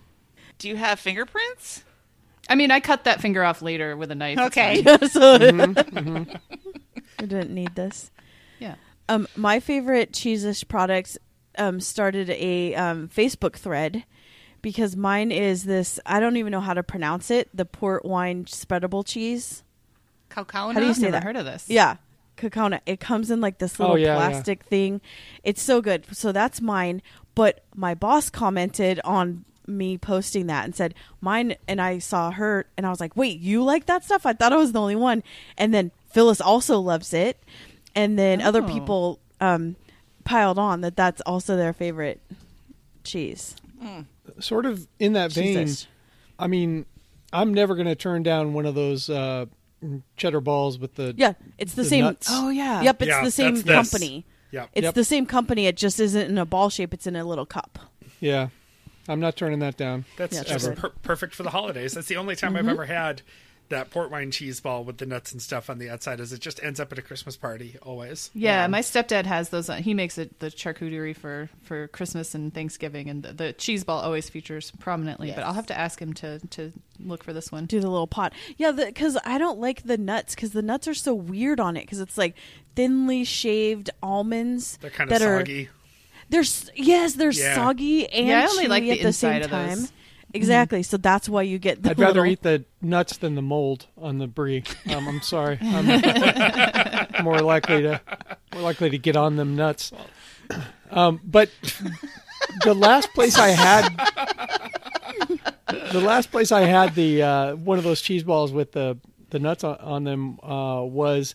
Do 0.59 0.68
you 0.68 0.77
have 0.77 0.99
fingerprints? 1.01 1.85
I 2.49 2.55
mean, 2.55 2.70
I 2.70 2.80
cut 2.80 3.05
that 3.05 3.20
finger 3.20 3.45
off 3.45 3.62
later 3.62 3.97
with 3.97 4.11
a 4.11 4.14
knife. 4.14 4.38
Okay. 4.38 4.82
fine. 4.82 4.99
so 5.09 5.38
Mm-hmm. 5.38 6.30
I 7.18 7.26
didn't 7.26 7.51
need 7.55 7.74
this. 7.74 8.11
Yeah. 8.59 8.74
Um, 9.09 9.28
my 9.36 9.61
favorite 9.61 10.12
cheesish 10.12 10.66
products 10.66 11.18
um, 11.59 11.80
started 11.80 12.30
a 12.30 12.74
um, 12.74 13.09
Facebook 13.09 13.57
thread 13.57 14.05
because 14.61 14.97
mine 14.97 15.30
is 15.30 15.64
this. 15.64 16.01
I 16.07 16.18
don't 16.20 16.36
even 16.36 16.51
know 16.51 16.61
how 16.61 16.74
to 16.74 16.82
pronounce 16.82 17.30
it. 17.30 17.49
The 17.55 17.64
port 17.64 18.05
wine 18.05 18.45
spreadable 18.47 19.07
cheese. 19.07 19.62
Cacao 20.30 20.68
How 20.68 20.74
do 20.74 20.80
you 20.80 20.86
nut? 20.88 20.97
say 20.97 21.03
Never 21.03 21.12
that? 21.12 21.24
heard 21.24 21.36
of 21.36 21.45
this. 21.45 21.66
Yeah, 21.68 21.97
Kaukauna. 22.38 22.80
It 22.86 23.01
comes 23.01 23.30
in 23.30 23.40
like 23.40 23.59
this 23.59 23.78
little 23.78 23.95
Oh, 23.95 23.99
yeah, 23.99 24.14
yeah. 24.18 24.30
plastic 24.30 24.62
thing. 24.64 25.01
It's 25.45 25.61
so 25.62 25.80
good. 25.82 26.07
So 26.16 26.32
that's 26.32 26.61
mine. 26.61 27.03
But 27.34 27.64
my 27.74 27.95
boss 27.95 28.30
commented 28.30 28.99
on 29.05 29.45
me 29.67 29.97
posting 29.99 30.47
that 30.49 30.65
and 30.65 30.75
said 30.75 30.95
mine 31.21 31.55
and 31.69 31.81
I 31.81 31.99
saw 31.99 32.31
her 32.33 32.67
and 32.77 32.87
I 32.87 32.91
was 32.91 33.01
like, 33.01 33.17
"Wait, 33.17 33.39
you 33.41 33.63
like 33.63 33.87
that 33.87 34.05
stuff? 34.05 34.27
I 34.27 34.33
thought 34.33 34.53
I 34.53 34.57
was 34.57 34.73
the 34.73 34.81
only 34.81 34.97
one." 34.97 35.23
And 35.57 35.73
then 35.73 35.91
Phyllis 36.11 36.41
also 36.41 36.79
loves 36.79 37.13
it. 37.15 37.43
And 37.95 38.19
then 38.19 38.41
other 38.41 38.63
Oh. 38.63 38.67
people 38.69 39.19
um 39.41 39.77
piled 40.25 40.59
on 40.59 40.81
that 40.83 40.97
that's 40.97 41.21
also 41.23 41.57
their 41.57 41.73
favorite 41.73 42.21
cheese. 43.05 43.57
Sort 44.39 44.67
of 44.67 44.87
in 44.99 45.13
that 45.15 45.33
vein. 45.33 45.57
Cheesish. 45.57 45.87
I 46.39 46.47
mean, 46.47 46.87
I'm 47.33 47.53
never 47.53 47.75
going 47.75 47.87
to 47.89 47.95
turn 47.97 48.23
down 48.23 48.53
one 48.55 48.67
of 48.67 48.75
those 48.75 49.11
uh, 49.11 49.47
cheddar 50.17 50.41
balls 50.41 50.79
with 50.79 50.95
the. 50.95 51.15
Yeah, 51.17 51.33
it's 51.59 51.75
the, 51.75 51.83
The 51.83 51.89
same. 51.89 52.05
nuts. 52.05 52.29
Oh 52.31 52.49
yeah. 52.51 52.83
Yep, 52.83 53.03
it's 53.03 53.09
Yeah, 53.09 53.25
the 53.25 53.31
same 53.31 53.63
company. 53.63 54.25
Yep. 54.53 54.71
It's 54.75 54.85
Yep. 54.85 54.95
the 54.95 55.05
same 55.05 55.27
company. 55.27 55.67
It 55.67 55.77
just 55.77 55.99
isn't 55.99 56.31
in 56.31 56.39
a 56.39 56.47
ball 56.47 56.69
shape. 56.71 56.95
It's 56.95 57.07
in 57.07 57.17
a 57.17 57.25
little 57.25 57.47
cup. 57.47 57.79
Yeah. 58.21 58.49
I'm 59.09 59.20
not 59.20 59.36
turning 59.36 59.59
that 59.61 59.76
down. 59.76 60.05
That's 60.16 60.36
Yeah, 60.36 60.44
just 60.44 60.74
per- 60.74 60.90
perfect 61.03 61.34
for 61.34 61.42
the 61.42 61.50
holidays. 61.50 61.94
That's 61.94 62.09
the 62.09 62.16
only 62.16 62.36
time 62.36 62.57
I've 62.57 62.62
mm-hmm. 62.62 62.70
ever 62.70 62.84
had 62.86 63.22
that 63.72 63.90
port 63.90 64.11
wine 64.11 64.30
cheese 64.30 64.61
ball 64.61 64.84
with 64.84 64.98
the 64.98 65.07
nuts 65.07 65.32
and 65.32 65.40
stuff 65.40 65.70
on 65.70 65.78
the 65.78 65.88
outside. 65.88 66.20
Is 66.20 66.32
it 66.32 66.40
just 66.40 66.62
ends 66.62 66.78
up 66.78 66.92
at 66.92 66.98
a 66.98 67.03
Christmas 67.03 67.36
party 67.36 67.76
always? 67.82 68.30
Yeah, 68.34 68.66
my 68.66 68.80
stepdad 68.80 69.24
has 69.24 69.48
those. 69.48 69.68
On, 69.68 69.82
he 69.82 69.94
makes 69.94 70.18
it 70.18 70.38
the 70.38 70.48
charcuterie 70.48 71.16
for 71.16 71.48
for 71.62 71.88
Christmas 71.88 72.34
and 72.34 72.55
Thanksgiving, 72.55 73.09
and 73.09 73.22
the, 73.22 73.32
the 73.32 73.53
cheese 73.55 73.82
ball 73.82 74.00
always 74.00 74.28
features 74.28 74.70
prominently. 74.78 75.32
But 75.32 75.44
I'll 75.44 75.55
have 75.55 75.66
to 75.66 75.78
ask 75.78 76.00
him 76.00 76.12
to 76.14 76.38
to 76.50 76.72
look 77.00 77.24
for 77.24 77.32
this 77.32 77.50
one. 77.50 77.66
do 77.66 77.80
the 77.80 77.88
little 77.88 78.07
pot. 78.07 78.34
Yeah, 78.59 78.72
because 78.72 79.18
I 79.24 79.38
don't 79.38 79.59
like 79.59 79.82
the 79.82 79.96
nuts 79.96 80.34
because 80.34 80.50
the 80.50 80.62
nuts 80.62 80.86
are 80.86 80.94
so 80.94 81.14
weird 81.14 81.59
on 81.59 81.76
it 81.76 81.80
because 81.80 82.00
it's 82.00 82.18
like 82.18 82.36
thinly 82.76 83.24
shaved 83.24 83.90
almonds 84.03 84.78
They're 84.80 84.90
kind 84.90 85.11
of 85.11 85.18
that 85.18 85.26
are 85.26 85.40
soggy. 85.40 85.70
They're 86.33 86.43
yes 86.74 87.14
they're 87.14 87.30
Yeah. 87.30 87.55
soggy 87.55 88.09
and 88.09 88.26
Yeah, 88.26 88.41
I 88.41 88.47
only 88.49 88.64
chewy 88.64 88.68
like 88.68 88.83
the 88.83 88.91
at 88.93 88.99
the 89.01 89.07
inside 89.07 89.12
same 89.12 89.43
of 89.45 89.51
those. 89.51 89.89
time. 89.89 89.97
Exactly, 90.35 90.83
so 90.83 90.97
that's 90.97 91.28
why 91.28 91.43
you 91.43 91.59
get. 91.59 91.83
The 91.83 91.91
I'd 91.91 91.99
rather 91.99 92.20
little- 92.22 92.33
eat 92.33 92.41
the 92.43 92.64
nuts 92.80 93.18
than 93.18 93.35
the 93.35 93.43
mold 93.43 93.87
on 93.99 94.16
the 94.16 94.26
brie. 94.26 94.64
Um, 94.91 95.07
I'm 95.07 95.20
sorry. 95.20 95.59
I'm 95.62 97.22
more 97.22 97.41
likely 97.41 97.83
to 97.83 98.01
more 98.55 98.62
likely 98.62 98.89
to 98.91 98.97
get 98.99 99.14
on 99.14 99.37
them 99.37 99.55
nuts. 99.57 99.93
Um, 100.91 101.20
but 101.22 101.51
the 102.64 102.72
last 102.74 103.12
place 103.12 103.37
I 103.39 103.49
had 103.49 103.89
the 105.93 106.01
last 106.01 106.30
place 106.30 106.51
I 106.53 106.62
had 106.62 106.95
the 106.95 107.22
uh, 107.22 107.57
one 107.57 107.78
of 107.78 107.85
those 107.85 108.01
cheese 108.01 108.22
balls 108.24 108.53
with 108.53 108.72
the 108.72 108.97
the 109.30 109.39
nuts 109.39 109.64
on, 109.64 109.76
on 109.76 110.05
them 110.05 110.39
uh, 110.43 110.83
was 110.83 111.35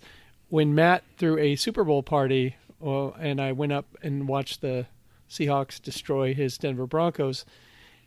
when 0.50 0.76
Matt 0.76 1.04
threw 1.18 1.38
a 1.38 1.56
Super 1.56 1.84
Bowl 1.84 2.04
party, 2.04 2.56
uh, 2.84 3.10
and 3.10 3.42
I 3.42 3.52
went 3.52 3.72
up 3.72 3.86
and 4.02 4.28
watched 4.28 4.62
the 4.62 4.88
Seahawks 5.30 5.82
destroy 5.82 6.34
his 6.34 6.58
Denver 6.58 6.88
Broncos 6.88 7.46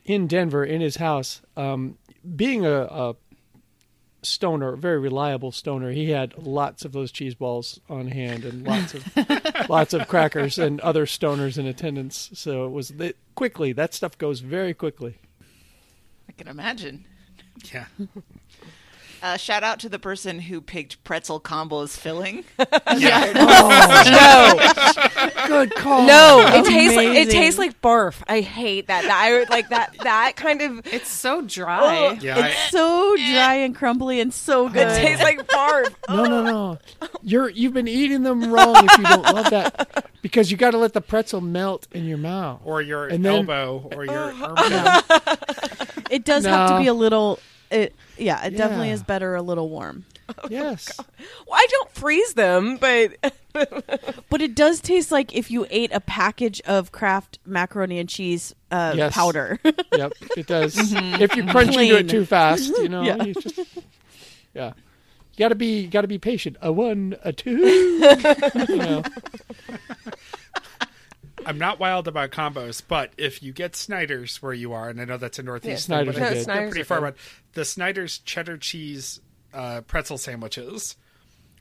in 0.05 0.27
Denver 0.27 0.65
in 0.65 0.81
his 0.81 0.97
house. 0.97 1.43
Um, 1.57 1.99
being 2.37 2.65
a, 2.65 2.83
a 2.83 3.17
stoner, 4.23 4.75
a 4.75 4.79
very 4.79 4.99
reliable 4.99 5.53
stoner, 5.53 5.91
he 5.91 6.11
had 6.11 6.37
lots 6.39 6.85
of 6.85 6.93
those 6.93 7.13
cheese 7.13 7.35
balls 7.35 7.81
on 7.89 8.09
hand 8.09 8.45
and 8.45 8.67
lots 8.67 8.95
of 8.95 9.69
lots 9.69 9.93
of 9.93 10.09
crackers 10.09 10.59
and 10.59 10.81
other 10.81 11.07
stoners 11.07 11.59
in 11.59 11.67
attendance. 11.67 12.31
So 12.35 12.67
it 12.67 12.71
was 12.71 12.91
it, 12.93 13.17
quickly. 13.35 13.73
That 13.73 13.95
stuff 13.95 14.17
goes 14.19 14.41
very 14.41 14.75
quickly. 14.75 15.19
I 16.29 16.33
can 16.33 16.49
imagine. 16.49 17.05
Yeah. 17.73 17.87
Uh, 19.23 19.37
shout 19.37 19.63
out 19.63 19.79
to 19.81 19.89
the 19.89 19.99
person 19.99 20.39
who 20.41 20.61
picked 20.61 21.03
pretzel 21.05 21.41
combos 21.41 21.97
filling. 21.99 22.45
No, 24.11 24.59
Good 25.47 25.75
call. 25.75 26.07
No, 26.07 26.45
it 26.55 26.65
tastes 26.65 26.97
like 26.97 27.09
it 27.09 27.31
tastes 27.31 27.59
like 27.59 27.81
barf. 27.81 28.23
I 28.29 28.41
hate 28.41 28.87
that. 28.89 29.03
that 29.03 29.11
I 29.13 29.33
would 29.39 29.51
like 29.51 29.69
that 29.71 29.95
that 30.03 30.33
kind 30.37 30.63
of. 30.63 30.87
It's 30.87 31.11
so 31.11 31.43
dry. 31.43 32.19
Yeah. 32.21 32.37
I, 32.39 32.49
It's 32.49 32.71
so 32.71 33.17
dry 33.17 33.55
and 33.57 33.75
crumbly 33.75 34.21
and 34.21 34.33
so 34.33 34.69
good. 34.69 34.89
It 34.89 34.97
tastes 35.01 35.23
like 35.23 35.47
barf. 35.49 35.95
No, 36.09 36.25
no, 36.25 36.43
no. 36.45 36.79
You're 37.23 37.49
you've 37.51 37.73
been 37.73 37.89
eating 37.89 38.23
them 38.23 38.53
wrong 38.53 38.75
if 38.85 38.99
you 38.99 39.05
don't 39.05 39.23
love 39.23 39.51
that 39.51 40.07
because 40.23 40.51
you 40.51 40.57
got 40.57 40.73
to 40.73 40.79
let 40.79 40.93
the 40.93 41.01
pretzel 41.01 41.41
melt 41.41 41.87
in 41.93 42.05
your 42.05 42.19
mouth. 42.19 42.61
or 42.65 42.83
your 42.83 43.07
And 43.09 43.25
then- 43.25 43.35
elbow 43.49 43.91
or 43.95 44.05
your 44.05 44.19
armpit. 44.43 46.05
It 46.11 46.25
does 46.25 46.45
have 46.45 46.71
to 46.71 46.79
be 46.79 46.87
a 46.89 46.95
little. 46.95 47.39
It, 47.71 47.95
yeah, 48.21 48.45
it 48.47 48.57
definitely 48.57 48.89
Yeah. 48.89 48.95
is 48.95 49.03
better 49.03 49.35
a 49.35 49.43
little 49.43 49.69
warm. 49.69 50.05
Yes. 50.49 50.97
Well, 50.97 51.55
I 51.55 51.67
don't 51.71 51.91
freeze 51.91 52.35
them, 52.35 52.77
but 52.77 53.33
But 54.31 54.41
it 54.41 54.55
does 54.55 54.81
taste 54.81 55.11
like 55.11 55.35
if 55.35 55.51
you 55.51 55.67
ate 55.71 55.91
a 55.93 55.99
package 56.01 56.61
of 56.63 56.93
Kraft 56.93 57.41
macaroni 57.45 57.99
and 57.99 58.09
cheese 58.09 58.55
uh, 58.71 58.95
Yes. 58.97 59.13
powder. 59.13 59.59
Yep, 59.93 60.13
it 60.37 60.47
does. 60.47 60.77
If 60.93 61.35
you 61.35 61.45
crunch 61.47 61.71
into 61.75 61.79
Plain. 61.79 61.95
it 61.97 62.09
too 62.09 62.25
fast, 62.25 62.69
you 62.79 62.89
know, 62.89 63.03
Yeah. 63.03 63.25
you 63.25 63.35
just 63.35 63.59
yeah. 64.55 64.73
You 65.35 65.45
gotta 65.45 65.57
be 65.57 65.89
gotta 65.89 66.07
be 66.07 66.19
patient. 66.19 66.57
A 66.63 66.71
one, 66.71 67.17
a 67.25 67.33
two. 67.33 67.57
you 67.59 68.77
know. 68.77 69.03
I'm 71.47 71.59
not 71.59 71.79
wild 71.81 72.07
about 72.09 72.31
combos, 72.31 72.83
but 72.87 73.13
if 73.17 73.43
you 73.43 73.53
get 73.53 73.75
Snyder's 73.77 74.41
where 74.43 74.53
you 74.53 74.73
are, 74.73 74.89
and 74.89 75.01
I 75.01 75.05
know 75.05 75.17
that's 75.17 75.39
a 75.39 75.43
northeast 75.43 75.89
Yeah, 75.89 75.99
thing, 75.99 76.07
but 76.07 76.15
Snyder's 76.17 76.31
I- 76.31 76.35
they're 76.35 76.43
Snyder's 76.45 76.71
pretty 76.71 76.85
far 76.85 76.99
good. 77.01 77.07
out. 77.07 77.17
The 77.55 77.65
Snyder's 77.65 78.19
cheddar 78.19 78.59
cheese 78.59 79.21
uh, 79.53 79.81
pretzel 79.83 80.19
sandwiches 80.19 80.97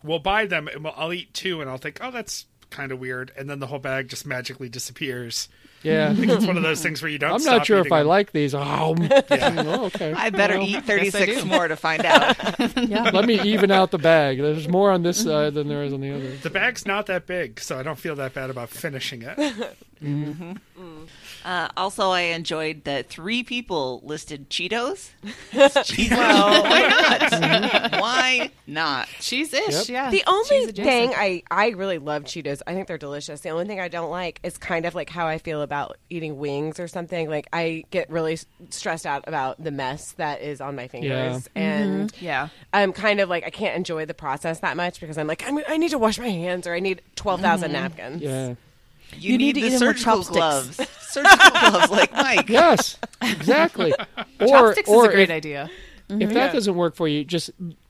we'll 0.03 0.19
buy 0.19 0.45
them 0.45 0.69
and 0.69 0.83
we'll, 0.85 0.93
I'll 0.95 1.11
eat 1.11 1.33
two 1.33 1.59
and 1.59 1.69
I'll 1.69 1.77
think, 1.77 1.97
oh, 2.01 2.09
that's 2.09 2.45
kind 2.69 2.91
of 2.93 2.99
weird, 2.99 3.33
and 3.35 3.49
then 3.49 3.59
the 3.59 3.67
whole 3.67 3.79
bag 3.79 4.07
just 4.07 4.25
magically 4.25 4.69
disappears. 4.69 5.49
Yeah. 5.81 6.09
I 6.09 6.15
think 6.15 6.31
it's 6.31 6.45
one 6.45 6.57
of 6.57 6.63
those 6.63 6.81
things 6.81 7.01
where 7.01 7.09
you 7.09 7.17
don't. 7.17 7.33
I'm 7.33 7.39
stop 7.39 7.57
not 7.59 7.65
sure 7.65 7.79
if 7.79 7.91
I 7.91 7.99
them. 7.99 8.07
like 8.07 8.31
these. 8.31 8.53
Oh, 8.59 8.95
oh, 8.99 9.85
okay. 9.85 10.13
I 10.13 10.29
better 10.29 10.57
Well, 10.57 10.67
eat 10.67 10.83
36 10.83 11.45
more 11.45 11.67
to 11.67 11.75
find 11.75 12.05
out. 12.05 12.37
Let 12.75 13.25
me 13.25 13.39
even 13.41 13.71
out 13.71 13.91
the 13.91 13.97
bag. 13.97 14.37
There's 14.37 14.67
more 14.67 14.91
on 14.91 15.03
this 15.03 15.21
side 15.23 15.53
than 15.53 15.67
there 15.67 15.83
is 15.83 15.93
on 15.93 16.01
the 16.01 16.11
other. 16.13 16.35
The 16.35 16.49
bag's 16.49 16.85
not 16.85 17.05
that 17.07 17.25
big, 17.25 17.59
so 17.59 17.79
I 17.79 17.83
don't 17.83 17.97
feel 17.97 18.15
that 18.15 18.33
bad 18.33 18.49
about 18.49 18.69
finishing 18.69 19.21
it. 19.21 19.37
Mm-hmm. 19.37 20.05
Mm-hmm. 20.05 20.51
Mm. 20.81 21.07
Uh, 21.45 21.69
also, 21.77 22.09
I 22.09 22.21
enjoyed 22.21 22.83
that 22.83 23.09
three 23.09 23.43
people 23.43 24.01
listed 24.03 24.49
Cheetos. 24.49 25.09
well, 25.53 26.63
why 26.63 26.79
not? 26.87 27.19
Mm-hmm. 27.39 27.99
why 27.99 28.51
not? 28.67 29.07
Cheese 29.19 29.53
ish, 29.53 29.89
Yep. 29.89 29.89
yeah. 29.89 30.11
The 30.11 30.23
only 30.27 30.71
thing 30.71 31.13
I, 31.15 31.43
I 31.49 31.69
really 31.69 31.97
love 31.97 32.23
Cheetos. 32.23 32.61
I 32.67 32.73
think 32.73 32.87
they're 32.87 32.97
delicious. 32.97 33.41
The 33.41 33.49
only 33.49 33.65
thing 33.65 33.79
I 33.79 33.87
don't 33.87 34.09
like 34.11 34.39
is 34.43 34.57
kind 34.57 34.85
of 34.85 34.95
like 34.95 35.09
how 35.09 35.27
I 35.27 35.37
feel 35.37 35.61
about 35.61 35.97
eating 36.09 36.37
wings 36.37 36.79
or 36.79 36.87
something. 36.87 37.29
Like 37.29 37.47
I 37.53 37.83
get 37.91 38.09
really 38.09 38.37
stressed 38.69 39.05
out 39.05 39.23
about 39.27 39.63
the 39.63 39.71
mess 39.71 40.13
that 40.13 40.41
is 40.41 40.61
on 40.61 40.75
my 40.75 40.87
fingers, 40.87 41.47
mm-hmm. 41.49 41.57
and 41.57 42.13
Yeah. 42.19 42.49
I'm 42.73 42.93
kind 42.93 43.19
of 43.19 43.29
like 43.29 43.45
I 43.45 43.49
can't 43.49 43.75
enjoy 43.75 44.05
the 44.05 44.13
process 44.13 44.59
that 44.59 44.75
much 44.77 44.99
because 44.99 45.17
I'm 45.17 45.27
like 45.27 45.43
I'm, 45.47 45.59
I 45.67 45.77
need 45.77 45.91
to 45.91 45.99
wash 45.99 46.19
my 46.19 46.29
hands 46.29 46.67
or 46.67 46.73
I 46.73 46.79
need 46.79 47.01
twelve 47.15 47.41
mm-hmm. 47.41 47.71
napkins. 47.71 48.21
Yeah. 48.21 48.55
You, 49.17 49.31
You 49.33 49.37
need, 49.37 49.55
need 49.55 49.55
to 49.55 49.61
the 49.61 49.67
eat 49.67 49.81
'em 49.81 49.87
with 49.87 49.97
surgical 49.97 50.23
chopsticks. 50.23 50.77
gloves. 50.77 50.89
Surgical 51.09 51.49
gloves 51.71 51.91
like 51.91 52.11
Mike. 52.13 52.49
Yes. 52.49 52.97
Exactly. 53.21 53.93
Or, 54.41 54.47
Chopsticks 54.47 54.89
or 54.89 55.05
is 55.07 55.09
a 55.09 55.13
great 55.15 55.29
if, 55.29 55.35
idea. 55.35 55.69
if 56.09 56.33
that 56.33 56.53
doesn't 56.53 56.75
work 56.75 56.95
for 56.95 57.07
you, 57.07 57.25
just 57.25 57.49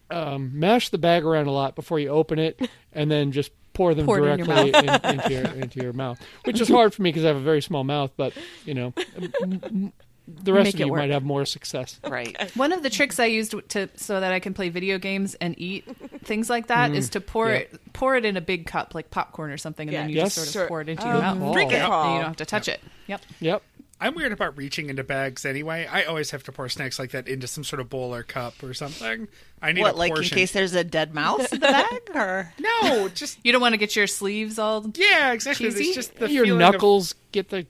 um, 0.10 0.58
mash 0.58 0.90
the 0.90 0.98
bag 0.98 1.24
around 1.24 1.46
a 1.46 1.52
lot 1.52 1.76
before 1.76 2.00
you 2.00 2.10
open 2.10 2.40
it, 2.40 2.60
and 2.94 3.12
then 3.12 3.32
just 3.32 3.52
pour 3.74 3.94
them 3.94 4.06
Pour 4.08 4.18
it 4.20 4.32
in 4.32 4.40
your 4.40 4.48
directly 4.48 4.72
in, 4.74 5.06
into 5.20 5.32
your 5.32 5.46
into 5.64 5.80
your 5.84 5.94
mouth. 5.94 6.20
Which 6.46 6.60
is 6.60 6.68
hard 6.70 6.94
for 6.96 7.04
me 7.04 7.10
because 7.10 7.24
I 7.24 7.28
have 7.28 7.38
a 7.38 7.42
very 7.42 7.62
small 7.62 7.84
mouth, 7.84 8.12
but 8.18 8.34
you 8.66 8.74
know, 8.74 8.94
m- 9.16 9.62
m- 9.64 9.94
the 10.44 10.54
rest 10.54 10.74
of 10.74 10.80
you 10.80 10.88
work. 10.90 11.00
might 11.00 11.10
have 11.10 11.24
more 11.24 11.46
success. 11.46 12.00
Right. 12.10 12.36
One 12.56 12.72
of 12.72 12.84
the 12.84 12.90
tricks 12.90 13.20
I 13.20 13.26
used 13.26 13.54
to 13.70 13.90
so 13.96 14.20
that 14.20 14.32
I 14.34 14.40
can 14.40 14.54
play 14.54 14.70
video 14.70 14.98
games 14.98 15.36
and 15.36 15.54
eat 15.60 15.86
things 16.24 16.50
like 16.50 16.68
that 16.68 16.90
mm-hmm. 16.90 16.98
is 17.00 17.10
to 17.12 17.22
pour 17.22 17.50
yeah. 17.50 17.56
it 17.58 17.94
pour 17.94 18.16
it 18.16 18.26
in 18.26 18.38
a 18.38 18.42
big 18.42 18.66
cup 18.66 18.96
like 18.96 19.12
popcorn 19.12 19.52
or 19.52 19.58
something, 19.58 19.88
and 19.88 19.94
Yeah. 19.94 20.02
then 20.02 20.10
you 20.10 20.16
Yes. 20.18 20.36
just 20.36 20.36
sort 20.36 20.48
of 20.48 20.54
Sure. 20.54 20.68
pour 20.68 20.82
it 20.82 20.90
into 20.90 21.04
Oh, 21.08 21.12
your 21.12 21.22
mouth. 21.22 21.38
Oh. 21.42 21.54
Drink 21.54 21.72
it 21.74 21.82
Oh. 21.82 21.92
all. 21.92 22.04
And 22.06 22.14
you 22.14 22.20
don't 22.20 22.28
have 22.30 22.38
to 22.38 22.46
touch 22.46 22.68
it. 22.68 22.82
Yep. 23.08 23.22
Yep. 23.42 23.64
I'm 24.02 24.16
weird 24.16 24.32
about 24.32 24.56
reaching 24.58 24.90
into 24.90 25.04
bags 25.04 25.46
anyway. 25.46 25.86
I 25.92 26.04
always 26.06 26.32
have 26.32 26.42
to 26.44 26.54
pour 26.54 26.70
snacks 26.70 27.00
like 27.00 27.12
that 27.12 27.28
into 27.28 27.48
some 27.48 27.66
sort 27.66 27.82
of 27.82 27.90
bowl 27.90 28.16
or 28.16 28.24
cup 28.24 28.64
or 28.64 28.74
something. 28.74 29.28
I 29.62 29.74
need 29.74 29.82
What, 29.82 29.96
a 29.96 29.98
like 29.98 30.16
in 30.16 30.24
case 30.24 30.54
there's 30.54 30.74
a 30.74 30.86
dead 30.86 31.14
mouse 31.14 31.52
in 31.52 31.60
the 31.60 31.68
bag? 32.08 32.16
Or 32.16 32.54
No, 32.60 33.10
just 33.10 33.40
You 33.44 33.52
don't 33.52 33.60
want 33.62 33.74
to 33.74 33.78
get 33.78 33.98
your 33.98 34.08
sleeves 34.08 34.58
all. 34.58 34.90
yeah, 34.96 35.34
exactly. 35.34 35.66
Cheesy? 35.66 35.84
It's 35.84 35.96
just 35.96 36.16
the 36.16 36.32
your 36.32 36.46
feeling 36.46 36.62
of- 36.62 36.72
knuckles 36.74 37.14
get 37.34 37.50
the 37.50 37.68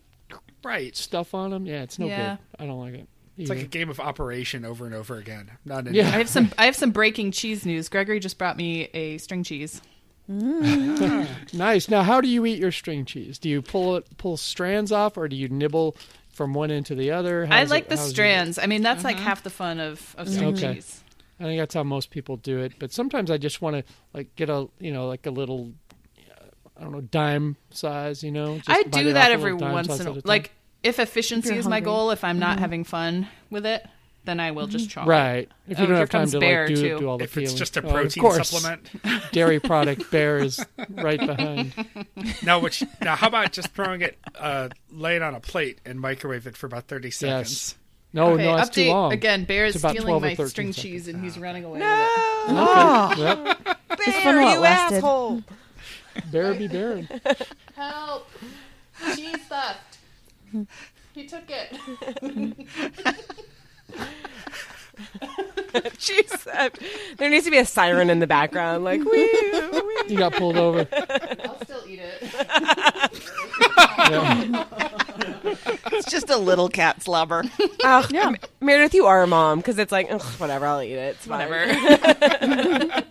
right. 0.63 0.95
stuff 0.95 1.33
on 1.33 1.51
them. 1.51 1.65
Yeah, 1.65 1.83
it's 1.83 1.99
no 1.99 2.07
Yeah. 2.07 2.37
good. 2.57 2.63
I 2.63 2.65
don't 2.67 2.79
like 2.79 2.93
it. 2.95 3.07
It's 3.37 3.49
like 3.49 3.59
a 3.59 3.67
game 3.67 3.89
of 3.89 4.01
operation 4.01 4.65
over 4.65 4.85
and 4.85 4.93
over 4.93 5.15
again. 5.17 5.51
Not 5.63 5.91
Yeah. 5.93 6.07
I 6.07 6.17
have 6.17 6.29
some 6.29 6.51
I 6.57 6.65
have 6.65 6.75
some 6.75 6.91
breaking 6.91 7.31
cheese 7.31 7.65
news. 7.65 7.87
Gregory 7.87 8.19
just 8.19 8.37
brought 8.37 8.57
me 8.57 8.89
a 8.93 9.17
string 9.17 9.43
cheese. 9.43 9.81
Nice. 11.53 11.89
Now, 11.89 12.03
how 12.03 12.21
do 12.21 12.27
you 12.27 12.45
eat 12.45 12.59
your 12.59 12.71
string 12.71 13.03
cheese? 13.03 13.39
Do 13.39 13.49
you 13.49 13.63
pull 13.63 13.95
it, 13.95 14.17
pull 14.17 14.37
strands 14.37 14.91
off, 14.91 15.17
or 15.17 15.27
do 15.27 15.35
you 15.35 15.47
nibble 15.47 15.97
from 16.29 16.53
one 16.53 16.69
end 16.69 16.85
to 16.87 16.95
the 16.95 17.09
other? 17.09 17.47
I 17.49 17.63
like 17.63 17.85
it- 17.85 17.89
the 17.89 17.97
strands. 17.97 18.59
I 18.59 18.67
mean, 18.67 18.83
that's 18.83 19.03
like 19.03 19.15
uh-huh. 19.15 19.25
half 19.25 19.43
the 19.43 19.49
fun 19.49 19.79
of, 19.79 20.15
of 20.19 20.27
mm-hmm. 20.27 20.35
string 20.35 20.53
Okay. 20.53 20.73
cheese. 20.75 21.03
I 21.39 21.43
think 21.45 21.59
that's 21.59 21.73
how 21.73 21.83
most 21.83 22.11
people 22.11 22.37
do 22.37 22.59
it. 22.59 22.73
But 22.77 22.91
sometimes 22.91 23.31
I 23.31 23.37
just 23.37 23.61
want 23.61 23.77
to 23.77 23.93
like 24.13 24.35
get 24.35 24.49
a 24.49 24.67
you 24.79 24.91
know 24.91 25.07
like 25.07 25.25
a 25.25 25.31
little 25.31 25.71
I 26.79 26.83
don't 26.83 26.91
know 26.91 27.01
dime 27.01 27.57
size. 27.71 28.23
You 28.23 28.31
know, 28.31 28.57
just 28.57 28.69
I 28.69 28.83
do 28.83 29.13
that 29.13 29.31
every 29.31 29.53
once 29.53 29.99
in 29.99 30.07
a 30.07 30.11
a 30.11 30.13
time. 30.15 30.21
like 30.25 30.51
if 30.83 30.99
efficiency 30.99 31.49
If 31.49 31.53
you're 31.55 31.59
is 31.59 31.67
my 31.67 31.81
goal. 31.81 32.11
If 32.11 32.23
I'm 32.23 32.39
not 32.39 32.53
mm-hmm. 32.53 32.59
having 32.61 32.83
fun 32.85 33.27
with 33.49 33.65
it, 33.65 33.85
then 34.23 34.39
I 34.39 34.51
will 34.51 34.67
just 34.67 34.85
mm-hmm. 34.85 34.91
chop. 35.01 35.07
it. 35.07 35.09
right. 35.09 35.51
If 35.67 35.79
you 35.79 35.85
Oh, 35.85 35.87
don't 35.87 35.97
have 35.97 36.09
time 36.09 36.29
to 36.29 36.39
like 36.39 36.67
do, 36.67 36.75
too. 36.75 36.99
do 36.99 37.09
all 37.09 37.17
the 37.17 37.25
if 37.25 37.33
peeling. 37.33 37.49
it's 37.49 37.53
just 37.53 37.75
a 37.77 37.83
Oh, 37.83 37.87
of 37.87 37.93
protein 37.93 38.21
course. 38.21 38.49
supplement. 38.49 38.89
dairy 39.31 39.59
product, 39.59 40.09
Bear 40.11 40.37
is 40.37 40.63
right 40.89 41.19
behind. 41.19 41.73
Now, 42.43 42.59
which 42.59 42.83
now, 43.01 43.15
how 43.15 43.27
about 43.27 43.51
just 43.51 43.69
throwing 43.69 44.01
it, 44.01 44.17
uh, 44.35 44.69
lay 44.91 45.15
it 45.15 45.21
on 45.21 45.35
a 45.35 45.39
plate 45.39 45.79
and 45.85 45.99
microwave 45.99 46.47
it 46.47 46.55
for 46.57 46.67
about 46.67 46.87
thirty 46.87 47.11
seconds? 47.11 47.51
Yes. 47.51 47.75
No, 48.11 48.31
Okay, 48.31 48.45
no, 48.45 48.55
that's 48.55 48.69
update 48.69 48.85
too 48.85 48.89
long. 48.91 49.13
again. 49.13 49.43
Bear 49.45 49.65
is 49.65 49.77
stealing 49.79 50.21
my 50.21 50.33
string 50.33 50.47
seconds. 50.73 50.77
cheese 50.77 51.07
and 51.07 51.23
he's 51.23 51.37
ah. 51.37 51.41
running 51.41 51.63
away 51.63 51.79
no. 51.79 51.85
with 51.85 51.99
it. 52.01 52.51
Okay. 52.51 52.59
Ah. 52.59 53.15
Yep. 53.17 53.77
It's 54.01 54.23
fun 54.23 54.35
while 54.37 54.55
it 54.55 54.59
lasted. 54.59 55.43
Bear 56.31 56.53
be 56.53 56.67
bearing. 56.67 57.07
Help! 57.75 58.29
Cheese 59.15 59.37
theft. 59.47 59.97
He 61.13 61.27
took 61.27 61.43
it. 61.49 61.71
Jeez, 65.97 66.47
uh, 66.53 66.69
there 67.17 67.29
needs 67.29 67.45
to 67.45 67.51
be 67.51 67.57
a 67.57 67.65
siren 67.65 68.09
in 68.09 68.19
the 68.19 68.27
background, 68.27 68.83
like 68.83 68.99
wee, 68.99 69.29
wee. 69.53 70.01
You 70.07 70.17
got 70.17 70.33
pulled 70.33 70.57
over. 70.57 70.87
I'll 71.45 71.63
still 71.63 71.83
eat 71.87 71.99
it. 72.01 72.21
Yeah. 74.09 74.65
It's 75.91 76.09
just 76.11 76.29
a 76.29 76.37
little 76.37 76.69
cat 76.69 77.01
slobber. 77.03 77.43
Oh, 77.83 78.07
M- 78.13 78.37
Meredith, 78.61 78.93
you 78.93 79.05
are 79.07 79.23
a 79.23 79.27
mom 79.27 79.57
because 79.59 79.77
it's 79.77 79.91
like 79.91 80.07
ugh, 80.09 80.21
whatever. 80.37 80.65
I'll 80.65 80.81
eat 80.81 80.93
it. 80.93 81.15
It's 81.17 81.25
fine. 81.25 81.49
Whatever. 81.49 83.03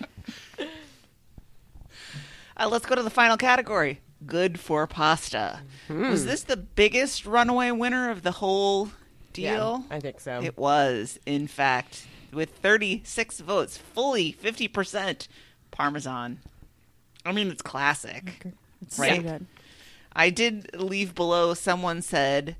Uh, 2.60 2.68
let's 2.68 2.84
go 2.86 2.94
to 2.94 3.02
the 3.02 3.10
final 3.10 3.36
category. 3.36 4.00
Good 4.26 4.60
for 4.60 4.86
pasta. 4.86 5.60
Was 5.88 6.26
this 6.26 6.42
the 6.42 6.58
biggest 6.58 7.24
runaway 7.24 7.70
winner 7.70 8.10
of 8.10 8.22
the 8.22 8.32
whole 8.32 8.90
Yeah, 9.34 9.54
deal? 9.56 9.84
I 9.90 9.98
think 9.98 10.20
so. 10.20 10.42
It 10.42 10.58
was, 10.58 11.18
in 11.24 11.46
fact, 11.46 12.06
with 12.32 12.50
36 12.50 13.40
votes, 13.40 13.78
fully 13.78 14.32
50% 14.32 15.26
Parmesan. 15.70 16.40
I 17.24 17.32
mean, 17.32 17.48
it's 17.50 17.62
classic. 17.62 18.42
It's 18.82 18.98
Right. 18.98 19.16
so 19.16 19.22
good. 19.22 19.46
I 20.12 20.28
did 20.30 20.74
leave 20.78 21.14
below, 21.14 21.54
someone 21.54 22.02
said, 22.02 22.56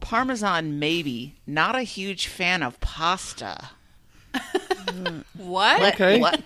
Parmesan, 0.00 0.78
maybe. 0.80 1.36
Not 1.46 1.76
a 1.76 1.82
huge 1.82 2.26
fan 2.26 2.62
of 2.64 2.80
pasta. 2.80 3.70
what? 5.36 5.94
Okay. 5.94 6.20
What? 6.20 6.40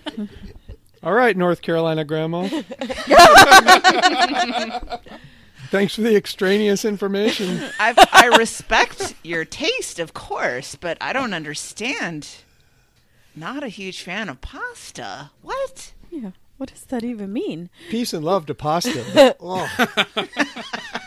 All 1.02 1.12
right, 1.14 1.36
North 1.36 1.62
Carolina 1.62 2.04
grandma. 2.04 2.42
Thanks 5.70 5.94
for 5.94 6.00
the 6.02 6.16
extraneous 6.16 6.84
information. 6.84 7.62
I've, 7.78 7.96
I 8.12 8.26
respect 8.36 9.14
your 9.22 9.44
taste, 9.44 9.98
of 9.98 10.12
course, 10.12 10.74
but 10.74 10.98
I 11.00 11.12
don't 11.12 11.32
understand. 11.32 12.28
Not 13.36 13.62
a 13.62 13.68
huge 13.68 14.02
fan 14.02 14.28
of 14.28 14.40
pasta. 14.40 15.30
What? 15.42 15.92
Yeah. 16.10 16.32
What 16.58 16.70
does 16.70 16.82
that 16.82 17.04
even 17.04 17.32
mean? 17.32 17.70
Peace 17.88 18.12
and 18.12 18.22
love 18.24 18.44
to 18.46 18.54
pasta. 18.54 19.36
Oh, 19.40 19.64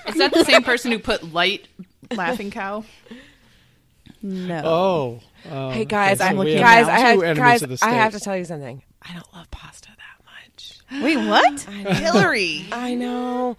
Is 0.08 0.16
that 0.16 0.34
the 0.34 0.44
same 0.44 0.64
person 0.64 0.92
who 0.92 0.98
put 0.98 1.32
light 1.34 1.68
laughing 2.16 2.50
cow? 2.50 2.84
No. 4.22 4.62
oh. 4.66 5.20
um, 5.52 5.74
hey 5.74 5.86
guys, 5.86 6.20
okay, 6.22 6.30
I, 6.30 6.34
so 6.34 6.40
we 6.40 6.54
have 6.54 6.62
guys, 6.62 6.88
I 6.88 6.96
two 6.98 7.04
have, 7.04 7.24
enemies 7.24 7.38
guys, 7.38 7.62
of 7.62 7.70
the 7.70 7.80
I 7.84 7.90
have 7.90 8.14
to 8.14 8.20
state. 8.20 8.26
tell 8.26 8.38
you 8.38 8.46
something. 8.46 8.82
I 9.08 9.14
don't 9.14 9.34
love 9.34 9.50
pasta 9.52 9.90
that 9.90 10.26
much. 10.26 11.04
Wait, 11.04 11.18
what? 11.18 11.60
Hillary. 11.98 12.66
I 12.72 12.94
know. 12.96 13.58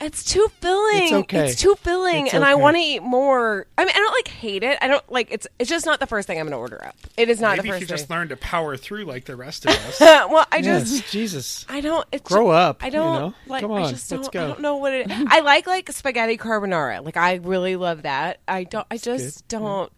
It's 0.00 0.22
too 0.22 0.46
filling. 0.60 1.02
It's 1.02 1.12
okay. 1.12 1.52
too 1.54 1.74
filling, 1.74 2.26
It's 2.26 2.34
and 2.34 2.44
I 2.44 2.52
okay. 2.52 2.62
want 2.62 2.76
to 2.76 2.80
eat 2.80 3.02
more. 3.02 3.66
I 3.76 3.84
mean, 3.84 3.92
I 3.92 3.98
don't 3.98 4.12
like 4.12 4.28
hate 4.28 4.62
it. 4.62 4.78
I 4.80 4.86
don't 4.86 5.02
like 5.10 5.26
it's. 5.32 5.48
It's 5.58 5.68
just 5.68 5.86
not 5.86 5.98
the 5.98 6.06
first 6.06 6.28
thing 6.28 6.38
I'm 6.38 6.44
going 6.46 6.52
to 6.52 6.58
order 6.58 6.84
up. 6.86 6.94
It 7.16 7.28
is 7.28 7.40
not 7.40 7.56
Maybe 7.56 7.70
the 7.70 7.74
if 7.74 7.80
you 7.80 7.86
first 7.88 7.98
just 8.02 8.06
thing. 8.08 8.16
learn 8.16 8.28
to 8.28 8.36
power 8.36 8.76
through 8.76 9.06
like 9.06 9.24
the 9.24 9.34
rest 9.34 9.64
of 9.66 9.72
us. 9.88 9.98
well, 10.00 10.46
I 10.52 10.62
just. 10.62 10.92
Yes, 10.92 11.10
Jesus. 11.10 11.66
I 11.68 11.80
don't. 11.80 12.06
It's 12.12 12.22
Grow 12.22 12.48
up. 12.50 12.84
I 12.84 12.90
don't 12.90 13.12
You 13.14 13.20
know? 13.30 13.34
like. 13.48 13.62
Come 13.62 13.72
I 13.72 13.82
on, 13.82 13.90
just 13.90 14.08
let's 14.12 14.28
don't. 14.28 14.32
go. 14.32 14.44
I 14.44 14.46
don't 14.46 14.60
know 14.60 14.76
what 14.76 14.92
it. 14.92 15.08
I 15.10 15.40
like 15.40 15.66
like 15.66 15.90
spaghetti 15.90 16.36
carbonara. 16.38 17.04
Like 17.04 17.16
I 17.16 17.34
really 17.34 17.74
love 17.74 18.02
that. 18.02 18.38
I 18.46 18.62
don't. 18.64 18.86
I 18.92 18.98
just 18.98 19.48
don't. 19.48 19.90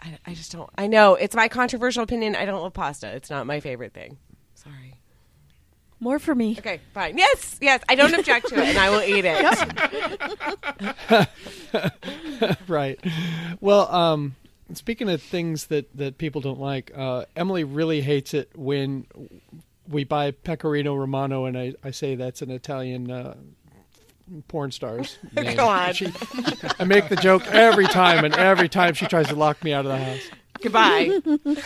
I, 0.00 0.18
I 0.26 0.34
just 0.34 0.52
don't. 0.52 0.70
I 0.76 0.86
know 0.86 1.14
it's 1.14 1.34
my 1.34 1.48
controversial 1.48 2.02
opinion. 2.02 2.36
I 2.36 2.44
don't 2.44 2.62
love 2.62 2.72
pasta. 2.72 3.08
It's 3.08 3.30
not 3.30 3.46
my 3.46 3.60
favorite 3.60 3.92
thing. 3.92 4.18
Sorry. 4.54 5.00
More 6.02 6.18
for 6.18 6.34
me. 6.34 6.56
Okay, 6.58 6.80
fine. 6.94 7.18
Yes, 7.18 7.58
yes. 7.60 7.82
I 7.88 7.94
don't 7.94 8.14
object 8.14 8.48
to 8.48 8.54
it, 8.58 8.68
and 8.68 8.78
I 8.78 8.88
will 8.88 9.02
eat 9.02 9.26
it. 9.26 9.38
right. 12.68 12.98
Well, 13.60 13.94
um, 13.94 14.34
speaking 14.72 15.10
of 15.10 15.20
things 15.20 15.66
that, 15.66 15.94
that 15.96 16.16
people 16.16 16.40
don't 16.40 16.58
like, 16.58 16.90
uh, 16.96 17.26
Emily 17.36 17.64
really 17.64 18.00
hates 18.00 18.32
it 18.32 18.50
when 18.54 19.06
we 19.86 20.04
buy 20.04 20.30
Pecorino 20.30 20.94
Romano, 20.94 21.44
and 21.44 21.58
I, 21.58 21.74
I 21.84 21.90
say 21.90 22.14
that's 22.14 22.40
an 22.40 22.50
Italian 22.50 23.10
uh, 23.10 23.34
porn 24.48 24.70
star's 24.70 25.18
name. 25.36 25.56
God. 25.56 25.96
She, 25.96 26.12
I 26.78 26.84
make 26.84 27.08
the 27.08 27.16
joke 27.16 27.46
every 27.48 27.86
time, 27.86 28.24
and 28.24 28.34
every 28.34 28.68
time 28.68 28.94
she 28.94 29.06
tries 29.06 29.28
to 29.28 29.34
lock 29.34 29.62
me 29.64 29.72
out 29.72 29.86
of 29.86 29.92
the 29.92 29.98
house. 29.98 30.30
Goodbye. 30.60 31.20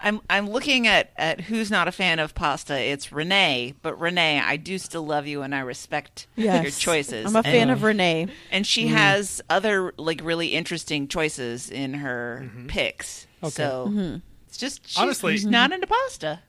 I'm 0.00 0.20
I'm 0.30 0.48
looking 0.48 0.86
at 0.86 1.10
at 1.16 1.40
who's 1.40 1.70
not 1.70 1.88
a 1.88 1.92
fan 1.92 2.18
of 2.18 2.34
pasta. 2.34 2.78
It's 2.78 3.12
Renee, 3.12 3.74
but 3.82 3.98
Renee, 3.98 4.40
I 4.40 4.56
do 4.56 4.78
still 4.78 5.04
love 5.04 5.26
you 5.26 5.42
and 5.42 5.54
I 5.54 5.60
respect 5.60 6.26
Yes. 6.36 6.62
your 6.62 6.70
choices. 6.70 7.26
I'm 7.26 7.36
a 7.36 7.42
fan 7.42 7.62
and, 7.62 7.70
of 7.72 7.82
Renee. 7.82 8.28
and 8.50 8.66
she 8.66 8.86
mm-hmm. 8.86 8.96
has 8.96 9.42
other 9.50 9.92
like 9.96 10.20
really 10.22 10.48
interesting 10.48 11.08
choices 11.08 11.70
in 11.70 11.94
her 11.94 12.42
mm-hmm. 12.44 12.66
picks. 12.68 13.26
Okay. 13.42 13.50
So 13.50 13.86
mm-hmm. 13.88 14.16
it's 14.46 14.56
just 14.56 14.86
she's, 14.86 14.98
Honestly- 14.98 15.32
she's 15.32 15.46
not 15.46 15.72
into 15.72 15.86
pasta. 15.86 16.40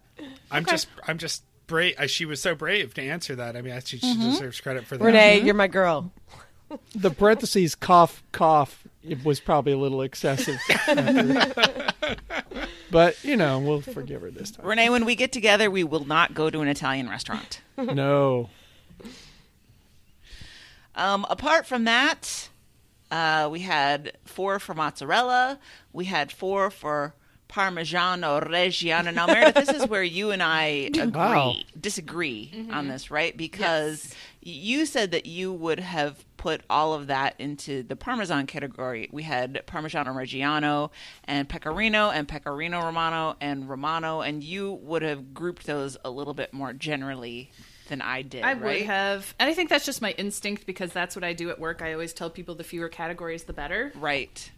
I'm 0.51 0.65
just 0.65 0.87
I'm 1.07 1.17
just 1.17 1.43
brave. 1.69 1.95
uh, 1.97 2.07
She 2.07 2.25
was 2.25 2.41
so 2.41 2.53
brave 2.55 2.93
to 2.95 3.01
answer 3.01 3.35
that. 3.35 3.55
I 3.55 3.61
mean, 3.61 3.73
I- 3.73 3.79
she, 3.79 3.97
she 3.99 4.17
deserves 4.17 4.59
credit 4.59 4.85
for 4.85 4.97
that. 4.97 5.05
Renee, 5.05 5.39
you're 5.41 5.53
my 5.53 5.67
girl. 5.67 6.11
The 6.93 7.09
parentheses 7.09 7.73
cough 7.73 8.21
cough 8.31 8.83
it 9.03 9.25
was 9.25 9.39
probably 9.39 9.71
a 9.71 9.77
little 9.77 10.03
excessive. 10.03 10.59
but 12.91 13.23
you 13.23 13.35
know, 13.35 13.57
we'll 13.57 13.81
forgive 13.81 14.21
her 14.21 14.29
this 14.29 14.51
time. 14.51 14.67
Renee, 14.67 14.91
when 14.91 15.03
we 15.03 15.15
get 15.15 15.31
together, 15.31 15.71
we 15.71 15.83
will 15.83 16.05
not 16.05 16.35
go 16.35 16.51
to 16.51 16.59
an 16.61 16.67
Italian 16.67 17.09
restaurant. 17.09 17.61
No. 17.77 18.49
Um, 20.95 21.25
apart 21.29 21.65
from 21.65 21.85
that, 21.85 22.49
uh, 23.09 23.47
we 23.51 23.61
had 23.61 24.17
four 24.25 24.59
for 24.59 24.73
mozzarella. 24.75 25.57
We 25.93 26.05
had 26.05 26.31
four 26.31 26.69
for 26.69 27.15
Parmigiano 27.49 28.41
Reggiano. 28.47 29.13
Now, 29.13 29.25
Meredith, 29.25 29.55
this 29.55 29.69
is 29.81 29.89
where 29.89 30.03
you 30.03 30.31
and 30.31 30.41
I 30.41 30.89
agree, 30.93 31.07
Wow. 31.11 31.55
disagree 31.79 32.51
mm-hmm. 32.55 32.73
on 32.73 32.87
this, 32.87 33.09
right? 33.09 33.35
Because 33.35 34.13
you 34.41 34.85
said 34.85 35.11
that 35.11 35.25
you 35.25 35.51
would 35.51 35.79
have 35.79 36.23
put 36.37 36.61
all 36.69 36.93
of 36.93 37.07
that 37.07 37.35
into 37.39 37.83
the 37.83 37.95
Parmesan 37.95 38.45
category. 38.45 39.09
We 39.11 39.23
had 39.23 39.63
Parmigiano 39.67 40.13
Reggiano 40.15 40.91
and 41.25 41.49
Pecorino 41.49 42.11
and 42.11 42.27
Pecorino 42.27 42.81
Romano 42.81 43.35
and 43.41 43.67
Romano, 43.67 44.21
and 44.21 44.43
you 44.43 44.73
would 44.83 45.01
have 45.01 45.33
grouped 45.33 45.65
those 45.65 45.97
a 46.05 46.09
little 46.09 46.33
bit 46.33 46.53
more 46.53 46.71
generally 46.71 47.51
than 47.89 48.01
I 48.01 48.21
did. 48.21 48.43
I 48.43 48.53
right? 48.53 48.61
would 48.61 48.81
have, 48.85 49.33
and 49.39 49.49
I 49.49 49.53
think 49.53 49.69
that's 49.69 49.85
just 49.85 50.01
my 50.01 50.11
instinct 50.11 50.65
because 50.65 50.93
that's 50.93 51.15
what 51.15 51.23
I 51.25 51.33
do 51.33 51.49
at 51.49 51.59
work. 51.59 51.81
I 51.81 51.93
always 51.93 52.13
tell 52.13 52.29
people 52.29 52.55
the 52.55 52.63
fewer 52.63 52.87
categories, 52.87 53.43
the 53.43 53.53
better. 53.53 53.91
Right. 53.95 54.51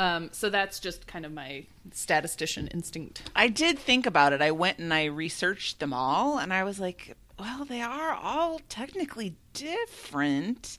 Um, 0.00 0.30
so 0.32 0.48
that's 0.48 0.80
just 0.80 1.06
kind 1.06 1.26
of 1.26 1.32
my 1.32 1.66
statistician 1.92 2.68
instinct. 2.68 3.30
I 3.36 3.48
did 3.48 3.78
think 3.78 4.06
about 4.06 4.32
it. 4.32 4.40
I 4.40 4.50
went 4.50 4.78
and 4.78 4.94
I 4.94 5.04
researched 5.04 5.78
them 5.78 5.92
all, 5.92 6.38
and 6.38 6.54
I 6.54 6.64
was 6.64 6.80
like, 6.80 7.16
well, 7.38 7.66
they 7.66 7.82
are 7.82 8.14
all 8.14 8.62
technically 8.70 9.34
different, 9.52 10.78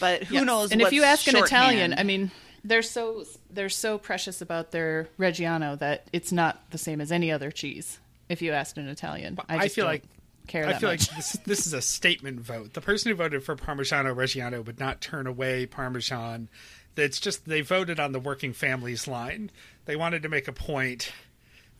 but 0.00 0.24
who 0.24 0.34
Yes. 0.34 0.44
knows? 0.44 0.72
And 0.72 0.82
if 0.82 0.92
you 0.92 1.04
ask 1.04 1.28
an 1.28 1.36
Italian. 1.36 1.94
I 1.96 2.02
mean, 2.02 2.32
they're 2.64 2.82
so 2.82 3.24
they're 3.50 3.68
so 3.68 3.96
precious 3.98 4.40
about 4.40 4.72
their 4.72 5.08
Reggiano 5.20 5.78
that 5.78 6.08
it's 6.12 6.32
not 6.32 6.68
the 6.70 6.78
same 6.78 7.00
as 7.00 7.12
any 7.12 7.30
other 7.30 7.50
cheese. 7.52 8.00
If 8.28 8.42
you 8.42 8.52
asked 8.52 8.76
an 8.76 8.88
Italian, 8.88 9.38
I, 9.48 9.56
I 9.56 9.62
just 9.64 9.74
feel 9.76 9.84
don't 9.84 9.92
like 9.92 10.04
care 10.48 10.66
I 10.66 10.72
that 10.72 10.80
feel 10.80 10.90
much. 10.90 11.08
like 11.08 11.16
this, 11.16 11.32
this 11.44 11.66
is 11.66 11.72
a 11.74 11.82
statement 11.82 12.40
vote. 12.40 12.72
The 12.74 12.80
person 12.80 13.10
who 13.10 13.16
voted 13.16 13.44
for 13.44 13.54
Parmigiano 13.54 14.14
Reggiano 14.14 14.64
would 14.64 14.80
not 14.80 15.00
turn 15.00 15.26
away 15.28 15.66
Parmesan. 15.66 16.48
It's 16.96 17.18
just 17.20 17.46
they 17.46 17.60
voted 17.62 17.98
on 17.98 18.12
the 18.12 18.20
working 18.20 18.52
families 18.52 19.08
line. 19.08 19.50
They 19.86 19.96
wanted 19.96 20.22
to 20.22 20.28
make 20.28 20.46
a 20.48 20.52
point 20.52 21.12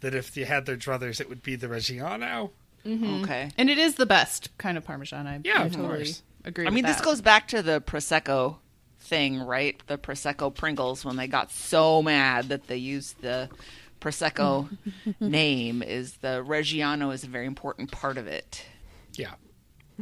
that 0.00 0.14
if 0.14 0.36
you 0.36 0.44
had 0.46 0.66
their 0.66 0.76
druthers, 0.76 1.20
it 1.20 1.28
would 1.28 1.42
be 1.42 1.54
the 1.56 1.68
Reggiano. 1.68 2.50
Mm-hmm. 2.84 3.22
okay. 3.22 3.50
and 3.56 3.70
it 3.70 3.78
is 3.78 3.94
the 3.94 4.06
best 4.06 4.50
kind 4.58 4.76
of 4.76 4.84
Parmesan. 4.84 5.26
I, 5.28 5.40
Yeah, 5.44 5.62
I 5.62 5.66
of 5.66 5.72
totally 5.72 5.88
course. 6.04 6.22
agree. 6.44 6.64
I 6.64 6.68
with 6.68 6.74
mean, 6.74 6.84
this 6.84 7.00
goes 7.00 7.20
back 7.20 7.46
to 7.48 7.62
the 7.62 7.80
prosecco 7.80 8.56
thing, 8.98 9.40
right? 9.40 9.80
The 9.86 9.98
prosecco 9.98 10.52
Pringles 10.52 11.04
when 11.04 11.14
they 11.14 11.28
got 11.28 11.52
so 11.52 12.02
mad 12.02 12.48
that 12.48 12.66
they 12.66 12.78
used 12.78 13.20
the 13.22 13.48
prosecco 14.00 14.68
name. 15.20 15.82
Is 15.84 16.14
the 16.14 16.42
Reggiano 16.44 17.14
is 17.14 17.22
a 17.22 17.28
very 17.28 17.46
important 17.46 17.92
part 17.92 18.18
of 18.18 18.26
it. 18.26 18.64
Yeah. 19.14 19.34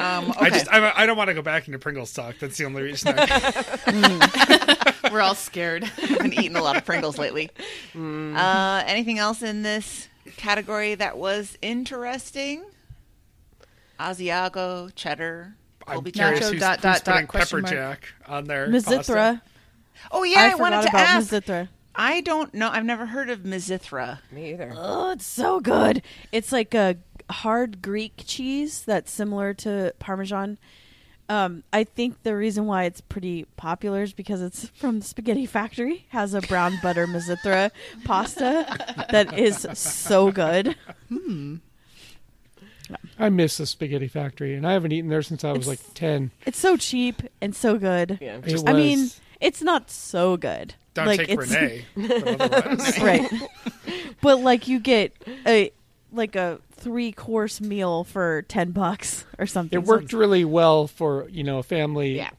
Um, 0.00 0.30
okay. 0.30 0.46
I 0.46 0.50
just 0.50 0.72
I, 0.72 0.92
I 0.96 1.06
don't 1.06 1.16
want 1.16 1.28
to 1.28 1.34
go 1.34 1.42
back 1.42 1.68
into 1.68 1.78
Pringles 1.78 2.12
talk. 2.12 2.38
That's 2.40 2.58
the 2.58 2.64
only 2.64 2.82
reason. 2.82 3.14
I, 3.16 4.94
We're 5.12 5.20
all 5.20 5.34
scared. 5.34 5.90
I've 6.02 6.18
been 6.18 6.32
eating 6.32 6.56
a 6.56 6.62
lot 6.62 6.76
of 6.76 6.84
Pringles 6.84 7.18
lately. 7.18 7.50
Uh, 7.94 8.82
anything 8.86 9.18
else 9.18 9.42
in 9.42 9.62
this 9.62 10.08
category 10.36 10.94
that 10.96 11.16
was 11.18 11.56
interesting? 11.62 12.64
Asiago, 14.00 14.92
cheddar, 14.94 15.54
I'm 15.86 15.94
Colby 15.94 16.12
curious. 16.12 16.40
Nacho 16.40 16.52
who's, 16.52 16.60
dot, 16.60 16.76
who's 16.76 16.82
dot, 16.82 17.04
dot, 17.04 17.14
putting 17.14 17.26
question 17.28 17.62
pepper 17.62 17.76
mark. 17.76 18.00
jack 18.00 18.08
on 18.26 18.44
there. 18.44 18.68
Mizithra. 18.68 18.86
pasta. 18.86 19.42
Oh 20.10 20.24
yeah, 20.24 20.40
I, 20.40 20.50
I, 20.50 20.54
wanted 20.56 20.82
to 20.82 20.88
about 20.88 21.00
ask. 21.00 21.30
Mizithra. 21.30 21.68
I 21.94 22.22
don't 22.22 22.52
know. 22.54 22.70
I've 22.70 22.84
never 22.84 23.06
heard 23.06 23.30
of 23.30 23.40
Mizithra. 23.40 24.18
Me 24.30 24.52
either. 24.52 24.72
Oh, 24.74 25.10
it's 25.10 25.26
so 25.26 25.60
good. 25.60 26.02
It's 26.32 26.50
like 26.50 26.74
a 26.74 26.96
hard 27.32 27.82
Greek 27.82 28.22
cheese 28.26 28.82
that's 28.82 29.10
similar 29.10 29.54
to 29.54 29.94
Parmesan. 29.98 30.58
Um, 31.28 31.62
I 31.72 31.84
think 31.84 32.22
the 32.24 32.36
reason 32.36 32.66
why 32.66 32.84
it's 32.84 33.00
pretty 33.00 33.46
popular 33.56 34.02
is 34.02 34.12
because 34.12 34.42
it's 34.42 34.66
from 34.74 35.00
the 35.00 35.04
Spaghetti 35.06 35.46
Factory. 35.46 36.06
Has 36.10 36.34
a 36.34 36.40
brown 36.42 36.78
butter 36.82 37.06
Mizithra 37.06 37.70
pasta 38.04 38.66
that 39.10 39.38
is 39.38 39.66
so 39.74 40.30
good. 40.30 40.76
Hmm. 41.08 41.56
I 43.18 43.30
miss 43.30 43.56
the 43.56 43.64
spaghetti 43.66 44.08
factory 44.08 44.54
and 44.54 44.66
I 44.66 44.72
haven't 44.72 44.92
eaten 44.92 45.08
there 45.08 45.22
since 45.22 45.44
I 45.44 45.52
was 45.52 45.66
It's- 45.66 45.68
like 45.86 45.94
10. 45.94 46.30
It's 46.44 46.58
so 46.58 46.76
cheap 46.76 47.22
and 47.40 47.54
so 47.54 47.78
good. 47.78 48.18
Yeah. 48.20 48.40
It 48.44 48.68
I 48.68 48.72
mean, 48.74 49.08
it's 49.40 49.62
not 49.62 49.90
so 49.90 50.36
good. 50.36 50.74
Don't 50.94 51.06
like 51.06 51.20
take 51.20 51.30
it's 51.30 51.50
Renee. 51.50 51.84
right, 53.00 53.32
but 54.20 54.40
like 54.40 54.68
you 54.68 54.78
get 54.78 55.14
a 55.46 55.72
like 56.12 56.36
a 56.36 56.60
three 56.82 57.12
course 57.12 57.60
meal 57.60 58.04
for 58.04 58.42
ten 58.42 58.72
bucks 58.72 59.24
or 59.38 59.46
something. 59.46 59.80
It 59.80 59.86
So 59.86 59.92
worked 59.92 60.12
really 60.12 60.44
well 60.44 60.86
for, 60.86 61.28
you 61.28 61.44
know, 61.44 61.58
a 61.58 61.62
family 61.62 62.16
Yeah. 62.16 62.30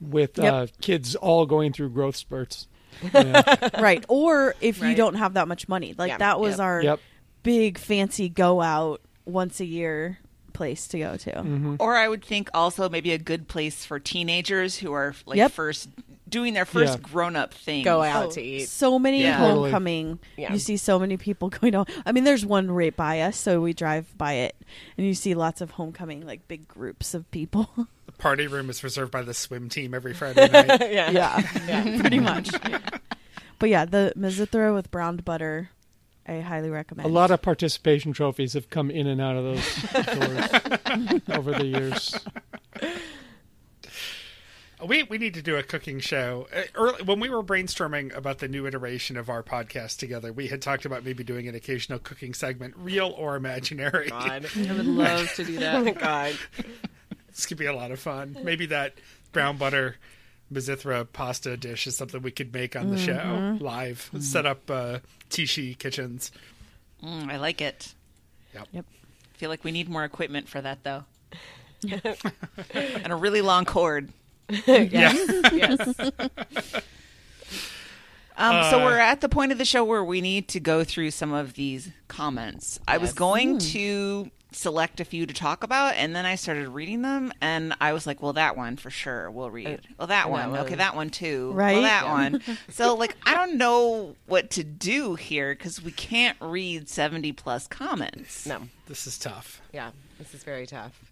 with 0.00 0.38
Yep. 0.38 0.52
uh, 0.52 0.66
kids 0.80 1.14
all 1.16 1.46
going 1.46 1.72
through 1.72 1.90
growth 1.90 2.16
spurts. 2.16 2.66
Yeah. 3.14 3.80
right. 3.80 4.04
Or 4.08 4.54
if 4.60 4.82
you 4.82 4.94
don't 4.94 5.14
have 5.14 5.34
that 5.34 5.48
much 5.48 5.68
money, 5.68 5.94
like 5.96 6.08
Yeah. 6.10 6.18
that 6.18 6.40
was 6.40 6.52
Yep. 6.54 6.60
our 6.60 6.82
yep. 6.82 7.00
big 7.42 7.78
fancy 7.78 8.28
go 8.28 8.60
out 8.60 9.00
once 9.24 9.60
a 9.60 9.64
year 9.64 10.18
place 10.52 10.86
to 10.88 10.98
go 10.98 11.16
to. 11.16 11.30
Mm-hmm. 11.32 11.76
Or 11.78 11.96
I 11.96 12.08
would 12.08 12.24
think 12.24 12.50
also 12.52 12.88
maybe 12.90 13.12
a 13.12 13.18
good 13.18 13.48
place 13.48 13.84
for 13.84 13.98
teenagers 13.98 14.76
who 14.78 14.92
are 14.92 15.14
like 15.24 15.36
Yep. 15.38 15.52
first 15.52 15.88
doing 16.30 16.54
their 16.54 16.64
first 16.64 16.94
Yeah. 16.94 17.00
grown 17.02 17.36
up 17.36 17.52
thing. 17.52 17.84
Go 17.84 18.02
out 18.02 18.26
Oh, 18.26 18.30
to 18.32 18.40
eat. 18.40 18.68
So 18.68 18.98
many 18.98 19.22
Yeah. 19.22 19.38
Totally. 19.38 19.70
homecoming. 19.70 20.18
Yeah. 20.36 20.52
You 20.52 20.58
see 20.58 20.76
so 20.76 20.98
many 20.98 21.16
people 21.16 21.48
going 21.60 21.74
on. 21.74 21.86
I 22.06 22.12
mean, 22.12 22.24
there's 22.24 22.46
one 22.46 22.70
right 22.70 22.96
by 22.96 23.20
us, 23.20 23.36
so 23.36 23.60
we 23.60 23.72
drive 23.72 24.16
by 24.16 24.34
it, 24.34 24.56
and 24.96 25.06
you 25.06 25.14
see 25.14 25.34
lots 25.34 25.60
of 25.60 25.72
homecoming, 25.72 26.24
like 26.26 26.46
big 26.48 26.66
groups 26.68 27.12
of 27.14 27.30
people. 27.30 27.68
The 28.06 28.12
party 28.22 28.46
room 28.48 28.68
is 28.70 28.82
reserved 28.84 29.12
by 29.12 29.22
the 29.22 29.32
swim 29.32 29.68
team 29.68 29.94
every 29.94 30.12
Friday 30.14 30.48
night. 30.48 30.66
yeah. 30.92 31.10
yeah, 31.10 32.00
pretty 32.00 32.18
much. 32.18 32.50
But 33.58 33.68
yeah, 33.70 33.84
the 33.84 34.12
Mizithra 34.18 34.74
with 34.74 34.90
browned 34.90 35.24
butter, 35.24 35.70
I 36.26 36.40
highly 36.40 36.70
recommend. 36.70 37.08
A 37.08 37.12
lot 37.12 37.30
of 37.30 37.40
participation 37.40 38.12
trophies 38.12 38.52
have 38.54 38.68
come 38.68 38.90
in 38.90 39.06
and 39.06 39.20
out 39.20 39.36
of 39.36 39.44
those 39.44 39.82
doors 40.18 41.28
over 41.30 41.52
the 41.52 41.64
years. 41.64 42.14
We 44.86 45.02
we 45.04 45.18
need 45.18 45.34
to 45.34 45.42
do 45.42 45.56
a 45.56 45.62
cooking 45.62 46.00
show. 46.00 46.48
Uh, 46.54 46.62
Early, 46.74 47.02
when 47.02 47.20
we 47.20 47.28
were 47.28 47.42
brainstorming 47.42 48.16
about 48.16 48.38
the 48.38 48.48
new 48.48 48.66
iteration 48.66 49.16
of 49.16 49.28
our 49.28 49.42
podcast 49.42 49.98
together, 49.98 50.32
we 50.32 50.46
had 50.48 50.62
talked 50.62 50.84
about 50.84 51.04
maybe 51.04 51.22
doing 51.24 51.48
an 51.48 51.54
occasional 51.54 51.98
cooking 51.98 52.32
segment, 52.34 52.74
real 52.76 53.14
or 53.16 53.36
imaginary. 53.36 54.08
God. 54.08 54.46
I 54.56 54.72
would 54.72 54.86
love 54.86 55.32
to 55.34 55.44
do 55.44 55.56
Oh 55.62 55.84
that. 55.84 55.98
God. 55.98 56.34
This 57.28 57.46
could 57.46 57.58
be 57.58 57.66
a 57.66 57.74
lot 57.74 57.90
of 57.90 58.00
fun. 58.00 58.36
Maybe 58.42 58.66
that 58.66 58.94
brown 59.32 59.56
butter 59.56 59.96
Mizithra 60.52 61.06
pasta 61.12 61.56
dish 61.56 61.86
is 61.86 61.96
something 61.96 62.22
we 62.22 62.30
could 62.32 62.52
make 62.52 62.74
on 62.74 62.90
the 62.90 62.98
show 62.98 63.56
live. 63.60 64.10
Set 64.18 64.46
up 64.46 64.68
uh, 64.70 64.98
Tishi 65.30 65.74
kitchens. 65.78 66.32
Mm, 67.04 67.30
I 67.30 67.36
like 67.36 67.60
it. 67.60 67.94
Yep. 68.54 68.68
Yep. 68.72 68.84
I 68.88 69.36
feel 69.38 69.48
like 69.50 69.62
we 69.62 69.70
need 69.72 69.88
more 69.88 70.04
equipment 70.04 70.48
for 70.48 70.60
that 70.60 70.82
though. 70.84 71.04
and 72.74 73.12
a 73.12 73.16
really 73.16 73.40
long 73.42 73.64
cord. 73.64 74.10
Yeah. 74.66 75.12
Yes. 75.52 75.94
Um, 78.40 78.70
so 78.70 78.80
uh, 78.80 78.84
we're 78.86 78.98
at 78.98 79.20
the 79.20 79.28
point 79.28 79.52
of 79.52 79.58
the 79.58 79.66
show 79.66 79.84
where 79.84 80.02
we 80.02 80.22
need 80.22 80.48
to 80.48 80.60
go 80.60 80.82
through 80.82 81.10
some 81.10 81.34
of 81.34 81.52
these 81.54 81.90
comments. 82.08 82.80
I 82.88 82.96
was 82.96 83.12
going 83.12 83.52
hmm. 83.52 83.58
to 83.58 84.30
select 84.52 84.98
a 84.98 85.04
few 85.04 85.26
to 85.26 85.34
talk 85.34 85.62
about, 85.62 85.94
and 85.96 86.16
then 86.16 86.24
I 86.24 86.36
started 86.36 86.70
reading 86.70 87.02
them, 87.02 87.34
and 87.42 87.74
I 87.82 87.92
was 87.92 88.06
like, 88.06 88.22
"Well, 88.22 88.32
that 88.32 88.56
one 88.56 88.78
for 88.78 88.88
sure 88.88 89.30
we'll 89.30 89.50
read. 89.50 89.66
Uh, 89.66 89.94
well, 89.98 90.08
that 90.08 90.24
and 90.24 90.32
one, 90.32 90.50
one. 90.52 90.60
okay, 90.60 90.74
that 90.76 90.96
one 90.96 91.10
too. 91.10 91.52
Right? 91.52 91.74
Well, 91.74 91.82
that 91.82 92.04
Yeah. 92.04 92.12
one. 92.12 92.42
So, 92.70 92.94
like, 92.94 93.14
I 93.24 93.34
don't 93.34 93.56
know 93.56 94.16
what 94.24 94.50
to 94.52 94.64
do 94.64 95.16
here 95.16 95.54
because 95.54 95.82
we 95.82 95.92
can't 95.92 96.38
read 96.40 96.88
seventy 96.88 97.32
plus 97.32 97.66
comments. 97.66 98.46
No. 98.46 98.68
This 98.86 99.06
is 99.06 99.18
tough. 99.18 99.60
Yeah. 99.72 99.90
This 100.18 100.34
is 100.34 100.42
very 100.44 100.66
tough. 100.66 101.09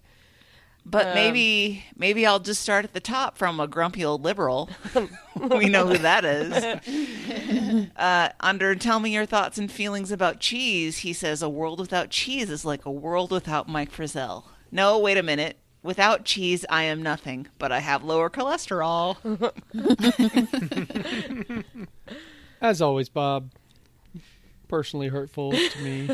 But 0.90 1.14
maybe 1.14 1.84
maybe 1.96 2.24
I'll 2.24 2.40
just 2.40 2.62
start 2.62 2.84
at 2.84 2.94
the 2.94 3.00
top 3.00 3.36
from 3.36 3.60
a 3.60 3.66
grumpy 3.66 4.04
old 4.04 4.24
liberal. 4.24 4.70
we 5.36 5.68
know 5.68 5.86
who 5.86 5.98
that 5.98 6.24
is. 6.24 7.90
uh, 7.96 8.30
under 8.40 8.74
tell 8.74 8.98
me 8.98 9.12
your 9.12 9.26
thoughts 9.26 9.58
and 9.58 9.70
feelings 9.70 10.10
about 10.10 10.40
cheese, 10.40 10.98
he 10.98 11.12
says 11.12 11.42
a 11.42 11.48
world 11.48 11.78
without 11.78 12.08
cheese 12.08 12.48
is 12.48 12.64
like 12.64 12.86
a 12.86 12.90
world 12.90 13.30
without 13.30 13.68
Mike 13.68 13.92
Frizzell. 13.92 14.44
No, 14.70 14.98
wait 14.98 15.18
a 15.18 15.22
minute. 15.22 15.58
Without 15.82 16.24
cheese, 16.24 16.64
I 16.68 16.84
am 16.84 17.02
nothing, 17.02 17.48
but 17.58 17.70
I 17.70 17.80
have 17.80 18.02
lower 18.02 18.30
cholesterol. 18.30 19.16
As 22.60 22.82
always, 22.82 23.08
Bob. 23.08 23.50
Personally 24.66 25.08
hurtful 25.08 25.52
to 25.52 25.78
me. 25.82 26.08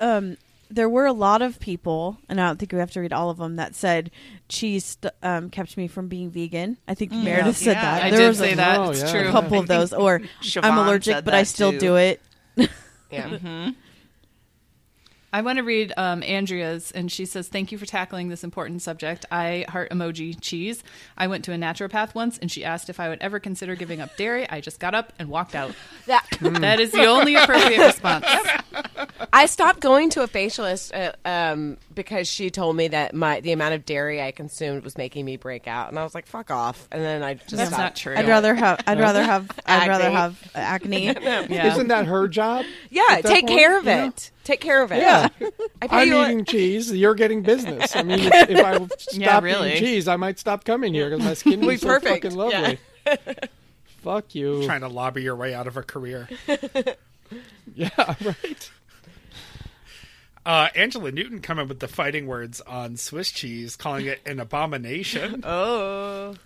um, 0.00 0.36
there 0.68 0.88
were 0.88 1.06
a 1.06 1.12
lot 1.12 1.42
of 1.42 1.60
people, 1.60 2.18
and 2.28 2.40
I 2.40 2.46
don't 2.48 2.58
think 2.58 2.72
we 2.72 2.78
have 2.78 2.90
to 2.92 3.00
read 3.00 3.12
all 3.12 3.30
of 3.30 3.38
them, 3.38 3.56
that 3.56 3.74
said 3.74 4.10
cheese 4.48 4.96
st- 5.00 5.12
um, 5.22 5.50
kept 5.50 5.76
me 5.76 5.86
from 5.88 6.08
being 6.08 6.30
vegan. 6.30 6.76
I 6.88 6.94
think 6.94 7.12
Meredith 7.12 7.56
said 7.56 7.76
that. 7.76 8.02
I 8.02 8.10
there 8.10 8.20
did 8.20 8.28
was 8.28 8.38
say 8.38 8.52
a, 8.52 8.56
that. 8.56 8.80
Oh, 8.80 8.90
it's 8.90 9.02
yeah. 9.02 9.22
true. 9.22 9.30
couple 9.30 9.58
of 9.58 9.68
those, 9.68 9.92
or 9.92 10.20
I'm 10.62 10.78
allergic, 10.78 11.24
but 11.24 11.34
I 11.34 11.44
still 11.44 11.72
too. 11.72 11.78
do 11.78 11.96
it. 11.96 12.20
Yeah. 13.10 13.70
I 15.32 15.42
want 15.42 15.58
to 15.58 15.64
read 15.64 15.92
um, 15.96 16.22
Andrea's, 16.22 16.90
and 16.92 17.10
she 17.10 17.26
says, 17.26 17.48
Thank 17.48 17.72
you 17.72 17.78
for 17.78 17.86
tackling 17.86 18.28
this 18.28 18.44
important 18.44 18.82
subject. 18.82 19.26
I 19.30 19.66
heart 19.68 19.90
emoji 19.90 20.36
cheese. 20.40 20.82
I 21.16 21.26
went 21.26 21.44
to 21.46 21.52
a 21.52 21.56
naturopath 21.56 22.14
once, 22.14 22.38
and 22.38 22.50
she 22.50 22.64
asked 22.64 22.88
if 22.88 23.00
I 23.00 23.08
would 23.08 23.20
ever 23.20 23.38
consider 23.38 23.74
giving 23.74 24.00
up 24.00 24.16
dairy. 24.16 24.48
I 24.48 24.60
just 24.60 24.80
got 24.80 24.94
up 24.94 25.12
and 25.18 25.28
walked 25.28 25.54
out. 25.54 25.74
That, 26.06 26.24
That 26.40 26.78
is 26.78 26.92
the 26.92 27.06
only 27.06 27.34
appropriate 27.34 27.84
response. 27.84 28.26
I 29.32 29.46
stopped 29.46 29.80
going 29.80 30.08
to 30.10 30.22
a 30.22 30.28
facialist 30.28 30.92
uh, 30.94 31.12
um, 31.28 31.78
because 31.92 32.28
she 32.28 32.48
told 32.48 32.76
me 32.76 32.86
that 32.88 33.12
my 33.12 33.40
the 33.40 33.50
amount 33.50 33.74
of 33.74 33.84
dairy 33.84 34.22
I 34.22 34.30
consumed 34.30 34.84
was 34.84 34.96
making 34.96 35.24
me 35.24 35.36
break 35.36 35.66
out, 35.66 35.88
and 35.88 35.98
I 35.98 36.04
was 36.04 36.14
like, 36.14 36.26
"Fuck 36.26 36.52
off!" 36.52 36.86
And 36.92 37.02
then 37.02 37.24
I 37.24 37.34
just 37.34 37.56
That's 37.56 37.68
stopped. 37.70 37.80
not 37.80 37.96
true. 37.96 38.14
I'd 38.16 38.28
rather 38.28 38.54
have. 38.54 38.80
I'd 38.86 39.00
rather 39.00 39.22
have. 39.22 39.50
I'd 39.66 39.88
rather 39.88 40.04
Acne. 40.04 40.14
have 40.14 40.50
acne. 40.54 41.04
Yeah. 41.04 41.72
Isn't 41.72 41.88
that 41.88 42.06
her 42.06 42.28
job? 42.28 42.64
Yeah, 42.88 43.20
take 43.22 43.46
point, 43.46 43.58
care 43.58 43.78
of 43.78 43.84
you 43.84 43.90
know? 43.90 44.12
It. 44.46 44.52
Take 44.52 44.60
care 44.60 44.82
of 44.82 44.92
it. 44.92 44.98
Yeah. 44.98 45.28
I 45.82 45.86
pay 45.88 45.96
I'm 46.02 46.08
you. 46.08 46.22
eating 46.24 46.44
cheese. 46.44 46.92
You're 46.92 47.14
getting 47.14 47.42
business. 47.42 47.94
I 47.96 48.02
mean, 48.02 48.20
if, 48.20 48.50
if 48.50 48.64
I 48.64 48.78
stop 48.98 49.12
Yeah, 49.14 49.40
really. 49.40 49.70
eating 49.72 49.82
cheese, 49.84 50.08
I 50.08 50.16
might 50.16 50.38
stop 50.38 50.64
coming 50.64 50.94
here 50.94 51.10
because 51.10 51.24
my 51.24 51.34
skin 51.34 51.60
We 51.66 51.74
is 51.74 51.80
so 51.80 51.88
perfect. 51.88 52.24
fucking 52.24 52.36
lovely. 52.38 52.78
Fuck 54.02 54.34
you. 54.34 54.64
Trying 54.64 54.82
to 54.82 54.88
lobby 54.88 55.22
your 55.22 55.36
way 55.36 55.52
out 55.54 55.66
of 55.66 55.76
a 55.76 55.82
career. 55.82 56.28
Yeah, 57.74 57.88
right. 58.24 58.70
Uh, 60.44 60.68
Angela 60.76 61.10
Newton 61.10 61.40
coming 61.40 61.66
with 61.66 61.80
the 61.80 61.88
fighting 61.88 62.28
words 62.28 62.60
on 62.60 62.96
Swiss 62.96 63.32
cheese, 63.32 63.74
calling 63.74 64.06
it 64.06 64.20
an 64.24 64.38
abomination. 64.38 65.42
oh, 65.44 66.36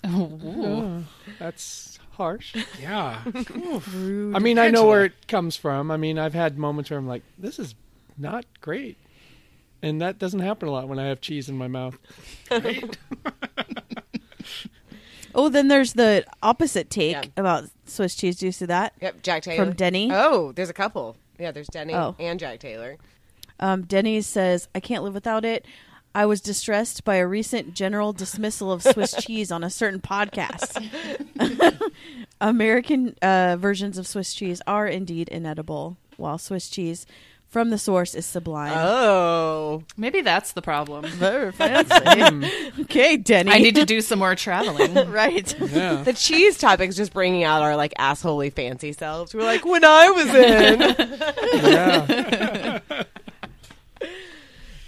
That's 1.39 1.98
harsh. 2.12 2.55
Yeah. 2.81 3.20
I 3.27 4.39
mean, 4.39 4.59
I 4.59 4.70
know 4.70 4.86
where 4.86 5.05
it 5.05 5.28
comes 5.28 5.55
from. 5.56 5.90
I 5.90 5.98
mean, 5.98 6.18
I've 6.18 6.32
had 6.32 6.56
moments 6.56 6.89
where 6.90 6.98
I'm 6.98 7.06
like, 7.06 7.22
this 7.39 7.59
is 7.59 7.74
not 8.21 8.45
great. 8.61 8.99
And 9.83 10.01
that 10.03 10.19
doesn't 10.19 10.41
happen 10.41 10.69
a 10.69 10.73
lot 10.73 10.89
when 10.89 10.99
I 10.99 11.07
have 11.07 11.21
cheese 11.21 11.49
in 11.49 11.57
my 11.57 11.69
mouth. 11.69 11.97
Right? 12.51 12.99
Oh, 15.33 15.49
then 15.49 15.69
there's 15.69 15.93
the 15.93 16.25
opposite 16.43 16.91
take 16.91 17.13
Yeah. 17.13 17.23
about 17.37 17.65
Swiss 17.87 18.17
cheese. 18.17 18.37
Do 18.39 18.47
you 18.47 18.53
see 18.53 18.67
that? 18.67 18.95
yep. 19.01 19.23
Jack 19.23 19.45
Taylor 19.45 19.65
From 19.65 19.75
Denny? 19.75 20.11
Oh, 20.13 20.51
there's 20.51 20.71
a 20.71 20.75
couple. 20.75 21.17
Yeah, 21.39 21.53
there's 21.53 21.69
Denny 21.69 21.95
Oh. 21.95 22.17
and 22.19 22.41
Jack 22.41 22.59
Taylor. 22.59 22.97
Um, 23.61 23.83
Denny's 23.83 24.27
says, 24.27 24.67
I 24.75 24.81
can't 24.81 25.05
live 25.05 25.15
without 25.15 25.45
it. 25.45 25.65
I 26.17 26.27
was 26.27 26.41
distressed 26.41 27.05
by 27.05 27.17
a 27.17 27.27
recent 27.29 27.75
general 27.75 28.13
dismissal 28.13 28.73
of 28.73 28.83
Swiss 28.83 29.15
cheese 29.21 29.53
on 29.53 29.63
a 29.63 29.71
certain 29.71 30.01
podcast. 30.01 30.85
American 32.41 33.15
uh, 33.23 33.57
versions 33.57 33.99
of 33.99 34.09
Swiss 34.09 34.35
cheese 34.35 34.61
are 34.67 34.89
indeed 34.89 35.29
inedible, 35.29 35.97
while 36.17 36.39
Swiss 36.39 36.69
cheese 36.69 37.07
from 37.51 37.70
the 37.70 37.78
source 37.78 38.14
is 38.14 38.24
sublime. 38.24 38.72
Oh, 38.74 39.82
Maybe 39.97 40.20
that's 40.20 40.52
the 40.52 40.62
problem. 40.62 41.05
Very 41.06 41.51
fancy. 41.52 41.94
Hmm. 41.94 42.81
okay, 42.82 43.16
Denny. 43.16 43.51
I 43.51 43.59
need 43.59 43.74
to 43.74 43.85
do 43.85 44.01
some 44.01 44.20
more 44.20 44.36
traveling. 44.36 44.94
right. 45.10 45.55
Yeah. 45.60 46.02
the 46.02 46.12
cheese 46.12 46.56
topic's 46.56 46.97
just 46.97 47.12
bringing 47.12 47.43
out 47.43 47.62
our 47.62 47.77
like 47.77 47.93
assholey 47.98 48.52
fancy 48.52 48.93
selves. 48.93 49.35
We're 49.35 49.43
like, 49.43 49.64
when 49.64 49.85
I 49.85 50.10
was 50.10 50.28
in. 50.35 50.81
yeah. 51.72 53.02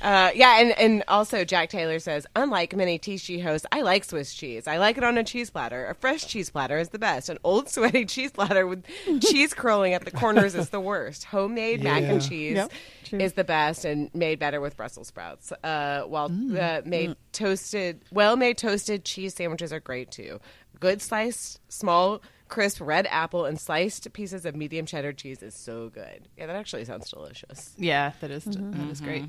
Uh, 0.03 0.33
yeah, 0.35 0.61
and, 0.61 0.73
and 0.79 1.05
also 1.07 1.45
Jack 1.45 1.69
Taylor 1.69 2.01
says, 2.01 2.27
unlike 2.35 2.74
many 2.74 2.99
TC 2.99 3.41
hosts, 3.41 3.66
I 3.70 3.83
like 3.83 4.03
Swiss 4.05 4.35
cheese. 4.35 4.66
I 4.66 4.79
like 4.79 4.99
it 4.99 5.05
on 5.05 5.16
a 5.16 5.23
cheese 5.23 5.49
platter. 5.49 5.87
A 5.87 5.95
fresh 5.95 6.27
cheese 6.27 6.51
platter 6.51 6.77
is 6.79 6.89
the 6.89 6.99
best. 6.99 7.29
An 7.29 7.39
old 7.45 7.69
sweaty 7.69 8.05
cheese 8.07 8.33
platter 8.33 8.66
with 8.66 8.85
cheese 9.20 9.55
curling 9.55 9.95
at 9.95 10.05
the 10.05 10.11
corners 10.11 10.57
is 10.57 10.70
the 10.70 10.81
worst. 10.81 11.24
Homemade 11.24 11.85
mac 11.85 12.03
and 12.03 12.20
cheese 12.20 12.57
Yep, 12.57 12.73
is 13.12 13.35
the 13.35 13.45
best 13.45 13.85
and 13.85 14.12
made 14.12 14.41
better 14.41 14.61
with 14.61 14.77
Brussels 14.77 15.07
sprouts. 15.07 15.53
Uh, 15.62 16.03
while 16.03 16.31
uh, 16.59 16.81
made 16.85 17.15
toasted, 17.31 18.01
well 18.11 18.35
made 18.37 18.59
toasted 18.59 19.05
cheese 19.05 19.35
sandwiches 19.35 19.73
are 19.73 19.81
great 19.81 20.11
too. 20.11 20.41
Good 20.81 21.01
sliced, 21.01 21.61
small, 21.69 22.20
crisp 22.49 22.81
red 22.83 23.07
apple 23.09 23.45
and 23.45 23.59
sliced 23.59 24.12
pieces 24.12 24.45
of 24.45 24.57
medium 24.57 24.85
cheddar 24.85 25.12
cheese 25.12 25.43
is 25.45 25.55
so 25.55 25.91
good. 25.91 26.29
Yeah, 26.37 26.47
that 26.47 26.57
actually 26.57 26.85
sounds 26.87 27.09
delicious. 27.09 27.73
Yeah, 27.79 28.12
that 28.20 28.33
is 28.33 28.45
that 28.45 28.91
is 28.91 29.01
great. 29.01 29.27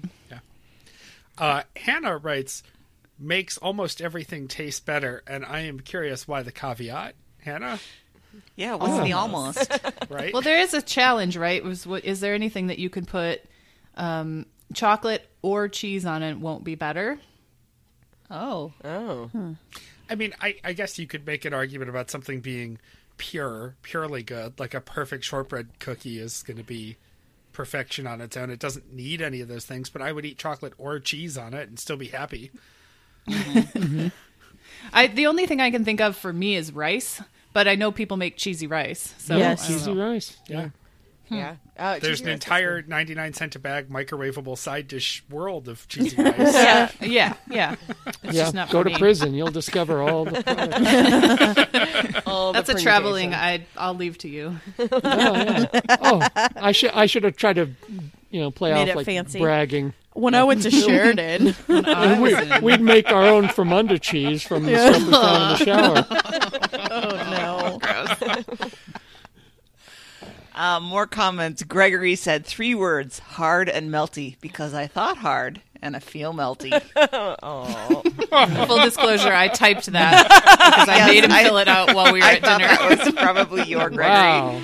Uh, 1.38 1.64
Hannah 1.76 2.18
writes, 2.18 2.64
makes 3.20 3.58
almost 3.58 4.02
everything 4.02 4.48
taste 4.48 4.86
better, 4.86 5.24
and 5.28 5.46
I 5.46 5.62
am 5.62 5.80
curious 5.80 6.28
why 6.28 6.44
the 6.44 6.52
caveat. 6.52 7.16
Hannah, 7.42 7.80
Yeah, 8.56 8.76
what's 8.76 9.04
the 9.04 9.14
almost? 9.14 9.72
right? 10.10 10.32
Well, 10.34 10.42
there 10.42 10.60
is 10.60 10.74
a 10.74 10.82
challenge, 10.82 11.36
right? 11.38 11.64
Was 11.64 11.86
what 11.86 12.06
is 12.06 12.20
there 12.20 12.34
anything 12.34 12.68
that 12.68 12.80
you 12.80 12.90
could 12.90 13.08
put 13.08 13.42
um, 13.96 14.46
chocolate 14.74 15.28
or 15.42 15.68
cheese 15.68 16.06
on 16.06 16.24
it 16.24 16.40
won't 16.40 16.64
be 16.64 16.76
better? 16.76 17.20
oh. 18.32 18.74
Oh. 18.84 19.30
I 20.10 20.16
mean, 20.16 20.34
I, 20.42 20.56
I 20.64 20.74
guess 20.74 20.98
you 20.98 21.08
could 21.08 21.26
make 21.26 21.46
an 21.46 21.54
argument 21.54 21.90
about 21.90 22.10
something 22.12 22.42
being 22.42 22.80
pure, 23.18 23.76
purely 23.82 24.24
good. 24.24 24.60
Like 24.60 24.74
a 24.74 24.82
perfect 24.82 25.24
shortbread 25.24 25.80
cookie 25.80 26.20
is 26.20 26.44
going 26.44 26.58
to 26.58 26.64
be 26.64 26.98
perfection 27.54 28.06
on 28.08 28.20
its 28.22 28.36
own. 28.36 28.50
It 28.50 28.60
doesn't 28.60 28.92
need 28.94 29.22
any 29.22 29.40
of 29.42 29.48
those 29.48 29.66
things, 29.66 29.90
but 29.90 30.02
I 30.02 30.12
would 30.12 30.26
eat 30.26 30.38
chocolate 30.38 30.74
or 30.78 31.00
cheese 31.00 31.38
on 31.38 31.54
it 31.54 31.70
and 31.70 31.80
still 31.80 31.98
be 31.98 32.08
happy. 32.08 32.52
Mm-hmm. 33.30 34.08
I 34.94 35.08
the 35.08 35.28
only 35.28 35.46
thing 35.46 35.62
I 35.62 35.72
can 35.72 35.86
think 35.86 36.02
of 36.02 36.16
for 36.18 36.34
me 36.34 36.56
is 36.56 36.72
rice, 36.74 37.22
but 37.54 37.68
I 37.68 37.76
know 37.76 37.92
people 37.92 38.18
make 38.18 38.36
cheesy 38.38 38.68
rice. 38.68 39.14
So 39.18 39.38
Yes. 39.38 39.68
Cheesy 39.68 39.94
know. 39.94 40.12
rice. 40.12 40.38
Yeah. 40.48 40.60
Yeah. 40.62 40.70
Uh, 41.76 41.98
There's 42.00 42.22
an 42.22 42.28
entire 42.30 42.84
99 42.84 43.34
cent 43.34 43.56
a 43.56 43.60
bag 43.60 43.90
microwavable 43.90 44.58
side 44.58 44.88
dish 44.88 45.24
world 45.30 45.68
of 45.68 45.88
cheesy 45.88 46.16
rice. 46.24 46.54
Yeah, 46.54 46.92
yeah, 47.02 47.34
yeah. 47.50 47.76
It's 48.06 48.18
yeah. 48.24 48.32
just 48.32 48.54
not 48.54 48.70
Go 48.70 48.80
for 48.84 48.90
to 48.90 48.94
me. 48.94 49.00
prison. 49.00 49.34
You'll 49.34 49.50
discover 49.52 50.02
all 50.02 50.26
the 50.26 50.44
products. 50.44 52.22
All 52.28 52.54
the 52.54 52.62
That's 52.62 52.70
a 52.70 52.84
traveling 52.84 53.34
I 53.34 53.66
I'll 53.76 53.96
leave 53.96 54.18
to 54.20 54.30
you. 54.30 54.60
oh, 54.80 54.90
yeah. 55.04 55.66
oh, 56.02 56.28
I 56.56 56.72
should 56.72 56.92
I 56.92 57.08
should 57.08 57.24
have 57.24 57.36
tried 57.38 57.54
to, 57.56 57.70
you 58.30 58.40
know, 58.42 58.52
play 58.52 58.72
Made 58.74 58.84
off 58.84 58.88
it 58.90 58.96
like 58.98 59.06
fancy. 59.08 59.40
bragging. 59.40 59.94
When 60.16 60.36
I 60.36 60.44
went 60.44 60.62
to 60.62 60.70
Sheridan, 60.70 61.56
I 61.68 62.20
was 62.20 62.34
We, 62.36 62.52
in- 62.52 62.64
we'd 62.64 62.82
make 62.82 63.12
our 63.12 63.24
own 63.24 63.46
Fremunda 63.46 64.00
cheese 64.00 64.44
from 64.44 64.66
the 64.66 64.78
stuff 64.78 65.08
we 65.08 65.12
found 65.12 65.42
in 65.44 65.58
the 65.58 65.66
shower. 65.66 66.06
oh 66.92 67.80
no. 67.80 67.80
Uh, 70.56 70.80
more 70.80 71.08
comments. 71.08 71.64
Gregory 71.64 72.16
said 72.16 72.46
three 72.46 72.76
words: 72.76 73.20
hard 73.20 73.70
and 73.70 73.90
melty. 73.90 74.36
Because 74.42 74.74
I 74.74 74.88
thought 74.88 75.18
hard 75.18 75.62
and 75.82 75.96
I 75.96 76.00
feel 76.00 76.34
melty. 76.34 76.70
Full 78.68 78.80
disclosure, 78.80 79.34
I 79.34 79.48
typed 79.50 79.88
that 79.88 80.24
because 80.28 80.90
I 80.90 80.96
Yes, 80.98 81.08
made 81.10 81.24
him 81.26 81.32
I- 81.32 81.44
fill 81.44 81.58
it 81.58 81.68
out 81.68 81.94
while 81.94 82.14
we 82.14 82.20
were 82.20 82.26
I 82.26 82.36
at 82.36 82.44
dinner. 82.44 82.68
that 82.68 83.06
was 83.06 83.14
probably 83.14 83.64
your 83.64 83.90
Gregory. 83.92 84.00
Wow. 84.10 84.62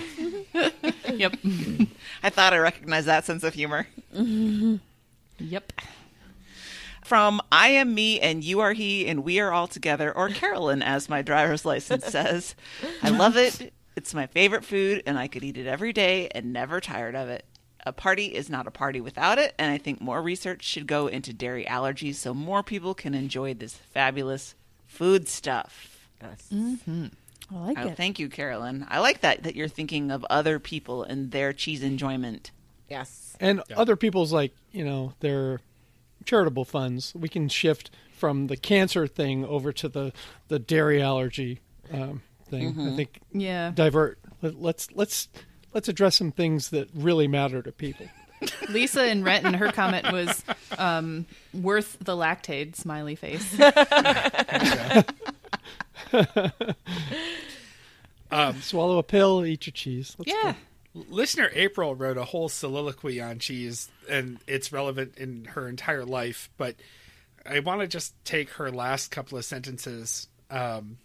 Yep. 1.12 1.36
I 2.24 2.30
thought 2.30 2.54
I 2.54 2.58
recognized 2.58 3.08
that 3.08 3.26
sense 3.26 3.44
of 3.44 3.54
humor. 3.54 3.88
Yep. 4.14 5.74
From 7.04 7.42
I 7.52 7.70
am 7.70 7.94
me 7.96 8.20
and 8.20 8.44
you 8.44 8.60
are 8.60 8.74
he 8.74 9.08
and 9.08 9.24
we 9.24 9.40
are 9.40 9.52
all 9.52 9.68
together, 9.68 10.12
or 10.16 10.30
Carolyn, 10.30 10.84
as 10.84 11.10
my 11.10 11.22
driver's 11.22 11.66
license 11.66 12.06
says. 12.06 12.56
I 13.02 13.10
love 13.10 13.36
it. 13.38 13.74
It's 14.00 14.14
my 14.14 14.28
favorite 14.28 14.64
food, 14.64 15.04
and 15.06 15.20
I 15.20 15.28
could 15.28 15.44
eat 15.44 15.58
it 15.58 15.68
every 15.68 15.92
day 15.92 16.30
and 16.30 16.54
never 16.54 16.80
tired 16.80 17.16
of 17.18 17.28
it. 17.28 17.44
A 17.86 17.92
party 17.92 18.28
is 18.28 18.50
not 18.50 18.66
a 18.66 18.72
party 18.72 19.02
without 19.02 19.38
it, 19.38 19.54
and 19.60 19.70
I 19.74 19.78
think 19.78 20.00
more 20.00 20.22
research 20.22 20.64
should 20.64 20.88
go 20.88 21.08
into 21.08 21.34
dairy 21.34 21.66
allergies 21.66 22.16
so 22.16 22.34
more 22.34 22.64
people 22.64 22.94
can 22.94 23.14
enjoy 23.14 23.54
this 23.56 23.74
fabulous 23.76 24.56
food 24.88 25.28
stuff. 25.28 26.08
Yes. 26.22 26.48
I 26.54 27.56
like 27.56 27.78
Oh, 27.78 27.88
it. 27.90 27.98
thank 27.98 28.20
you, 28.20 28.30
Carolyn. 28.30 28.86
I 28.90 29.00
like 29.00 29.20
that 29.20 29.44
that 29.44 29.58
you're 29.58 29.68
thinking 29.68 30.12
of 30.12 30.26
other 30.30 30.60
people 30.60 31.04
and 31.04 31.32
their 31.32 31.52
cheese 31.52 31.84
enjoyment. 31.84 32.52
Yes. 32.90 33.36
And 33.42 33.62
other 33.76 33.98
people's 33.98 34.32
like, 34.32 34.54
you 34.72 34.86
know, 34.86 35.12
their 35.20 35.60
charitable 36.24 36.64
funds, 36.64 37.14
we 37.16 37.28
can 37.28 37.50
shift 37.50 37.92
from 38.14 38.48
the 38.48 38.56
cancer 38.56 39.08
thing 39.08 39.44
over 39.44 39.74
to 39.74 39.90
the 39.90 40.14
the 40.48 40.58
dairy 40.60 41.02
allergy 41.02 41.60
um, 41.92 42.22
thing. 42.50 42.80
I 42.80 42.96
think 42.96 43.20
Yeah. 43.32 43.72
divert. 43.74 44.20
Let, 44.42 44.62
let's 44.62 44.92
let's 44.94 45.28
let's 45.74 45.88
address 45.88 46.18
some 46.18 46.32
things 46.32 46.70
that 46.70 46.90
really 46.94 47.28
matter 47.28 47.62
to 47.62 47.72
people. 47.72 48.08
Lisa 48.70 49.08
in 49.10 49.24
Renton, 49.24 49.54
her 49.56 49.72
comment 49.72 50.12
was 50.14 50.44
um, 50.78 51.26
worth 51.54 51.98
the 52.00 52.16
Lactaid 52.16 52.76
smiley 52.76 53.16
face. 53.16 53.58
Swallow 58.62 58.98
a 58.98 59.04
pill, 59.04 59.46
eat 59.46 59.68
your 59.68 59.74
cheese. 59.74 60.16
Let's 60.18 60.32
yeah. 60.32 60.54
Listener 60.94 61.50
April 61.54 61.96
wrote 61.96 62.18
a 62.18 62.24
whole 62.26 62.50
soliloquy 62.50 63.22
on 63.22 63.40
cheese, 63.40 63.90
and 64.10 64.40
it's 64.48 64.72
relevant 64.72 65.18
in 65.18 65.46
her 65.46 65.68
entire 65.70 66.04
life. 66.06 66.50
But 66.58 66.76
I 67.46 67.60
want 67.60 67.82
to 67.82 67.88
just 67.88 68.14
take 68.26 68.50
her 68.52 68.72
last 68.72 69.12
couple 69.12 69.38
of 69.38 69.46
sentences. 69.46 70.28
Um, 70.50 70.98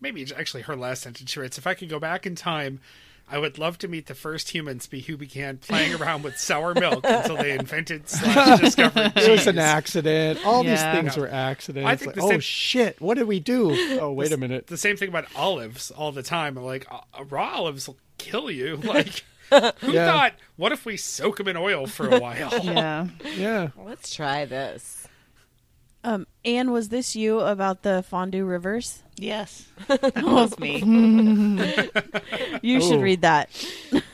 maybe 0.00 0.22
it's 0.22 0.32
actually 0.32 0.62
her 0.62 0.76
last 0.76 1.02
sentence. 1.02 1.30
She 1.30 1.40
writes, 1.40 1.58
"If 1.58 1.66
I 1.66 1.74
could 1.74 1.88
go 1.88 1.98
back 1.98 2.26
in 2.26 2.34
time, 2.34 2.80
I 3.28 3.38
would 3.38 3.58
love 3.58 3.76
to 3.78 3.88
meet 3.88 4.06
the 4.06 4.14
first 4.14 4.50
humans 4.50 4.86
be 4.86 5.00
who 5.00 5.16
began 5.16 5.56
playing 5.58 5.94
around 6.00 6.22
with 6.22 6.38
sour 6.38 6.74
milk 6.74 7.04
until 7.04 7.36
they 7.36 7.52
invented 7.58 8.08
slash 8.08 8.60
discovered 8.60 9.12
It 9.16 9.28
was 9.30 9.48
an 9.48 9.58
accident. 9.58 10.38
All 10.46 10.64
Yeah. 10.64 10.70
these 10.70 11.00
things 11.02 11.16
Yeah. 11.16 11.22
were 11.22 11.28
accidents. 11.28 11.88
I 11.88 11.96
think 11.96 12.06
Like, 12.08 12.14
the 12.16 12.22
oh 12.22 12.30
same- 12.30 12.40
shit! 12.40 13.00
What 13.00 13.14
did 13.18 13.26
we 13.26 13.40
do? 13.40 13.70
Oh 14.00 14.12
wait 14.12 14.30
a 14.32 14.36
minute. 14.36 14.68
The 14.68 14.76
same 14.76 14.96
thing 14.96 15.08
about 15.08 15.26
olives 15.34 15.90
all 15.90 16.12
the 16.12 16.22
time. 16.22 16.56
I'm 16.56 16.64
like, 16.64 16.86
"Uh, 16.90 17.00
raw 17.28 17.54
olives 17.56 17.88
will 17.88 17.96
kill 18.18 18.50
you. 18.50 18.76
Like, 18.84 19.24
who 19.80 19.92
Yeah. 19.92 20.06
thought? 20.10 20.34
What 20.56 20.72
if 20.72 20.84
we 20.84 20.96
soak 20.96 21.36
them 21.38 21.46
in 21.48 21.56
oil 21.56 21.86
for 21.86 22.08
a 22.08 22.18
while? 22.20 22.50
Yeah. 22.64 23.06
Yeah. 23.36 23.68
Let's 23.76 24.14
try 24.14 24.44
this. 24.44 25.05
Um, 26.04 26.26
Anne, 26.44 26.70
was 26.70 26.88
this 26.90 27.16
you 27.16 27.40
about 27.40 27.82
the 27.82 28.04
fondue 28.08 28.44
rivers? 28.44 29.02
Yes, 29.18 29.66
that 29.88 30.14
was 30.22 30.56
me. 30.58 30.80
You 32.62 32.80
should 32.80 32.98
Oh. 32.98 33.02
read 33.02 33.22
that. 33.22 33.48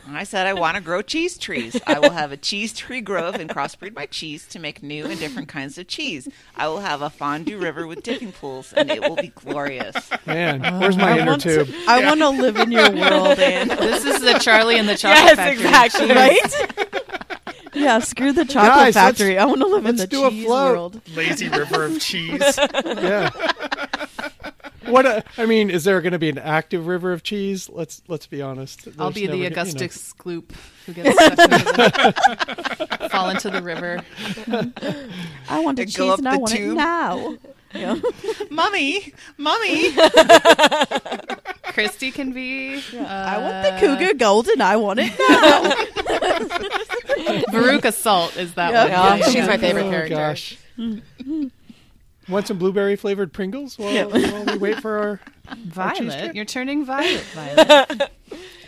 I 0.08 0.24
said 0.24 0.46
I 0.46 0.52
want 0.52 0.76
to 0.76 0.82
grow 0.82 1.00
cheese 1.02 1.38
trees. 1.38 1.78
I 1.86 1.98
will 1.98 2.10
have 2.10 2.32
a 2.32 2.36
cheese 2.36 2.72
tree 2.72 3.00
grove 3.00 3.34
and 3.36 3.48
crossbreed 3.48 3.94
my 3.94 4.06
cheese 4.06 4.46
to 4.48 4.58
make 4.58 4.82
new 4.82 5.06
and 5.06 5.18
different 5.18 5.48
kinds 5.48 5.78
of 5.78 5.86
cheese. 5.88 6.28
I 6.56 6.68
will 6.68 6.80
have 6.80 7.00
a 7.02 7.08
fondue 7.10 7.58
river 7.58 7.86
with 7.86 8.02
dipping 8.02 8.32
pools, 8.32 8.72
and 8.74 8.90
it 8.90 9.00
will 9.00 9.16
be 9.16 9.28
glorious. 9.28 10.10
Man, 10.26 10.78
where's 10.80 10.96
my 10.96 11.12
I 11.12 11.18
inner 11.18 11.30
want 11.32 11.42
to, 11.42 11.64
tube? 11.64 11.74
I 11.88 12.04
want 12.04 12.20
to 12.20 12.28
live 12.30 12.56
in 12.56 12.70
your 12.72 12.90
world, 12.90 13.38
Anne. 13.38 13.68
This 13.68 14.04
is 14.04 14.20
the 14.20 14.34
Charlie 14.38 14.78
and 14.78 14.88
the 14.88 14.96
Chocolate 14.96 15.36
Yes, 15.36 15.36
Factory. 15.36 16.06
exactly. 16.06 16.14
right? 16.14 17.28
yeah, 17.74 17.98
screw 18.00 18.32
the 18.32 18.44
chocolate 18.44 18.74
Guys, 18.74 18.94
factory. 18.94 19.38
I 19.38 19.44
want 19.44 19.60
to 19.60 19.66
live 19.66 19.86
in 19.86 19.96
the 19.96 20.06
do 20.06 20.24
a 20.26 20.30
cheese 20.30 20.44
float. 20.44 20.72
world. 20.72 21.00
Lazy 21.16 21.48
river 21.50 21.84
of 21.84 22.00
cheese. 22.00 22.58
Yeah. 22.84 23.30
What 24.86 25.06
a, 25.06 25.22
I 25.38 25.46
mean, 25.46 25.70
is 25.70 25.84
there 25.84 26.00
going 26.02 26.12
to 26.12 26.18
be 26.18 26.28
an 26.28 26.38
active 26.38 26.88
river 26.88 27.12
of 27.12 27.22
cheese? 27.22 27.70
Let's 27.72 28.02
let's 28.08 28.26
be 28.26 28.42
honest. 28.42 28.88
I'll 28.98 29.10
There's 29.10 29.14
be 29.14 29.20
the 29.22 29.26
never- 29.28 29.36
you 29.36 29.42
know. 29.44 29.46
Augustus 29.46 30.12
Gloop 30.18 30.50
who 30.86 30.92
gets 30.92 31.16
sucked 31.16 31.40
into 31.40 31.64
the, 32.98 33.08
fall 33.10 33.30
into 33.30 33.48
the 33.48 33.62
river. 33.62 34.02
I 35.48 35.60
want 35.60 35.78
a 35.78 35.84
Go 35.84 35.90
cheese 35.90 36.00
up 36.10 36.18
and 36.18 36.28
I 36.28 36.32
the 36.34 36.38
want 36.40 36.52
tube. 36.52 36.72
it 36.72 36.74
now. 36.74 37.36
Yeah. 37.74 38.00
Mummy, 38.50 39.14
mummy. 39.38 39.92
Christy 41.74 42.10
can 42.10 42.32
be. 42.32 42.82
I 42.98 43.38
want 43.38 43.62
the 43.64 43.76
cougar 43.80 44.14
golden. 44.14 44.60
I 44.60 44.76
want 44.76 45.00
it 45.02 45.12
now. 45.18 45.72
Veruca 47.52 47.92
Salt 47.92 48.36
is 48.36 48.54
that 48.54 48.72
Yeah. 48.72 49.10
one. 49.10 49.18
Yeah, 49.20 49.26
she's 49.28 49.46
my 49.46 49.56
favorite 49.58 49.86
Oh 49.86 49.90
character. 49.90 50.14
gosh. 50.16 50.58
Want 52.28 52.46
some 52.46 52.56
blueberry 52.56 52.94
flavored 52.94 53.32
Pringles 53.32 53.76
while, 53.76 53.92
Yeah. 53.92 54.04
while 54.04 54.44
we 54.44 54.56
wait 54.56 54.80
for 54.80 54.96
our 54.98 55.20
Violet. 55.66 55.96
cheesecake? 55.98 56.34
You're 56.34 56.44
turning 56.44 56.84
violet, 56.84 57.20
Violet. 57.34 58.10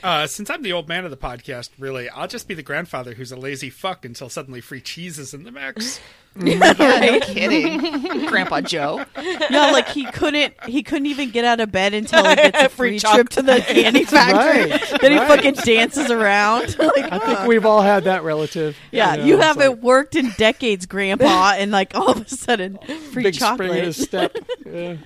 Uh, 0.03 0.27
since 0.27 0.51
I'm 0.51 0.61
the 0.61 0.73
old 0.73 0.87
man 0.87 1.07
of 1.07 1.11
the 1.11 1.17
podcast, 1.17 1.71
really, 1.79 2.11
I'll 2.11 2.29
just 2.29 2.47
be 2.47 2.53
the 2.53 2.63
grandfather 2.63 3.15
who's 3.15 3.33
a 3.33 3.37
lazy 3.37 3.71
fuck 3.71 4.05
until 4.05 4.29
suddenly 4.29 4.61
free 4.61 4.83
cheese 4.83 5.19
is 5.19 5.33
in 5.33 5.45
the 5.45 5.51
mix. 5.51 5.99
Yeah, 6.45 6.73
no 6.73 7.21
kidding, 7.21 8.27
Grandpa 8.27 8.61
Joe. 8.61 9.05
No, 9.51 9.71
like 9.71 9.89
he 9.89 10.05
couldn't. 10.05 10.53
He 10.65 10.83
couldn't 10.83 11.07
even 11.07 11.31
get 11.31 11.45
out 11.45 11.61
of 11.61 11.71
bed 11.71 11.95
until 11.95 12.29
he 12.29 12.35
gets 12.35 12.61
a 12.61 12.69
Free 12.69 12.99
free 12.99 13.13
trip 13.13 13.29
to 13.31 13.43
the 13.43 13.61
candy 13.61 14.05
factory. 14.05 14.71
Right, 14.73 15.01
Then 15.01 15.13
he 15.13 15.19
right. 15.19 15.29
fucking 15.29 15.55
dances 15.65 16.11
around. 16.11 16.77
like, 16.79 17.13
I 17.13 17.21
think 17.21 17.47
we've 17.47 17.65
all 17.65 17.83
had 17.83 18.05
that 18.05 18.25
relative. 18.25 18.77
yeah, 18.91 19.15
know, 19.15 19.25
you 19.25 19.39
haven't 19.39 19.75
like 19.75 19.83
worked 19.83 20.17
in 20.17 20.31
decades, 20.37 20.87
Grandpa, 20.87 21.53
and 21.57 21.71
like 21.71 21.95
all 21.95 22.11
of 22.11 22.23
a 22.23 22.29
sudden, 22.29 22.79
free 23.13 23.23
big 23.23 23.35
spring 23.37 23.51
in 23.51 23.57
chocolate. 23.57 23.85
his 23.85 24.03
step. 24.03 24.37
Yeah. 24.67 24.97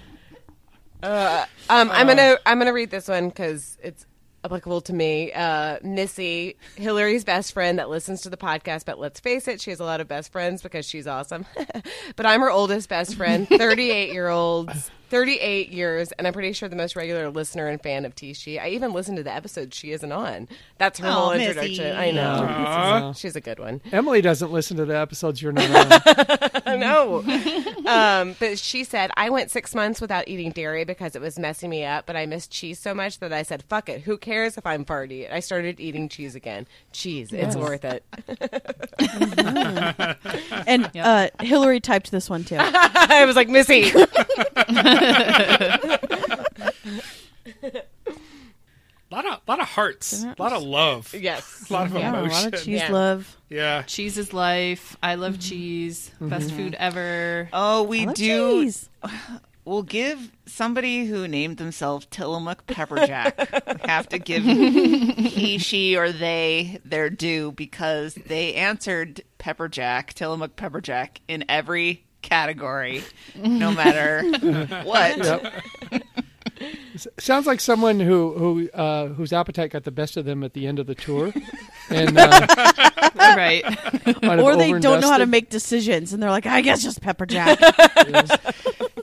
Um, 1.02 1.90
I'm 1.92 2.06
gonna 2.06 2.38
I'm 2.46 2.58
gonna 2.58 2.72
read 2.72 2.90
this 2.90 3.06
one 3.06 3.28
because 3.28 3.76
it's 3.82 4.06
applicable 4.44 4.80
to 4.82 4.92
me. 4.92 5.32
Uh, 5.32 5.78
Missy, 5.82 6.56
Hillary's 6.76 7.24
best 7.24 7.52
friend 7.52 7.78
that 7.78 7.90
listens 7.90 8.22
to 8.22 8.30
the 8.30 8.36
podcast, 8.36 8.84
but 8.84 8.98
let's 8.98 9.20
face 9.20 9.48
it, 9.48 9.60
she 9.60 9.70
has 9.70 9.80
a 9.80 9.84
lot 9.84 10.00
of 10.00 10.08
best 10.08 10.32
friends 10.32 10.62
because 10.62 10.86
she's 10.86 11.06
awesome. 11.06 11.46
but 12.16 12.26
I'm 12.26 12.40
her 12.40 12.50
oldest 12.50 12.88
best 12.88 13.16
friend, 13.16 13.48
38 13.50 14.12
year 14.12 14.28
olds. 14.28 14.90
38 15.08 15.70
years, 15.70 16.12
and 16.12 16.26
I'm 16.26 16.32
pretty 16.32 16.52
sure 16.52 16.68
the 16.68 16.76
most 16.76 16.94
regular 16.96 17.30
listener 17.30 17.66
and 17.66 17.82
fan 17.82 18.04
of 18.04 18.14
Tishi. 18.14 18.60
I 18.60 18.68
even 18.70 18.92
listened 18.92 19.16
to 19.18 19.22
the 19.22 19.32
episode 19.34 19.72
she 19.74 19.92
isn't 19.92 20.12
on. 20.12 20.48
That's 20.78 20.98
her 20.98 21.06
Oh, 21.08 21.10
whole 21.10 21.30
Missy. 21.34 21.46
introduction. 21.46 21.96
I 21.96 22.10
know. 22.10 22.46
Aw. 22.48 23.12
She's 23.16 23.34
a 23.36 23.40
good 23.40 23.58
one. 23.58 23.80
Emily 23.92 24.20
doesn't 24.20 24.52
listen 24.52 24.76
to 24.76 24.84
the 24.84 24.96
episodes 24.98 25.40
you're 25.42 25.52
not 25.52 25.70
on. 26.66 26.80
no. 26.80 27.22
um, 27.86 28.36
but 28.38 28.58
she 28.58 28.84
said, 28.84 29.10
I 29.16 29.30
went 29.30 29.50
six 29.50 29.74
months 29.74 30.00
without 30.00 30.28
eating 30.28 30.50
dairy 30.52 30.84
because 30.84 31.16
it 31.16 31.22
was 31.22 31.38
messing 31.38 31.70
me 31.70 31.84
up, 31.84 32.06
but 32.06 32.16
I 32.16 32.26
missed 32.26 32.50
cheese 32.50 32.78
so 32.78 32.94
much 32.94 33.18
that 33.20 33.32
I 33.32 33.42
said, 33.42 33.62
fuck 33.68 33.88
it. 33.88 34.02
Who 34.02 34.16
cares 34.18 34.56
if 34.58 34.66
I'm 34.66 34.84
farty? 34.84 35.30
I 35.32 35.40
started 35.40 35.80
eating 35.80 36.08
cheese 36.08 36.34
again. 36.34 36.66
Cheese. 36.92 37.32
It's 37.32 37.56
worth 37.56 37.84
it. 37.84 38.04
And 40.66 40.90
uh, 40.96 41.28
Hillary 41.40 41.80
typed 41.80 42.10
this 42.10 42.28
one 42.28 42.44
too. 42.44 42.56
I 42.58 43.24
was 43.26 43.36
like, 43.36 43.48
Missy. 43.48 43.90
A 49.10 49.14
lot 49.14 49.24
of, 49.24 49.40
lot 49.48 49.60
of 49.60 49.66
hearts, 49.68 50.22
a 50.22 50.34
lot 50.38 50.52
of 50.52 50.62
love, 50.62 51.14
yes. 51.14 51.70
a 51.70 51.72
lot 51.72 51.86
of 51.86 51.94
Yeah, 51.94 52.20
a 52.20 52.28
lot 52.28 52.52
of 52.52 52.62
cheese 52.62 52.80
Yeah. 52.80 52.92
love. 52.92 53.38
Yeah. 53.48 53.82
Cheese 53.82 54.18
is 54.18 54.34
life. 54.34 54.98
I 55.02 55.14
love 55.14 55.34
mm-hmm. 55.34 55.40
cheese. 55.40 56.10
Mm-hmm. 56.16 56.28
Best 56.28 56.52
food 56.52 56.76
ever. 56.78 57.48
Oh, 57.54 57.84
we 57.84 58.02
I 58.02 58.04
love 58.04 58.14
do. 58.14 58.64
cheese. 58.64 58.90
We'll 59.64 59.82
give 59.82 60.32
somebody 60.46 61.04
who 61.04 61.28
named 61.28 61.58
themselves 61.58 62.06
Tillamook 62.10 62.66
Pepperjack. 62.66 63.80
have 63.86 64.08
to 64.08 64.18
give 64.18 64.42
he, 64.42 65.58
she, 65.58 65.94
or 65.94 66.10
they 66.10 66.80
their 66.86 67.10
due 67.10 67.52
because 67.52 68.14
they 68.14 68.54
answered 68.54 69.20
Pepperjack, 69.38 70.14
Tillamook 70.14 70.56
Pepperjack, 70.56 71.18
in 71.28 71.44
every 71.50 72.06
category, 72.22 73.02
no 73.36 73.70
matter 73.72 74.22
what. 74.84 75.18
Yep. 75.18 75.54
S- 76.94 77.06
Sounds 77.18 77.46
like 77.46 77.60
someone 77.60 78.00
who 78.00 78.32
who 78.32 78.68
uh, 78.70 79.08
whose 79.08 79.32
appetite 79.32 79.70
got 79.70 79.84
the 79.84 79.90
best 79.92 80.16
of 80.16 80.24
them 80.24 80.42
at 80.42 80.52
the 80.54 80.66
end 80.66 80.78
of 80.80 80.86
the 80.86 80.94
tour, 80.94 81.32
and 81.90 82.18
uh, 82.18 82.46
right. 83.16 83.62
Or 84.24 84.56
they 84.56 84.72
don't 84.72 85.00
know 85.00 85.08
how 85.10 85.18
to 85.18 85.26
make 85.26 85.50
decisions, 85.50 86.12
and 86.12 86.20
they're 86.22 86.30
like, 86.30 86.46
I 86.46 86.60
guess 86.60 86.82
just 86.82 87.00
pepper 87.00 87.26
jack. 87.26 87.58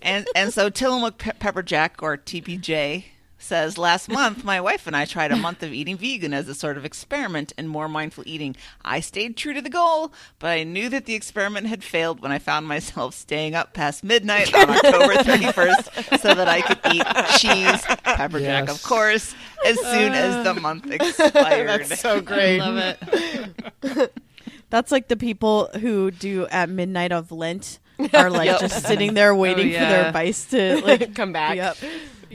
And 0.01 0.27
and 0.35 0.53
so 0.53 0.69
Tillamook 0.69 1.17
Pe- 1.17 1.31
Pepperjack 1.31 2.03
or 2.03 2.15
TPJ 2.15 3.05
says 3.45 3.77
last 3.77 4.09
month 4.09 4.43
my 4.43 4.59
wife 4.59 4.87
and 4.87 4.95
I 4.95 5.05
tried 5.05 5.31
a 5.31 5.35
month 5.35 5.61
of 5.63 5.71
eating 5.71 5.97
vegan 5.97 6.33
as 6.33 6.47
a 6.49 6.55
sort 6.55 6.77
of 6.77 6.85
experiment 6.85 7.53
in 7.57 7.67
more 7.67 7.87
mindful 7.87 8.23
eating. 8.27 8.55
I 8.83 8.99
stayed 8.99 9.37
true 9.37 9.53
to 9.53 9.61
the 9.61 9.69
goal, 9.69 10.11
but 10.39 10.47
I 10.49 10.63
knew 10.63 10.89
that 10.89 11.05
the 11.05 11.13
experiment 11.13 11.67
had 11.67 11.83
failed 11.83 12.19
when 12.21 12.31
I 12.31 12.39
found 12.39 12.67
myself 12.67 13.13
staying 13.13 13.53
up 13.55 13.73
past 13.73 14.03
midnight 14.03 14.53
on 14.53 14.69
October 14.69 15.13
31st 15.23 16.19
so 16.19 16.33
that 16.33 16.47
I 16.47 16.61
could 16.61 16.79
eat 16.93 17.05
cheese, 17.39 17.81
Pepperjack 18.03 18.67
Yes. 18.67 18.75
of 18.75 18.83
course, 18.83 19.35
as 19.65 19.77
soon 19.79 20.13
as 20.13 20.43
the 20.43 20.51
uh. 20.51 20.59
month 20.59 20.89
expired. 20.91 21.81
That's 21.81 21.99
so 21.99 22.17
I 22.17 22.19
great. 22.21 22.59
love 22.59 22.77
it. 22.77 24.13
That's 24.69 24.91
like 24.91 25.07
the 25.07 25.15
people 25.17 25.69
who 25.79 26.11
do 26.11 26.47
at 26.47 26.69
midnight 26.69 27.11
of 27.11 27.31
Lent 27.31 27.79
are 28.13 28.29
like 28.29 28.47
Yep. 28.47 28.59
just 28.61 28.85
sitting 28.85 29.13
there 29.13 29.33
waiting 29.35 29.67
oh, 29.69 29.71
for 29.71 29.83
yeah. 29.83 29.89
their 30.03 30.11
vice 30.11 30.45
to 30.47 30.81
like 30.83 31.15
Come 31.15 31.31
back. 31.31 31.55
Yep. 31.55 31.77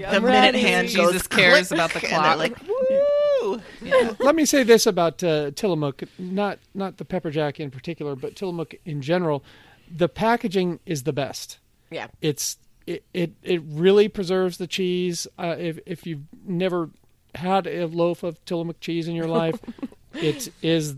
The 0.00 0.20
minute 0.20 0.54
hand 0.54 0.88
Jesus 0.88 1.26
goes 1.26 1.26
cares 1.28 1.68
click, 1.68 1.78
about 1.78 1.92
the 1.92 2.00
clock. 2.06 2.38
like, 2.38 2.56
woo! 2.66 3.60
Let 4.18 4.34
me 4.34 4.44
say 4.44 4.62
this 4.62 4.86
about 4.86 5.22
uh, 5.22 5.50
Tillamook, 5.52 6.02
not 6.18 6.58
not 6.74 6.98
the 6.98 7.04
Pepperjack 7.04 7.58
in 7.60 7.70
particular, 7.70 8.14
but 8.16 8.36
Tillamook 8.36 8.74
in 8.84 9.02
general. 9.02 9.44
The 9.94 10.08
packaging 10.08 10.80
is 10.86 11.02
the 11.02 11.12
best. 11.12 11.58
Yeah. 11.90 12.08
It's 12.20 12.58
it 12.86 13.04
it, 13.12 13.32
it 13.42 13.62
really 13.64 14.08
preserves 14.08 14.58
the 14.58 14.66
cheese. 14.66 15.26
Uh, 15.38 15.56
if 15.58 15.78
if 15.86 16.06
you've 16.06 16.24
never 16.44 16.90
had 17.34 17.66
a 17.66 17.86
loaf 17.86 18.22
of 18.22 18.44
Tillamook 18.44 18.80
cheese 18.80 19.08
in 19.08 19.14
your 19.14 19.28
life, 19.40 19.58
it 20.14 20.52
is 20.62 20.96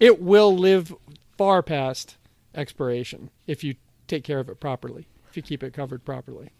it 0.00 0.20
will 0.20 0.56
live 0.56 0.94
far 1.36 1.62
past 1.62 2.16
expiration 2.54 3.30
if 3.46 3.64
you 3.64 3.74
take 4.06 4.24
care 4.24 4.40
of 4.40 4.48
it 4.48 4.60
properly. 4.60 5.06
If 5.28 5.36
you 5.36 5.42
keep 5.42 5.62
it 5.62 5.72
covered 5.72 6.04
properly, 6.04 6.50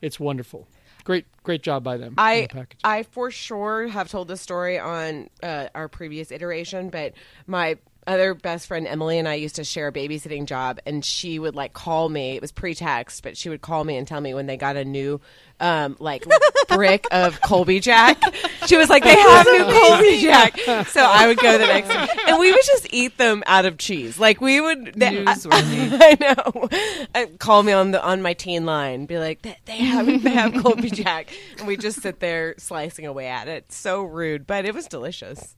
it's 0.00 0.18
wonderful. 0.18 0.66
Great, 1.04 1.26
great 1.42 1.62
job 1.62 1.84
by 1.84 1.98
them. 1.98 2.14
I 2.16 2.48
the. 2.50 2.76
I 2.82 3.02
for 3.02 3.30
sure 3.30 3.88
have 3.88 4.08
told 4.08 4.28
this 4.28 4.40
story 4.40 4.78
on 4.78 5.28
uh, 5.42 5.68
our 5.74 5.88
previous 5.88 6.32
iteration, 6.32 6.88
but 6.88 7.12
my 7.46 7.76
other 8.06 8.34
best 8.34 8.66
friend 8.66 8.86
Emily 8.86 9.18
and 9.18 9.28
I 9.28 9.34
used 9.34 9.56
to 9.56 9.64
share 9.64 9.88
a 9.88 9.92
babysitting 9.92 10.46
job, 10.46 10.78
and 10.86 11.04
she 11.04 11.38
would 11.38 11.54
like 11.54 11.72
call 11.72 12.08
me. 12.08 12.36
It 12.36 12.42
was 12.42 12.52
pre-text, 12.52 13.22
but 13.22 13.36
she 13.36 13.48
would 13.48 13.62
call 13.62 13.84
me 13.84 13.96
and 13.96 14.06
tell 14.06 14.20
me 14.20 14.34
when 14.34 14.46
they 14.46 14.56
got 14.56 14.76
a 14.76 14.84
new 14.84 15.20
um, 15.60 15.96
like 16.00 16.24
brick 16.68 17.06
of 17.12 17.40
Colby 17.40 17.80
Jack. 17.80 18.20
She 18.66 18.76
was 18.76 18.88
like, 18.90 19.04
"They 19.04 19.14
have 19.16 19.46
new 19.46 19.64
Colby 19.64 20.18
Jack," 20.20 20.58
so 20.88 21.02
I 21.02 21.26
would 21.26 21.38
go 21.38 21.52
the 21.58 21.66
next, 21.66 21.88
day. 21.88 22.06
and 22.28 22.38
we 22.38 22.52
would 22.52 22.64
just 22.64 22.86
eat 22.92 23.16
them 23.18 23.42
out 23.46 23.64
of 23.64 23.78
cheese. 23.78 24.18
Like 24.18 24.40
we 24.40 24.60
would. 24.60 24.94
They, 24.94 25.24
Newsworthy. 25.24 25.98
I 26.00 26.16
know. 26.20 26.68
And 27.14 27.38
call 27.38 27.62
me 27.62 27.72
on 27.72 27.90
the 27.92 28.02
on 28.02 28.20
my 28.22 28.32
teen 28.34 28.66
line, 28.66 29.06
be 29.06 29.18
like, 29.18 29.42
"They- 29.42 29.56
they 29.66 29.76
have 29.76 30.06
they 30.06 30.30
have 30.30 30.54
Colby 30.62 30.90
Jack, 30.90 31.32
and 31.58 31.66
we 31.66 31.76
just 31.76 32.02
sit 32.02 32.20
there 32.20 32.54
slicing 32.58 33.06
away 33.06 33.28
at 33.28 33.48
it. 33.48 33.70
So 33.72 34.02
rude, 34.02 34.46
but 34.46 34.64
it 34.64 34.74
was 34.74 34.86
delicious. 34.86 35.56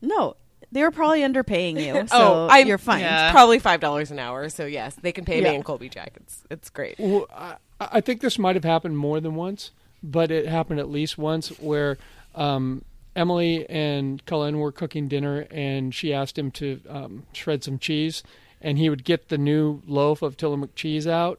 No, 0.00 0.36
they 0.72 0.82
were 0.82 0.90
probably 0.90 1.20
underpaying 1.20 1.80
you. 1.84 2.06
So 2.08 2.16
oh, 2.18 2.48
I'm, 2.50 2.66
you're 2.66 2.78
fine. 2.78 3.00
Yeah. 3.00 3.26
It's 3.28 3.32
probably 3.32 3.58
five 3.60 3.80
dollars 3.80 4.10
an 4.10 4.18
hour. 4.18 4.48
So 4.48 4.66
yes, 4.66 4.94
they 5.00 5.12
can 5.12 5.24
pay 5.24 5.40
Yeah. 5.42 5.50
me 5.50 5.56
in 5.56 5.62
Colby 5.62 5.88
Jack. 5.88 6.14
It's 6.16 6.42
it's 6.50 6.70
great. 6.70 6.96
Well, 6.98 7.26
I, 7.32 7.56
I 7.80 8.00
think 8.00 8.20
this 8.20 8.38
might 8.38 8.56
have 8.56 8.64
happened 8.64 8.96
more 8.98 9.20
than 9.20 9.34
once, 9.34 9.70
but 10.02 10.30
it 10.30 10.46
happened 10.48 10.80
at 10.80 10.88
least 10.90 11.16
once 11.18 11.48
where 11.60 11.98
um, 12.34 12.84
Emily 13.14 13.68
and 13.68 14.24
Cullen 14.26 14.58
were 14.58 14.72
cooking 14.72 15.06
dinner, 15.08 15.46
and 15.50 15.94
she 15.94 16.12
asked 16.14 16.38
him 16.38 16.50
to 16.52 16.80
um, 16.88 17.26
shred 17.32 17.62
some 17.62 17.78
cheese, 17.78 18.22
and 18.60 18.78
he 18.78 18.88
would 18.88 19.04
get 19.04 19.28
the 19.28 19.38
new 19.38 19.82
loaf 19.86 20.22
of 20.22 20.36
Tillamook 20.36 20.74
cheese 20.74 21.06
out, 21.06 21.38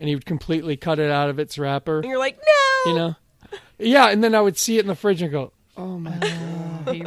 and 0.00 0.08
he 0.08 0.14
would 0.16 0.26
completely 0.26 0.76
cut 0.76 0.98
it 0.98 1.10
out 1.10 1.28
of 1.30 1.38
its 1.38 1.58
wrapper. 1.58 1.98
And 2.00 2.08
you're 2.08 2.18
like, 2.18 2.38
no. 2.38 2.90
You 2.90 2.98
know, 2.98 3.14
yeah, 3.78 4.08
and 4.08 4.24
then 4.24 4.34
I 4.34 4.40
would 4.40 4.58
see 4.58 4.78
it 4.78 4.80
in 4.80 4.88
the 4.88 4.96
fridge 4.96 5.22
and 5.22 5.30
go, 5.30 5.52
"Oh 5.76 5.98
my 5.98 6.18
oh, 6.22 6.82
god!" 6.84 6.94
he 6.94 7.02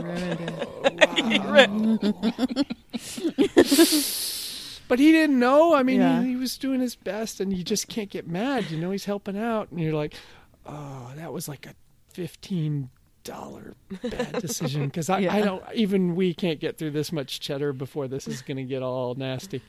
ruined 1.39 1.99
it. 2.03 2.67
But 4.87 4.99
he 4.99 5.11
didn't 5.11 5.39
know. 5.39 5.73
I 5.73 5.83
mean, 5.83 5.99
Yeah. 5.99 6.21
he, 6.21 6.29
he 6.29 6.35
was 6.35 6.57
doing 6.57 6.79
his 6.79 6.95
best, 6.95 7.39
and 7.39 7.51
you 7.55 7.63
just 7.63 7.87
can't 7.87 8.09
get 8.09 8.27
mad. 8.27 8.69
You 8.69 8.77
know, 8.79 8.91
he's 8.91 9.05
helping 9.05 9.37
out, 9.37 9.71
and 9.71 9.79
you're 9.79 9.93
like, 9.93 10.13
"Oh, 10.65 11.11
that 11.15 11.33
was 11.33 11.47
like 11.47 11.65
a 11.65 11.73
fifteen 12.09 12.89
dollar 13.23 13.73
bad 14.03 14.33
decision." 14.41 14.85
Because 14.85 15.09
I, 15.09 15.17
I 15.27 15.41
don't 15.41 15.63
even 15.73 16.15
we 16.15 16.33
can't 16.33 16.59
get 16.59 16.77
through 16.77 16.91
this 16.91 17.11
much 17.11 17.39
cheddar 17.39 17.73
before 17.73 18.07
this 18.07 18.27
is 18.27 18.41
going 18.41 18.57
to 18.57 18.63
get 18.63 18.83
all 18.83 19.15
nasty. 19.15 19.61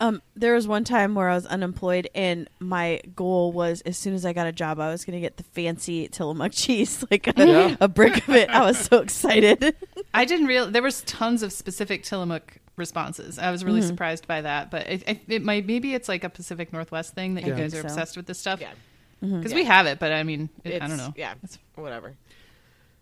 Um, 0.00 0.22
there 0.34 0.54
was 0.54 0.66
one 0.66 0.82
time 0.84 1.14
where 1.14 1.28
I 1.30 1.34
was 1.34 1.46
unemployed, 1.46 2.08
and 2.14 2.48
my 2.58 3.00
goal 3.14 3.52
was 3.52 3.80
as 3.82 3.96
soon 3.96 4.12
as 4.14 4.26
I 4.26 4.32
got 4.32 4.46
a 4.46 4.52
job, 4.52 4.80
I 4.80 4.88
was 4.90 5.04
going 5.04 5.14
to 5.16 5.20
get 5.20 5.36
the 5.36 5.44
fancy 5.44 6.08
Tillamook 6.08 6.52
cheese, 6.54 7.04
like 7.10 7.26
a, 7.28 7.32
Yeah. 7.36 7.76
a 7.80 7.88
brick 7.88 8.16
of 8.28 8.34
it. 8.34 8.50
I 8.50 8.62
was 8.64 8.78
so 8.78 8.98
excited. 8.98 9.74
I 10.14 10.24
didn't 10.24 10.46
real. 10.46 10.70
There 10.70 10.82
was 10.82 11.02
tons 11.02 11.42
of 11.42 11.52
specific 11.52 12.02
Tillamook 12.02 12.58
responses. 12.76 13.38
I 13.38 13.50
was 13.52 13.64
really 13.64 13.82
surprised 13.82 14.26
by 14.26 14.40
that, 14.40 14.70
but 14.70 14.88
it, 14.88 15.08
it, 15.08 15.20
it 15.28 15.42
might 15.44 15.64
maybe 15.64 15.94
it's 15.94 16.08
like 16.08 16.24
a 16.24 16.28
Pacific 16.28 16.72
Northwest 16.72 17.14
thing 17.14 17.34
that 17.34 17.46
you 17.46 17.54
I 17.54 17.58
guys 17.58 17.74
are 17.74 17.82
so. 17.82 17.86
obsessed 17.86 18.16
with 18.16 18.26
this 18.26 18.38
stuff. 18.38 18.60
Yeah. 18.60 18.72
because 19.20 19.52
Yeah. 19.52 19.56
we 19.58 19.64
have 19.64 19.86
it, 19.86 20.00
but 20.00 20.10
I 20.10 20.24
mean, 20.24 20.48
it, 20.64 20.82
I 20.82 20.88
don't 20.88 20.96
know. 20.96 21.14
Yeah, 21.16 21.34
It's- 21.44 21.58
whatever. 21.76 22.14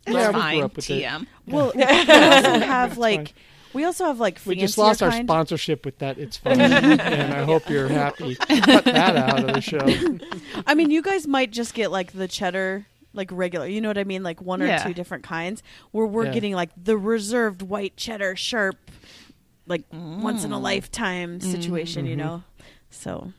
It's 0.07 0.15
Yeah, 0.15 0.27
we 0.29 0.57
grew 0.59 0.65
up 0.67 0.77
with 0.77 0.91
it. 0.91 1.05
TM. 1.05 1.27
well, 1.47 1.73
we 1.77 1.83
also 1.85 1.97
have 2.67 2.91
fine. 2.91 2.99
like 2.99 3.35
we 3.73 3.85
also 3.85 4.05
have 4.07 4.21
like 4.21 4.41
We 4.45 4.57
just 4.57 4.77
fancier 4.77 4.89
lost 4.89 5.03
our 5.03 5.13
sponsorship 5.13 5.85
with 5.85 5.99
that. 5.99 6.19
It's 6.19 6.37
fine, 6.37 6.61
and 6.61 7.01
I 7.01 7.45
hope 7.45 7.69
you're 7.69 7.89
happy. 7.89 8.35
Cut 8.35 8.85
that 8.85 9.17
out 9.17 9.49
of 9.49 9.55
the 9.55 9.61
show. 9.61 9.81
I 10.67 10.75
mean, 10.75 10.91
you 10.91 11.03
guys 11.03 11.27
might 11.27 11.51
just 11.51 11.75
get 11.75 11.91
like 11.91 12.13
the 12.13 12.29
cheddar, 12.29 12.87
like 13.13 13.31
regular. 13.33 13.67
You 13.67 13.81
know 13.81 13.89
what 13.89 13.99
I 13.99 14.05
mean? 14.05 14.23
Like 14.23 14.41
one 14.43 14.63
or 14.63 14.67
Yeah. 14.67 14.83
two 14.83 14.95
different 14.95 15.25
kinds. 15.25 15.63
Where 15.91 16.07
we're 16.07 16.27
Yeah. 16.27 16.33
getting 16.33 16.55
like 16.55 16.71
the 16.77 16.97
reserved 16.97 17.63
white 17.63 17.97
cheddar, 17.97 18.37
sharp, 18.37 18.77
like 19.67 19.89
mm. 19.91 20.21
once 20.21 20.45
in 20.45 20.53
a 20.53 20.59
lifetime 20.59 21.39
mm-hmm. 21.39 21.51
situation. 21.51 22.07
You 22.07 22.17
mm-hmm. 22.17 22.27
know. 22.27 22.43
So, 22.91 23.33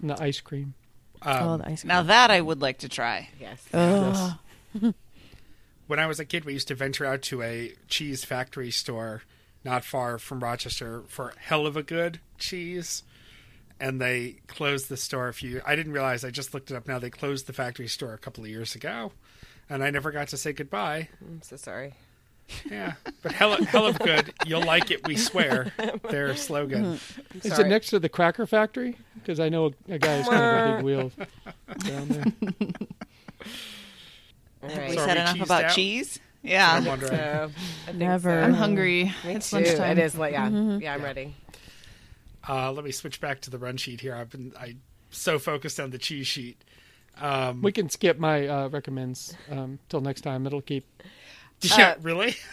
And 0.00 0.10
the 0.10 0.22
ice 0.22 0.40
cream. 0.40 0.74
Um, 1.22 1.36
oh, 1.42 1.48
Um, 1.50 1.60
the 1.60 1.68
ice 1.68 1.82
cream. 1.82 1.88
Now 1.88 2.02
that 2.02 2.30
I 2.30 2.40
would 2.40 2.60
like 2.60 2.78
to 2.78 2.88
try. 2.88 3.28
Yes. 3.38 3.62
Ugh. 3.72 4.38
when 5.86 5.98
I 5.98 6.06
was 6.06 6.18
a 6.18 6.24
kid, 6.24 6.44
we 6.44 6.54
used 6.54 6.68
to 6.68 6.74
venture 6.74 7.04
out 7.04 7.22
to 7.22 7.42
a 7.42 7.74
cheese 7.88 8.24
factory 8.24 8.70
store 8.70 9.22
not 9.64 9.84
far 9.84 10.18
from 10.18 10.40
Rochester 10.40 11.02
for 11.08 11.32
Heluva 11.48 11.84
Good 11.84 12.20
cheese. 12.38 13.02
And 13.80 14.00
they 14.00 14.36
closed 14.46 14.88
the 14.88 14.96
store 14.96 15.28
a 15.28 15.34
few. 15.34 15.60
I 15.66 15.74
didn't 15.74 15.92
realize. 15.92 16.24
I 16.24 16.30
just 16.30 16.54
looked 16.54 16.70
it 16.70 16.76
up 16.76 16.86
now. 16.86 16.98
They 16.98 17.10
closed 17.10 17.46
the 17.46 17.52
factory 17.52 17.88
store 17.88 18.14
a 18.14 18.18
couple 18.18 18.44
of 18.44 18.50
years 18.50 18.74
ago, 18.76 19.10
and 19.68 19.82
I 19.82 19.90
never 19.90 20.12
got 20.12 20.28
to 20.28 20.36
say 20.36 20.52
goodbye. 20.52 21.08
I'm 21.20 21.42
so 21.42 21.56
sorry. 21.56 21.94
Yeah, 22.70 22.92
but 23.22 23.32
hell, 23.32 23.56
hell 23.64 23.86
of 23.86 23.98
good. 23.98 24.32
You'll 24.46 24.62
like 24.64 24.90
it. 24.90 25.06
We 25.08 25.16
swear. 25.16 25.72
Their 26.08 26.36
slogan. 26.36 26.84
Mm-hmm. 26.84 27.38
Is 27.38 27.52
Sorry. 27.54 27.64
it 27.64 27.68
next 27.68 27.88
to 27.88 27.98
the 27.98 28.08
Cracker 28.08 28.46
Factory? 28.46 28.96
Because 29.14 29.40
I 29.40 29.48
know 29.48 29.66
a, 29.88 29.94
a 29.94 29.98
guy 29.98 30.18
who's 30.18 30.28
kind 30.28 30.42
of 30.42 30.70
a 30.70 30.76
big 30.76 30.84
wheel 30.84 31.12
down 31.78 32.08
there. 32.08 32.24
All 34.62 34.68
Have 34.70 34.88
we 34.88 34.94
So 34.96 35.04
said 35.04 35.16
we 35.16 35.20
enough 35.20 35.36
cheesed 35.36 35.42
about 35.44 35.64
out? 35.64 35.70
Chease? 36.44 36.52
I'm 36.52 36.84
Yeah. 36.84 36.88
wondering. 36.88 37.10
So, 37.12 37.50
I 37.54 37.86
think 37.86 37.98
Never. 37.98 38.30
so. 38.30 38.40
I'm 38.42 38.54
hungry. 38.54 39.04
Me 39.24 39.34
it's 39.34 39.50
too. 39.50 39.56
lunchtime. 39.56 39.98
It 39.98 40.02
is 40.04 40.14
like 40.16 40.32
yeah, 40.32 40.48
yeah. 40.48 40.94
I'm 40.94 41.02
ready. 41.02 41.34
Uh, 42.48 42.70
let 42.72 42.84
me 42.84 42.90
switch 42.92 43.20
back 43.20 43.40
to 43.42 43.50
the 43.50 43.58
run 43.58 43.76
sheet 43.76 44.00
here. 44.00 44.14
I've 44.14 44.30
been 44.30 44.52
I 44.58 44.76
so 45.10 45.38
focused 45.38 45.80
on 45.80 45.90
the 45.90 45.98
cheese 45.98 46.26
sheet. 46.26 46.58
Um, 47.20 47.62
We 47.62 47.72
can 47.72 47.88
skip 47.88 48.18
my 48.18 48.46
uh, 48.46 48.68
recommends 48.68 49.34
um, 49.50 49.78
till 49.88 50.00
next 50.00 50.22
time. 50.22 50.46
It'll 50.46 50.60
keep. 50.62 50.84
yeah, 51.62 51.94
really? 52.02 52.34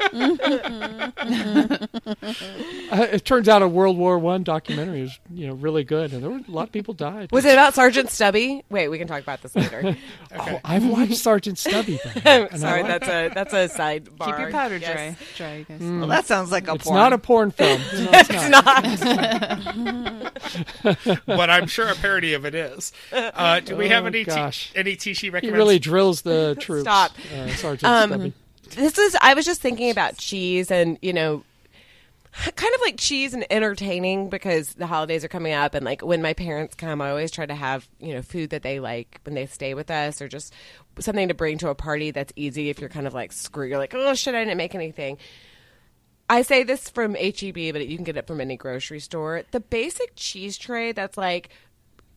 Uh, 0.00 1.08
it 3.12 3.24
turns 3.24 3.48
out 3.48 3.62
a 3.62 3.68
World 3.68 3.96
War 3.98 4.18
One 4.18 4.42
documentary 4.42 5.02
is 5.02 5.18
you 5.32 5.46
know 5.46 5.54
really 5.54 5.84
good, 5.84 6.12
and 6.12 6.22
there 6.22 6.30
were 6.30 6.38
a 6.38 6.50
lot 6.50 6.64
of 6.68 6.72
people 6.72 6.94
died. 6.94 7.30
Was 7.32 7.44
it 7.44 7.52
about 7.52 7.74
Sergeant 7.74 8.10
Stubby? 8.10 8.64
Wait, 8.70 8.88
we 8.88 8.98
can 8.98 9.06
talk 9.08 9.22
about 9.22 9.42
this 9.42 9.54
later. 9.56 9.96
Oh, 10.40 10.60
I've 10.64 10.86
watched 10.86 11.16
Sergeant 11.16 11.58
Stubby. 11.58 11.98
though, 12.04 12.10
and 12.50 12.60
Sorry, 12.60 12.82
like 12.82 13.00
that's 13.00 13.08
a 13.08 13.28
that's 13.34 13.52
a 13.54 13.68
sidebar. 13.68 14.26
Keep 14.26 14.38
your 14.38 14.50
powder 14.50 14.76
Yes. 14.76 15.16
dry, 15.16 15.16
dry, 15.36 15.56
you 15.56 15.64
guys. 15.64 15.80
Well, 15.80 16.06
that 16.08 16.26
sounds 16.26 16.52
like 16.52 16.64
a 16.68 16.76
porn. 16.76 16.76
It's 16.76 16.84
porn. 16.84 16.96
not 16.96 17.12
a 17.12 17.18
porn 17.18 17.50
film. 17.50 17.80
You 17.92 18.04
know, 18.04 18.10
it's 18.12 18.38
not. 20.84 21.24
but 21.26 21.50
I'm 21.50 21.66
sure 21.66 21.88
a 21.88 21.94
parody 21.94 22.34
of 22.34 22.44
it 22.44 22.54
is. 22.54 22.92
Uh, 23.12 23.60
do 23.60 23.74
we 23.76 23.88
have 23.88 24.04
Oh, 24.04 24.08
any 24.08 24.20
t- 24.20 24.24
gosh. 24.26 24.70
any 24.74 24.96
Tishi 24.96 25.30
He 25.40 25.50
really 25.50 25.78
drills 25.78 26.22
the 26.22 26.56
troops. 26.60 26.82
Stop. 26.82 27.12
uh, 27.34 27.48
Sergeant 27.48 27.84
Um, 27.92 28.10
Stubby. 28.10 28.32
This 28.78 28.96
is 28.96 29.16
I 29.20 29.34
was 29.34 29.44
just 29.44 29.60
thinking 29.60 29.90
about 29.90 30.16
cheese 30.18 30.70
and 30.70 30.98
you 31.02 31.12
know 31.12 31.42
kind 32.32 32.74
of 32.74 32.80
like 32.82 32.96
cheese 32.96 33.34
and 33.34 33.44
entertaining 33.50 34.28
because 34.28 34.74
the 34.74 34.86
holidays 34.86 35.24
are 35.24 35.28
coming 35.28 35.52
up 35.52 35.74
and 35.74 35.84
like 35.84 36.02
when 36.02 36.22
my 36.22 36.32
parents 36.32 36.74
come 36.76 37.00
I 37.00 37.10
always 37.10 37.32
try 37.32 37.46
to 37.46 37.54
have, 37.54 37.88
you 37.98 38.14
know, 38.14 38.22
food 38.22 38.50
that 38.50 38.62
they 38.62 38.78
like 38.78 39.20
when 39.24 39.34
they 39.34 39.46
stay 39.46 39.74
with 39.74 39.90
us 39.90 40.22
or 40.22 40.28
just 40.28 40.54
something 41.00 41.26
to 41.28 41.34
bring 41.34 41.58
to 41.58 41.70
a 41.70 41.74
party 41.74 42.12
that's 42.12 42.32
easy 42.36 42.70
if 42.70 42.78
you're 42.78 42.88
kind 42.88 43.06
of 43.06 43.14
like 43.14 43.32
screw 43.32 43.66
you're 43.66 43.78
like, 43.78 43.94
"Oh 43.94 44.14
shit, 44.14 44.34
I 44.34 44.44
didn't 44.44 44.58
make 44.58 44.74
anything." 44.74 45.18
I 46.30 46.42
say 46.42 46.62
this 46.62 46.90
from 46.90 47.14
HEB, 47.14 47.72
but 47.72 47.88
you 47.88 47.96
can 47.96 48.04
get 48.04 48.18
it 48.18 48.26
from 48.26 48.40
any 48.40 48.56
grocery 48.56 49.00
store. 49.00 49.44
The 49.50 49.60
basic 49.60 50.12
cheese 50.14 50.58
tray 50.58 50.92
that's 50.92 51.16
like 51.16 51.48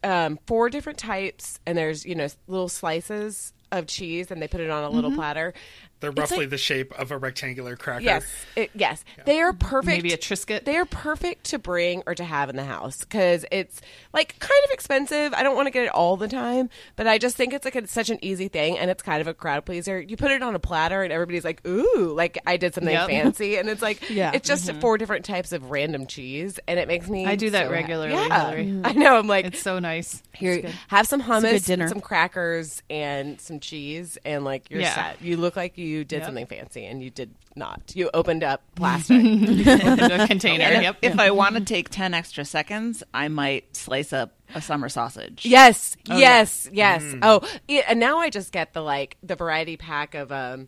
um, 0.04 0.38
four 0.48 0.70
different 0.70 1.00
types, 1.00 1.60
and 1.66 1.78
there's 1.78 2.06
you 2.06 2.16
know 2.16 2.28
little 2.48 2.70
slices 2.70 3.54
of 3.72 3.88
cheese, 3.88 4.30
and 4.30 4.42
they 4.42 4.48
put 4.48 4.62
it 4.62 4.70
on 4.70 4.84
a 4.84 4.90
little 4.90 5.12
platter. 5.14 5.54
They're 6.02 6.12
roughly 6.12 6.40
like- 6.40 6.50
the 6.50 6.58
shape 6.58 6.92
of 7.00 7.12
a 7.12 7.18
rectangular 7.18 7.76
cracker. 7.76 8.04
Yes, 8.04 8.26
it, 8.56 8.72
yes, 8.76 9.04
they 9.26 9.40
are 9.40 9.54
perfect. 9.54 9.86
Maybe 10.04 10.14
a 10.14 10.18
Triscuit. 10.18 10.66
They 10.66 10.76
are 10.78 10.86
perfect 10.86 11.46
to 11.46 11.60
bring 11.60 12.04
or 12.06 12.16
to 12.16 12.24
have 12.24 12.50
in 12.50 12.56
the 12.58 12.66
house 12.66 13.00
because 13.00 13.46
it's 13.52 13.80
like 14.14 14.38
kind 14.40 14.62
of 14.66 14.72
expensive. 14.72 15.34
I 15.34 15.44
don't 15.44 15.56
want 15.56 15.68
to 15.68 15.72
get 15.72 15.84
it 15.84 15.90
all 15.92 16.18
the 16.18 16.28
time, 16.28 16.70
but 16.96 17.08
I 17.08 17.18
just 17.18 17.38
think 17.38 17.54
it's 17.54 17.64
like 17.66 17.76
it's 17.76 17.92
such 17.92 18.10
an 18.10 18.20
easy 18.24 18.48
thing, 18.48 18.78
and 18.78 18.90
it's 18.92 19.02
kind 19.04 19.22
of 19.22 19.28
a 19.28 19.34
crowd 19.34 19.64
pleaser. 19.66 20.00
You 20.02 20.18
put 20.18 20.32
it 20.32 20.42
on 20.42 20.56
a 20.56 20.60
platter, 20.60 21.04
and 21.04 21.14
everybody's 21.14 21.46
like, 21.46 21.66
"Ooh, 21.68 22.14
like 22.16 22.38
I 22.46 22.58
did 22.58 22.74
something 22.74 22.92
Yep. 22.94 23.10
fancy," 23.10 23.58
and 23.58 23.70
it's 23.70 23.82
like, 23.82 24.02
Yeah. 24.10 24.32
it's 24.34 24.48
just 24.48 24.68
mm-hmm. 24.68 24.80
four 24.80 24.98
different 24.98 25.24
types 25.24 25.52
of 25.52 25.70
random 25.72 26.08
cheese, 26.08 26.60
and 26.68 26.80
it 26.80 26.88
makes 26.88 27.08
me. 27.08 27.26
I 27.28 27.36
do 27.36 27.52
that 27.52 27.68
so 27.68 27.72
regularly, 27.72 28.14
Yeah, 28.14 28.50
Hillary. 28.52 28.82
I 28.84 28.94
know. 28.94 29.18
I'm 29.18 29.28
like, 29.28 29.46
It's 29.46 29.62
so 29.62 29.78
nice. 29.80 30.24
here, 30.34 30.72
have 30.88 31.06
some 31.08 31.22
hummus, 31.22 31.52
good 31.52 31.64
dinner. 31.66 31.88
some 31.88 32.02
crackers, 32.02 32.82
and 32.90 33.40
some 33.40 33.60
cheese, 33.60 34.18
and 34.26 34.44
like 34.44 34.70
you're 34.72 34.82
Yeah. 34.82 34.96
set. 34.96 35.22
You 35.22 35.38
look 35.38 35.56
like 35.56 35.78
you 35.78 35.91
did 36.04 36.18
Yep. 36.18 36.26
something 36.26 36.46
fancy, 36.48 36.86
and 36.86 37.04
you 37.04 37.10
did 37.10 37.34
not. 37.56 37.92
You 37.94 38.10
opened 38.14 38.44
up 38.44 38.62
plastic. 38.76 39.22
the 39.22 40.26
container. 40.30 40.64
And 40.66 40.76
if, 40.78 40.82
yep. 40.84 40.98
if 41.02 41.20
I 41.20 41.32
want 41.32 41.56
to 41.56 41.62
take 41.62 41.90
10 41.90 42.14
extra 42.14 42.46
seconds, 42.46 43.04
I 43.14 43.28
might 43.28 43.76
slice 43.76 44.14
up 44.14 44.34
a 44.56 44.62
summer 44.62 44.90
sausage. 44.90 45.46
yes, 45.46 45.96
Oh, 46.10 46.18
yes, 46.18 46.68
yes. 46.72 47.04
Oh, 47.22 47.42
yeah, 47.68 47.82
and 47.88 48.00
now 48.00 48.18
I 48.20 48.30
just 48.30 48.52
get 48.52 48.74
the 48.74 48.82
like 48.82 49.18
the 49.24 49.36
variety 49.36 49.78
pack 49.78 50.16
of 50.16 50.32
um 50.32 50.68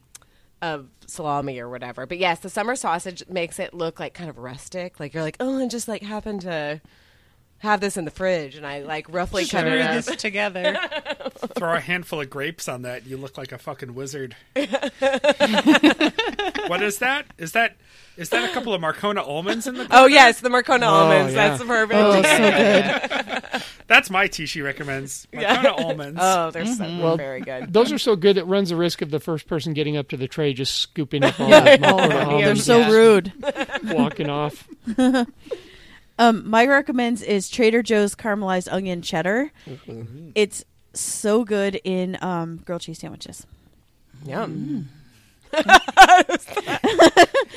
of 0.61 0.87
salami 1.07 1.59
or 1.59 1.67
whatever. 1.69 2.05
But 2.05 2.19
yes, 2.19 2.39
the 2.39 2.49
summer 2.49 2.75
sausage 2.77 3.21
makes 3.27 3.59
it 3.59 3.73
look 3.73 3.99
like 3.99 4.13
kind 4.13 4.29
of 4.29 4.37
rustic. 4.37 4.99
Like 4.99 5.13
you're 5.13 5.23
like, 5.23 5.35
oh, 5.41 5.57
and 5.59 5.69
just 5.69 5.87
like 5.89 6.01
happen 6.03 6.39
to 6.39 6.79
have 7.63 7.79
this 7.81 7.97
in 7.97 8.05
the 8.05 8.11
fridge, 8.11 8.55
and 8.55 8.65
I 8.67 8.81
like 8.81 9.07
roughly 9.09 9.43
cut 9.47 9.61
Screw 9.61 9.71
it 9.73 9.81
up. 9.81 10.03
this 10.03 10.15
together. 10.17 10.77
Throw 11.55 11.73
a 11.75 11.79
handful 11.79 12.21
of 12.21 12.29
grapes 12.29 12.67
on 12.67 12.83
that, 12.83 13.05
you 13.07 13.17
look 13.17 13.37
like 13.37 13.51
a 13.51 13.57
fucking 13.57 13.95
wizard. 13.95 14.35
what 16.67 16.81
is 16.81 16.99
that? 16.99 17.25
Is 17.37 17.53
that 17.53 17.75
is 18.17 18.29
that 18.29 18.49
a 18.49 18.53
couple 18.53 18.73
of 18.73 18.81
Marcona 18.81 19.25
almonds 19.27 19.65
in 19.67 19.75
the? 19.75 19.87
Oh 19.91 20.05
yes, 20.05 20.41
the 20.41 20.49
Marcona 20.49 20.83
Oh, 20.83 20.93
almonds. 20.93 21.33
yeah. 21.33 21.49
That's 21.57 21.63
perfect. 21.63 21.99
Oh, 21.99 22.21
so 22.21 22.21
good. 22.21 23.63
That's 23.87 24.09
my 24.09 24.27
tea 24.27 24.45
she 24.45 24.61
recommends. 24.61 25.27
Marcona 25.33 25.79
almonds. 25.79 26.19
Oh, 26.21 26.51
they're 26.51 26.65
so 26.65 26.83
mm-hmm. 26.83 27.01
Well, 27.01 27.17
very 27.17 27.41
good. 27.41 27.71
Those 27.73 27.91
are 27.91 27.97
so 27.97 28.15
good 28.15 28.37
it 28.37 28.45
runs 28.45 28.69
the 28.69 28.75
risk 28.75 29.01
of 29.01 29.09
the 29.11 29.19
first 29.19 29.47
person 29.47 29.73
getting 29.73 29.97
up 29.97 30.09
to 30.09 30.17
the 30.17 30.27
tray 30.27 30.53
just 30.53 30.75
scooping 30.75 31.23
up 31.23 31.39
all 31.39 31.49
Yeah. 31.49 31.77
the 31.77 31.87
Oh, 31.87 31.97
Marcona 31.97 32.43
they're 32.43 32.55
so 32.55 32.79
Yeah. 32.79 32.91
rude. 32.91 33.33
walking 33.85 34.29
off. 34.29 34.67
Um, 36.19 36.47
my 36.49 36.65
recommends 36.65 37.21
is 37.21 37.49
Trader 37.49 37.81
Joe's 37.81 38.15
caramelized 38.15 38.71
onion 38.71 39.01
cheddar. 39.01 39.51
It's 40.35 40.63
so 40.93 41.43
good 41.43 41.79
in 41.83 42.17
um, 42.21 42.57
grilled 42.65 42.81
cheese 42.81 42.99
sandwiches. 42.99 43.45
Yum. 44.25 44.89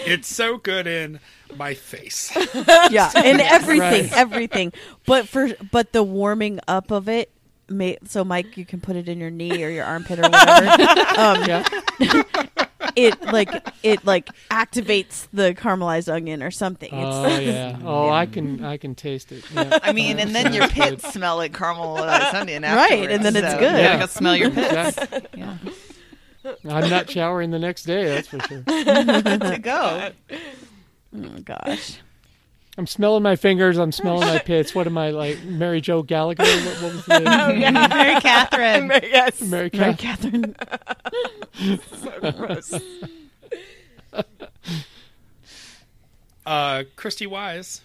It's 0.09 0.29
so 0.29 0.59
good 0.59 0.87
in 0.87 1.19
my 1.57 1.75
face. 1.75 2.31
Yeah, 2.91 3.11
and 3.17 3.41
everything, 3.41 4.05
Right. 4.05 4.13
everything. 4.13 4.73
But 5.07 5.29
for 5.29 5.49
but 5.73 5.93
the 5.93 6.03
warming 6.03 6.61
up 6.69 6.91
of 6.91 7.09
it, 7.09 7.31
may, 7.69 7.97
so 8.05 8.25
Mike, 8.25 8.57
you 8.57 8.65
can 8.65 8.81
put 8.81 8.97
it 8.97 9.09
in 9.09 9.19
your 9.19 9.31
knee 9.31 9.65
or 9.65 9.69
your 9.71 9.85
armpit 9.85 10.19
or 10.19 10.23
whatever. 10.23 11.21
um, 11.21 11.45
Yeah. 11.45 12.66
It 12.97 13.21
like 13.23 13.51
it 13.83 14.05
like 14.05 14.29
activates 14.51 15.29
the 15.33 15.55
caramelized 15.55 16.13
onion 16.13 16.43
or 16.43 16.51
something. 16.51 16.93
It's, 16.93 17.17
Oh 17.17 17.39
yeah. 17.39 17.79
Oh, 17.85 18.09
I 18.09 18.27
can 18.27 18.65
I 18.65 18.77
can 18.79 18.95
taste 18.95 19.31
it. 19.33 19.45
Yeah. 19.55 19.79
I 19.83 19.93
mean, 19.93 20.19
and 20.19 20.35
then 20.35 20.53
your 20.53 20.67
That's 20.67 20.73
pits 21.03 21.13
smell 21.13 21.37
like 21.37 21.53
caramelized 21.53 22.35
onion 22.35 22.63
Right, 22.63 23.11
and 23.11 23.25
then 23.25 23.37
it's 23.37 23.53
so 23.53 23.59
good. 23.59 23.77
You 23.77 23.83
gotta 23.85 23.99
Yeah. 24.01 24.07
smell 24.07 24.37
your 24.37 24.51
pits. 24.51 24.99
Exactly. 24.99 25.23
Yeah. 25.37 25.57
I'm 26.69 26.89
not 26.91 27.11
showering 27.11 27.51
the 27.51 27.59
next 27.59 27.85
day. 27.85 28.05
That's 28.05 28.29
for 28.29 28.39
sure. 28.41 28.63
to 28.67 29.59
go. 29.61 30.11
oh 31.17 31.39
gosh. 31.45 31.99
I'm 32.79 32.87
smelling 32.87 33.23
my 33.23 33.37
fingers. 33.37 33.79
I'm 33.79 33.93
smelling 33.93 34.27
my 34.29 34.39
pits. 34.45 34.75
What 34.75 34.87
am 34.87 34.99
I 34.99 35.11
like, 35.11 35.43
Mary 35.45 35.81
Jo 35.81 36.03
Gallagher? 36.03 36.45
What, 36.45 36.83
what 36.83 36.93
was 36.95 37.05
the 37.07 37.19
name 37.59 37.73
Mary 37.89 38.21
Catherine. 38.21 38.89
yes. 39.03 39.41
Mary 39.41 39.71
Catherine. 39.71 40.55
Mary 40.55 40.55
Cath- 40.55 41.93
Catherine. 42.21 42.33
Gross. 42.37 42.75
Uh, 46.45 46.85
Christy 46.95 47.27
Wise, 47.27 47.81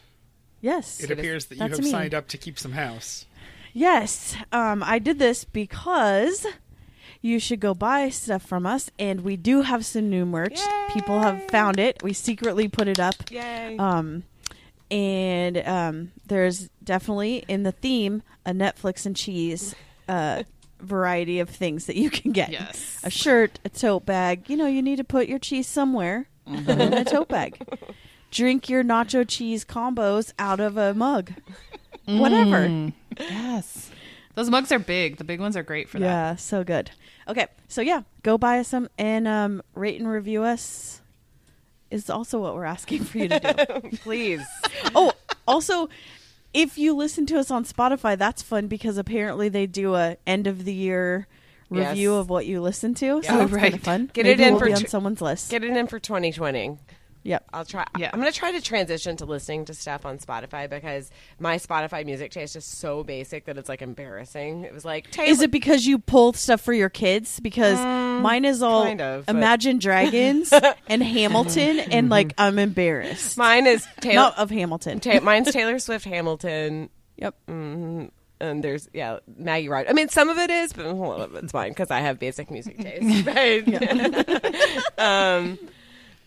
Yes. 0.62 1.00
it 1.04 1.10
appears 1.10 1.46
that 1.48 1.56
you 1.56 1.60
That's 1.60 1.78
have 1.78 1.86
me. 1.86 1.90
signed 1.92 2.14
up 2.14 2.28
to 2.28 2.38
keep 2.38 2.60
some 2.60 2.74
house. 2.74 3.26
Yes, 3.74 4.36
um, 4.52 4.84
I 4.84 5.00
did 5.00 5.18
this 5.18 5.46
because 5.46 6.46
you 7.22 7.40
should 7.40 7.60
go 7.60 7.74
buy 7.74 8.10
stuff 8.10 8.44
from 8.44 8.66
us, 8.68 8.92
and 9.00 9.22
we 9.22 9.36
do 9.36 9.62
have 9.62 9.84
some 9.86 10.10
new 10.12 10.26
merch. 10.26 10.60
People 10.94 11.20
have 11.22 11.44
found 11.50 11.80
it. 11.80 12.04
We 12.04 12.14
secretly 12.14 12.68
put 12.68 12.88
it 12.88 13.00
up, 13.00 13.16
Yay. 13.32 13.78
um, 13.78 14.24
and 14.92 15.58
um, 15.66 16.12
there's 16.28 16.70
definitely 16.84 17.46
in 17.48 17.64
the 17.64 17.72
theme 17.72 18.22
a 18.46 18.52
Netflix 18.52 19.06
and 19.06 19.16
cheese 19.16 19.74
uh, 20.08 20.44
variety 20.80 21.40
of 21.40 21.50
things 21.50 21.86
that 21.86 21.96
you 21.96 22.10
can 22.10 22.32
get. 22.32 22.52
Yes. 22.52 23.00
a 23.04 23.10
shirt, 23.10 23.60
a 23.64 23.70
tote 23.70 24.06
bag. 24.06 24.50
You 24.50 24.58
know, 24.58 24.68
you 24.68 24.82
need 24.82 24.98
to 24.98 25.04
put 25.04 25.28
your 25.28 25.40
cheese 25.40 25.68
somewhere. 25.68 26.28
It 26.46 26.68
in 26.68 26.94
a 26.94 27.06
tote 27.06 27.30
bag. 27.30 27.62
Drink 28.32 28.68
your 28.68 28.84
nacho 28.84 29.26
cheese 29.28 29.64
combos 29.64 30.34
out 30.38 30.60
of 30.60 30.76
a 30.76 30.94
mug. 30.94 31.32
Whatever. 32.06 32.68
Mm. 32.68 32.94
Yes. 33.20 33.92
Those 34.36 34.50
mugs 34.50 34.72
are 34.72 34.80
big. 34.80 35.18
The 35.18 35.24
big 35.24 35.40
ones 35.40 35.56
are 35.56 35.64
great 35.64 35.90
for 35.90 36.00
that. 36.00 36.06
Yeah, 36.06 36.36
so 36.36 36.64
good. 36.64 36.92
Okay, 37.28 37.48
so 37.68 37.82
yeah, 37.82 38.02
go 38.24 38.38
buy 38.38 38.60
us 38.60 38.70
some 38.70 38.90
and 38.98 39.28
um, 39.28 39.62
rate 39.76 40.00
and 40.00 40.10
review 40.10 40.44
us 40.44 41.01
is 41.92 42.10
also 42.10 42.40
what 42.40 42.56
we're 42.56 42.66
asking 42.66 43.04
for 43.04 43.18
you 43.20 43.28
to 43.28 43.82
do. 43.82 43.98
Please. 44.04 44.42
oh, 44.96 45.12
also, 45.48 45.90
if 46.54 46.78
you 46.78 46.94
listen 46.96 47.26
to 47.28 47.38
us 47.40 47.52
on 47.52 47.66
Spotify, 47.66 48.18
that's 48.18 48.42
fun 48.42 48.68
because 48.68 48.98
apparently 48.98 49.50
they 49.50 49.68
do 49.68 49.96
a 49.96 50.18
end 50.26 50.48
of 50.48 50.66
the 50.66 50.74
year 50.74 51.28
review 51.70 52.12
Yes. 52.14 52.20
of 52.22 52.30
what 52.30 52.46
you 52.46 52.62
listen 52.62 52.94
to. 52.96 53.06
So 53.06 53.16
Yeah. 53.16 53.20
that's 53.22 53.34
Oh, 53.34 53.38
kind 53.48 53.54
right. 53.54 53.74
of 53.74 53.82
fun. 53.82 54.10
Get 54.14 54.26
Maybe 54.26 54.44
it 54.44 54.48
in 54.48 54.54
we'll 54.54 54.60
for 54.60 54.66
be 54.68 54.74
on 54.74 54.86
someone's 54.88 55.22
list. 55.22 55.52
Get 55.52 55.64
it 55.64 55.76
in 55.76 55.88
for 55.88 56.00
2020. 56.00 56.78
Yep. 57.24 57.44
I'll 57.54 57.66
try. 57.66 57.86
Yeah. 57.98 58.10
I'm 58.14 58.20
going 58.20 58.32
to 58.32 58.38
try 58.38 58.52
to 58.52 58.62
transition 58.62 59.18
to 59.18 59.26
listening 59.26 59.66
to 59.66 59.74
stuff 59.74 60.06
on 60.06 60.18
Spotify 60.18 60.70
because 60.70 61.10
my 61.40 61.58
Spotify 61.58 62.06
music 62.06 62.32
taste 62.32 62.56
is 62.56 62.66
so 62.66 63.04
basic 63.04 63.46
that 63.46 63.58
it's 63.58 63.70
like 63.70 63.82
embarrassing. 63.82 64.64
It 64.64 64.74
was 64.74 64.86
like, 64.86 65.12
Taylor- 65.12 65.30
Is 65.30 65.42
it 65.42 65.52
because 65.52 65.86
you 65.86 66.00
pull 66.00 66.34
stuff 66.34 66.62
for 66.62 66.74
your 66.74 66.90
kids? 66.90 67.40
Because 67.40 67.78
mine 67.80 68.46
is 68.46 68.62
all 68.62 68.84
Mm, 68.84 68.88
kind 68.88 69.02
of, 69.02 69.26
but- 69.26 69.36
Imagine 69.36 69.78
Dragons 69.80 70.54
and 70.88 71.04
Hamilton, 71.04 71.80
and 71.80 72.10
like 72.10 72.34
I'm 72.38 72.58
embarrassed. 72.60 73.38
mine 73.38 73.68
is 73.68 73.86
Taylor. 74.00 74.16
Not 74.16 74.38
of 74.38 74.50
Hamilton. 74.50 75.00
Ta- 75.00 75.20
mine's 75.22 75.52
Taylor 75.52 75.80
Swift, 75.80 76.06
Hamilton, 76.06 76.90
Yep. 77.18 77.36
and 77.48 78.12
there's 78.40 78.90
yeah 78.94 79.20
Maggie 79.38 79.70
Rogers. 79.70 79.90
I 79.92 79.94
mean, 79.94 80.10
some 80.10 80.30
of 80.30 80.38
it 80.40 80.50
is, 80.50 80.74
but 80.74 80.86
a 80.86 80.92
lot 80.92 81.20
of 81.22 81.36
it's 81.36 81.52
fine 81.52 81.70
because 81.70 81.92
I 81.92 82.00
have 82.00 82.18
basic 82.20 82.50
music 82.50 82.80
taste. 82.80 83.26
Right? 83.28 83.68
um, 84.98 85.60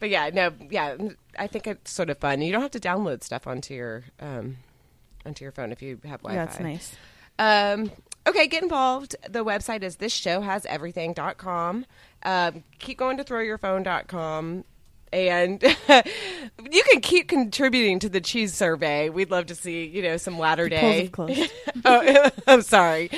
but 0.05 0.11
yeah, 0.11 0.29
no, 0.35 0.53
yeah, 0.69 0.99
I 1.39 1.47
think 1.47 1.67
it's 1.67 1.91
sort 1.91 2.11
of 2.11 2.19
fun. 2.19 2.43
You 2.43 2.53
don't 2.53 2.61
have 2.61 2.73
to 2.73 2.79
download 2.79 3.25
stuff 3.25 3.47
onto 3.47 3.73
your 3.73 4.05
um, 4.21 4.59
onto 5.25 5.47
your 5.47 5.51
phone 5.51 5.73
if 5.73 5.81
you 5.81 5.99
have 6.05 6.21
Wi-Fi. 6.21 6.35
Yeah, 6.35 6.45
it's 6.45 6.61
nice. 6.61 6.95
Um, 7.39 7.91
okay, 8.27 8.47
get 8.47 8.63
involved. 8.63 9.17
The 9.27 9.43
website 9.43 9.83
is 9.83 9.97
thisshowhaseverything.com. 9.97 11.87
Um, 12.23 12.65
keep 12.79 12.99
going 12.99 13.17
to 13.17 13.25
throwyourphone.com. 13.25 14.65
And 15.11 15.63
you 16.71 16.83
can 16.91 17.01
keep 17.01 17.29
contributing 17.29 17.99
to 18.01 18.11
the 18.11 18.21
cheese 18.21 18.53
survey. 18.53 19.09
We'd 19.09 19.31
love 19.31 19.47
to 19.47 19.55
see, 19.55 19.87
you 19.87 20.03
know, 20.03 20.19
some 20.19 20.39
latter 20.39 20.69
day. 20.69 21.11
oh, 21.87 22.31
I'm 22.47 22.61
sorry. 22.61 23.09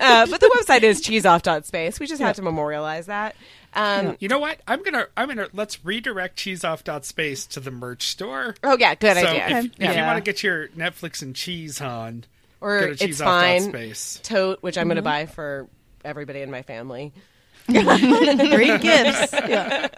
Uh, 0.00 0.26
but 0.26 0.40
the 0.40 0.60
website 0.60 0.84
is 0.84 1.02
cheeseoff.space. 1.02 1.98
We 1.98 2.06
just 2.06 2.22
have 2.22 2.36
to 2.36 2.42
memorialize 2.42 3.06
that. 3.06 3.34
Um, 3.76 4.16
You 4.20 4.28
know 4.28 4.38
what? 4.38 4.58
I'm 4.66 4.82
gonna 4.82 5.06
I'm 5.16 5.28
gonna 5.28 5.48
let's 5.52 5.84
redirect 5.84 6.38
cheeseoff.space 6.38 7.46
to 7.48 7.60
the 7.60 7.70
merch 7.70 8.08
store. 8.08 8.54
Oh, 8.64 8.76
yeah, 8.80 8.94
good 8.94 9.16
so 9.16 9.26
idea. 9.26 9.58
if, 9.58 9.64
if 9.78 9.96
you 9.96 10.02
want 10.02 10.16
to 10.16 10.22
get 10.22 10.42
your 10.42 10.68
Netflix 10.68 11.20
and 11.22 11.36
cheese 11.36 11.80
on, 11.80 12.24
Or 12.60 12.80
go 12.80 12.94
to 12.94 13.04
it's 13.04 13.20
fine. 13.20 13.60
cheeseoff.space. 13.62 14.20
Tote, 14.22 14.62
which 14.62 14.78
I'm 14.78 14.86
going 14.88 14.96
to 14.96 15.02
buy 15.02 15.26
for 15.26 15.68
everybody 16.04 16.40
in 16.40 16.50
my 16.50 16.62
family. 16.62 17.12
Great 17.68 17.82
gifts. 18.80 19.32
Yeah. 19.32 19.88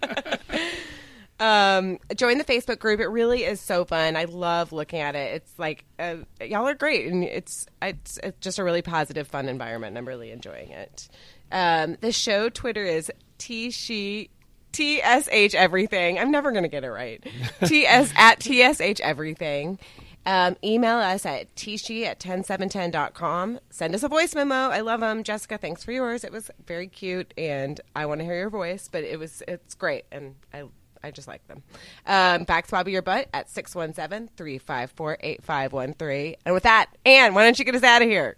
um, 1.41 1.99
join 2.17 2.39
the 2.39 2.45
Facebook 2.45 2.79
group. 2.81 2.99
It 3.01 3.07
really 3.09 3.45
is 3.45 3.61
so 3.61 3.85
fun. 3.85 4.17
I 4.17 4.25
love 4.25 4.73
looking 4.73 5.01
at 5.01 5.15
it. 5.15 5.35
It's 5.37 5.59
like 5.59 5.85
uh, 5.99 6.17
y'all 6.41 6.67
are 6.67 6.75
great, 6.75 7.07
and 7.07 7.23
it's 7.23 7.67
it's 7.81 8.19
it's 8.23 8.39
just 8.41 8.59
a 8.59 8.65
really 8.65 8.83
positive, 8.83 9.29
fun 9.29 9.49
environment. 9.49 9.91
And 9.93 9.99
I'm 9.99 10.09
really 10.09 10.31
enjoying 10.33 10.71
it. 10.71 11.09
Um, 11.53 11.97
the 12.01 12.11
show 12.13 12.49
Twitter 12.49 12.85
is 12.85 13.11
t 13.39 13.71
she 13.71 14.31
t 14.73 15.03
s 15.03 15.29
h 15.31 15.55
everything. 15.55 16.19
I'm 16.19 16.31
never 16.31 16.53
gonna 16.53 16.69
get 16.69 16.85
it 16.85 16.91
right. 16.91 17.23
t 17.65 17.87
s 17.87 18.13
at 18.17 18.41
t 18.41 18.63
s 18.63 18.81
h 18.81 19.01
everything. 19.01 19.79
Um, 20.27 20.57
email 20.63 20.99
us 20.99 21.25
at 21.25 21.55
tshi 21.57 22.05
at 22.05 22.21
10710.com. 22.21 23.61
Send 23.71 23.95
us 23.95 24.03
a 24.03 24.09
voice 24.09 24.35
memo. 24.35 24.55
I 24.55 24.81
love 24.81 25.01
them. 25.01 25.23
Jessica, 25.23 25.57
thanks 25.57 25.83
for 25.83 25.93
yours. 25.93 26.23
It 26.23 26.33
was 26.33 26.51
very 26.67 26.87
cute, 26.87 27.33
and 27.39 27.81
I 27.97 28.05
want 28.05 28.21
to 28.21 28.27
hear 28.27 28.37
your 28.37 28.51
voice, 28.51 28.91
but 28.93 29.05
it 29.05 29.19
was 29.19 29.43
it's 29.49 29.75
great, 29.75 30.05
and 30.13 30.35
I 30.53 30.65
I 31.03 31.11
just 31.13 31.29
like 31.29 31.47
them. 31.49 31.63
Um, 32.07 32.45
fax 32.45 32.71
Bobby 32.71 32.93
your 32.93 33.01
butt 33.03 33.29
at 33.33 33.49
617-354-8513. 33.49 36.35
And 36.45 36.55
with 36.55 36.65
that, 36.65 36.91
Anne, 37.07 37.33
why 37.35 37.45
don't 37.45 37.59
you 37.59 37.65
get 37.65 37.75
us 37.75 37.83
out 37.83 38.03
of 38.03 38.09
here? 38.09 38.37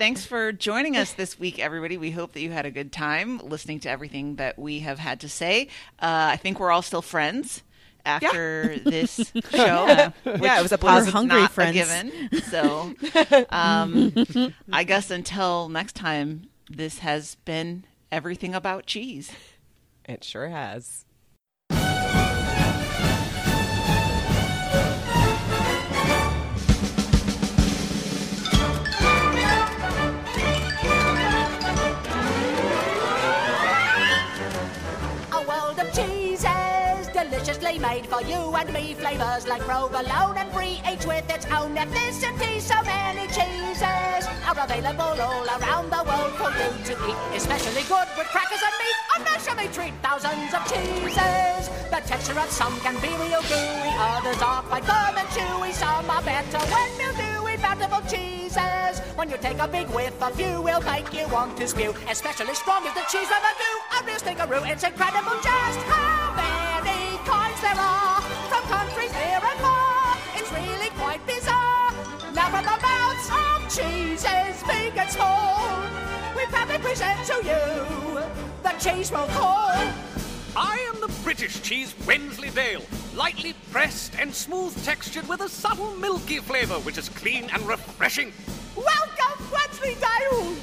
Thanks 0.00 0.24
for 0.24 0.50
joining 0.50 0.96
us 0.96 1.12
this 1.12 1.38
week, 1.38 1.58
everybody. 1.58 1.98
We 1.98 2.10
hope 2.10 2.32
that 2.32 2.40
you 2.40 2.50
had 2.50 2.64
a 2.64 2.70
good 2.70 2.90
time 2.90 3.36
listening 3.36 3.80
to 3.80 3.90
everything 3.90 4.36
that 4.36 4.58
we 4.58 4.78
have 4.78 4.98
had 4.98 5.20
to 5.20 5.28
say. 5.28 5.64
Uh, 6.00 6.32
I 6.32 6.36
think 6.38 6.58
we're 6.58 6.70
all 6.70 6.80
still 6.80 7.02
friends 7.02 7.62
after 8.06 8.78
this 8.82 9.16
show. 9.50 9.84
Yeah, 9.84 10.12
it 10.24 10.62
was 10.62 10.72
a 10.72 10.76
which 10.76 10.80
positive- 10.80 11.12
hungry 11.12 11.42
not 11.42 11.50
friends. 11.52 11.76
A 11.76 12.10
given. 12.30 12.40
So, 12.44 12.94
um, 13.50 14.54
I 14.72 14.84
guess 14.84 15.10
until 15.10 15.68
next 15.68 15.96
time, 15.96 16.48
this 16.70 17.00
has 17.00 17.34
been 17.44 17.84
everything 18.10 18.54
about 18.54 18.86
cheese. 18.86 19.30
It 20.06 20.24
sure 20.24 20.48
has. 20.48 21.04
Of 37.70 37.80
made 37.80 38.06
for 38.06 38.20
you 38.22 38.40
and 38.56 38.72
me. 38.72 38.94
Flavors 38.94 39.46
like 39.46 39.62
provolone 39.62 40.36
and 40.36 40.50
brie, 40.52 40.82
each 40.90 41.06
with 41.06 41.28
its 41.30 41.46
own 41.46 41.76
ethnicity. 41.76 42.60
So 42.60 42.74
many 42.82 43.28
cheeses 43.28 44.26
are 44.42 44.58
available 44.58 45.14
all 45.22 45.46
around 45.46 45.86
the 45.90 46.02
world 46.02 46.34
for 46.34 46.50
you 46.50 46.70
to 46.88 46.94
eat. 47.06 47.36
Especially 47.36 47.82
good 47.86 48.08
with 48.18 48.26
crackers 48.34 48.62
and 48.66 48.76
meat. 48.82 48.98
A 49.14 49.18
measure 49.22 49.54
me 49.54 49.66
treat 49.72 49.94
thousands 50.02 50.52
of 50.52 50.66
cheeses. 50.66 51.70
The 51.94 52.02
texture 52.10 52.38
of 52.40 52.50
some 52.50 52.74
can 52.80 52.98
be 53.00 53.14
real 53.22 53.42
gooey, 53.46 53.94
others 53.98 54.42
are 54.42 54.62
quite 54.62 54.84
firm 54.84 55.18
and 55.18 55.28
chewy. 55.28 55.72
Some 55.72 56.10
are 56.10 56.22
better 56.22 56.58
when 56.74 56.90
mildewy, 56.98 57.56
bountiful 57.58 58.02
cheeses. 58.10 58.98
When 59.14 59.30
you 59.30 59.36
take 59.36 59.60
a 59.60 59.68
big 59.68 59.86
whiff, 59.90 60.20
a 60.20 60.30
few 60.32 60.60
will 60.60 60.80
make 60.80 61.12
you 61.14 61.28
want 61.28 61.56
to 61.58 61.68
spew. 61.68 61.94
Especially 62.10 62.54
strong 62.54 62.84
is 62.84 62.94
the 62.94 63.06
cheese 63.12 63.30
of 63.30 63.42
a 63.46 63.52
do. 63.62 63.72
A 63.94 63.98
real 64.06 64.18
stinkeroo, 64.18 64.68
it's 64.68 64.82
incredible 64.82 65.38
just 65.40 65.80
how 65.86 66.20
kinds 66.34 66.69
there 67.74 67.82
are 67.82 68.20
from 68.50 68.62
countries 68.64 69.12
near 69.12 69.40
and 69.50 69.60
far. 69.60 70.16
It's 70.34 70.50
really 70.52 70.90
quite 70.98 71.24
bizarre. 71.26 71.92
Now 72.34 72.48
from 72.50 72.64
the 72.64 72.78
mouths 72.82 73.28
of 73.30 73.58
cheeses, 73.68 74.62
big 74.66 74.96
and 74.96 75.10
small, 75.10 75.80
we 76.36 76.46
proudly 76.46 76.78
present 76.78 77.24
to 77.26 77.36
you 77.50 78.22
the 78.62 78.72
cheese 78.78 79.12
roll 79.12 79.28
call. 79.28 79.70
I 80.56 80.78
am 80.92 81.00
the 81.00 81.12
British 81.22 81.62
cheese 81.62 81.94
Wensleydale, 82.06 82.82
lightly 83.14 83.54
pressed 83.70 84.18
and 84.18 84.34
smooth 84.34 84.74
textured 84.84 85.28
with 85.28 85.40
a 85.40 85.48
subtle 85.48 85.94
milky 85.96 86.38
flavour 86.38 86.80
which 86.80 86.98
is 86.98 87.08
clean 87.08 87.48
and 87.52 87.62
refreshing. 87.62 88.32
Welcome, 88.74 89.46
Wensleydale! 89.52 90.56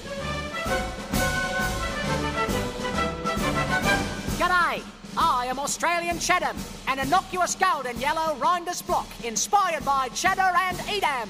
G'day! 4.40 4.97
I 5.20 5.48
am 5.48 5.58
Australian 5.58 6.20
Cheddar, 6.20 6.54
an 6.88 7.00
innocuous 7.00 7.56
golden 7.56 8.00
yellow 8.00 8.36
rindless 8.36 8.84
block 8.84 9.08
inspired 9.24 9.84
by 9.84 10.10
cheddar 10.10 10.42
and 10.42 10.78
Edam. 10.82 11.30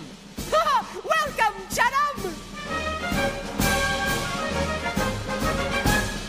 Welcome, 1.05 1.55
Cheddar! 1.69 2.34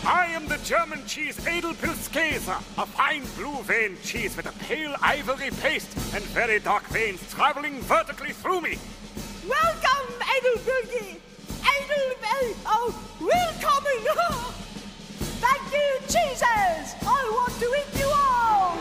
I 0.06 0.26
am 0.32 0.46
the 0.46 0.58
German 0.58 1.04
cheese 1.06 1.36
Edelpilzkäse, 1.38 2.48
a 2.48 2.86
fine 2.86 3.24
blue 3.36 3.60
vein 3.64 3.96
cheese 4.04 4.36
with 4.36 4.46
a 4.46 4.52
pale 4.64 4.94
ivory 5.02 5.50
paste 5.60 5.92
and 6.14 6.22
very 6.26 6.60
dark 6.60 6.86
veins 6.88 7.20
travelling 7.28 7.80
vertically 7.80 8.32
through 8.32 8.60
me. 8.60 8.78
Welcome, 9.48 10.14
Edelbürger! 10.20 11.16
Edelbel... 11.62 12.54
Oh, 12.66 12.94
welcome! 13.20 14.54
Thank 15.40 15.62
you, 15.72 15.88
cheeses! 16.08 16.94
I 17.02 17.30
want 17.36 17.54
to 17.60 17.66
eat 17.78 17.92
you 18.00 18.08
all! 18.08 18.76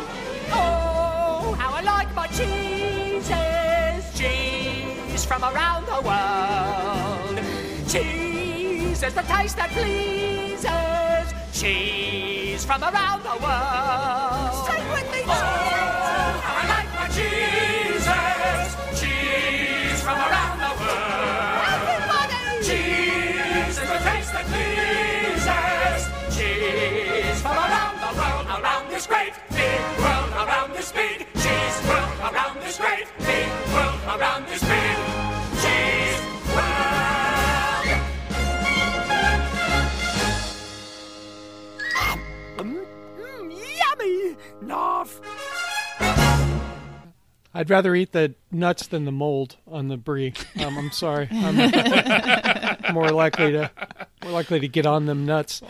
Oh, 0.52 1.56
how 1.60 1.74
I 1.74 1.82
like 1.82 2.14
my 2.16 2.28
cheeses! 2.28 4.02
Cheese 4.18 5.24
from 5.26 5.44
around 5.44 5.86
the 5.86 6.02
world! 6.02 7.38
Cheese 7.88 9.04
is 9.04 9.14
the 9.14 9.22
taste 9.22 9.58
that 9.58 9.70
pleases! 9.70 11.34
Cheese 11.54 12.66
from 12.66 12.84
around 12.84 13.22
the 13.22 13.38
world! 13.38 14.66
Say 14.66 14.82
with 14.94 15.12
me! 15.14 15.22
Oh, 15.28 15.34
how 16.46 16.56
I 16.58 16.66
like 16.74 16.90
my 16.98 17.08
cheeses! 17.18 18.70
Cheese 19.00 20.02
from 20.02 20.18
around 20.18 20.58
the 20.66 20.74
world! 20.82 21.70
Everybody! 21.76 22.66
Cheese 22.66 23.78
is 23.78 23.90
the 23.94 24.00
taste 24.10 24.34
that 24.34 24.46
pleases! 24.48 24.77
Cheese 27.38 27.44
from 27.44 27.58
around 27.58 28.00
the 28.00 28.08
world, 28.20 28.48
around 28.48 28.90
this 28.90 29.06
great 29.06 29.34
big 29.52 29.82
world, 30.00 30.32
around 30.34 30.74
this 30.74 30.92
big 30.92 31.20
cheese 31.36 31.88
world, 31.88 32.34
around 32.34 32.60
this 32.62 32.78
great 32.80 33.06
big 33.20 33.48
world, 33.74 34.00
around 34.08 34.48
this 34.48 34.64
big 34.64 34.98
cheese 35.62 36.22
world. 36.56 36.98
Mm, 42.58 43.52
yummy! 43.78 44.36
Narf! 44.62 45.22
I'd 47.54 47.70
rather 47.70 47.94
eat 47.96 48.14
the 48.14 48.34
nuts 48.52 48.88
than 48.88 49.06
the 49.06 49.12
mold 49.12 49.58
on 49.68 49.90
the 49.90 49.98
brie. 49.98 50.34
Um, 50.60 50.76
I'm 50.78 50.92
sorry. 50.92 51.28
I'm 51.32 51.56
more 52.94 53.10
likely 53.12 53.52
to 53.52 53.72
more 54.24 54.32
likely 54.32 54.60
to 54.60 54.68
get 54.68 54.88
on 54.88 55.06
them 55.06 55.26
nuts. 55.26 55.62